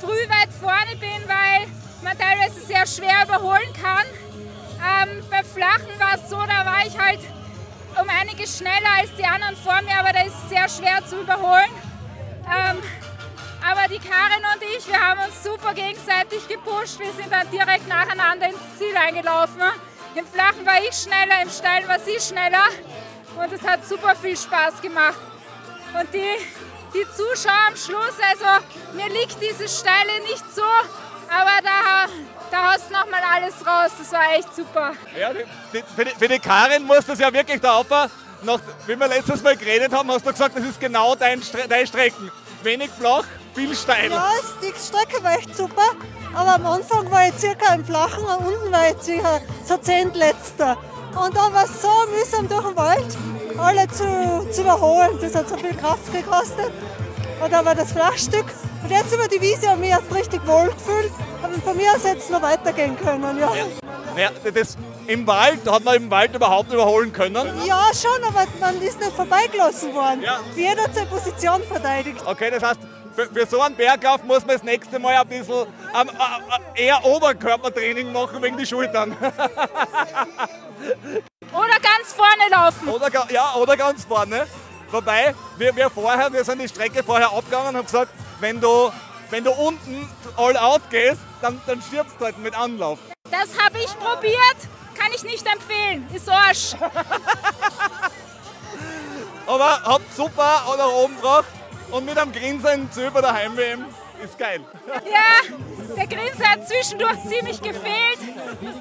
früh 0.00 0.28
weit 0.30 0.48
vorne 0.58 0.96
bin, 1.00 1.20
weil 1.28 1.66
man 2.02 2.16
teilweise 2.16 2.60
sehr 2.60 2.86
schwer 2.86 3.24
überholen 3.26 3.72
kann. 3.82 4.06
Ähm, 4.78 5.24
bei 5.30 5.42
Flachen 5.42 5.98
war 5.98 6.14
es 6.14 6.30
so, 6.30 6.36
da 6.36 6.64
war 6.64 6.86
ich 6.86 6.98
halt 6.98 7.20
um 8.00 8.08
einiges 8.08 8.58
schneller 8.58 8.90
als 8.98 9.10
die 9.16 9.24
anderen 9.24 9.56
vor 9.56 9.80
mir, 9.82 9.98
aber 9.98 10.12
da 10.12 10.22
ist 10.22 10.34
es 10.44 10.48
sehr 10.48 10.68
schwer 10.68 11.04
zu 11.04 11.20
überholen. 11.20 11.70
Ähm, 12.46 12.78
aber 13.60 13.88
die 13.88 13.98
Karin 13.98 14.44
und 14.54 14.62
ich, 14.76 14.86
wir 14.86 15.00
haben 15.00 15.20
uns 15.20 15.42
super 15.42 15.74
gegenseitig 15.74 16.46
gepusht. 16.46 16.98
Wir 17.00 17.12
sind 17.12 17.32
dann 17.32 17.50
direkt 17.50 17.88
nacheinander 17.88 18.46
ins 18.46 18.78
Ziel 18.78 18.96
eingelaufen. 18.96 19.60
Im 20.14 20.26
Flachen 20.26 20.64
war 20.64 20.80
ich 20.80 20.94
schneller, 20.96 21.42
im 21.42 21.50
Steilen 21.50 21.88
war 21.88 21.98
sie 21.98 22.18
schneller. 22.20 22.64
Und 23.36 23.52
es 23.52 23.62
hat 23.66 23.84
super 23.86 24.14
viel 24.14 24.36
Spaß 24.36 24.80
gemacht. 24.80 25.18
Und 25.98 26.12
die, 26.14 26.36
die 26.94 27.04
Zuschauer 27.10 27.68
am 27.68 27.76
Schluss, 27.76 28.16
also 28.30 28.64
mir 28.94 29.08
liegt 29.08 29.36
dieses 29.42 29.80
Steile 29.80 30.20
nicht 30.22 30.44
so, 30.54 30.62
aber 31.28 31.62
da, 31.62 32.06
da 32.50 32.72
hast 32.72 32.88
du 32.88 32.92
nochmal 32.92 33.20
alles 33.34 33.54
raus. 33.66 33.92
Das 33.98 34.12
war 34.12 34.34
echt 34.34 34.54
super. 34.54 34.92
Ja, 35.18 35.32
die, 35.32 35.44
die, 35.72 35.82
für, 35.94 36.04
die, 36.04 36.10
für 36.10 36.28
die 36.28 36.38
Karin 36.38 36.84
muss 36.84 37.06
das 37.06 37.18
ja 37.18 37.32
wirklich 37.32 37.60
da 37.60 37.76
auf. 37.76 37.86
Nach, 38.42 38.60
wie 38.86 38.98
wir 38.98 39.08
letztes 39.08 39.42
Mal 39.42 39.56
geredet 39.56 39.92
haben, 39.92 40.10
hast 40.12 40.24
du 40.24 40.30
gesagt, 40.30 40.56
das 40.56 40.64
ist 40.64 40.78
genau 40.80 41.14
dein, 41.16 41.42
Stre 41.42 41.66
deine 41.68 41.86
Strecken. 41.86 42.30
Wenig 42.62 42.90
flach, 42.90 43.24
viel 43.54 43.74
steil. 43.74 44.10
Ja, 44.10 44.30
die 44.62 44.72
Strecke 44.78 45.22
war 45.22 45.34
echt 45.34 45.56
super, 45.56 45.90
aber 46.34 46.54
am 46.54 46.66
Anfang 46.66 47.10
war 47.10 47.28
ich 47.28 47.34
circa 47.38 47.74
im 47.74 47.84
Flachen 47.84 48.24
und 48.24 48.46
unten 48.46 48.72
war 48.72 48.90
ich 48.90 49.02
circa 49.02 49.40
so 49.64 49.76
zehntletzter. 49.76 50.76
Und 51.16 51.36
dann 51.36 51.52
war 51.52 51.64
es 51.64 51.82
so 51.82 51.90
mühsam 52.16 52.48
durch 52.48 52.64
den 52.64 52.76
Wald, 52.76 53.16
alle 53.58 53.88
zu, 53.88 54.48
zu 54.52 54.62
überholen. 54.62 55.18
Das 55.20 55.34
hat 55.34 55.48
so 55.48 55.56
viel 55.56 55.74
Kraft 55.74 56.12
gekostet. 56.12 56.72
Und 57.42 57.52
da 57.52 57.64
war 57.64 57.74
das 57.74 57.92
Flachstück. 57.92 58.46
Und 58.82 58.90
jetzt 58.90 59.12
über 59.14 59.28
die 59.28 59.40
Wiese 59.40 59.68
habe 59.68 59.84
ich 59.84 59.90
mich 59.90 59.98
jetzt 59.98 60.14
richtig 60.14 60.46
wohl 60.46 60.66
gefühlt. 60.68 61.12
Und 61.42 61.62
von 61.62 61.76
mir 61.76 61.92
aus 61.92 62.04
hätte 62.04 62.18
es 62.18 62.30
noch 62.30 62.42
weitergehen 62.42 62.96
können. 62.96 63.38
Ja. 63.38 63.50
Ja, 64.16 64.30
das, 64.52 64.76
Im 65.06 65.26
Wald, 65.26 65.60
hat 65.70 65.84
man 65.84 65.94
im 65.94 66.10
Wald 66.10 66.34
überhaupt 66.34 66.72
überholen 66.72 67.12
können? 67.12 67.46
ja, 67.64 67.84
schon, 67.94 68.24
aber 68.24 68.46
man 68.58 68.82
ist 68.82 68.98
nicht 68.98 69.12
vorbeigelassen 69.12 69.94
worden. 69.94 70.24
Jeder 70.56 70.82
hat 70.82 70.94
seine 70.94 71.06
Position 71.06 71.62
verteidigt. 71.62 72.20
Okay, 72.26 72.50
das 72.50 72.62
heißt, 72.62 72.80
für, 73.14 73.26
für 73.26 73.46
so 73.46 73.60
einen 73.60 73.76
Berglauf 73.76 74.24
muss 74.24 74.44
man 74.44 74.56
das 74.56 74.64
nächste 74.64 74.98
Mal 74.98 75.14
ein 75.14 75.28
bisschen 75.28 75.66
ähm, 76.00 76.08
äh, 76.74 76.86
eher 76.86 77.04
Oberkörpertraining 77.04 78.12
machen 78.12 78.42
wegen 78.42 78.56
die 78.56 78.66
Schultern. 78.66 79.16
Oder 81.52 81.78
ganz 81.80 82.12
vorne 82.14 82.48
laufen. 82.50 82.88
Oder, 82.88 83.08
ja, 83.30 83.54
oder 83.54 83.76
ganz 83.76 84.04
vorne. 84.04 84.46
Wobei, 84.90 85.34
wir, 85.58 85.76
wir 85.76 85.90
vorher, 85.90 86.32
wir 86.32 86.44
sind 86.44 86.60
die 86.60 86.68
Strecke 86.68 87.02
vorher 87.02 87.30
abgegangen 87.30 87.68
und 87.68 87.76
haben 87.76 87.84
gesagt, 87.86 88.10
wenn 88.40 88.58
du, 88.60 88.90
wenn 89.30 89.44
du 89.44 89.50
unten 89.52 90.08
all 90.36 90.56
out 90.56 90.80
gehst, 90.90 91.20
dann, 91.42 91.60
dann 91.66 91.82
stirbst 91.82 92.16
du 92.18 92.24
halt 92.24 92.38
mit 92.38 92.54
Anlauf. 92.54 92.98
Das 93.30 93.50
habe 93.62 93.78
ich 93.78 93.98
probiert, 93.98 94.56
kann 94.98 95.12
ich 95.14 95.22
nicht 95.24 95.46
empfehlen. 95.46 96.08
Ist 96.12 96.28
Arsch. 96.28 96.74
Aber 99.46 99.82
habt 99.82 100.14
super 100.14 100.62
oder 100.72 100.90
oben 100.92 101.16
gebracht 101.16 101.46
und 101.90 102.04
mit 102.04 102.18
einem 102.18 102.32
Grinsen 102.32 102.90
zu 102.90 103.06
über 103.06 103.20
der 103.20 103.34
Heim-WM 103.34 103.84
ist 104.24 104.38
geil. 104.38 104.60
Ja, 104.88 105.54
der 105.96 106.06
Grinse 106.06 106.44
hat 106.44 106.66
zwischendurch 106.66 107.22
ziemlich 107.28 107.60
gefehlt, 107.60 108.18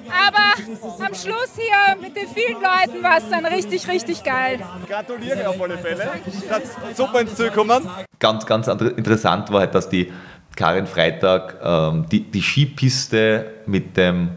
aber 0.10 1.06
am 1.06 1.14
Schluss 1.14 1.52
hier 1.56 1.96
mit 2.02 2.16
den 2.16 2.28
vielen 2.28 2.62
Leuten 2.62 3.04
war 3.04 3.18
es 3.18 3.30
dann 3.30 3.46
richtig, 3.46 3.88
richtig 3.88 4.24
geil. 4.24 4.60
Gratuliere 4.88 5.50
auf 5.50 5.62
alle 5.62 5.78
Fälle. 5.78 6.10
Seid 6.50 6.64
super 6.96 7.22
ins 7.22 7.36
Ziel 7.36 7.50
gekommen. 7.50 7.90
Ganz, 8.20 8.46
ganz 8.46 8.68
interessant 8.68 9.52
war 9.52 9.62
halt, 9.62 9.76
dass 9.76 9.90
die 9.90 10.12
Karin 10.56 10.88
Freitag 10.88 11.58
ähm, 11.64 12.06
die, 12.12 12.22
die 12.22 12.42
Skipiste 12.42 13.54
mit 13.68 13.96
dem 13.96 14.32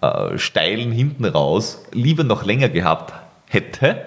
äh, 0.00 0.38
steilen 0.38 0.92
hinten 0.92 1.24
raus 1.24 1.84
lieber 1.92 2.24
noch 2.24 2.44
länger 2.44 2.68
gehabt 2.68 3.12
hätte. 3.46 4.02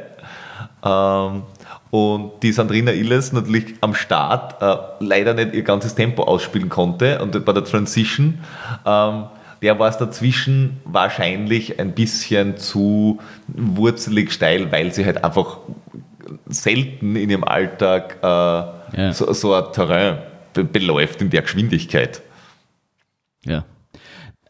Ähm, 0.84 1.44
und 1.92 2.32
die 2.42 2.52
Sandrina 2.54 2.94
Illes 2.94 3.34
natürlich 3.34 3.76
am 3.82 3.94
Start 3.94 4.62
äh, 4.62 4.78
leider 5.00 5.34
nicht 5.34 5.54
ihr 5.54 5.64
ganzes 5.64 5.94
Tempo 5.94 6.24
ausspielen 6.24 6.70
konnte 6.70 7.22
und 7.22 7.46
bei 7.46 7.54
der 7.54 7.66
Transition, 7.66 8.40
ähm, 8.86 9.26
der 9.62 9.78
war 9.78 9.90
es 9.90 9.98
dazwischen 9.98 10.80
wahrscheinlich 10.86 11.80
ein 11.80 11.94
bisschen 11.94 12.58
zu 12.58 13.20
wurzelig 13.48 14.32
steil, 14.32 14.72
weil 14.72 14.92
sie 14.92 15.06
halt 15.06 15.24
einfach 15.24 15.60
selten 16.48 17.16
in 17.16 17.30
ihrem 17.30 17.44
Alltag 17.44 18.18
äh, 18.24 18.26
ja. 18.26 19.14
so, 19.14 19.32
so 19.34 19.54
ein 19.54 19.72
Terrain 19.74 20.20
beläuft 20.54 21.22
in 21.22 21.30
der 21.30 21.44
Geschwindigkeit. 21.44 22.22
Ja. 23.46 23.66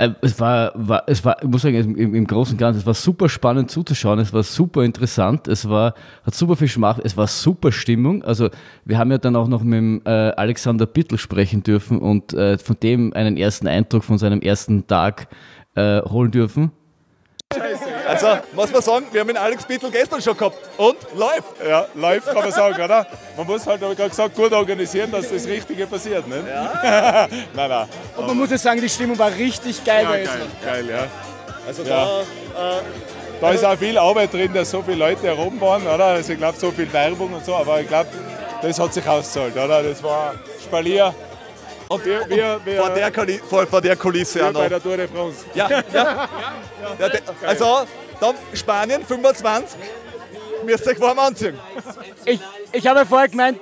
Äh, 0.01 0.15
es 0.21 0.39
war, 0.39 0.71
war, 0.73 1.03
es 1.05 1.23
war, 1.23 1.37
ich 1.43 1.47
muss 1.47 1.61
sagen, 1.61 1.95
im, 1.95 2.15
im 2.15 2.25
Großen 2.25 2.55
und 2.55 2.57
Ganzen, 2.57 2.79
es 2.79 2.85
war 2.87 2.95
super 2.95 3.29
spannend 3.29 3.69
zuzuschauen, 3.69 4.17
es 4.17 4.33
war 4.33 4.41
super 4.41 4.83
interessant, 4.83 5.47
es 5.47 5.69
war, 5.69 5.93
hat 6.25 6.33
super 6.33 6.55
viel 6.55 6.67
Schmack, 6.67 6.99
es 7.03 7.15
war 7.15 7.27
super 7.27 7.71
Stimmung. 7.71 8.23
Also, 8.23 8.49
wir 8.83 8.97
haben 8.97 9.11
ja 9.11 9.19
dann 9.19 9.35
auch 9.35 9.47
noch 9.47 9.61
mit 9.61 9.77
dem, 9.77 10.01
äh, 10.05 10.09
Alexander 10.09 10.87
Bittel 10.87 11.19
sprechen 11.19 11.61
dürfen 11.61 11.99
und 11.99 12.33
äh, 12.33 12.57
von 12.57 12.77
dem 12.81 13.13
einen 13.13 13.37
ersten 13.37 13.67
Eindruck 13.67 14.03
von 14.03 14.17
seinem 14.17 14.41
ersten 14.41 14.87
Tag 14.87 15.27
äh, 15.75 16.01
holen 16.01 16.31
dürfen. 16.31 16.71
Also, 18.07 18.27
muss 18.53 18.71
man 18.71 18.81
sagen, 18.81 19.05
wir 19.11 19.21
haben 19.21 19.27
den 19.27 19.37
Alex 19.37 19.65
Bittel 19.65 19.91
gestern 19.91 20.21
schon 20.21 20.37
gehabt. 20.37 20.57
Und 20.77 20.97
läuft. 21.15 21.65
Ja, 21.67 21.85
läuft 21.95 22.27
kann 22.27 22.35
man 22.35 22.51
sagen, 22.51 22.81
oder? 22.81 23.07
Man 23.37 23.47
muss 23.47 23.65
halt, 23.65 23.81
habe 23.81 23.91
ich 23.91 23.97
gerade 23.97 24.09
gesagt, 24.09 24.35
gut 24.35 24.51
organisieren, 24.51 25.11
dass 25.11 25.29
das 25.29 25.45
Richtige 25.45 25.87
passiert. 25.87 26.27
Ne? 26.27 26.43
Ja. 26.47 27.27
nein, 27.53 27.69
nein. 27.69 27.87
Und 28.17 28.27
man 28.27 28.37
muss 28.37 28.49
jetzt 28.49 28.63
sagen, 28.63 28.81
die 28.81 28.89
Stimmung 28.89 29.17
war 29.17 29.31
richtig 29.31 29.83
geil. 29.83 30.03
Ja, 30.03 30.11
geil, 30.11 30.27
geil, 30.63 30.89
ja. 30.89 31.07
Also 31.67 31.83
ja. 31.83 32.23
da... 32.53 32.77
Äh, 32.77 32.81
da 33.41 33.49
ist 33.49 33.65
auch 33.65 33.75
viel 33.75 33.97
Arbeit 33.97 34.31
drin, 34.31 34.53
dass 34.53 34.69
so 34.69 34.83
viele 34.83 34.97
Leute 34.97 35.23
herum 35.23 35.59
waren, 35.59 35.81
oder? 35.87 36.05
Also 36.05 36.33
ich 36.33 36.37
glaube, 36.37 36.59
so 36.59 36.69
viel 36.69 36.91
Werbung 36.93 37.33
und 37.33 37.43
so, 37.43 37.55
aber 37.55 37.81
ich 37.81 37.87
glaube, 37.87 38.07
das 38.61 38.79
hat 38.79 38.93
sich 38.93 39.07
ausgezahlt, 39.07 39.55
oder? 39.57 39.81
Das 39.81 40.03
war 40.03 40.35
Spalier. 40.63 41.11
Und 41.91 42.05
wir, 42.05 42.29
wir, 42.29 42.61
wir, 42.63 42.77
vor, 42.77 42.89
der 42.91 43.11
Kulisse, 43.11 43.43
vor, 43.43 43.67
vor 43.67 43.81
der 43.81 43.95
Kulisse 43.97 44.39
wir 44.39 44.47
auch 44.47 44.51
noch. 44.53 44.61
bei 44.61 44.69
der 44.69 44.81
Tour 44.81 44.95
de 44.95 45.07
France. 45.09 45.45
Ja, 45.53 45.69
ja. 45.69 45.83
ja, 45.93 46.27
ja 46.97 47.09
also, 47.45 47.85
dann 48.19 48.35
Spanien 48.53 49.05
25, 49.05 49.77
müsst 50.63 50.85
ihr 50.85 50.91
euch 50.93 51.01
warm 51.01 51.19
anziehen. 51.19 51.59
Ich, 52.23 52.39
ich 52.71 52.87
habe 52.87 53.05
vorher 53.05 53.27
gemeint, 53.27 53.59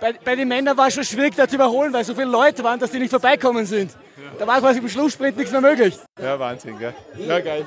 bei, 0.00 0.12
bei 0.12 0.36
den 0.36 0.48
Männern 0.48 0.76
war 0.76 0.88
es 0.88 0.94
schon 0.94 1.04
schwierig, 1.04 1.34
da 1.34 1.48
zu 1.48 1.54
überholen, 1.54 1.94
weil 1.94 2.04
so 2.04 2.14
viele 2.14 2.26
Leute 2.26 2.62
waren, 2.62 2.78
dass 2.78 2.90
die 2.90 2.98
nicht 2.98 3.10
vorbeikommen 3.10 3.64
sind. 3.64 3.92
Da 4.38 4.46
war 4.46 4.60
quasi 4.60 4.80
im 4.80 4.88
Schlusssprint 4.88 5.38
nichts 5.38 5.50
mehr 5.50 5.62
möglich. 5.62 5.98
Ja, 6.20 6.38
Wahnsinn, 6.38 6.78
gell? 6.78 6.94
Ja, 7.16 7.40
geil. 7.40 7.64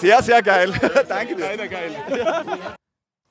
Sehr, 0.00 0.22
sehr 0.22 0.42
geil. 0.42 0.72
Danke 1.08 1.34
dir. 1.34 1.44
Leider 1.44 1.66
geil. 1.66 1.96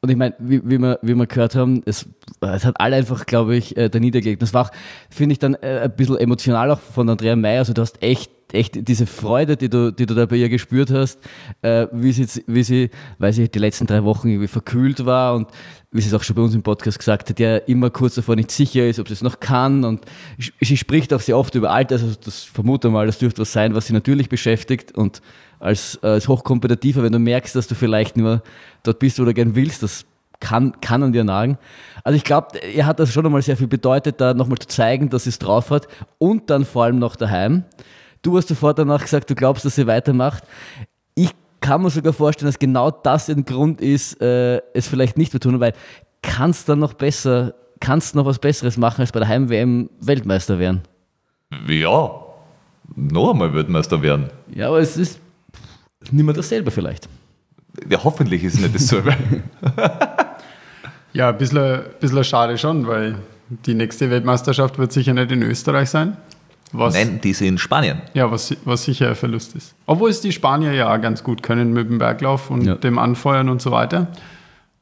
Und 0.06 0.12
ich 0.12 0.18
meine, 0.18 0.36
wie, 0.38 0.62
wie, 0.64 0.78
wir, 0.78 1.00
wie 1.02 1.16
wir 1.16 1.26
gehört 1.26 1.56
haben, 1.56 1.82
es, 1.88 2.06
es 2.40 2.64
hat 2.64 2.80
alle 2.80 2.98
einfach, 2.98 3.26
glaube 3.26 3.56
ich, 3.56 3.76
äh, 3.76 3.90
da 3.90 4.00
niedergelegt. 4.00 4.40
Das 4.40 4.54
war 4.54 4.68
auch, 4.68 4.72
finde 5.10 5.34
ich, 5.34 5.40
dann 5.40 5.56
äh, 5.56 5.80
ein 5.86 5.96
bisschen 5.96 6.18
emotional 6.18 6.70
auch 6.70 6.80
von 6.80 7.10
Andrea 7.10 7.36
May. 7.36 7.58
Also 7.58 7.74
du 7.74 7.82
hast 7.82 8.04
echt, 8.04 8.32
echt 8.54 8.88
diese 8.88 9.06
Freude, 9.06 9.58
die 9.58 9.70
du, 9.70 9.92
die 9.92 10.06
du 10.06 10.14
da 10.14 10.26
bei 10.26 10.36
ihr 10.36 10.50
gespürt 10.50 10.92
hast, 10.92 11.20
äh, 11.62 11.88
wie, 11.92 12.12
sie, 12.12 12.44
wie 12.48 12.64
sie, 12.64 12.90
weil 13.18 13.34
sie 13.34 13.50
die 13.50 13.60
letzten 13.60 13.88
drei 13.88 14.04
Wochen 14.04 14.30
irgendwie 14.30 14.48
verkühlt 14.48 15.06
war 15.06 15.36
und 15.36 15.48
wie 15.92 16.02
sie 16.02 16.10
es 16.10 16.14
auch 16.14 16.24
schon 16.24 16.36
bei 16.36 16.42
uns 16.42 16.54
im 16.54 16.64
Podcast 16.64 17.00
gesagt 17.00 17.30
hat, 17.30 17.40
ja 17.40 17.58
immer 17.58 17.90
kurz 17.90 18.16
davor 18.16 18.36
nicht 18.36 18.52
sicher 18.52 18.88
ist, 18.88 19.00
ob 19.00 19.08
sie 19.08 19.14
es 19.14 19.22
noch 19.22 19.40
kann. 19.40 19.84
Und 19.84 20.02
sie 20.60 20.78
spricht 20.78 21.14
auch 21.14 21.22
sehr 21.22 21.38
oft 21.38 21.56
über 21.56 21.72
Alter. 21.72 21.96
Also 21.96 22.14
das 22.24 22.44
vermute 22.44 22.90
mal, 22.90 23.06
das 23.06 23.18
dürfte 23.18 23.42
was 23.42 23.54
sein, 23.54 23.76
was 23.76 23.88
sie 23.88 23.94
natürlich 23.94 24.28
beschäftigt. 24.28 24.92
Und 24.92 25.22
als, 25.60 25.98
als 26.04 26.28
Hochkompetitiver, 26.28 27.02
wenn 27.02 27.14
du 27.14 27.20
merkst, 27.20 27.56
dass 27.56 27.68
du 27.68 27.76
vielleicht 27.76 28.18
nur 28.18 28.44
dort 28.84 29.00
bist 29.00 29.20
oder 29.20 29.34
gern 29.34 29.56
willst, 29.56 29.84
das 29.84 30.06
kann, 30.40 30.80
kann 30.82 31.02
an 31.04 31.14
dir 31.14 31.24
nagen. 31.24 31.58
Also 32.04 32.18
ich 32.18 32.24
glaube, 32.24 32.60
er 32.62 32.86
hat 32.86 33.00
das 33.00 33.12
schon 33.12 33.26
einmal 33.26 33.42
sehr 33.42 33.58
viel 33.58 33.68
bedeutet, 33.68 34.20
da 34.20 34.34
nochmal 34.34 34.58
zu 34.58 34.68
zeigen, 34.68 35.10
dass 35.10 35.24
sie 35.24 35.30
es 35.30 35.40
drauf 35.40 35.70
hat 35.70 35.88
und 36.18 36.50
dann 36.50 36.66
vor 36.66 36.84
allem 36.84 37.00
noch 37.00 37.16
daheim. 37.16 37.64
Du 38.26 38.36
hast 38.36 38.48
sofort 38.48 38.80
danach 38.80 39.02
gesagt, 39.02 39.30
du 39.30 39.36
glaubst, 39.36 39.66
dass 39.66 39.76
sie 39.76 39.86
weitermacht. 39.86 40.44
Ich 41.14 41.30
kann 41.60 41.84
mir 41.84 41.92
sogar 41.92 42.12
vorstellen, 42.12 42.48
dass 42.48 42.58
genau 42.58 42.90
das 42.90 43.30
ein 43.30 43.46
Grund 43.46 43.82
ist, 43.82 44.20
äh, 44.20 44.62
es 44.74 44.88
vielleicht 44.88 45.16
nicht 45.16 45.32
zu 45.32 45.40
tun, 45.40 45.60
weil 45.60 45.74
kannst 46.24 46.68
dann 46.68 46.80
noch 46.80 46.94
besser, 46.94 47.54
kannst 47.80 48.16
noch 48.16 48.26
was 48.26 48.40
Besseres 48.40 48.78
machen, 48.78 49.02
als 49.02 49.12
bei 49.12 49.20
der 49.20 49.28
Heim-WM 49.28 49.92
Weltmeister 50.00 50.58
werden. 50.58 50.82
Ja, 51.68 52.10
noch 52.96 53.32
einmal 53.32 53.54
Weltmeister 53.54 54.02
werden. 54.02 54.32
Ja, 54.56 54.70
aber 54.70 54.80
es 54.80 54.98
ist 54.98 55.20
nicht 56.10 56.26
mehr 56.26 56.34
dasselbe 56.34 56.72
vielleicht. 56.72 57.08
Ja, 57.88 58.04
hoffentlich 58.04 58.44
ist 58.44 58.56
es 58.56 58.62
nicht 58.62 58.74
dasselbe. 58.74 59.16
ja, 61.14 61.30
ein 61.30 61.38
bisschen, 61.38 61.82
bisschen 62.00 62.24
schade 62.24 62.58
schon, 62.58 62.88
weil 62.88 63.18
die 63.68 63.76
nächste 63.76 64.10
Weltmeisterschaft 64.10 64.80
wird 64.80 64.92
sicher 64.92 65.14
nicht 65.14 65.32
in 65.32 65.44
Österreich 65.44 65.92
sein. 65.92 66.18
Was, 66.72 66.94
Nein, 66.94 67.22
die 67.22 67.30
ist 67.30 67.42
in 67.42 67.58
Spanien. 67.58 68.02
Ja, 68.14 68.30
was, 68.30 68.56
was 68.66 68.84
sicher 68.84 69.10
ein 69.10 69.16
Verlust 69.16 69.56
ist. 69.56 69.76
Obwohl 69.86 70.10
es 70.10 70.22
die 70.22 70.32
Spanier 70.32 70.74
ja 70.74 70.94
auch 70.94 71.00
ganz 71.00 71.24
gut 71.24 71.44
können 71.44 71.74
mit 71.74 71.90
dem 71.90 72.00
Berglauf 72.00 72.50
und 72.50 72.66
ja. 72.66 72.76
dem 72.76 72.98
Anfeuern 72.98 73.50
und 73.50 73.62
so 73.62 73.72
weiter. 73.72 74.08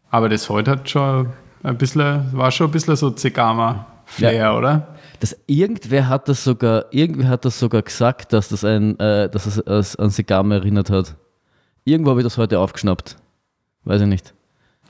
Aber 0.10 0.30
das 0.30 0.50
heute 0.50 0.72
hat 0.72 0.90
schon 0.90 1.28
ein 1.62 1.78
bisschen, 1.78 2.32
war 2.34 2.52
schon 2.52 2.68
ein 2.68 2.72
bisschen 2.72 2.96
so 2.96 3.12
Zegama-Flair, 3.12 4.34
ja. 4.34 4.58
oder? 4.58 4.88
Das, 5.20 5.38
irgendwer 5.48 6.10
hat 6.10 6.28
das 6.28 6.44
sogar, 6.44 6.86
irgendwer 6.92 7.30
hat 7.30 7.46
das 7.46 7.60
sogar 7.60 7.82
gesagt, 7.82 8.34
dass 8.34 8.50
das 8.50 8.66
ein, 8.66 9.00
äh, 9.00 9.30
dass 9.30 9.46
es 9.46 9.96
an 9.96 10.10
Segame 10.10 10.56
erinnert 10.56 10.90
hat. 10.90 11.16
Irgendwo 11.86 12.12
habe 12.12 12.22
ich 12.22 12.26
das 12.26 12.38
heute 12.38 12.60
aufgeschnappt. 12.60 13.18
Weiß 13.84 14.02
ich 14.02 14.08
nicht. 14.08 14.34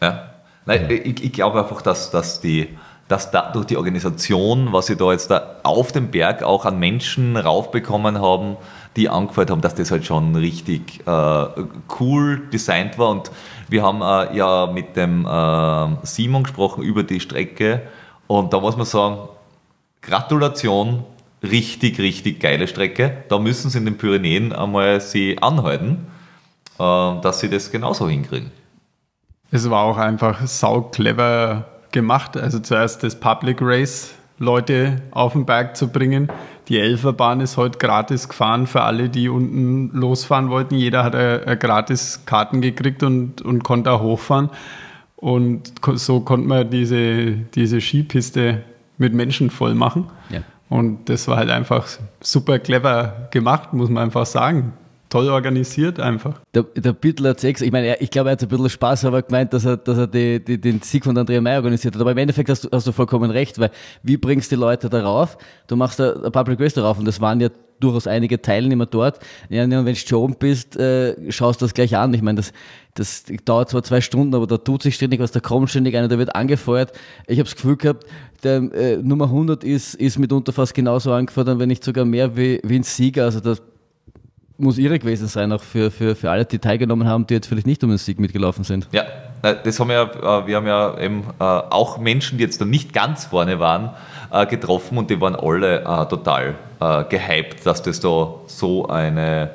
Ja. 0.01 0.29
Nein, 0.65 0.87
ja. 0.89 0.89
ich, 0.89 1.23
ich 1.23 1.33
glaube 1.33 1.61
einfach, 1.61 1.81
dass, 1.81 2.11
dass 2.11 2.39
die, 2.39 2.69
dass 3.14 3.30
da 3.30 3.51
durch 3.51 3.68
die 3.68 3.78
Organisation, 3.78 4.74
was 4.74 4.88
sie 4.88 4.95
da 4.95 5.11
jetzt 5.11 5.30
da 5.30 5.57
auf 5.61 5.91
dem 5.91 6.09
Berg 6.09 6.41
auch 6.41 6.66
an 6.66 6.80
Menschen 6.80 7.38
raufbekommen 7.38 8.20
haben, 8.20 8.57
die 8.95 9.07
angefeuert 9.07 9.51
haben, 9.51 9.61
dass 9.61 9.76
das 9.76 9.91
halt 9.91 10.03
schon 10.03 10.36
richtig 10.36 11.05
äh, 11.05 11.45
cool 11.99 12.41
designt 12.51 12.97
war. 12.97 13.11
Und 13.11 13.30
wir 13.70 13.84
haben 13.84 14.01
äh, 14.01 14.36
ja 14.36 14.66
mit 14.66 14.95
dem 14.95 15.28
äh, 15.28 16.05
Simon 16.07 16.41
gesprochen 16.41 16.82
über 16.82 17.03
die 17.03 17.20
Strecke. 17.20 17.84
Und 18.26 18.51
da 18.51 18.59
muss 18.59 18.78
man 18.78 18.88
sagen, 18.88 19.30
Gratulation, 20.01 21.03
richtig, 21.43 21.99
richtig 21.99 22.39
geile 22.39 22.68
Strecke. 22.68 23.26
Da 23.30 23.38
müssen 23.38 23.70
sie 23.70 23.78
in 23.78 23.86
den 23.86 23.99
Pyrenäen 23.99 24.53
einmal 24.53 25.01
sie 25.01 25.38
anhalten, 25.39 26.07
äh, 26.80 27.22
dass 27.22 27.41
sie 27.41 27.49
das 27.51 27.70
genauso 27.70 28.09
hinkriegen. 28.09 28.49
Es 29.51 29.70
war 29.70 29.84
auch 29.84 29.97
einfach 29.97 30.47
sau 30.47 30.82
clever 30.82 31.72
gemacht. 31.93 32.35
Also 32.35 32.59
zuerst 32.59 33.03
das 33.03 33.17
Public 33.17 33.59
Race 33.61 34.13
Leute 34.39 35.01
auf 35.11 35.33
den 35.33 35.45
Berg 35.45 35.77
zu 35.77 35.87
bringen. 35.87 36.29
Die 36.67 36.79
Elferbahn 36.79 37.39
ist 37.41 37.57
heute 37.57 37.77
gratis 37.77 38.27
gefahren 38.27 38.67
für 38.67 38.81
alle, 38.81 39.09
die 39.09 39.29
unten 39.29 39.89
losfahren 39.91 40.49
wollten. 40.49 40.75
Jeder 40.75 41.03
hat 41.03 41.15
eine, 41.15 41.57
gratis 41.57 42.25
Karten 42.25 42.61
gekriegt 42.61 43.03
und, 43.03 43.41
und 43.41 43.63
konnte 43.63 43.91
auch 43.91 44.01
hochfahren. 44.01 44.49
Und 45.15 45.73
so 45.93 46.19
konnte 46.19 46.47
man 46.47 46.69
diese, 46.69 47.31
diese 47.31 47.79
Skipiste 47.79 48.63
mit 48.97 49.13
Menschen 49.13 49.49
voll 49.49 49.75
machen. 49.75 50.07
Ja. 50.29 50.41
Und 50.69 51.09
das 51.09 51.27
war 51.27 51.37
halt 51.37 51.49
einfach 51.49 51.87
super 52.19 52.59
clever 52.59 53.27
gemacht, 53.31 53.73
muss 53.73 53.89
man 53.89 54.03
einfach 54.03 54.25
sagen. 54.25 54.73
Toll 55.14 55.30
organisiert 55.30 55.99
einfach. 55.99 56.41
Der, 56.55 56.64
der 56.64 56.91
Bittler 56.91 57.30
hat 57.30 57.39
sechs, 57.39 57.61
ich 57.61 57.72
meine, 57.72 57.97
ich 57.99 58.09
glaube, 58.09 58.30
er 58.30 58.32
hat 58.32 58.41
ein 58.41 58.47
bisschen 58.47 58.68
Spaß 58.68 59.05
aber 59.05 59.22
gemeint, 59.22 59.53
dass 59.53 59.64
er, 59.64 59.78
dass 59.78 59.95
er 59.95 60.07
die, 60.07 60.43
die, 60.43 60.59
den 60.59 60.82
Sieg 60.82 61.03
von 61.03 61.16
Andrea 61.16 61.39
May 61.39 61.55
organisiert 61.55 61.93
hat. 61.93 62.01
Aber 62.01 62.14
im 62.14 62.18
Endeffekt 62.18 62.49
hast 62.49 62.64
du, 62.64 62.70
hast 62.72 62.88
du 62.88 62.91
vollkommen 62.91 63.30
recht, 63.30 63.59
weil 63.59 63.70
wie 64.01 64.18
bringst 64.18 64.51
du 64.51 64.55
die 64.55 64.59
Leute 64.59 64.89
darauf? 64.89 65.38
Du 65.68 65.76
machst 65.76 66.01
ein 66.01 66.32
Public 66.32 66.59
Race 66.59 66.74
darauf 66.74 66.97
und 66.97 67.05
das 67.05 67.22
waren 67.22 67.39
ja 67.39 67.49
durchaus 67.80 68.07
einige 68.07 68.41
Teilnehmer 68.41 68.88
dort. 68.88 69.20
Ja, 69.49 69.70
wenn 69.70 69.86
du 69.86 69.95
schon 69.95 70.34
bist, 70.34 70.78
äh, 70.78 71.32
schaust 71.32 71.61
das 71.61 71.76
gleich 71.76 71.95
an. 71.95 72.11
Ich 72.16 72.24
meine, 72.24 72.38
das, 72.38 72.51
das 72.95 73.26
dauert 73.45 73.70
zwar 73.70 73.84
zwei 73.84 74.01
Stunden, 74.01 74.34
aber 74.34 74.47
da 74.47 74.57
tut 74.57 74.82
sich 74.82 74.95
ständig 74.95 75.20
was, 75.20 75.32
da 75.32 75.41
kommt 75.41 75.70
ständig 75.70 75.95
einer, 75.95 76.07
der 76.07 76.18
wird 76.18 76.36
angefeuert. 76.36 76.91
Ich 77.28 77.38
habe 77.38 77.43
das 77.43 77.55
Gefühl 77.55 77.78
gehabt, 77.78 78.07
der 78.43 78.55
äh, 78.74 78.97
Nummer 78.97 79.26
100 79.26 79.64
ist, 79.64 79.93
ist 79.93 80.18
mitunter 80.18 80.53
fast 80.53 80.74
genauso 80.74 81.11
angefordert, 81.11 81.59
wenn 81.59 81.70
nicht 81.70 81.84
sogar 81.84 82.03
mehr 82.03 82.36
wie, 82.36 82.59
wie 82.64 82.78
ein 82.78 82.84
Sieger. 82.84 83.26
Also 83.26 83.39
das 83.39 83.61
muss 84.58 84.78
irre 84.78 84.99
gewesen 84.99 85.28
sein, 85.28 85.51
auch 85.51 85.62
für, 85.64 85.91
für, 85.91 86.16
für 86.16 86.30
alle, 86.30 86.45
die 86.45 86.60
teilgenommen 86.60 87.08
haben, 87.08 87.28
die 87.28 87.34
jetzt 87.34 87.47
vielleicht 87.47 87.68
nicht 87.68 87.84
um 87.84 87.89
den 87.89 87.97
Sieg 87.97 88.20
mitgelaufen 88.20 88.64
sind. 88.64 88.88
Ja, 88.91 89.04
das 89.41 89.80
haben 89.80 89.89
wir 89.89 90.01
äh, 90.01 90.47
wir 90.47 90.56
haben 90.56 90.68
ja 90.68 90.97
eben 90.97 91.24
äh, 91.39 91.43
auch 91.43 91.97
Menschen, 91.97 92.38
die 92.38 92.43
jetzt 92.43 92.62
da 92.62 92.66
nicht 92.66 92.93
ganz 92.93 93.26
vorne 93.26 93.60
waren, 93.60 93.91
äh, 94.32 94.45
getroffen 94.45 94.97
und 94.97 95.10
die 95.10 95.20
waren 95.20 95.36
alle 95.36 96.08
total 96.10 96.56
gehypt, 97.10 97.66
dass 97.66 97.82
das 97.82 98.01
da 98.01 98.34
so 98.47 98.88
eine 98.88 99.51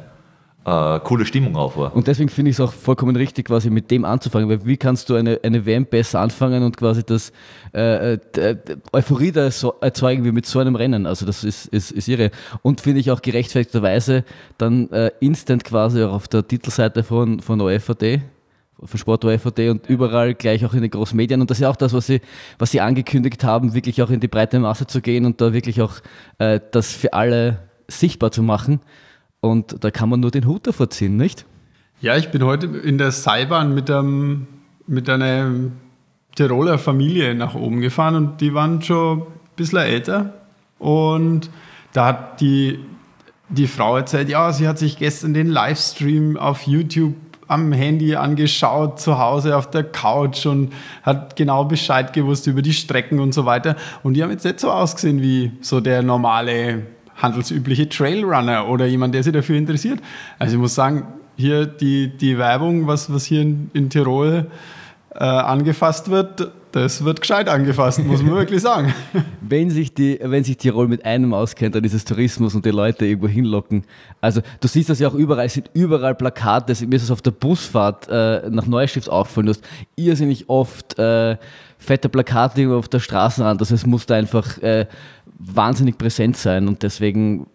äh, 0.64 1.00
coole 1.00 1.24
Stimmung 1.24 1.56
auf 1.56 1.76
war. 1.76 1.94
Und 1.94 2.06
deswegen 2.06 2.28
finde 2.28 2.50
ich 2.50 2.56
es 2.56 2.60
auch 2.60 2.72
vollkommen 2.72 3.16
richtig, 3.16 3.46
quasi 3.46 3.70
mit 3.70 3.90
dem 3.90 4.04
anzufangen, 4.04 4.48
weil 4.48 4.64
wie 4.66 4.76
kannst 4.76 5.08
du 5.08 5.14
eine, 5.14 5.40
eine 5.42 5.64
WM 5.64 5.86
besser 5.86 6.20
anfangen 6.20 6.62
und 6.62 6.76
quasi 6.76 7.04
das 7.04 7.32
äh, 7.74 8.14
äh, 8.14 8.56
Euphorie 8.92 9.32
da 9.32 9.50
so 9.50 9.74
erzeugen 9.80 10.24
wie 10.24 10.32
mit 10.32 10.46
so 10.46 10.58
einem 10.58 10.76
Rennen. 10.76 11.06
Also 11.06 11.24
das 11.26 11.44
ist, 11.44 11.66
ist, 11.66 11.90
ist 11.90 12.08
irre. 12.08 12.30
Und 12.62 12.80
finde 12.80 13.00
ich 13.00 13.10
auch 13.10 13.22
gerechtfertigterweise 13.22 14.24
dann 14.58 14.90
äh, 14.90 15.10
instant 15.20 15.64
quasi 15.64 16.02
auch 16.02 16.12
auf 16.12 16.28
der 16.28 16.46
Titelseite 16.46 17.02
von, 17.02 17.40
von 17.40 17.60
OFAD 17.60 18.20
von 18.84 18.98
Sport 18.98 19.24
OFAD 19.24 19.70
und 19.70 19.88
überall 19.88 20.34
gleich 20.34 20.64
auch 20.64 20.74
in 20.74 20.82
den 20.82 20.90
großen 20.90 21.16
Medien. 21.16 21.40
Und 21.40 21.50
das 21.50 21.58
ist 21.58 21.62
ja 21.62 21.70
auch 21.70 21.76
das, 21.76 21.92
was 21.92 22.06
sie, 22.06 22.20
was 22.58 22.70
sie 22.70 22.80
angekündigt 22.80 23.42
haben, 23.44 23.74
wirklich 23.74 24.00
auch 24.02 24.10
in 24.10 24.20
die 24.20 24.28
breite 24.28 24.60
Masse 24.60 24.86
zu 24.86 25.00
gehen 25.00 25.24
und 25.24 25.40
da 25.40 25.52
wirklich 25.52 25.82
auch 25.82 25.94
äh, 26.38 26.60
das 26.70 26.92
für 26.92 27.12
alle 27.12 27.58
sichtbar 27.88 28.30
zu 28.30 28.42
machen. 28.42 28.80
Und 29.40 29.84
da 29.84 29.90
kann 29.90 30.08
man 30.08 30.20
nur 30.20 30.30
den 30.30 30.46
Hut 30.46 30.66
davor 30.66 30.90
ziehen, 30.90 31.16
nicht? 31.16 31.46
Ja, 32.00 32.16
ich 32.16 32.30
bin 32.30 32.44
heute 32.44 32.66
in 32.66 32.98
der 32.98 33.12
Seilbahn 33.12 33.74
mit, 33.74 33.90
einem, 33.90 34.46
mit 34.86 35.08
einer 35.08 35.52
Tiroler 36.34 36.78
Familie 36.78 37.34
nach 37.34 37.54
oben 37.54 37.80
gefahren 37.80 38.14
und 38.14 38.40
die 38.40 38.54
waren 38.54 38.82
schon 38.82 39.20
ein 39.20 39.26
bisschen 39.56 39.78
älter. 39.78 40.34
Und 40.78 41.50
da 41.92 42.06
hat 42.06 42.40
die, 42.40 42.78
die 43.48 43.66
Frau 43.66 43.96
erzählt, 43.96 44.28
ja, 44.28 44.52
sie 44.52 44.68
hat 44.68 44.78
sich 44.78 44.98
gestern 44.98 45.34
den 45.34 45.48
Livestream 45.48 46.36
auf 46.36 46.62
YouTube 46.62 47.14
am 47.48 47.72
Handy 47.72 48.14
angeschaut, 48.14 49.00
zu 49.00 49.18
Hause 49.18 49.56
auf 49.56 49.70
der 49.70 49.82
Couch 49.82 50.46
und 50.46 50.72
hat 51.02 51.34
genau 51.34 51.64
Bescheid 51.64 52.12
gewusst 52.12 52.46
über 52.46 52.62
die 52.62 52.74
Strecken 52.74 53.20
und 53.20 53.32
so 53.32 53.46
weiter. 53.46 53.74
Und 54.02 54.14
die 54.14 54.22
haben 54.22 54.30
jetzt 54.30 54.44
nicht 54.44 54.60
so 54.60 54.70
ausgesehen 54.70 55.22
wie 55.22 55.52
so 55.62 55.80
der 55.80 56.02
normale 56.02 56.82
handelsübliche 57.18 57.88
Trailrunner 57.88 58.68
oder 58.68 58.86
jemand, 58.86 59.14
der 59.14 59.22
sich 59.22 59.32
dafür 59.32 59.56
interessiert. 59.56 60.00
Also 60.38 60.54
ich 60.54 60.60
muss 60.60 60.74
sagen, 60.74 61.04
hier 61.36 61.66
die, 61.66 62.08
die 62.08 62.38
Werbung, 62.38 62.86
was, 62.86 63.12
was 63.12 63.24
hier 63.24 63.42
in, 63.42 63.70
in 63.72 63.90
Tirol 63.90 64.46
äh, 65.14 65.24
angefasst 65.24 66.10
wird, 66.10 66.50
das 66.72 67.02
wird 67.04 67.20
gescheit 67.20 67.48
angefasst, 67.48 68.04
muss 68.04 68.22
man 68.22 68.34
wirklich 68.36 68.60
sagen. 68.60 68.92
Wenn 69.40 69.70
sich, 69.70 69.94
die, 69.94 70.18
wenn 70.22 70.44
sich 70.44 70.58
Tirol 70.58 70.88
mit 70.88 71.04
einem 71.04 71.32
auskennt, 71.32 71.74
dann 71.74 71.84
ist 71.84 71.94
es 71.94 72.04
Tourismus 72.04 72.54
und 72.54 72.64
die 72.64 72.70
Leute 72.70 73.06
irgendwo 73.06 73.28
hinlocken. 73.28 73.84
Also 74.20 74.42
du 74.60 74.68
siehst 74.68 74.90
das 74.90 74.98
ja 74.98 75.08
auch 75.08 75.14
überall, 75.14 75.46
es 75.46 75.54
sind 75.54 75.70
überall 75.74 76.14
Plakate, 76.14 76.74
mir 76.86 76.96
ist 76.96 77.04
es 77.04 77.10
auf 77.10 77.22
der 77.22 77.30
Busfahrt 77.30 78.08
äh, 78.08 78.50
nach 78.50 78.66
Neustift 78.66 79.08
auffallen, 79.08 79.46
du 79.46 79.52
hast 79.52 79.64
irrsinnig 79.96 80.48
oft 80.48 80.98
äh, 80.98 81.36
fette 81.78 82.08
Plakate 82.08 82.68
auf 82.74 82.88
der 82.88 83.00
Straßenrand, 83.00 83.60
also 83.60 83.74
es 83.74 83.86
muss 83.86 84.06
da 84.06 84.16
einfach 84.16 84.58
äh, 84.58 84.86
wahnsinnig 85.38 85.98
präsent 85.98 86.36
sein 86.36 86.68
und 86.68 86.82
deswegen 86.82 87.46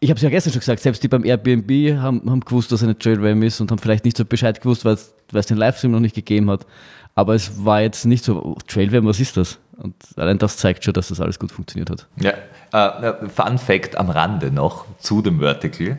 ich 0.00 0.10
habe 0.10 0.18
es 0.18 0.22
ja 0.22 0.28
gestern 0.28 0.52
schon 0.52 0.60
gesagt, 0.60 0.82
selbst 0.82 1.02
die 1.02 1.08
beim 1.08 1.24
Airbnb 1.24 1.98
haben, 1.98 2.30
haben 2.30 2.40
gewusst, 2.40 2.70
dass 2.70 2.82
eine 2.82 2.98
Trail 2.98 3.24
Ram 3.24 3.42
ist 3.42 3.62
und 3.62 3.70
haben 3.70 3.78
vielleicht 3.78 4.04
nicht 4.04 4.18
so 4.18 4.26
Bescheid 4.26 4.60
gewusst, 4.60 4.84
weil 4.84 4.98
es 5.32 5.46
den 5.46 5.56
Livestream 5.56 5.92
noch 5.92 6.00
nicht 6.00 6.14
gegeben 6.14 6.50
hat. 6.50 6.66
Aber 7.14 7.34
es 7.34 7.64
war 7.64 7.80
jetzt 7.80 8.04
nicht 8.04 8.22
so, 8.22 8.42
oh, 8.42 8.58
Trailware, 8.66 9.04
was 9.06 9.18
ist 9.18 9.38
das? 9.38 9.58
Und 9.78 9.94
allein 10.16 10.36
das 10.38 10.58
zeigt 10.58 10.84
schon, 10.84 10.92
dass 10.92 11.08
das 11.08 11.20
alles 11.20 11.38
gut 11.38 11.52
funktioniert 11.52 11.90
hat. 11.90 12.06
Ja, 12.20 12.34
äh, 12.72 13.28
Fun 13.28 13.56
Fact 13.56 13.96
am 13.96 14.10
Rande 14.10 14.50
noch 14.50 14.84
zu 14.98 15.22
dem 15.22 15.38
Vertical. 15.38 15.96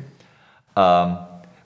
Ähm, 0.75 1.17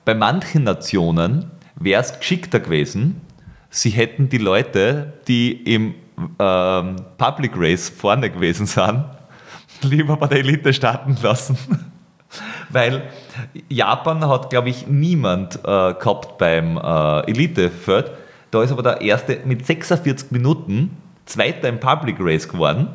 bei 0.06 0.14
manchen 0.16 0.64
Nationen 0.64 1.52
wäre 1.76 2.02
es 2.02 2.18
geschickter 2.18 2.60
gewesen, 2.60 3.22
sie 3.70 3.90
hätten 3.90 4.30
die 4.30 4.38
Leute, 4.38 5.14
die 5.28 5.52
im 5.52 5.96
ähm, 6.40 6.96
Public 7.18 7.52
Race 7.56 7.90
vorne 7.90 8.30
gewesen 8.30 8.66
sind, 8.66 9.06
lieber 9.82 10.18
bei 10.18 10.28
der 10.28 10.40
Elite 10.40 10.74
starten 10.74 11.18
lassen. 11.22 11.58
Weil 12.70 13.10
Japan 13.68 14.28
hat, 14.28 14.50
glaube 14.50 14.70
ich, 14.70 14.88
niemand 14.88 15.56
äh, 15.58 15.94
gehabt 15.94 16.38
beim 16.38 16.78
äh, 16.78 17.30
Elite-Feld 17.30 18.12
da 18.52 18.64
ist 18.64 18.72
aber 18.72 18.84
der 18.84 19.02
erste 19.02 19.40
mit 19.46 19.66
46 19.66 20.32
Minuten 20.32 20.98
Zweiter 21.26 21.70
im 21.70 21.80
Public 21.80 22.18
Race 22.20 22.48
geworden 22.48 22.88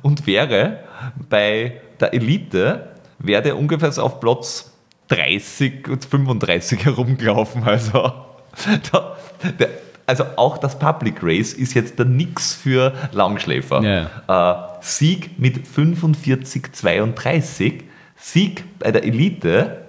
und 0.00 0.26
wäre 0.26 0.80
bei 1.28 1.80
der 2.00 2.14
Elite, 2.14 2.88
wäre 3.18 3.42
der 3.42 3.58
ungefähr 3.58 3.92
so 3.92 4.02
auf 4.02 4.20
Platz 4.20 4.72
30 5.08 5.88
und 5.88 6.04
35 6.04 6.84
herumgelaufen. 6.86 7.62
Also, 7.64 7.92
da, 8.92 9.16
der, 9.58 9.68
also 10.06 10.24
auch 10.36 10.58
das 10.58 10.78
Public 10.78 11.16
Race 11.22 11.52
ist 11.52 11.74
jetzt 11.74 11.98
da 11.98 12.04
nichts 12.04 12.54
für 12.54 12.92
Langschläfer. 13.12 13.82
Yeah. 13.82 14.78
Äh, 14.80 14.82
Sieg 14.82 15.38
mit 15.38 15.66
45-32, 15.66 17.82
Sieg 18.16 18.64
bei 18.78 18.92
der 18.92 19.04
Elite 19.04 19.84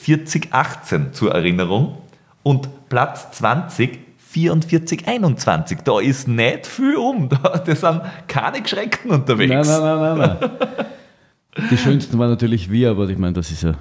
40-18 0.00 1.12
zur 1.12 1.32
Erinnerung 1.32 1.98
und 2.42 2.88
Platz 2.88 3.30
20 3.32 4.04
44, 4.34 5.06
21. 5.06 5.78
Da 5.84 6.00
ist 6.00 6.26
nicht 6.26 6.66
viel 6.66 6.96
um. 6.96 7.28
Da, 7.42 7.58
das 7.58 7.80
sind 7.80 8.00
keine 8.26 8.62
Geschreckten 8.62 9.12
unterwegs. 9.12 9.52
Nein, 9.52 9.64
nein, 9.64 10.00
nein, 10.00 10.18
nein. 10.18 10.36
nein. 10.40 10.86
Die 11.70 11.78
schönsten 11.78 12.18
waren 12.18 12.30
natürlich 12.30 12.68
wir, 12.68 12.90
aber 12.90 13.08
ich 13.08 13.16
meine, 13.16 13.34
das 13.34 13.52
ist 13.52 13.62
ja. 13.62 13.74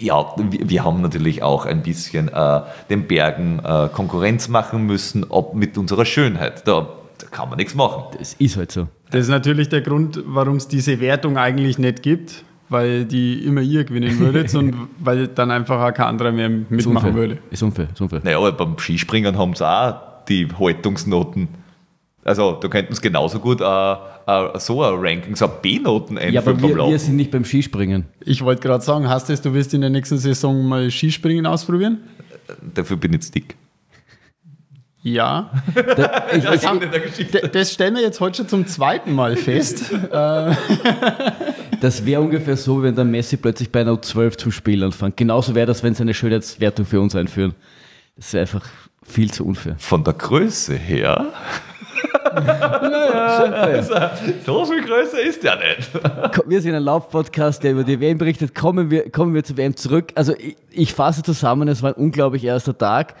Ja, 0.00 0.34
wir, 0.36 0.84
haben 0.84 1.00
natürlich 1.00 1.42
auch 1.42 1.64
ein 1.64 1.82
bisschen 1.82 2.28
äh, 2.28 2.60
den 2.90 3.06
Bergen 3.06 3.60
äh, 3.60 3.88
Konkurrenz 3.92 4.48
machen 4.48 4.86
müssen, 4.86 5.24
ob 5.28 5.54
mit 5.54 5.78
unserer 5.78 6.04
Schönheit. 6.04 6.66
Da, 6.66 6.88
da 7.18 7.26
kann 7.30 7.48
man 7.48 7.58
nichts 7.58 7.74
machen. 7.74 8.04
Das 8.18 8.34
ist 8.34 8.56
halt 8.56 8.72
so. 8.72 8.88
Das 9.10 9.20
ist 9.22 9.28
natürlich 9.28 9.68
der 9.68 9.82
Grund, 9.82 10.20
warum 10.26 10.56
es 10.56 10.66
diese 10.66 10.98
Wertung 11.00 11.38
eigentlich 11.38 11.78
nicht 11.78 12.02
gibt 12.02 12.44
weil 12.68 13.04
die 13.04 13.44
immer 13.44 13.60
ihr 13.60 13.84
gewinnen 13.84 14.18
würdet 14.18 14.54
und 14.56 14.74
weil 14.98 15.28
dann 15.28 15.50
einfach 15.50 15.80
auch 15.80 15.94
kein 15.94 16.06
anderer 16.06 16.32
mehr 16.32 16.48
mitmachen 16.48 17.10
ist 17.10 17.14
würde. 17.14 17.38
Ist 17.50 17.62
unfair, 17.62 17.88
ist 17.92 18.00
unfair. 18.00 18.20
Naja, 18.24 18.38
aber 18.38 18.52
beim 18.52 18.78
Skispringen 18.78 19.38
haben 19.38 19.54
sie 19.54 19.68
auch 19.68 19.94
die 20.28 20.48
Haltungsnoten. 20.58 21.48
Also 22.26 22.58
da 22.60 22.66
könnten 22.66 22.92
es 22.92 23.00
genauso 23.00 23.38
gut 23.38 23.60
äh, 23.60 23.64
äh, 23.64 24.58
so 24.58 24.82
ein 24.82 24.94
Ranking, 24.98 25.36
so 25.36 25.46
B-Noten 25.46 26.18
einführen 26.18 26.34
Ja, 26.34 26.40
aber 26.40 26.60
wir, 26.60 26.76
wir, 26.76 26.98
sind 26.98 27.14
nicht 27.14 27.30
beim 27.30 27.44
Skispringen. 27.44 28.06
Ich 28.20 28.42
wollte 28.42 28.62
gerade 28.62 28.82
sagen, 28.82 29.08
hast 29.08 29.28
du 29.28 29.32
es, 29.32 29.42
du 29.42 29.54
willst 29.54 29.72
in 29.74 29.80
der 29.80 29.90
nächsten 29.90 30.18
Saison 30.18 30.66
mal 30.66 30.90
Skispringen 30.90 31.46
ausprobieren? 31.46 32.00
Dafür 32.74 32.96
bin 32.96 33.12
ich 33.12 33.30
dick. 33.30 33.54
Ja. 35.04 35.52
Da, 35.72 36.26
ich, 36.32 37.20
ich, 37.20 37.30
das 37.52 37.72
stellen 37.72 37.94
wir 37.94 38.02
jetzt 38.02 38.18
heute 38.18 38.38
schon 38.38 38.48
zum 38.48 38.66
zweiten 38.66 39.12
Mal 39.12 39.36
fest. 39.36 39.92
Äh, 39.92 40.56
das 41.80 42.04
wäre 42.04 42.20
ungefähr 42.20 42.56
so, 42.56 42.82
wenn 42.82 42.96
der 42.96 43.04
Messi 43.04 43.36
plötzlich 43.36 43.70
bei 43.70 43.82
einer 43.82 43.92
U12 43.92 44.36
zum 44.36 44.50
Spiel 44.50 44.82
anfängt. 44.82 45.16
Genauso 45.16 45.54
wäre 45.54 45.66
das, 45.66 45.84
wenn 45.84 45.94
sie 45.94 46.02
eine 46.02 46.12
Schönheitswertung 46.14 46.86
für 46.86 47.00
uns 47.00 47.14
einführen. 47.14 47.54
Das 48.16 48.32
wäre 48.32 48.40
einfach 48.42 48.68
viel 49.04 49.30
zu 49.30 49.46
unfair. 49.46 49.76
Von 49.78 50.02
der 50.02 50.14
Größe 50.14 50.74
her. 50.74 51.32
Naja, 52.36 54.10
so 54.44 54.64
viel 54.64 54.84
größer 54.84 55.20
ist 55.22 55.42
der 55.42 55.56
nicht. 55.56 55.90
Wir 56.46 56.60
sind 56.60 56.74
ein 56.74 56.82
Laufpodcast, 56.82 57.62
der 57.62 57.72
über 57.72 57.84
die 57.84 58.00
WM 58.00 58.18
berichtet. 58.18 58.54
Kommen 58.54 58.90
wir, 58.90 59.10
kommen 59.10 59.34
wir 59.34 59.44
zur 59.44 59.56
WM 59.56 59.76
zurück. 59.76 60.12
Also 60.14 60.34
ich, 60.34 60.56
ich 60.70 60.94
fasse 60.94 61.22
zusammen, 61.22 61.68
es 61.68 61.82
war 61.82 61.90
ein 61.90 62.02
unglaublich 62.02 62.44
erster 62.44 62.76
Tag 62.76 63.14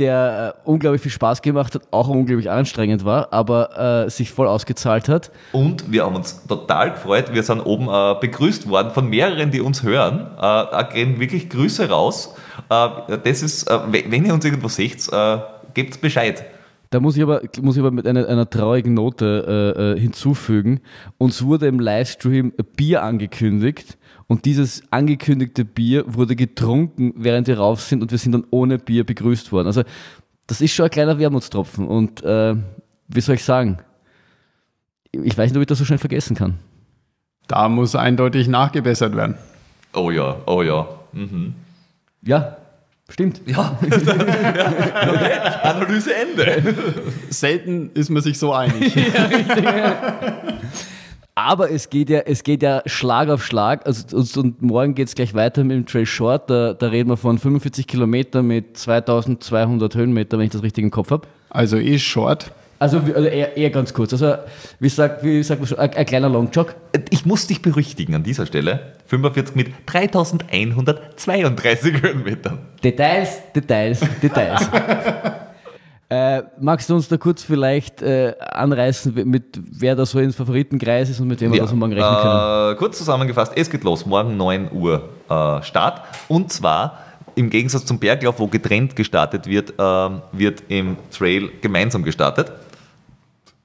der 0.00 0.54
äh, 0.64 0.68
unglaublich 0.68 1.02
viel 1.02 1.10
Spaß 1.10 1.42
gemacht 1.42 1.74
hat, 1.74 1.82
auch 1.90 2.08
unglaublich 2.08 2.50
anstrengend 2.50 3.04
war, 3.04 3.32
aber 3.32 4.06
äh, 4.06 4.10
sich 4.10 4.30
voll 4.32 4.48
ausgezahlt 4.48 5.08
hat. 5.08 5.30
Und 5.52 5.92
wir 5.92 6.04
haben 6.04 6.16
uns 6.16 6.44
total 6.46 6.92
gefreut. 6.92 7.32
Wir 7.32 7.42
sind 7.42 7.60
oben 7.60 7.88
äh, 7.88 8.18
begrüßt 8.18 8.68
worden 8.68 8.90
von 8.92 9.08
mehreren, 9.08 9.50
die 9.50 9.60
uns 9.60 9.82
hören. 9.82 10.28
Äh, 10.36 10.40
da 10.40 10.88
gehen 10.90 11.20
wirklich 11.20 11.50
Grüße 11.50 11.90
raus. 11.90 12.34
Äh, 12.70 13.18
das 13.22 13.42
ist, 13.42 13.68
wenn 13.68 14.24
ihr 14.24 14.34
uns 14.34 14.44
irgendwo 14.44 14.68
seht, 14.68 15.08
gebt 15.74 16.00
Bescheid. 16.00 16.44
Da 16.90 17.00
muss 17.00 17.16
ich 17.16 17.22
aber, 17.22 17.42
muss 17.62 17.76
ich 17.76 17.80
aber 17.80 17.92
mit 17.92 18.06
einer, 18.06 18.26
einer 18.26 18.50
traurigen 18.50 18.94
Note 18.94 19.96
hinzufügen. 19.98 20.80
Uns 21.18 21.44
wurde 21.44 21.68
im 21.68 21.78
Livestream 21.78 22.52
Bier 22.76 23.02
angekündigt 23.04 23.96
und 24.26 24.44
dieses 24.44 24.82
angekündigte 24.92 25.64
Bier 25.64 26.04
wurde 26.06 26.36
getrunken, 26.36 27.14
während 27.16 27.48
wir 27.48 27.58
rauf 27.58 27.80
sind 27.80 28.02
und 28.02 28.10
wir 28.10 28.18
sind 28.18 28.32
dann 28.32 28.44
ohne 28.50 28.78
Bier 28.78 29.04
begrüßt 29.04 29.50
worden. 29.52 29.66
Also 29.66 29.82
das 30.46 30.60
ist 30.60 30.72
schon 30.72 30.84
ein 30.84 30.90
kleiner 30.90 31.18
Wermutstropfen. 31.18 31.86
Und 31.86 32.24
äh, 32.24 32.56
wie 33.08 33.20
soll 33.20 33.36
ich 33.36 33.44
sagen? 33.44 33.78
Ich 35.12 35.36
weiß 35.36 35.50
nicht, 35.50 35.56
ob 35.56 35.62
ich 35.62 35.66
das 35.66 35.78
so 35.78 35.84
schnell 35.84 35.98
vergessen 35.98 36.36
kann. 36.36 36.58
Da 37.46 37.68
muss 37.68 37.96
eindeutig 37.96 38.46
nachgebessert 38.46 39.16
werden. 39.16 39.36
Oh 39.94 40.10
ja, 40.10 40.36
oh 40.46 40.62
ja. 40.62 40.88
Mhm. 41.12 41.54
Ja, 42.22 42.56
Stimmt. 43.10 43.40
Ja. 43.46 43.78
okay. 43.82 45.32
Analyse 45.62 46.14
Ende. 46.14 46.74
Selten 47.28 47.90
ist 47.94 48.08
man 48.10 48.22
sich 48.22 48.38
so 48.38 48.52
einig. 48.52 48.94
ja, 49.14 49.24
richtig. 49.24 49.66
Aber 51.34 51.70
es 51.70 51.90
geht 51.90 52.10
ja, 52.10 52.20
es 52.20 52.42
geht 52.42 52.62
ja 52.62 52.82
Schlag 52.86 53.28
auf 53.28 53.44
Schlag. 53.44 53.86
Also, 53.86 54.40
und 54.40 54.62
morgen 54.62 54.94
geht 54.94 55.08
es 55.08 55.14
gleich 55.14 55.34
weiter 55.34 55.64
mit 55.64 55.76
dem 55.76 55.86
Trail 55.86 56.06
Short. 56.06 56.50
Da, 56.50 56.74
da 56.74 56.88
reden 56.88 57.08
wir 57.08 57.16
von 57.16 57.38
45 57.38 57.86
Kilometern 57.86 58.46
mit 58.46 58.76
2200 58.76 59.94
Höhenmeter, 59.94 60.38
wenn 60.38 60.46
ich 60.46 60.52
das 60.52 60.62
richtig 60.62 60.84
im 60.84 60.90
Kopf 60.90 61.10
habe. 61.10 61.26
Also 61.48 61.78
eh 61.78 61.98
Short. 61.98 62.52
Also, 62.80 62.96
also 62.96 63.28
eher, 63.28 63.56
eher 63.58 63.68
ganz 63.68 63.92
kurz. 63.92 64.14
Also, 64.14 64.36
wie 64.78 64.88
sagt, 64.88 65.22
wie 65.22 65.42
sagt 65.42 65.60
man 65.60 65.68
schon, 65.68 65.78
ein, 65.78 65.92
ein 65.92 66.06
kleiner 66.06 66.30
Longjog? 66.30 66.74
Ich 67.10 67.26
muss 67.26 67.46
dich 67.46 67.60
berüchtigen 67.60 68.14
an 68.14 68.22
dieser 68.22 68.46
Stelle. 68.46 68.94
45 69.04 69.54
mit 69.54 69.68
3132 69.84 72.02
Höhenmetern. 72.02 72.60
Details, 72.82 73.36
Details, 73.54 74.00
Details. 74.22 74.62
äh, 76.08 76.42
magst 76.58 76.88
du 76.88 76.94
uns 76.94 77.08
da 77.08 77.18
kurz 77.18 77.42
vielleicht 77.42 78.00
äh, 78.00 78.32
anreißen, 78.40 79.28
mit 79.28 79.60
wer 79.60 79.94
da 79.94 80.06
so 80.06 80.18
ins 80.18 80.34
Favoritenkreis 80.34 81.10
ist 81.10 81.20
und 81.20 81.28
mit 81.28 81.38
wem 81.42 81.52
wir 81.52 81.60
da 81.60 81.66
so 81.66 81.76
morgen 81.76 81.92
rechnen 81.92 82.16
können? 82.16 82.72
Äh, 82.72 82.76
kurz 82.76 82.96
zusammengefasst, 82.96 83.52
es 83.56 83.68
geht 83.68 83.84
los. 83.84 84.06
Morgen 84.06 84.38
9 84.38 84.72
Uhr 84.72 85.06
äh, 85.28 85.62
Start. 85.62 86.00
Und 86.28 86.50
zwar 86.50 86.98
im 87.34 87.50
Gegensatz 87.50 87.84
zum 87.84 87.98
Berglauf, 87.98 88.38
wo 88.38 88.46
getrennt 88.46 88.96
gestartet 88.96 89.46
wird, 89.46 89.74
ähm, 89.78 90.22
wird 90.32 90.62
im 90.68 90.96
Trail 91.10 91.50
gemeinsam 91.60 92.04
gestartet. 92.04 92.50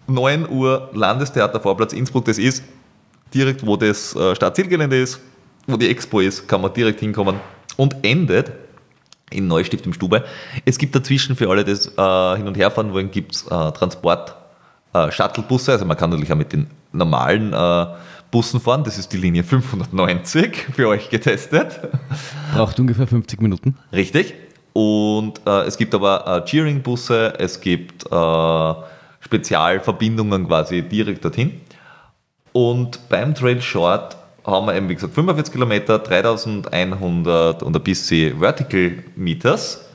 9 0.07 0.49
Uhr 0.49 0.89
Landestheater 0.93 1.59
Vorplatz 1.59 1.93
Innsbruck, 1.93 2.25
das 2.25 2.37
ist 2.37 2.63
direkt, 3.33 3.65
wo 3.65 3.75
das 3.75 4.15
äh, 4.15 4.35
Startzielgelände 4.35 5.01
ist, 5.01 5.19
wo 5.67 5.77
die 5.77 5.89
Expo 5.89 6.19
ist, 6.19 6.47
kann 6.47 6.61
man 6.61 6.73
direkt 6.73 6.99
hinkommen 6.99 7.39
und 7.77 7.95
endet 8.03 8.51
in 9.31 9.47
Neustift 9.47 9.85
im 9.85 9.93
Stube. 9.93 10.23
Es 10.63 10.77
gibt 10.77 10.95
dazwischen 10.95 11.35
für 11.35 11.49
alle, 11.49 11.63
die 11.63 11.71
das 11.71 11.87
äh, 11.87 12.37
hin 12.37 12.47
und 12.47 12.55
her 12.57 12.71
fahren 12.71 12.93
wollen, 12.93 13.11
gibt 13.11 13.35
es 13.35 13.43
äh, 13.43 13.49
Transport, 13.49 14.35
äh, 14.93 15.11
Shuttlebusse, 15.11 15.73
also 15.73 15.85
man 15.85 15.97
kann 15.97 16.09
natürlich 16.09 16.31
auch 16.31 16.37
mit 16.37 16.53
den 16.53 16.67
normalen 16.91 17.51
äh, 17.53 17.85
Bussen 18.31 18.59
fahren, 18.59 18.83
das 18.83 18.97
ist 18.97 19.11
die 19.13 19.17
Linie 19.17 19.43
590 19.43 20.67
für 20.73 20.87
euch 20.87 21.09
getestet. 21.09 21.79
Braucht 22.53 22.79
ungefähr 22.79 23.07
50 23.07 23.41
Minuten. 23.41 23.77
Richtig. 23.91 24.33
Und 24.73 25.39
äh, 25.47 25.61
es 25.61 25.77
gibt 25.77 25.95
aber 25.95 26.43
äh, 26.43 26.45
Cheering-Busse, 26.45 27.33
es 27.39 27.61
gibt 27.61 28.05
Spezialverbindungen 29.25 30.47
quasi 30.47 30.81
direkt 30.81 31.25
dorthin. 31.25 31.61
Und 32.53 33.09
beim 33.09 33.35
Trail 33.35 33.61
Short 33.61 34.15
haben 34.45 34.67
wir 34.67 34.75
eben, 34.75 34.87
wie 34.87 34.95
gesagt, 34.95 35.13
45 35.13 35.53
Kilometer, 35.53 35.99
3100 35.99 37.63
und 37.63 37.75
ein 37.75 37.83
bisschen 37.83 38.39
Vertical 38.39 39.03
Meters. 39.15 39.85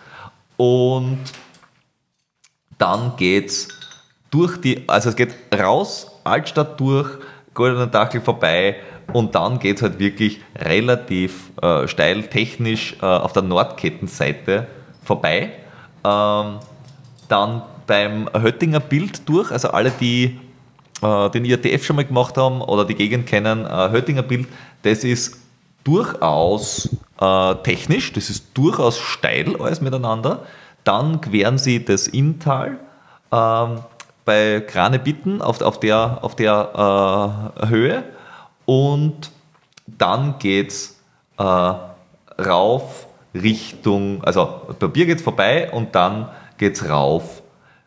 Und 0.56 1.20
dann 2.76 3.14
geht's 3.16 3.68
durch 4.30 4.60
die, 4.60 4.88
also 4.88 5.10
es 5.10 5.16
geht 5.16 5.34
raus, 5.58 6.10
Altstadt 6.24 6.78
durch, 6.78 7.08
Goldener 7.54 7.86
Dachel 7.86 8.20
vorbei 8.20 8.76
und 9.12 9.34
dann 9.34 9.58
geht 9.58 9.76
es 9.76 9.82
halt 9.82 9.98
wirklich 9.98 10.40
relativ 10.56 11.50
äh, 11.62 11.88
steil 11.88 12.22
technisch 12.24 12.96
äh, 13.00 13.06
auf 13.06 13.32
der 13.32 13.42
Nordkettenseite 13.42 14.66
vorbei. 15.02 15.52
Ähm, 16.04 16.58
dann 17.28 17.62
beim 17.90 18.30
Höttinger 18.32 18.78
Bild 18.78 19.28
durch, 19.28 19.50
also 19.50 19.70
alle, 19.70 19.90
die 19.90 20.38
äh, 21.02 21.30
den 21.30 21.44
IATF 21.44 21.84
schon 21.84 21.96
mal 21.96 22.04
gemacht 22.04 22.36
haben 22.36 22.62
oder 22.62 22.84
die 22.84 22.94
Gegend 22.94 23.26
kennen, 23.26 23.66
äh, 23.66 23.90
Höttinger 23.90 24.22
Bild, 24.22 24.46
das 24.82 25.02
ist 25.02 25.40
durchaus 25.82 26.88
äh, 27.20 27.54
technisch, 27.64 28.12
das 28.12 28.30
ist 28.30 28.56
durchaus 28.56 28.96
steil 28.96 29.60
alles 29.60 29.80
miteinander. 29.80 30.46
Dann 30.84 31.20
queren 31.20 31.58
sie 31.58 31.84
das 31.84 32.06
Inntal 32.06 32.78
ähm, 33.32 33.80
bei 34.24 34.60
Kranebitten 34.60 35.42
auf, 35.42 35.60
auf 35.60 35.80
der, 35.80 36.20
auf 36.22 36.36
der 36.36 37.56
äh, 37.60 37.66
Höhe 37.66 38.04
und 38.66 39.32
dann 39.88 40.38
geht 40.38 40.70
es 40.70 41.00
äh, 41.38 41.42
rauf 42.40 43.08
Richtung, 43.34 44.22
also 44.22 44.60
Bier 44.78 45.06
geht 45.06 45.18
es 45.18 45.24
vorbei 45.24 45.72
und 45.72 45.92
dann 45.96 46.28
geht 46.56 46.76
es 46.76 46.88
rauf 46.88 47.42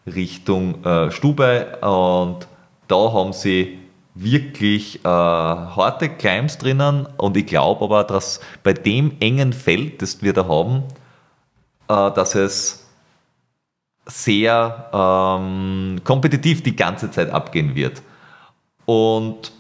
Richtung 0.06 0.84
äh, 0.84 1.12
Stube 1.12 1.78
und 1.82 2.48
da 2.88 3.14
haben 3.14 3.34
sie 3.34 3.80
wirklich 4.16 5.04
äh, 5.04 5.08
harte 5.08 6.10
Climbs 6.10 6.58
drinnen 6.58 7.08
und 7.18 7.38
ich 7.38 7.48
glaube 7.48 7.86
aber, 7.86 8.04
dass 8.04 8.40
bei 8.64 8.74
dem 8.74 9.16
engen 9.20 9.54
Feld, 9.54 10.02
das 10.02 10.22
wir 10.22 10.34
da 10.34 10.48
haben, 10.48 10.84
äh, 11.88 12.12
dass 12.12 12.36
es 12.36 12.84
sehr 14.06 14.90
ähm, 14.94 16.02
kompetitiv 16.04 16.62
die 16.62 16.76
ganze 16.76 17.10
Zeit 17.10 17.30
abgehen 17.30 17.76
wird. 17.76 18.02
Und 18.86 19.54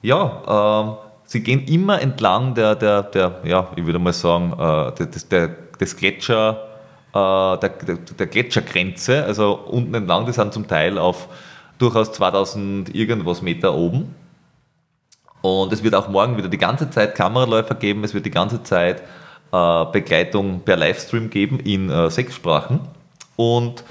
ja, 0.00 0.82
ähm, 0.82 0.96
sie 1.24 1.42
gehen 1.42 1.64
immer 1.66 2.00
entlang 2.00 2.54
der, 2.54 2.74
der, 2.74 3.02
der 3.02 3.40
ja, 3.44 3.68
ich 3.76 3.84
würde 3.84 3.98
mal 3.98 4.12
sagen, 4.12 4.54
äh, 4.58 5.06
des, 5.06 5.28
der, 5.28 5.48
des 5.48 5.96
Gletscher, 5.96 6.52
äh, 6.52 6.73
der, 7.14 7.56
der, 7.56 7.96
der 8.18 8.26
Gletschergrenze, 8.26 9.24
also 9.24 9.54
unten 9.54 9.94
entlang, 9.94 10.26
die 10.26 10.32
sind 10.32 10.52
zum 10.52 10.66
Teil 10.66 10.98
auf 10.98 11.28
durchaus 11.78 12.12
2000 12.12 12.94
irgendwas 12.94 13.40
Meter 13.42 13.74
oben. 13.74 14.14
Und 15.42 15.72
es 15.72 15.82
wird 15.82 15.94
auch 15.94 16.08
morgen 16.08 16.36
wieder 16.36 16.48
die 16.48 16.58
ganze 16.58 16.90
Zeit 16.90 17.14
Kameraläufer 17.14 17.74
geben, 17.74 18.02
es 18.02 18.14
wird 18.14 18.26
die 18.26 18.30
ganze 18.30 18.62
Zeit 18.62 19.02
äh, 19.52 19.84
Begleitung 19.92 20.60
per 20.60 20.76
Livestream 20.76 21.30
geben 21.30 21.60
in 21.60 21.90
äh, 21.90 22.10
sechs 22.10 22.34
Sprachen. 22.34 22.80
Und 23.36 23.84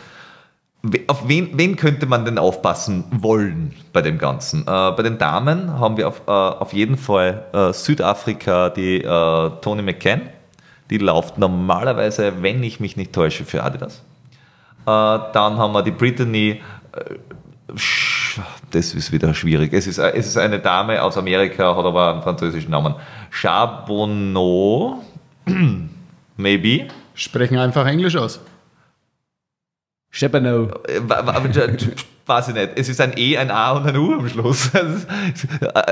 auf 1.07 1.27
wen, 1.27 1.51
wen 1.53 1.75
könnte 1.75 2.07
man 2.07 2.25
denn 2.25 2.37
aufpassen 2.37 3.05
wollen 3.11 3.73
bei 3.93 4.01
dem 4.01 4.17
Ganzen? 4.17 4.61
Äh, 4.63 4.65
bei 4.65 5.03
den 5.03 5.17
Damen 5.17 5.79
haben 5.79 5.95
wir 5.97 6.07
auf, 6.07 6.23
äh, 6.27 6.31
auf 6.31 6.73
jeden 6.73 6.97
Fall 6.97 7.45
äh, 7.53 7.71
Südafrika 7.71 8.69
die 8.69 8.97
äh, 8.97 9.49
Toni 9.61 9.81
McCann. 9.81 10.23
Die 10.89 10.97
läuft 10.97 11.37
normalerweise, 11.37 12.41
wenn 12.41 12.61
ich 12.63 12.79
mich 12.79 12.97
nicht 12.97 13.13
täusche, 13.13 13.45
für 13.45 13.63
Adidas. 13.63 14.03
Äh, 14.85 14.85
dann 14.85 15.57
haben 15.57 15.73
wir 15.73 15.81
die 15.81 15.91
Brittany. 15.91 16.61
Äh, 16.91 17.15
das 18.71 18.93
ist 18.93 19.11
wieder 19.11 19.33
schwierig. 19.33 19.71
Es 19.73 19.87
ist, 19.87 19.97
es 19.97 20.27
ist 20.27 20.37
eine 20.37 20.59
Dame 20.59 21.01
aus 21.01 21.17
Amerika, 21.17 21.75
hat 21.75 21.85
aber 21.85 22.13
einen 22.13 22.21
französischen 22.21 22.71
Namen. 22.71 22.95
Charbonneau, 23.31 25.01
maybe. 26.37 26.87
Sprechen 27.15 27.57
einfach 27.57 27.85
Englisch 27.85 28.15
aus. 28.15 28.41
Charbonneau. 30.11 30.69
Äh, 30.87 31.01
Weiß 32.25 32.47
ich 32.47 32.53
nicht. 32.53 32.71
Es 32.75 32.87
ist 32.87 33.01
ein 33.01 33.13
E, 33.17 33.37
ein 33.37 33.51
A 33.51 33.71
und 33.71 33.85
ein 33.85 33.97
U 33.97 34.13
am 34.13 34.29
Schluss. 34.29 34.71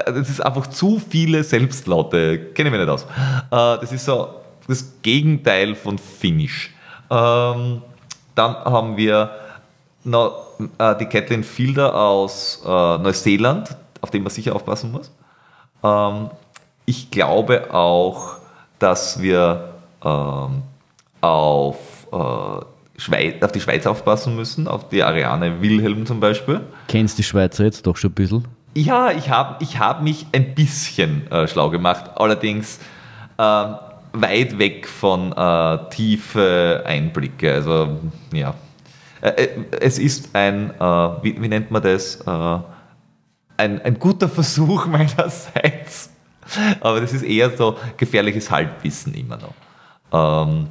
Es 0.05 0.29
ist, 0.29 0.39
einfach 0.39 0.67
zu 0.67 0.99
viele 0.99 1.43
Selbstlaute. 1.43 2.39
Kenne 2.53 2.69
ich 2.69 2.71
mich 2.71 2.79
nicht 2.79 2.89
aus. 2.89 3.05
Das 3.49 3.91
ist 3.91 4.05
so 4.05 4.40
das 4.67 4.93
Gegenteil 5.01 5.75
von 5.75 5.97
Finnisch. 5.97 6.73
Ähm, 7.09 7.81
Dann 8.35 8.55
haben 8.55 8.97
wir 8.97 9.31
noch 10.03 10.59
äh, 10.77 10.95
die 10.97 11.05
Kathleen 11.05 11.43
Fielder 11.43 11.95
aus 11.95 12.61
äh, 12.65 12.97
Neuseeland, 12.97 13.75
auf 14.01 14.09
den 14.11 14.23
man 14.23 14.31
sicher 14.31 14.55
aufpassen 14.55 14.91
muss. 14.91 15.11
Ähm, 15.83 16.29
Ich 16.85 17.11
glaube 17.11 17.73
auch, 17.73 18.37
dass 18.79 19.21
wir 19.21 19.73
ähm, 20.03 20.63
auf, 21.21 21.77
äh, 22.11 22.99
Schweiz, 22.99 23.43
auf 23.43 23.51
die 23.51 23.61
Schweiz 23.61 23.85
aufpassen 23.85 24.35
müssen, 24.35 24.67
auf 24.67 24.89
die 24.89 25.03
Ariane 25.03 25.61
Wilhelm 25.61 26.05
zum 26.05 26.19
Beispiel. 26.19 26.61
Kennst 26.87 27.17
die 27.19 27.23
Schweizer 27.23 27.63
jetzt 27.65 27.85
doch 27.85 27.97
schon 27.97 28.11
ein 28.11 28.15
bisschen? 28.15 28.47
Ja, 28.73 29.11
ich 29.11 29.29
habe 29.29 29.63
ich 29.63 29.77
hab 29.79 30.01
mich 30.01 30.25
ein 30.33 30.55
bisschen 30.55 31.29
äh, 31.31 31.47
schlau 31.47 31.69
gemacht, 31.69 32.11
allerdings 32.15 32.79
ähm, 33.37 33.75
weit 34.13 34.57
weg 34.57 34.87
von 34.87 35.31
äh, 35.31 35.89
tiefe 35.89 36.83
Einblicke. 36.85 37.53
Also 37.53 37.99
ja, 38.33 38.53
äh, 39.21 39.29
äh, 39.29 39.49
es 39.79 39.99
ist 39.99 40.35
ein, 40.35 40.71
äh, 40.71 40.83
wie, 41.23 41.41
wie 41.41 41.47
nennt 41.47 41.71
man 41.71 41.81
das, 41.81 42.21
äh, 42.21 42.59
ein, 43.57 43.81
ein 43.81 43.99
guter 43.99 44.27
Versuch 44.27 44.85
meinerseits, 44.87 46.09
aber 46.79 47.01
das 47.01 47.13
ist 47.13 47.23
eher 47.23 47.55
so 47.55 47.77
gefährliches 47.97 48.49
Halbwissen 48.49 49.13
immer 49.13 49.37
noch. 49.37 50.47
Ähm, 50.47 50.67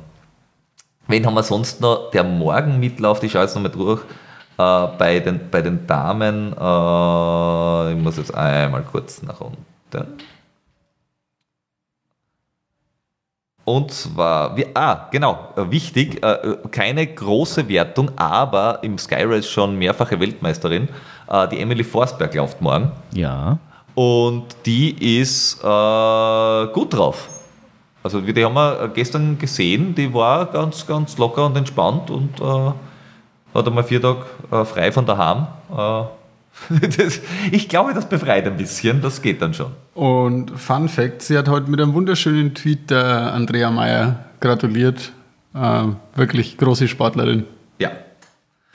Wen 1.10 1.26
haben 1.26 1.34
wir 1.34 1.42
sonst 1.42 1.80
noch? 1.80 2.12
Der 2.12 2.22
morgen 2.22 2.78
mitläuft, 2.78 3.24
ich 3.24 3.32
schaue 3.32 3.42
jetzt 3.42 3.56
nochmal 3.56 3.72
durch. 3.72 4.00
Äh, 4.58 4.86
bei, 4.96 5.18
den, 5.18 5.50
bei 5.50 5.60
den 5.60 5.84
Damen, 5.84 6.52
äh, 6.52 7.92
ich 7.92 8.00
muss 8.00 8.16
jetzt 8.16 8.32
einmal 8.32 8.82
kurz 8.82 9.20
nach 9.22 9.40
unten. 9.40 10.20
Und 13.64 13.92
zwar, 13.92 14.56
wir, 14.56 14.68
ah, 14.74 15.06
genau, 15.10 15.48
äh, 15.56 15.70
wichtig, 15.70 16.22
äh, 16.24 16.56
keine 16.70 17.06
große 17.06 17.68
Wertung, 17.68 18.10
aber 18.16 18.78
im 18.82 18.98
Skyrace 18.98 19.48
schon 19.48 19.76
mehrfache 19.76 20.18
Weltmeisterin. 20.18 20.88
Äh, 21.28 21.48
die 21.48 21.60
Emily 21.60 21.84
Forsberg 21.84 22.34
läuft 22.34 22.60
morgen. 22.60 22.90
Ja. 23.12 23.58
Und 23.94 24.44
die 24.66 25.18
ist 25.20 25.58
äh, 25.62 26.66
gut 26.72 26.94
drauf. 26.94 27.28
Also 28.02 28.26
wir- 28.26 28.32
die 28.32 28.44
haben 28.44 28.54
wir 28.54 28.88
gestern 28.94 29.38
gesehen, 29.38 29.94
die 29.94 30.12
war 30.12 30.46
ganz, 30.46 30.86
ganz 30.86 31.18
locker 31.18 31.44
und 31.46 31.56
entspannt 31.56 32.10
und 32.10 32.40
äh, 32.40 32.72
hat 33.54 33.66
einmal 33.66 33.84
vier 33.84 34.00
Tage 34.00 34.24
äh, 34.50 34.64
frei 34.64 34.90
von 34.90 35.04
daheim. 35.04 35.46
Äh, 35.70 36.04
das, 36.96 37.20
ich 37.52 37.68
glaube, 37.68 37.92
das 37.94 38.08
befreit 38.08 38.46
ein 38.46 38.56
bisschen, 38.56 39.00
das 39.02 39.20
geht 39.22 39.40
dann 39.42 39.52
schon. 39.54 39.70
Und 40.00 40.58
Fun 40.58 40.88
Fact: 40.88 41.20
Sie 41.20 41.36
hat 41.36 41.50
heute 41.50 41.70
mit 41.70 41.78
einem 41.78 41.92
wunderschönen 41.92 42.54
Tweet 42.54 42.90
der 42.90 43.34
Andrea 43.34 43.70
Meyer 43.70 44.24
gratuliert. 44.40 45.12
Äh, 45.52 45.88
wirklich 46.14 46.56
große 46.56 46.88
Sportlerin. 46.88 47.44
Ja. 47.78 47.90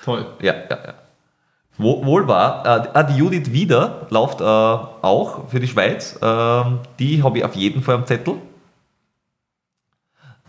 Toll. 0.04 0.28
Ja, 0.40 0.54
ja, 0.54 0.78
ja. 0.86 0.94
Wo, 1.80 2.06
wohl 2.06 2.28
war. 2.28 2.64
Äh, 2.64 2.90
ah, 2.94 3.02
die 3.02 3.18
Judith 3.18 3.52
Wieder 3.52 4.06
läuft 4.12 4.40
äh, 4.40 4.44
auch 4.44 5.50
für 5.50 5.60
die 5.60 5.68
Schweiz. 5.68 6.20
Ähm, 6.22 6.82
die 7.00 7.24
habe 7.24 7.40
ich 7.40 7.44
auf 7.44 7.56
jeden 7.56 7.82
Fall 7.82 7.96
am 7.96 8.06
Zettel. 8.06 8.36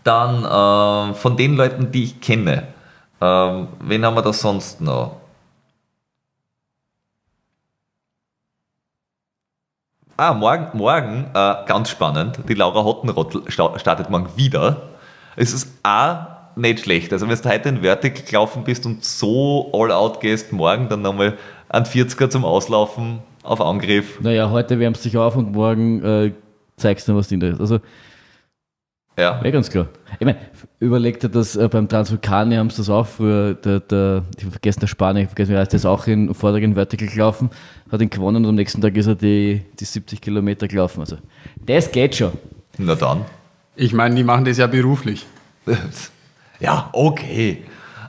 Dann 0.03 0.45
äh, 0.45 1.15
von 1.15 1.37
den 1.37 1.55
Leuten, 1.55 1.91
die 1.91 2.03
ich 2.03 2.21
kenne. 2.21 2.67
Ähm, 3.19 3.69
wen 3.79 4.05
haben 4.05 4.15
wir 4.15 4.21
da 4.21 4.31
sonst 4.31 4.79
noch? 4.79 5.21
Ah, 10.19 10.33
morgen, 10.33 10.75
morgen 10.75 11.25
äh, 11.35 11.53
ganz 11.67 11.91
spannend. 11.91 12.39
Die 12.49 12.55
Laura 12.55 12.83
Hottenrott 12.83 13.39
startet 13.51 14.09
morgen 14.09 14.29
wieder. 14.35 14.81
Es 15.35 15.53
ist 15.53 15.77
auch 15.83 16.25
nicht 16.55 16.79
schlecht. 16.79 17.13
Also, 17.13 17.29
wenn 17.29 17.37
du 17.37 17.47
heute 17.47 17.69
in 17.69 17.81
Vertic 17.81 18.25
gelaufen 18.25 18.63
bist 18.63 18.87
und 18.87 19.05
so 19.05 19.69
all 19.73 19.91
out 19.91 20.19
gehst, 20.19 20.51
morgen 20.51 20.89
dann 20.89 21.03
nochmal 21.03 21.37
ein 21.69 21.83
40er 21.83 22.31
zum 22.31 22.45
Auslaufen 22.45 23.19
auf 23.43 23.61
Angriff. 23.61 24.19
Naja, 24.19 24.49
heute 24.49 24.79
wärmst 24.79 25.05
du 25.05 25.09
dich 25.09 25.19
auf 25.19 25.35
und 25.35 25.51
morgen 25.51 26.03
äh, 26.03 26.31
zeigst 26.77 27.07
du, 27.07 27.15
was 27.15 27.27
drin 27.27 27.41
ist. 27.41 27.61
Also, 27.61 27.77
ja. 29.17 29.41
Wäre 29.41 29.51
ganz 29.51 29.69
klar. 29.69 29.87
Ich 30.19 30.25
meine, 30.25 30.37
überlegt 30.79 31.23
dir 31.23 31.29
das 31.29 31.55
äh, 31.55 31.67
beim 31.67 31.87
Transvulkani 31.87 32.55
haben 32.55 32.69
sie 32.69 32.77
das 32.77 32.89
auch 32.89 33.05
früher, 33.05 33.55
der, 33.55 33.79
der, 33.79 34.23
ich 34.37 34.43
habe 34.43 34.51
vergessen, 34.51 34.79
der 34.81 34.87
Spanier, 34.87 35.23
ich 35.23 35.27
vergessen, 35.27 35.53
wie 35.53 35.57
heißt 35.57 35.73
das, 35.73 35.85
auch 35.85 36.07
in 36.07 36.33
vorderen 36.33 36.75
Vertical 36.75 37.07
gelaufen, 37.07 37.49
hat 37.91 38.01
ihn 38.01 38.09
gewonnen 38.09 38.45
und 38.45 38.49
am 38.49 38.55
nächsten 38.55 38.81
Tag 38.81 38.95
ist 38.95 39.07
er 39.07 39.15
die, 39.15 39.63
die 39.79 39.85
70 39.85 40.21
Kilometer 40.21 40.67
gelaufen. 40.67 41.01
Also, 41.01 41.17
das 41.65 41.91
geht 41.91 42.15
schon. 42.15 42.31
Na 42.77 42.95
dann. 42.95 43.25
Ich 43.75 43.93
meine, 43.93 44.15
die 44.15 44.23
machen 44.23 44.45
das 44.45 44.57
ja 44.57 44.67
beruflich. 44.67 45.25
ja, 46.59 46.89
okay. 46.93 47.63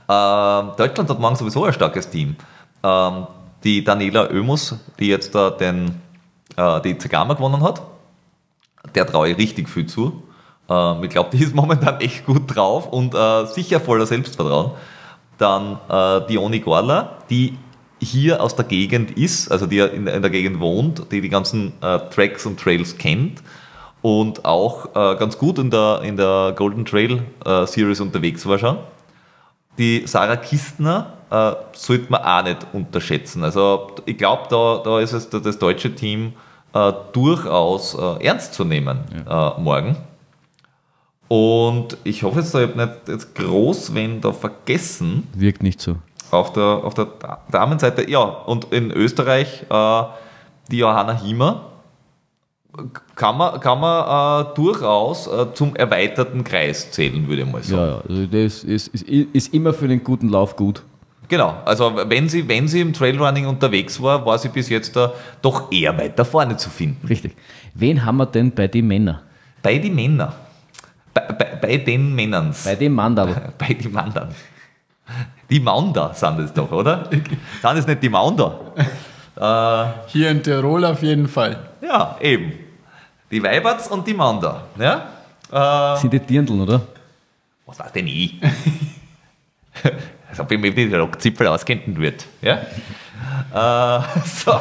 Ähm, 0.08 0.70
Deutschland 0.76 1.10
hat 1.10 1.18
morgen 1.18 1.36
sowieso 1.36 1.64
ein 1.64 1.72
starkes 1.72 2.08
Team. 2.08 2.36
Ähm, 2.82 3.26
die 3.64 3.84
Daniela 3.84 4.30
Oemus, 4.30 4.74
die 4.98 5.08
jetzt 5.08 5.34
da 5.34 5.50
den, 5.50 6.00
äh, 6.56 6.80
die 6.80 6.96
Zegama 6.96 7.34
gewonnen 7.34 7.62
hat, 7.62 7.82
der 8.94 9.06
traue 9.06 9.30
ich 9.30 9.38
richtig 9.38 9.68
viel 9.68 9.86
zu. 9.86 10.22
Ähm, 10.68 11.04
ich 11.04 11.10
glaube, 11.10 11.30
die 11.36 11.42
ist 11.42 11.54
momentan 11.54 12.00
echt 12.00 12.26
gut 12.26 12.54
drauf 12.54 12.88
und 12.88 13.14
äh, 13.14 13.46
sicher 13.46 13.80
voller 13.80 14.06
Selbstvertrauen. 14.06 14.72
Dann 15.38 15.78
äh, 15.88 16.26
die 16.28 16.38
Oni 16.38 16.60
Gorla, 16.60 17.18
die 17.30 17.56
hier 18.00 18.42
aus 18.42 18.54
der 18.56 18.64
Gegend 18.64 19.12
ist, 19.12 19.50
also 19.50 19.66
die 19.66 19.78
in, 19.78 20.06
in 20.06 20.22
der 20.22 20.30
Gegend 20.30 20.60
wohnt, 20.60 21.10
die 21.10 21.20
die 21.20 21.28
ganzen 21.28 21.72
äh, 21.80 21.98
Tracks 22.10 22.46
und 22.46 22.58
Trails 22.60 22.96
kennt 22.96 23.42
und 24.02 24.44
auch 24.44 24.86
äh, 24.94 25.16
ganz 25.16 25.38
gut 25.38 25.58
in 25.58 25.70
der, 25.70 26.02
in 26.02 26.16
der 26.16 26.54
Golden 26.56 26.84
Trail 26.84 27.22
äh, 27.44 27.66
Series 27.66 28.00
unterwegs 28.00 28.46
war 28.46 28.58
schon. 28.58 28.78
Die 29.78 30.06
Sarah 30.06 30.36
Kistner 30.36 31.14
äh, 31.30 31.52
sollte 31.72 32.10
man 32.10 32.22
auch 32.22 32.42
nicht 32.42 32.66
unterschätzen. 32.72 33.44
Also 33.44 33.92
ich 34.06 34.18
glaube, 34.18 34.44
da, 34.50 34.80
da 34.84 35.00
ist 35.00 35.12
es 35.12 35.28
das 35.30 35.58
deutsche 35.58 35.94
Team 35.94 36.32
äh, 36.72 36.92
durchaus 37.12 37.94
äh, 37.94 38.24
ernst 38.24 38.54
zu 38.54 38.64
nehmen 38.64 39.00
ja. 39.26 39.56
Äh, 39.56 39.60
morgen. 39.60 39.96
Und 41.28 41.98
ich 42.04 42.22
hoffe 42.22 42.40
jetzt, 42.40 42.54
ich 42.54 42.62
habe 42.62 42.76
nicht 42.76 43.08
jetzt 43.08 43.34
groß 43.34 43.94
wen 43.94 44.20
da 44.20 44.32
vergessen. 44.32 45.26
Wirkt 45.34 45.62
nicht 45.62 45.80
so. 45.80 45.96
Auf 46.30 46.52
der, 46.52 46.62
auf 46.62 46.94
der 46.94 47.08
Damenseite, 47.50 48.08
ja, 48.10 48.20
und 48.20 48.72
in 48.72 48.90
Österreich 48.90 49.64
äh, 49.70 50.02
die 50.70 50.78
Johanna 50.78 51.18
Hiemer 51.18 51.68
kann 53.14 53.36
man, 53.36 53.60
kann 53.60 53.80
man 53.80 54.44
äh, 54.44 54.54
durchaus 54.54 55.26
äh, 55.26 55.46
zum 55.54 55.74
erweiterten 55.74 56.44
Kreis 56.44 56.90
zählen, 56.90 57.26
würde 57.26 57.42
ich 57.42 57.48
mal 57.48 57.62
sagen. 57.62 57.82
Ja, 57.82 57.88
ja. 57.88 58.02
also 58.08 58.26
das 58.26 58.64
ist, 58.64 58.88
ist, 58.88 59.02
ist 59.08 59.54
immer 59.54 59.72
für 59.72 59.88
den 59.88 60.04
guten 60.04 60.28
Lauf 60.28 60.56
gut. 60.56 60.82
Genau, 61.28 61.56
also 61.66 61.94
wenn 62.06 62.28
sie, 62.28 62.48
wenn 62.48 62.68
sie 62.68 62.80
im 62.80 62.94
Trailrunning 62.94 63.46
unterwegs 63.46 64.00
war, 64.00 64.24
war 64.24 64.38
sie 64.38 64.48
bis 64.48 64.70
jetzt 64.70 64.96
da 64.96 65.12
doch 65.42 65.70
eher 65.70 65.96
weiter 65.98 66.24
vorne 66.24 66.56
zu 66.56 66.70
finden. 66.70 67.06
Richtig. 67.06 67.36
Wen 67.74 68.04
haben 68.04 68.16
wir 68.16 68.26
denn 68.26 68.50
bei 68.52 68.66
den 68.66 68.86
Männern? 68.86 69.18
Bei 69.62 69.76
den 69.76 69.94
Männern. 69.94 70.32
Bei, 71.14 71.20
bei, 71.20 71.44
bei 71.60 71.76
den 71.78 72.14
Männern. 72.14 72.54
Bei 72.64 72.74
den 72.74 72.92
Mandal. 72.92 73.52
Bei 73.58 73.74
den 73.74 73.92
Mandern. 73.92 74.34
Die 75.50 75.60
Maunder 75.60 76.12
sind 76.14 76.38
es 76.40 76.52
doch, 76.52 76.70
oder? 76.70 77.08
sind 77.10 77.76
es 77.76 77.86
nicht 77.86 78.02
die 78.02 78.08
Maunder? 78.08 78.60
Äh, 79.40 79.84
Hier 80.08 80.30
in 80.30 80.42
Tirol 80.42 80.84
auf 80.84 81.00
jeden 81.00 81.28
Fall. 81.28 81.56
Ja, 81.80 82.16
eben. 82.20 82.54
Die 83.30 83.40
Weiberts 83.40 83.86
und 83.86 84.04
die 84.04 84.12
Maunder. 84.12 84.64
Ja? 84.76 85.94
Äh, 85.94 86.00
sind 86.00 86.12
die 86.12 86.18
Dirndl, 86.18 86.60
oder? 86.60 86.80
Was 87.64 87.78
weiß 87.78 87.92
denn 87.92 88.08
ich? 88.08 88.34
Als 90.28 90.40
ob 90.40 90.50
ich 90.50 90.58
mit 90.58 90.76
den 90.76 90.92
Rockzipfel 90.92 91.46
auskennen 91.46 91.96
würde. 91.96 92.16
Ja? 92.42 92.58
Äh, 93.54 94.02
so. 94.24 94.58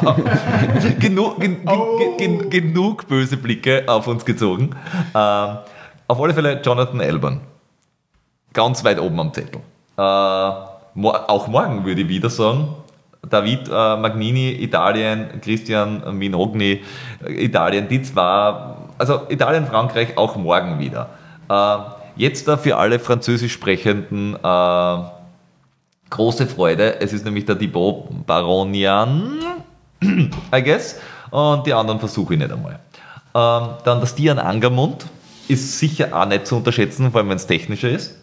genug, 0.98 1.40
gen, 1.40 1.56
oh. 1.66 2.16
gen, 2.16 2.48
genug 2.48 3.08
böse 3.08 3.36
Blicke 3.36 3.84
auf 3.86 4.06
uns 4.06 4.24
gezogen. 4.24 4.70
Äh, 5.12 5.54
auf 6.08 6.20
alle 6.20 6.34
Fälle 6.34 6.60
Jonathan 6.62 7.00
Elban. 7.00 7.40
Ganz 8.52 8.82
weit 8.82 8.98
oben 8.98 9.20
am 9.20 9.32
Zettel. 9.32 9.60
Äh, 9.96 10.00
auch 10.00 11.46
morgen 11.46 11.84
würde 11.84 12.00
ich 12.00 12.08
wieder 12.08 12.30
sagen. 12.30 12.74
David 13.28 13.68
äh, 13.68 13.96
Magnini, 13.96 14.52
Italien, 14.62 15.40
Christian 15.42 16.16
Minogni, 16.16 16.82
äh, 17.24 17.44
Italien, 17.44 17.88
die 17.88 18.02
zwei, 18.02 18.74
also 18.96 19.22
Italien, 19.28 19.66
Frankreich 19.66 20.16
auch 20.16 20.36
morgen 20.36 20.78
wieder. 20.78 21.10
Äh, 21.48 21.76
jetzt 22.16 22.48
da 22.48 22.56
für 22.56 22.76
alle 22.76 22.98
französisch 22.98 23.52
sprechenden 23.52 24.34
äh, 24.34 24.98
große 26.10 26.46
Freude. 26.46 27.00
Es 27.00 27.12
ist 27.12 27.24
nämlich 27.24 27.44
der 27.44 27.58
Thibaut 27.58 28.08
Baronian, 28.26 29.40
I 30.02 30.62
guess, 30.62 31.00
und 31.30 31.66
die 31.66 31.74
anderen 31.74 31.98
versuche 31.98 32.34
ich 32.34 32.40
nicht 32.40 32.52
einmal. 32.52 32.78
Ähm, 33.34 33.68
dann 33.84 34.00
das 34.00 34.14
Dian 34.14 34.38
Angermund, 34.38 35.06
ist 35.48 35.78
sicher 35.78 36.08
auch 36.12 36.26
nicht 36.26 36.46
zu 36.46 36.56
unterschätzen, 36.56 37.10
vor 37.10 37.20
allem 37.20 37.30
wenn 37.30 37.36
es 37.36 37.46
technischer 37.46 37.90
ist. 37.90 38.14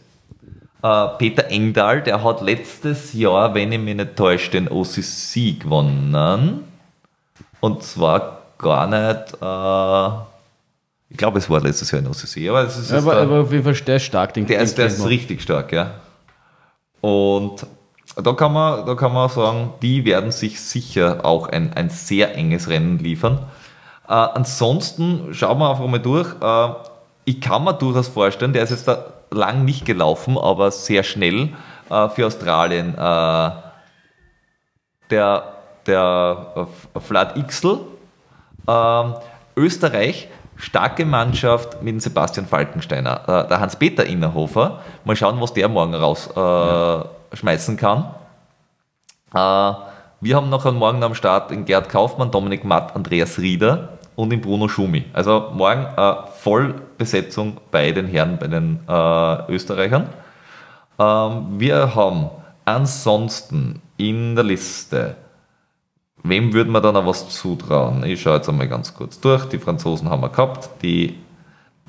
Äh, 0.84 1.07
Peter 1.18 1.49
Engdahl, 1.49 2.03
der 2.03 2.23
hat 2.23 2.41
letztes 2.41 3.14
Jahr, 3.14 3.56
wenn 3.56 3.72
ich 3.72 3.80
mich 3.80 3.95
nicht 3.95 4.15
täusche, 4.15 4.52
den 4.52 4.68
OCC 4.68 5.60
gewonnen. 5.60 6.64
Und 7.60 7.84
zwar 7.84 8.41
gar 8.60 8.88
nicht, 8.88 9.34
äh, 9.41 10.26
ich 11.10 11.18
glaube, 11.18 11.39
es 11.39 11.49
war 11.49 11.61
letztes 11.61 11.91
Jahr 11.91 12.02
ein 12.02 12.07
OCC, 12.07 12.49
aber 12.49 12.64
es 12.64 12.77
ist. 12.77 12.91
Aber, 12.91 13.18
aber, 13.18 13.41
auf 13.41 13.52
jeden 13.52 13.64
Fall 13.64 13.73
der 13.73 13.99
stark, 13.99 14.34
den 14.35 14.45
Der 14.45 14.61
ist, 14.61 14.77
der 14.77 14.85
ist 14.88 15.06
richtig 15.07 15.41
stark, 15.41 15.72
ja. 15.72 15.95
Und 17.02 17.65
da 18.15 18.34
kann, 18.34 18.53
man, 18.53 18.85
da 18.85 18.95
kann 18.95 19.14
man 19.14 19.30
sagen, 19.30 19.73
die 19.81 20.06
werden 20.06 20.31
sich 20.31 20.60
sicher 20.61 21.26
auch 21.26 21.49
ein, 21.49 21.73
ein 21.73 21.89
sehr 21.89 22.35
enges 22.35 22.69
Rennen 22.69 22.99
liefern. 22.99 23.39
Äh, 24.07 24.14
ansonsten 24.14 25.34
schauen 25.34 25.57
wir 25.57 25.72
einfach 25.72 25.88
mal 25.88 25.99
durch. 25.99 26.27
Äh, 26.41 26.94
ich 27.26 27.41
kann 27.41 27.64
mir 27.64 27.73
durchaus 27.73 28.07
vorstellen, 28.07 28.53
der 28.53 28.64
ist 28.64 28.69
jetzt 28.69 28.88
da 28.88 29.06
lang 29.31 29.65
nicht 29.65 29.85
gelaufen, 29.85 30.38
aber 30.38 30.72
sehr 30.72 31.03
schnell 31.03 31.49
äh, 31.89 32.10
für 32.10 32.27
Australien. 32.27 32.95
Äh, 32.97 33.52
der 35.10 35.56
der 35.85 36.68
Vlad 36.99 37.38
Ixel. 37.38 37.80
Ähm, 38.68 39.14
Österreich, 39.56 40.27
starke 40.57 41.06
Mannschaft 41.06 41.81
mit 41.81 41.93
dem 41.93 41.99
Sebastian 41.99 42.47
Falkensteiner. 42.47 43.22
Äh, 43.45 43.47
der 43.47 43.60
Hans-Peter 43.60 44.06
Innerhofer. 44.06 44.81
Mal 45.03 45.15
schauen, 45.15 45.39
was 45.39 45.53
der 45.53 45.69
morgen 45.69 45.93
rausschmeißen 45.93 47.77
kann. 47.77 48.06
Äh, 49.34 49.73
wir 50.22 50.35
haben 50.35 50.49
noch 50.49 50.65
einen 50.65 50.77
Morgen 50.77 51.03
am 51.03 51.14
Start 51.14 51.52
in 51.52 51.65
Gerd 51.65 51.89
Kaufmann, 51.89 52.31
Dominik 52.31 52.64
Matt, 52.64 52.95
Andreas 52.95 53.38
Rieder 53.38 53.89
und 54.15 54.34
in 54.34 54.41
Bruno 54.41 54.68
Schumi. 54.68 55.06
Also 55.14 55.52
morgen 55.53 55.85
äh, 55.97 56.14
Vollbesetzung 56.95 57.57
bei 57.72 57.91
den 57.91 58.07
Herren, 58.07 58.38
bei 58.38 58.47
den 58.47 58.80
äh, 58.88 59.51
Österreichern. 59.51 60.09
Ähm, 60.97 61.59
wir 61.59 61.93
haben 61.95 62.30
ansonsten 62.63 63.81
in 63.97 64.35
der 64.35 64.43
Liste, 64.43 65.15
wem 66.23 66.53
würden 66.53 66.72
wir 66.72 66.81
da 66.81 66.91
noch 66.91 67.05
was 67.05 67.30
zutrauen? 67.30 68.03
Ich 68.03 68.22
schaue 68.22 68.38
jetzt 68.38 68.49
einmal 68.49 68.67
ganz 68.67 68.93
kurz 68.93 69.19
durch. 69.19 69.45
Die 69.45 69.59
Franzosen 69.59 70.09
haben 70.09 70.22
wir 70.22 70.30
gehabt. 70.30 70.69
Die, 70.81 71.19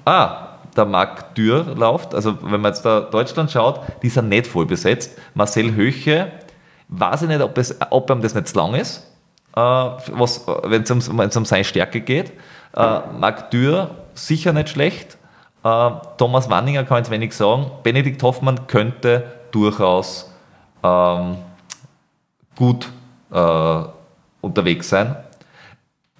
ah, 0.04 0.58
der 0.76 0.84
Marc 0.84 1.34
Dürr 1.34 1.74
läuft. 1.74 2.14
Also 2.14 2.36
wenn 2.42 2.60
man 2.60 2.72
jetzt 2.72 2.84
da 2.84 3.00
Deutschland 3.00 3.50
schaut, 3.50 3.80
die 4.02 4.08
sind 4.08 4.28
nicht 4.28 4.46
voll 4.46 4.66
besetzt. 4.66 5.18
Marcel 5.34 5.74
Höche, 5.74 6.32
weiß 6.88 7.22
ich 7.22 7.28
nicht, 7.28 7.40
ob, 7.40 7.56
es, 7.58 7.76
ob 7.90 8.10
ihm 8.10 8.20
das 8.20 8.34
nicht 8.34 8.48
zu 8.48 8.58
lang 8.58 8.74
ist 8.74 9.06
äh, 9.56 9.60
wenn 9.60 10.82
es 10.82 10.90
um, 10.90 11.18
um 11.18 11.44
seine 11.44 11.64
Stärke 11.64 12.00
geht. 12.00 12.32
Äh, 12.76 13.00
Marc 13.18 13.50
Dürr 13.50 13.90
sicher 14.16 14.52
nicht 14.52 14.68
schlecht. 14.68 15.16
Äh, 15.64 15.90
Thomas 16.18 16.50
Wanninger 16.50 16.84
kann 16.84 16.98
jetzt 16.98 17.10
wenig 17.10 17.32
sagen. 17.34 17.70
Benedikt 17.82 18.22
Hoffmann 18.22 18.66
könnte 18.66 19.24
durchaus 19.50 20.32
ähm, 20.82 21.38
gut 22.56 22.88
äh, 23.32 23.78
unterwegs 24.40 24.88
sein. 24.88 25.16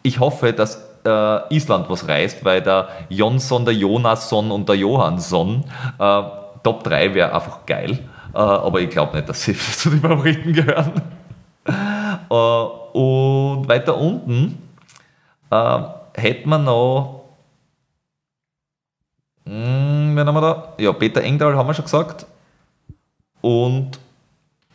Ich 0.02 0.20
hoffe, 0.20 0.52
dass 0.52 0.82
äh, 1.04 1.54
Island 1.54 1.88
was 1.88 2.06
reißt, 2.06 2.44
weil 2.44 2.62
der 2.62 2.88
Jonsson, 3.08 3.64
der 3.64 3.74
Jonasson 3.74 4.50
und 4.50 4.68
der 4.68 4.76
Johansson 4.76 5.64
äh, 5.98 6.22
Top 6.62 6.82
3 6.84 7.14
wäre 7.14 7.32
einfach 7.32 7.64
geil. 7.64 8.00
aber 8.32 8.80
ich 8.80 8.90
glaube 8.90 9.16
nicht, 9.16 9.28
dass 9.28 9.42
sie 9.42 9.54
zu 9.56 9.90
den 9.90 10.00
Favoriten 10.00 10.52
gehören. 10.52 11.02
Äh, 12.30 12.34
und 12.34 13.68
weiter 13.68 13.96
unten 13.96 14.58
äh, 15.50 15.78
hätten 16.14 16.48
wir 16.48 16.58
noch. 16.58 17.15
Hm, 19.46 20.16
wen 20.16 20.26
haben 20.26 20.34
wir 20.34 20.40
da? 20.40 20.74
Ja, 20.78 20.92
Peter 20.92 21.22
Engdahl 21.22 21.56
haben 21.56 21.68
wir 21.68 21.74
schon 21.74 21.84
gesagt. 21.84 22.26
Und 23.40 23.98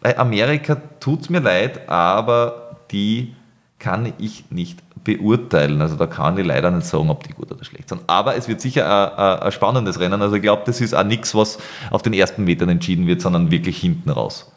bei 0.01 0.17
Amerika 0.17 0.77
tut 0.99 1.21
es 1.21 1.29
mir 1.29 1.39
leid, 1.39 1.89
aber 1.89 2.77
die 2.91 3.35
kann 3.79 4.13
ich 4.17 4.45
nicht 4.49 4.79
beurteilen. 5.03 5.81
Also 5.81 5.95
da 5.95 6.07
kann 6.07 6.37
ich 6.37 6.45
leider 6.45 6.71
nicht 6.71 6.85
sagen, 6.85 7.09
ob 7.09 7.23
die 7.23 7.33
gut 7.33 7.51
oder 7.51 7.65
schlecht 7.65 7.89
sind. 7.89 8.01
Aber 8.07 8.35
es 8.35 8.47
wird 8.47 8.61
sicher 8.61 9.43
ein 9.43 9.51
spannendes 9.51 9.99
Rennen. 9.99 10.21
Also 10.21 10.35
ich 10.35 10.41
glaube, 10.41 10.63
das 10.65 10.79
ist 10.79 10.93
auch 10.93 11.03
nichts, 11.03 11.35
was 11.35 11.57
auf 11.89 12.01
den 12.01 12.13
ersten 12.13 12.43
Metern 12.43 12.69
entschieden 12.69 13.07
wird, 13.07 13.21
sondern 13.21 13.51
wirklich 13.51 13.77
hinten 13.79 14.09
raus. 14.09 14.51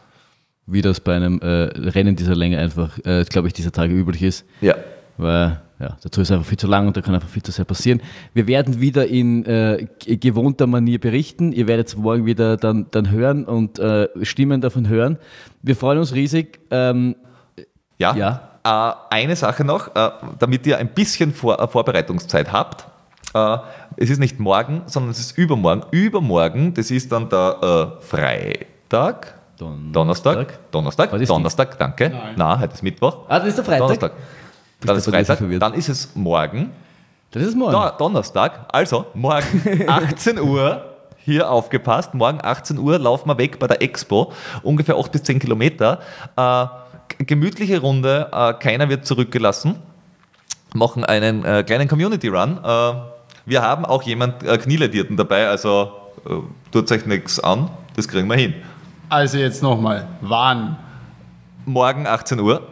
Wie 0.66 0.82
das 0.82 1.00
bei 1.00 1.16
einem 1.16 1.40
äh, 1.40 1.46
Rennen 1.46 2.16
dieser 2.16 2.34
Länge 2.34 2.58
einfach, 2.58 2.98
äh, 3.04 3.24
glaube 3.24 3.48
ich, 3.48 3.54
dieser 3.54 3.72
Tage 3.72 3.94
üblich 3.94 4.22
ist. 4.22 4.46
Ja. 4.60 4.76
Weil 5.16 5.60
ja, 5.80 5.96
dazu 6.02 6.20
ist 6.20 6.30
einfach 6.30 6.46
viel 6.46 6.58
zu 6.58 6.68
lang 6.68 6.86
und 6.86 6.96
da 6.96 7.00
kann 7.00 7.14
einfach 7.14 7.28
viel 7.28 7.42
zu 7.42 7.50
sehr 7.50 7.64
passieren. 7.64 8.00
Wir 8.32 8.46
werden 8.46 8.80
wieder 8.80 9.06
in 9.08 9.44
äh, 9.44 9.88
gewohnter 9.98 10.68
Manier 10.68 11.00
berichten. 11.00 11.52
Ihr 11.52 11.66
werdet 11.66 11.88
es 11.88 11.96
morgen 11.96 12.26
wieder 12.26 12.56
dann, 12.56 12.86
dann 12.92 13.10
hören 13.10 13.44
und 13.44 13.80
äh, 13.80 14.08
Stimmen 14.22 14.60
davon 14.60 14.88
hören. 14.88 15.18
Wir 15.62 15.74
freuen 15.74 15.98
uns 15.98 16.14
riesig. 16.14 16.60
Ähm, 16.70 17.16
ja. 17.98 18.14
ja. 18.14 18.50
Äh, 18.64 19.14
eine 19.14 19.34
Sache 19.34 19.64
noch, 19.64 19.94
äh, 19.96 20.10
damit 20.38 20.64
ihr 20.66 20.78
ein 20.78 20.88
bisschen 20.88 21.34
Vor 21.34 21.60
äh, 21.60 21.66
Vorbereitungszeit 21.66 22.52
habt. 22.52 22.86
Äh, 23.34 23.58
es 23.96 24.10
ist 24.10 24.20
nicht 24.20 24.38
morgen, 24.38 24.82
sondern 24.86 25.10
es 25.10 25.18
ist 25.18 25.36
übermorgen. 25.36 25.82
Übermorgen, 25.90 26.72
das 26.74 26.92
ist 26.92 27.10
dann 27.10 27.28
der 27.28 27.98
Freitag. 28.00 29.34
Donnerstag. 29.56 30.70
Donnerstag. 30.70 31.10
Donnerstag, 31.26 31.78
danke. 31.78 32.10
Nein. 32.10 32.34
Na, 32.36 32.60
heute 32.60 32.74
ist 32.74 32.82
Mittwoch. 32.82 33.24
Ah, 33.28 33.38
das 33.38 33.48
ist 33.48 33.58
der 33.58 33.64
Freitag. 33.64 33.80
Donnerstag. 33.80 34.12
Dann 34.84 34.96
ist 34.96 35.08
Freitag, 35.08 35.38
dann 35.60 35.74
ist 35.74 35.88
es 35.88 36.14
morgen. 36.14 36.70
Das 37.30 37.42
ist 37.42 37.56
morgen. 37.56 37.72
Do 37.72 37.90
Donnerstag, 37.98 38.68
also 38.72 39.06
morgen 39.14 39.84
18 39.88 40.38
Uhr. 40.38 40.84
Hier 41.18 41.50
aufgepasst, 41.50 42.12
morgen 42.12 42.38
18 42.42 42.78
Uhr 42.78 42.98
laufen 42.98 43.28
wir 43.30 43.38
weg 43.38 43.58
bei 43.58 43.66
der 43.66 43.80
Expo, 43.80 44.32
ungefähr 44.62 44.96
8 44.96 45.10
bis 45.10 45.22
10 45.22 45.38
Kilometer. 45.38 46.00
Äh, 46.36 46.66
gemütliche 47.24 47.80
Runde, 47.80 48.28
äh, 48.30 48.52
keiner 48.54 48.90
wird 48.90 49.06
zurückgelassen. 49.06 49.76
Machen 50.74 51.04
einen 51.04 51.44
äh, 51.44 51.62
kleinen 51.62 51.88
Community 51.88 52.28
Run. 52.28 52.58
Äh, 52.62 52.92
wir 53.46 53.62
haben 53.62 53.86
auch 53.86 54.02
jemand 54.02 54.42
äh, 54.42 54.58
Knieledierten 54.58 55.16
dabei, 55.16 55.48
also 55.48 55.92
äh, 56.26 56.30
tut 56.72 56.92
euch 56.92 57.06
nichts 57.06 57.40
an, 57.40 57.70
das 57.96 58.06
kriegen 58.06 58.28
wir 58.28 58.36
hin. 58.36 58.54
Also 59.08 59.38
jetzt 59.38 59.62
nochmal, 59.62 60.06
wann? 60.20 60.76
Morgen 61.64 62.06
18 62.06 62.38
Uhr. 62.38 62.62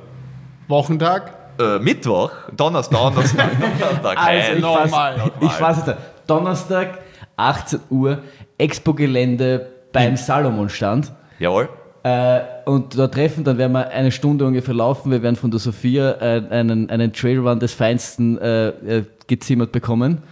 Wochentag? 0.68 1.41
Äh, 1.58 1.78
Mittwoch, 1.78 2.30
Donnerstag, 2.56 2.98
Donnerstag, 2.98 3.50
Donnerstag. 3.78 4.18
Also 4.18 4.56
ich 4.56 4.62
weiß, 4.62 4.92
ich 5.40 5.60
weiß 5.60 5.86
jetzt, 5.86 5.96
Donnerstag, 6.26 6.98
18 7.36 7.80
Uhr, 7.90 8.18
Expo-Gelände 8.58 9.66
beim 9.92 10.16
Salomon-Stand. 10.16 11.12
Jawohl. 11.38 11.68
Äh, 12.04 12.40
und 12.64 12.98
da 12.98 13.06
treffen, 13.06 13.44
dann 13.44 13.58
werden 13.58 13.72
wir 13.72 13.88
eine 13.88 14.10
Stunde 14.10 14.44
ungefähr 14.44 14.74
laufen. 14.74 15.10
Wir 15.10 15.22
werden 15.22 15.36
von 15.36 15.50
der 15.50 15.60
Sophia 15.60 16.12
äh, 16.20 16.42
einen, 16.50 16.90
einen 16.90 17.12
Trailrun 17.12 17.60
des 17.60 17.74
Feinsten 17.74 18.38
äh, 18.38 18.68
äh 18.68 19.04
gezimmert 19.28 19.72
bekommen. 19.72 20.22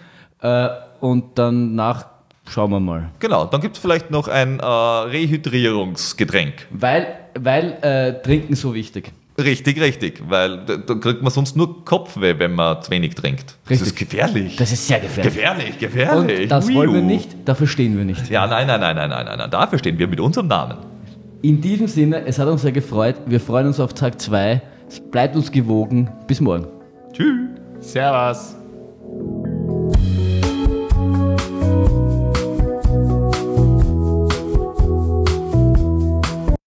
Äh, 0.42 0.68
und 1.00 1.38
dann 1.38 1.74
nach 1.74 2.06
schauen 2.48 2.72
wir 2.72 2.80
mal. 2.80 3.10
Genau, 3.20 3.44
dann 3.44 3.60
gibt 3.60 3.76
es 3.76 3.80
vielleicht 3.80 4.10
noch 4.10 4.26
ein 4.26 4.58
äh, 4.58 4.64
Rehydrierungsgetränk. 4.64 6.66
Weil, 6.70 7.06
weil 7.38 8.20
Trinken 8.24 8.56
so 8.56 8.74
wichtig. 8.74 9.12
Richtig, 9.44 9.80
richtig, 9.80 10.22
weil 10.28 10.64
da, 10.64 10.76
da, 10.76 10.94
kriegt 10.94 11.22
man 11.22 11.32
sonst 11.32 11.56
nur 11.56 11.84
Kopfweh, 11.84 12.38
wenn 12.38 12.52
man 12.54 12.82
zu 12.82 12.90
wenig 12.90 13.14
trinkt. 13.14 13.56
Richtig. 13.68 13.78
Das 13.78 13.88
ist 13.88 13.96
gefährlich. 13.96 14.56
Das 14.56 14.72
ist 14.72 14.86
sehr 14.86 15.00
gefährlich. 15.00 15.34
Gefährlich, 15.34 15.78
gefährlich. 15.78 16.42
Und 16.42 16.48
das 16.50 16.68
Uiu. 16.68 16.74
wollen 16.74 16.94
wir 16.94 17.02
nicht, 17.02 17.30
dafür 17.44 17.66
stehen 17.66 17.96
wir 17.96 18.04
nicht. 18.04 18.28
Ja, 18.28 18.46
nein, 18.46 18.66
nein, 18.66 18.80
nein, 18.80 18.96
nein, 18.96 19.10
nein, 19.10 19.26
nein, 19.26 19.38
nein, 19.38 19.50
dafür 19.50 19.78
stehen 19.78 19.98
wir 19.98 20.08
mit 20.08 20.20
unserem 20.20 20.48
Namen. 20.48 20.78
In 21.42 21.60
diesem 21.60 21.86
Sinne, 21.86 22.24
es 22.26 22.38
hat 22.38 22.48
uns 22.48 22.62
sehr 22.62 22.72
gefreut. 22.72 23.16
Wir 23.26 23.40
freuen 23.40 23.66
uns 23.66 23.80
auf 23.80 23.94
Tag 23.94 24.20
2. 24.20 24.60
Bleibt 25.10 25.36
uns 25.36 25.50
gewogen. 25.50 26.10
Bis 26.26 26.40
morgen. 26.40 26.66
Tschüss. 27.12 27.48
Servus. 27.80 28.56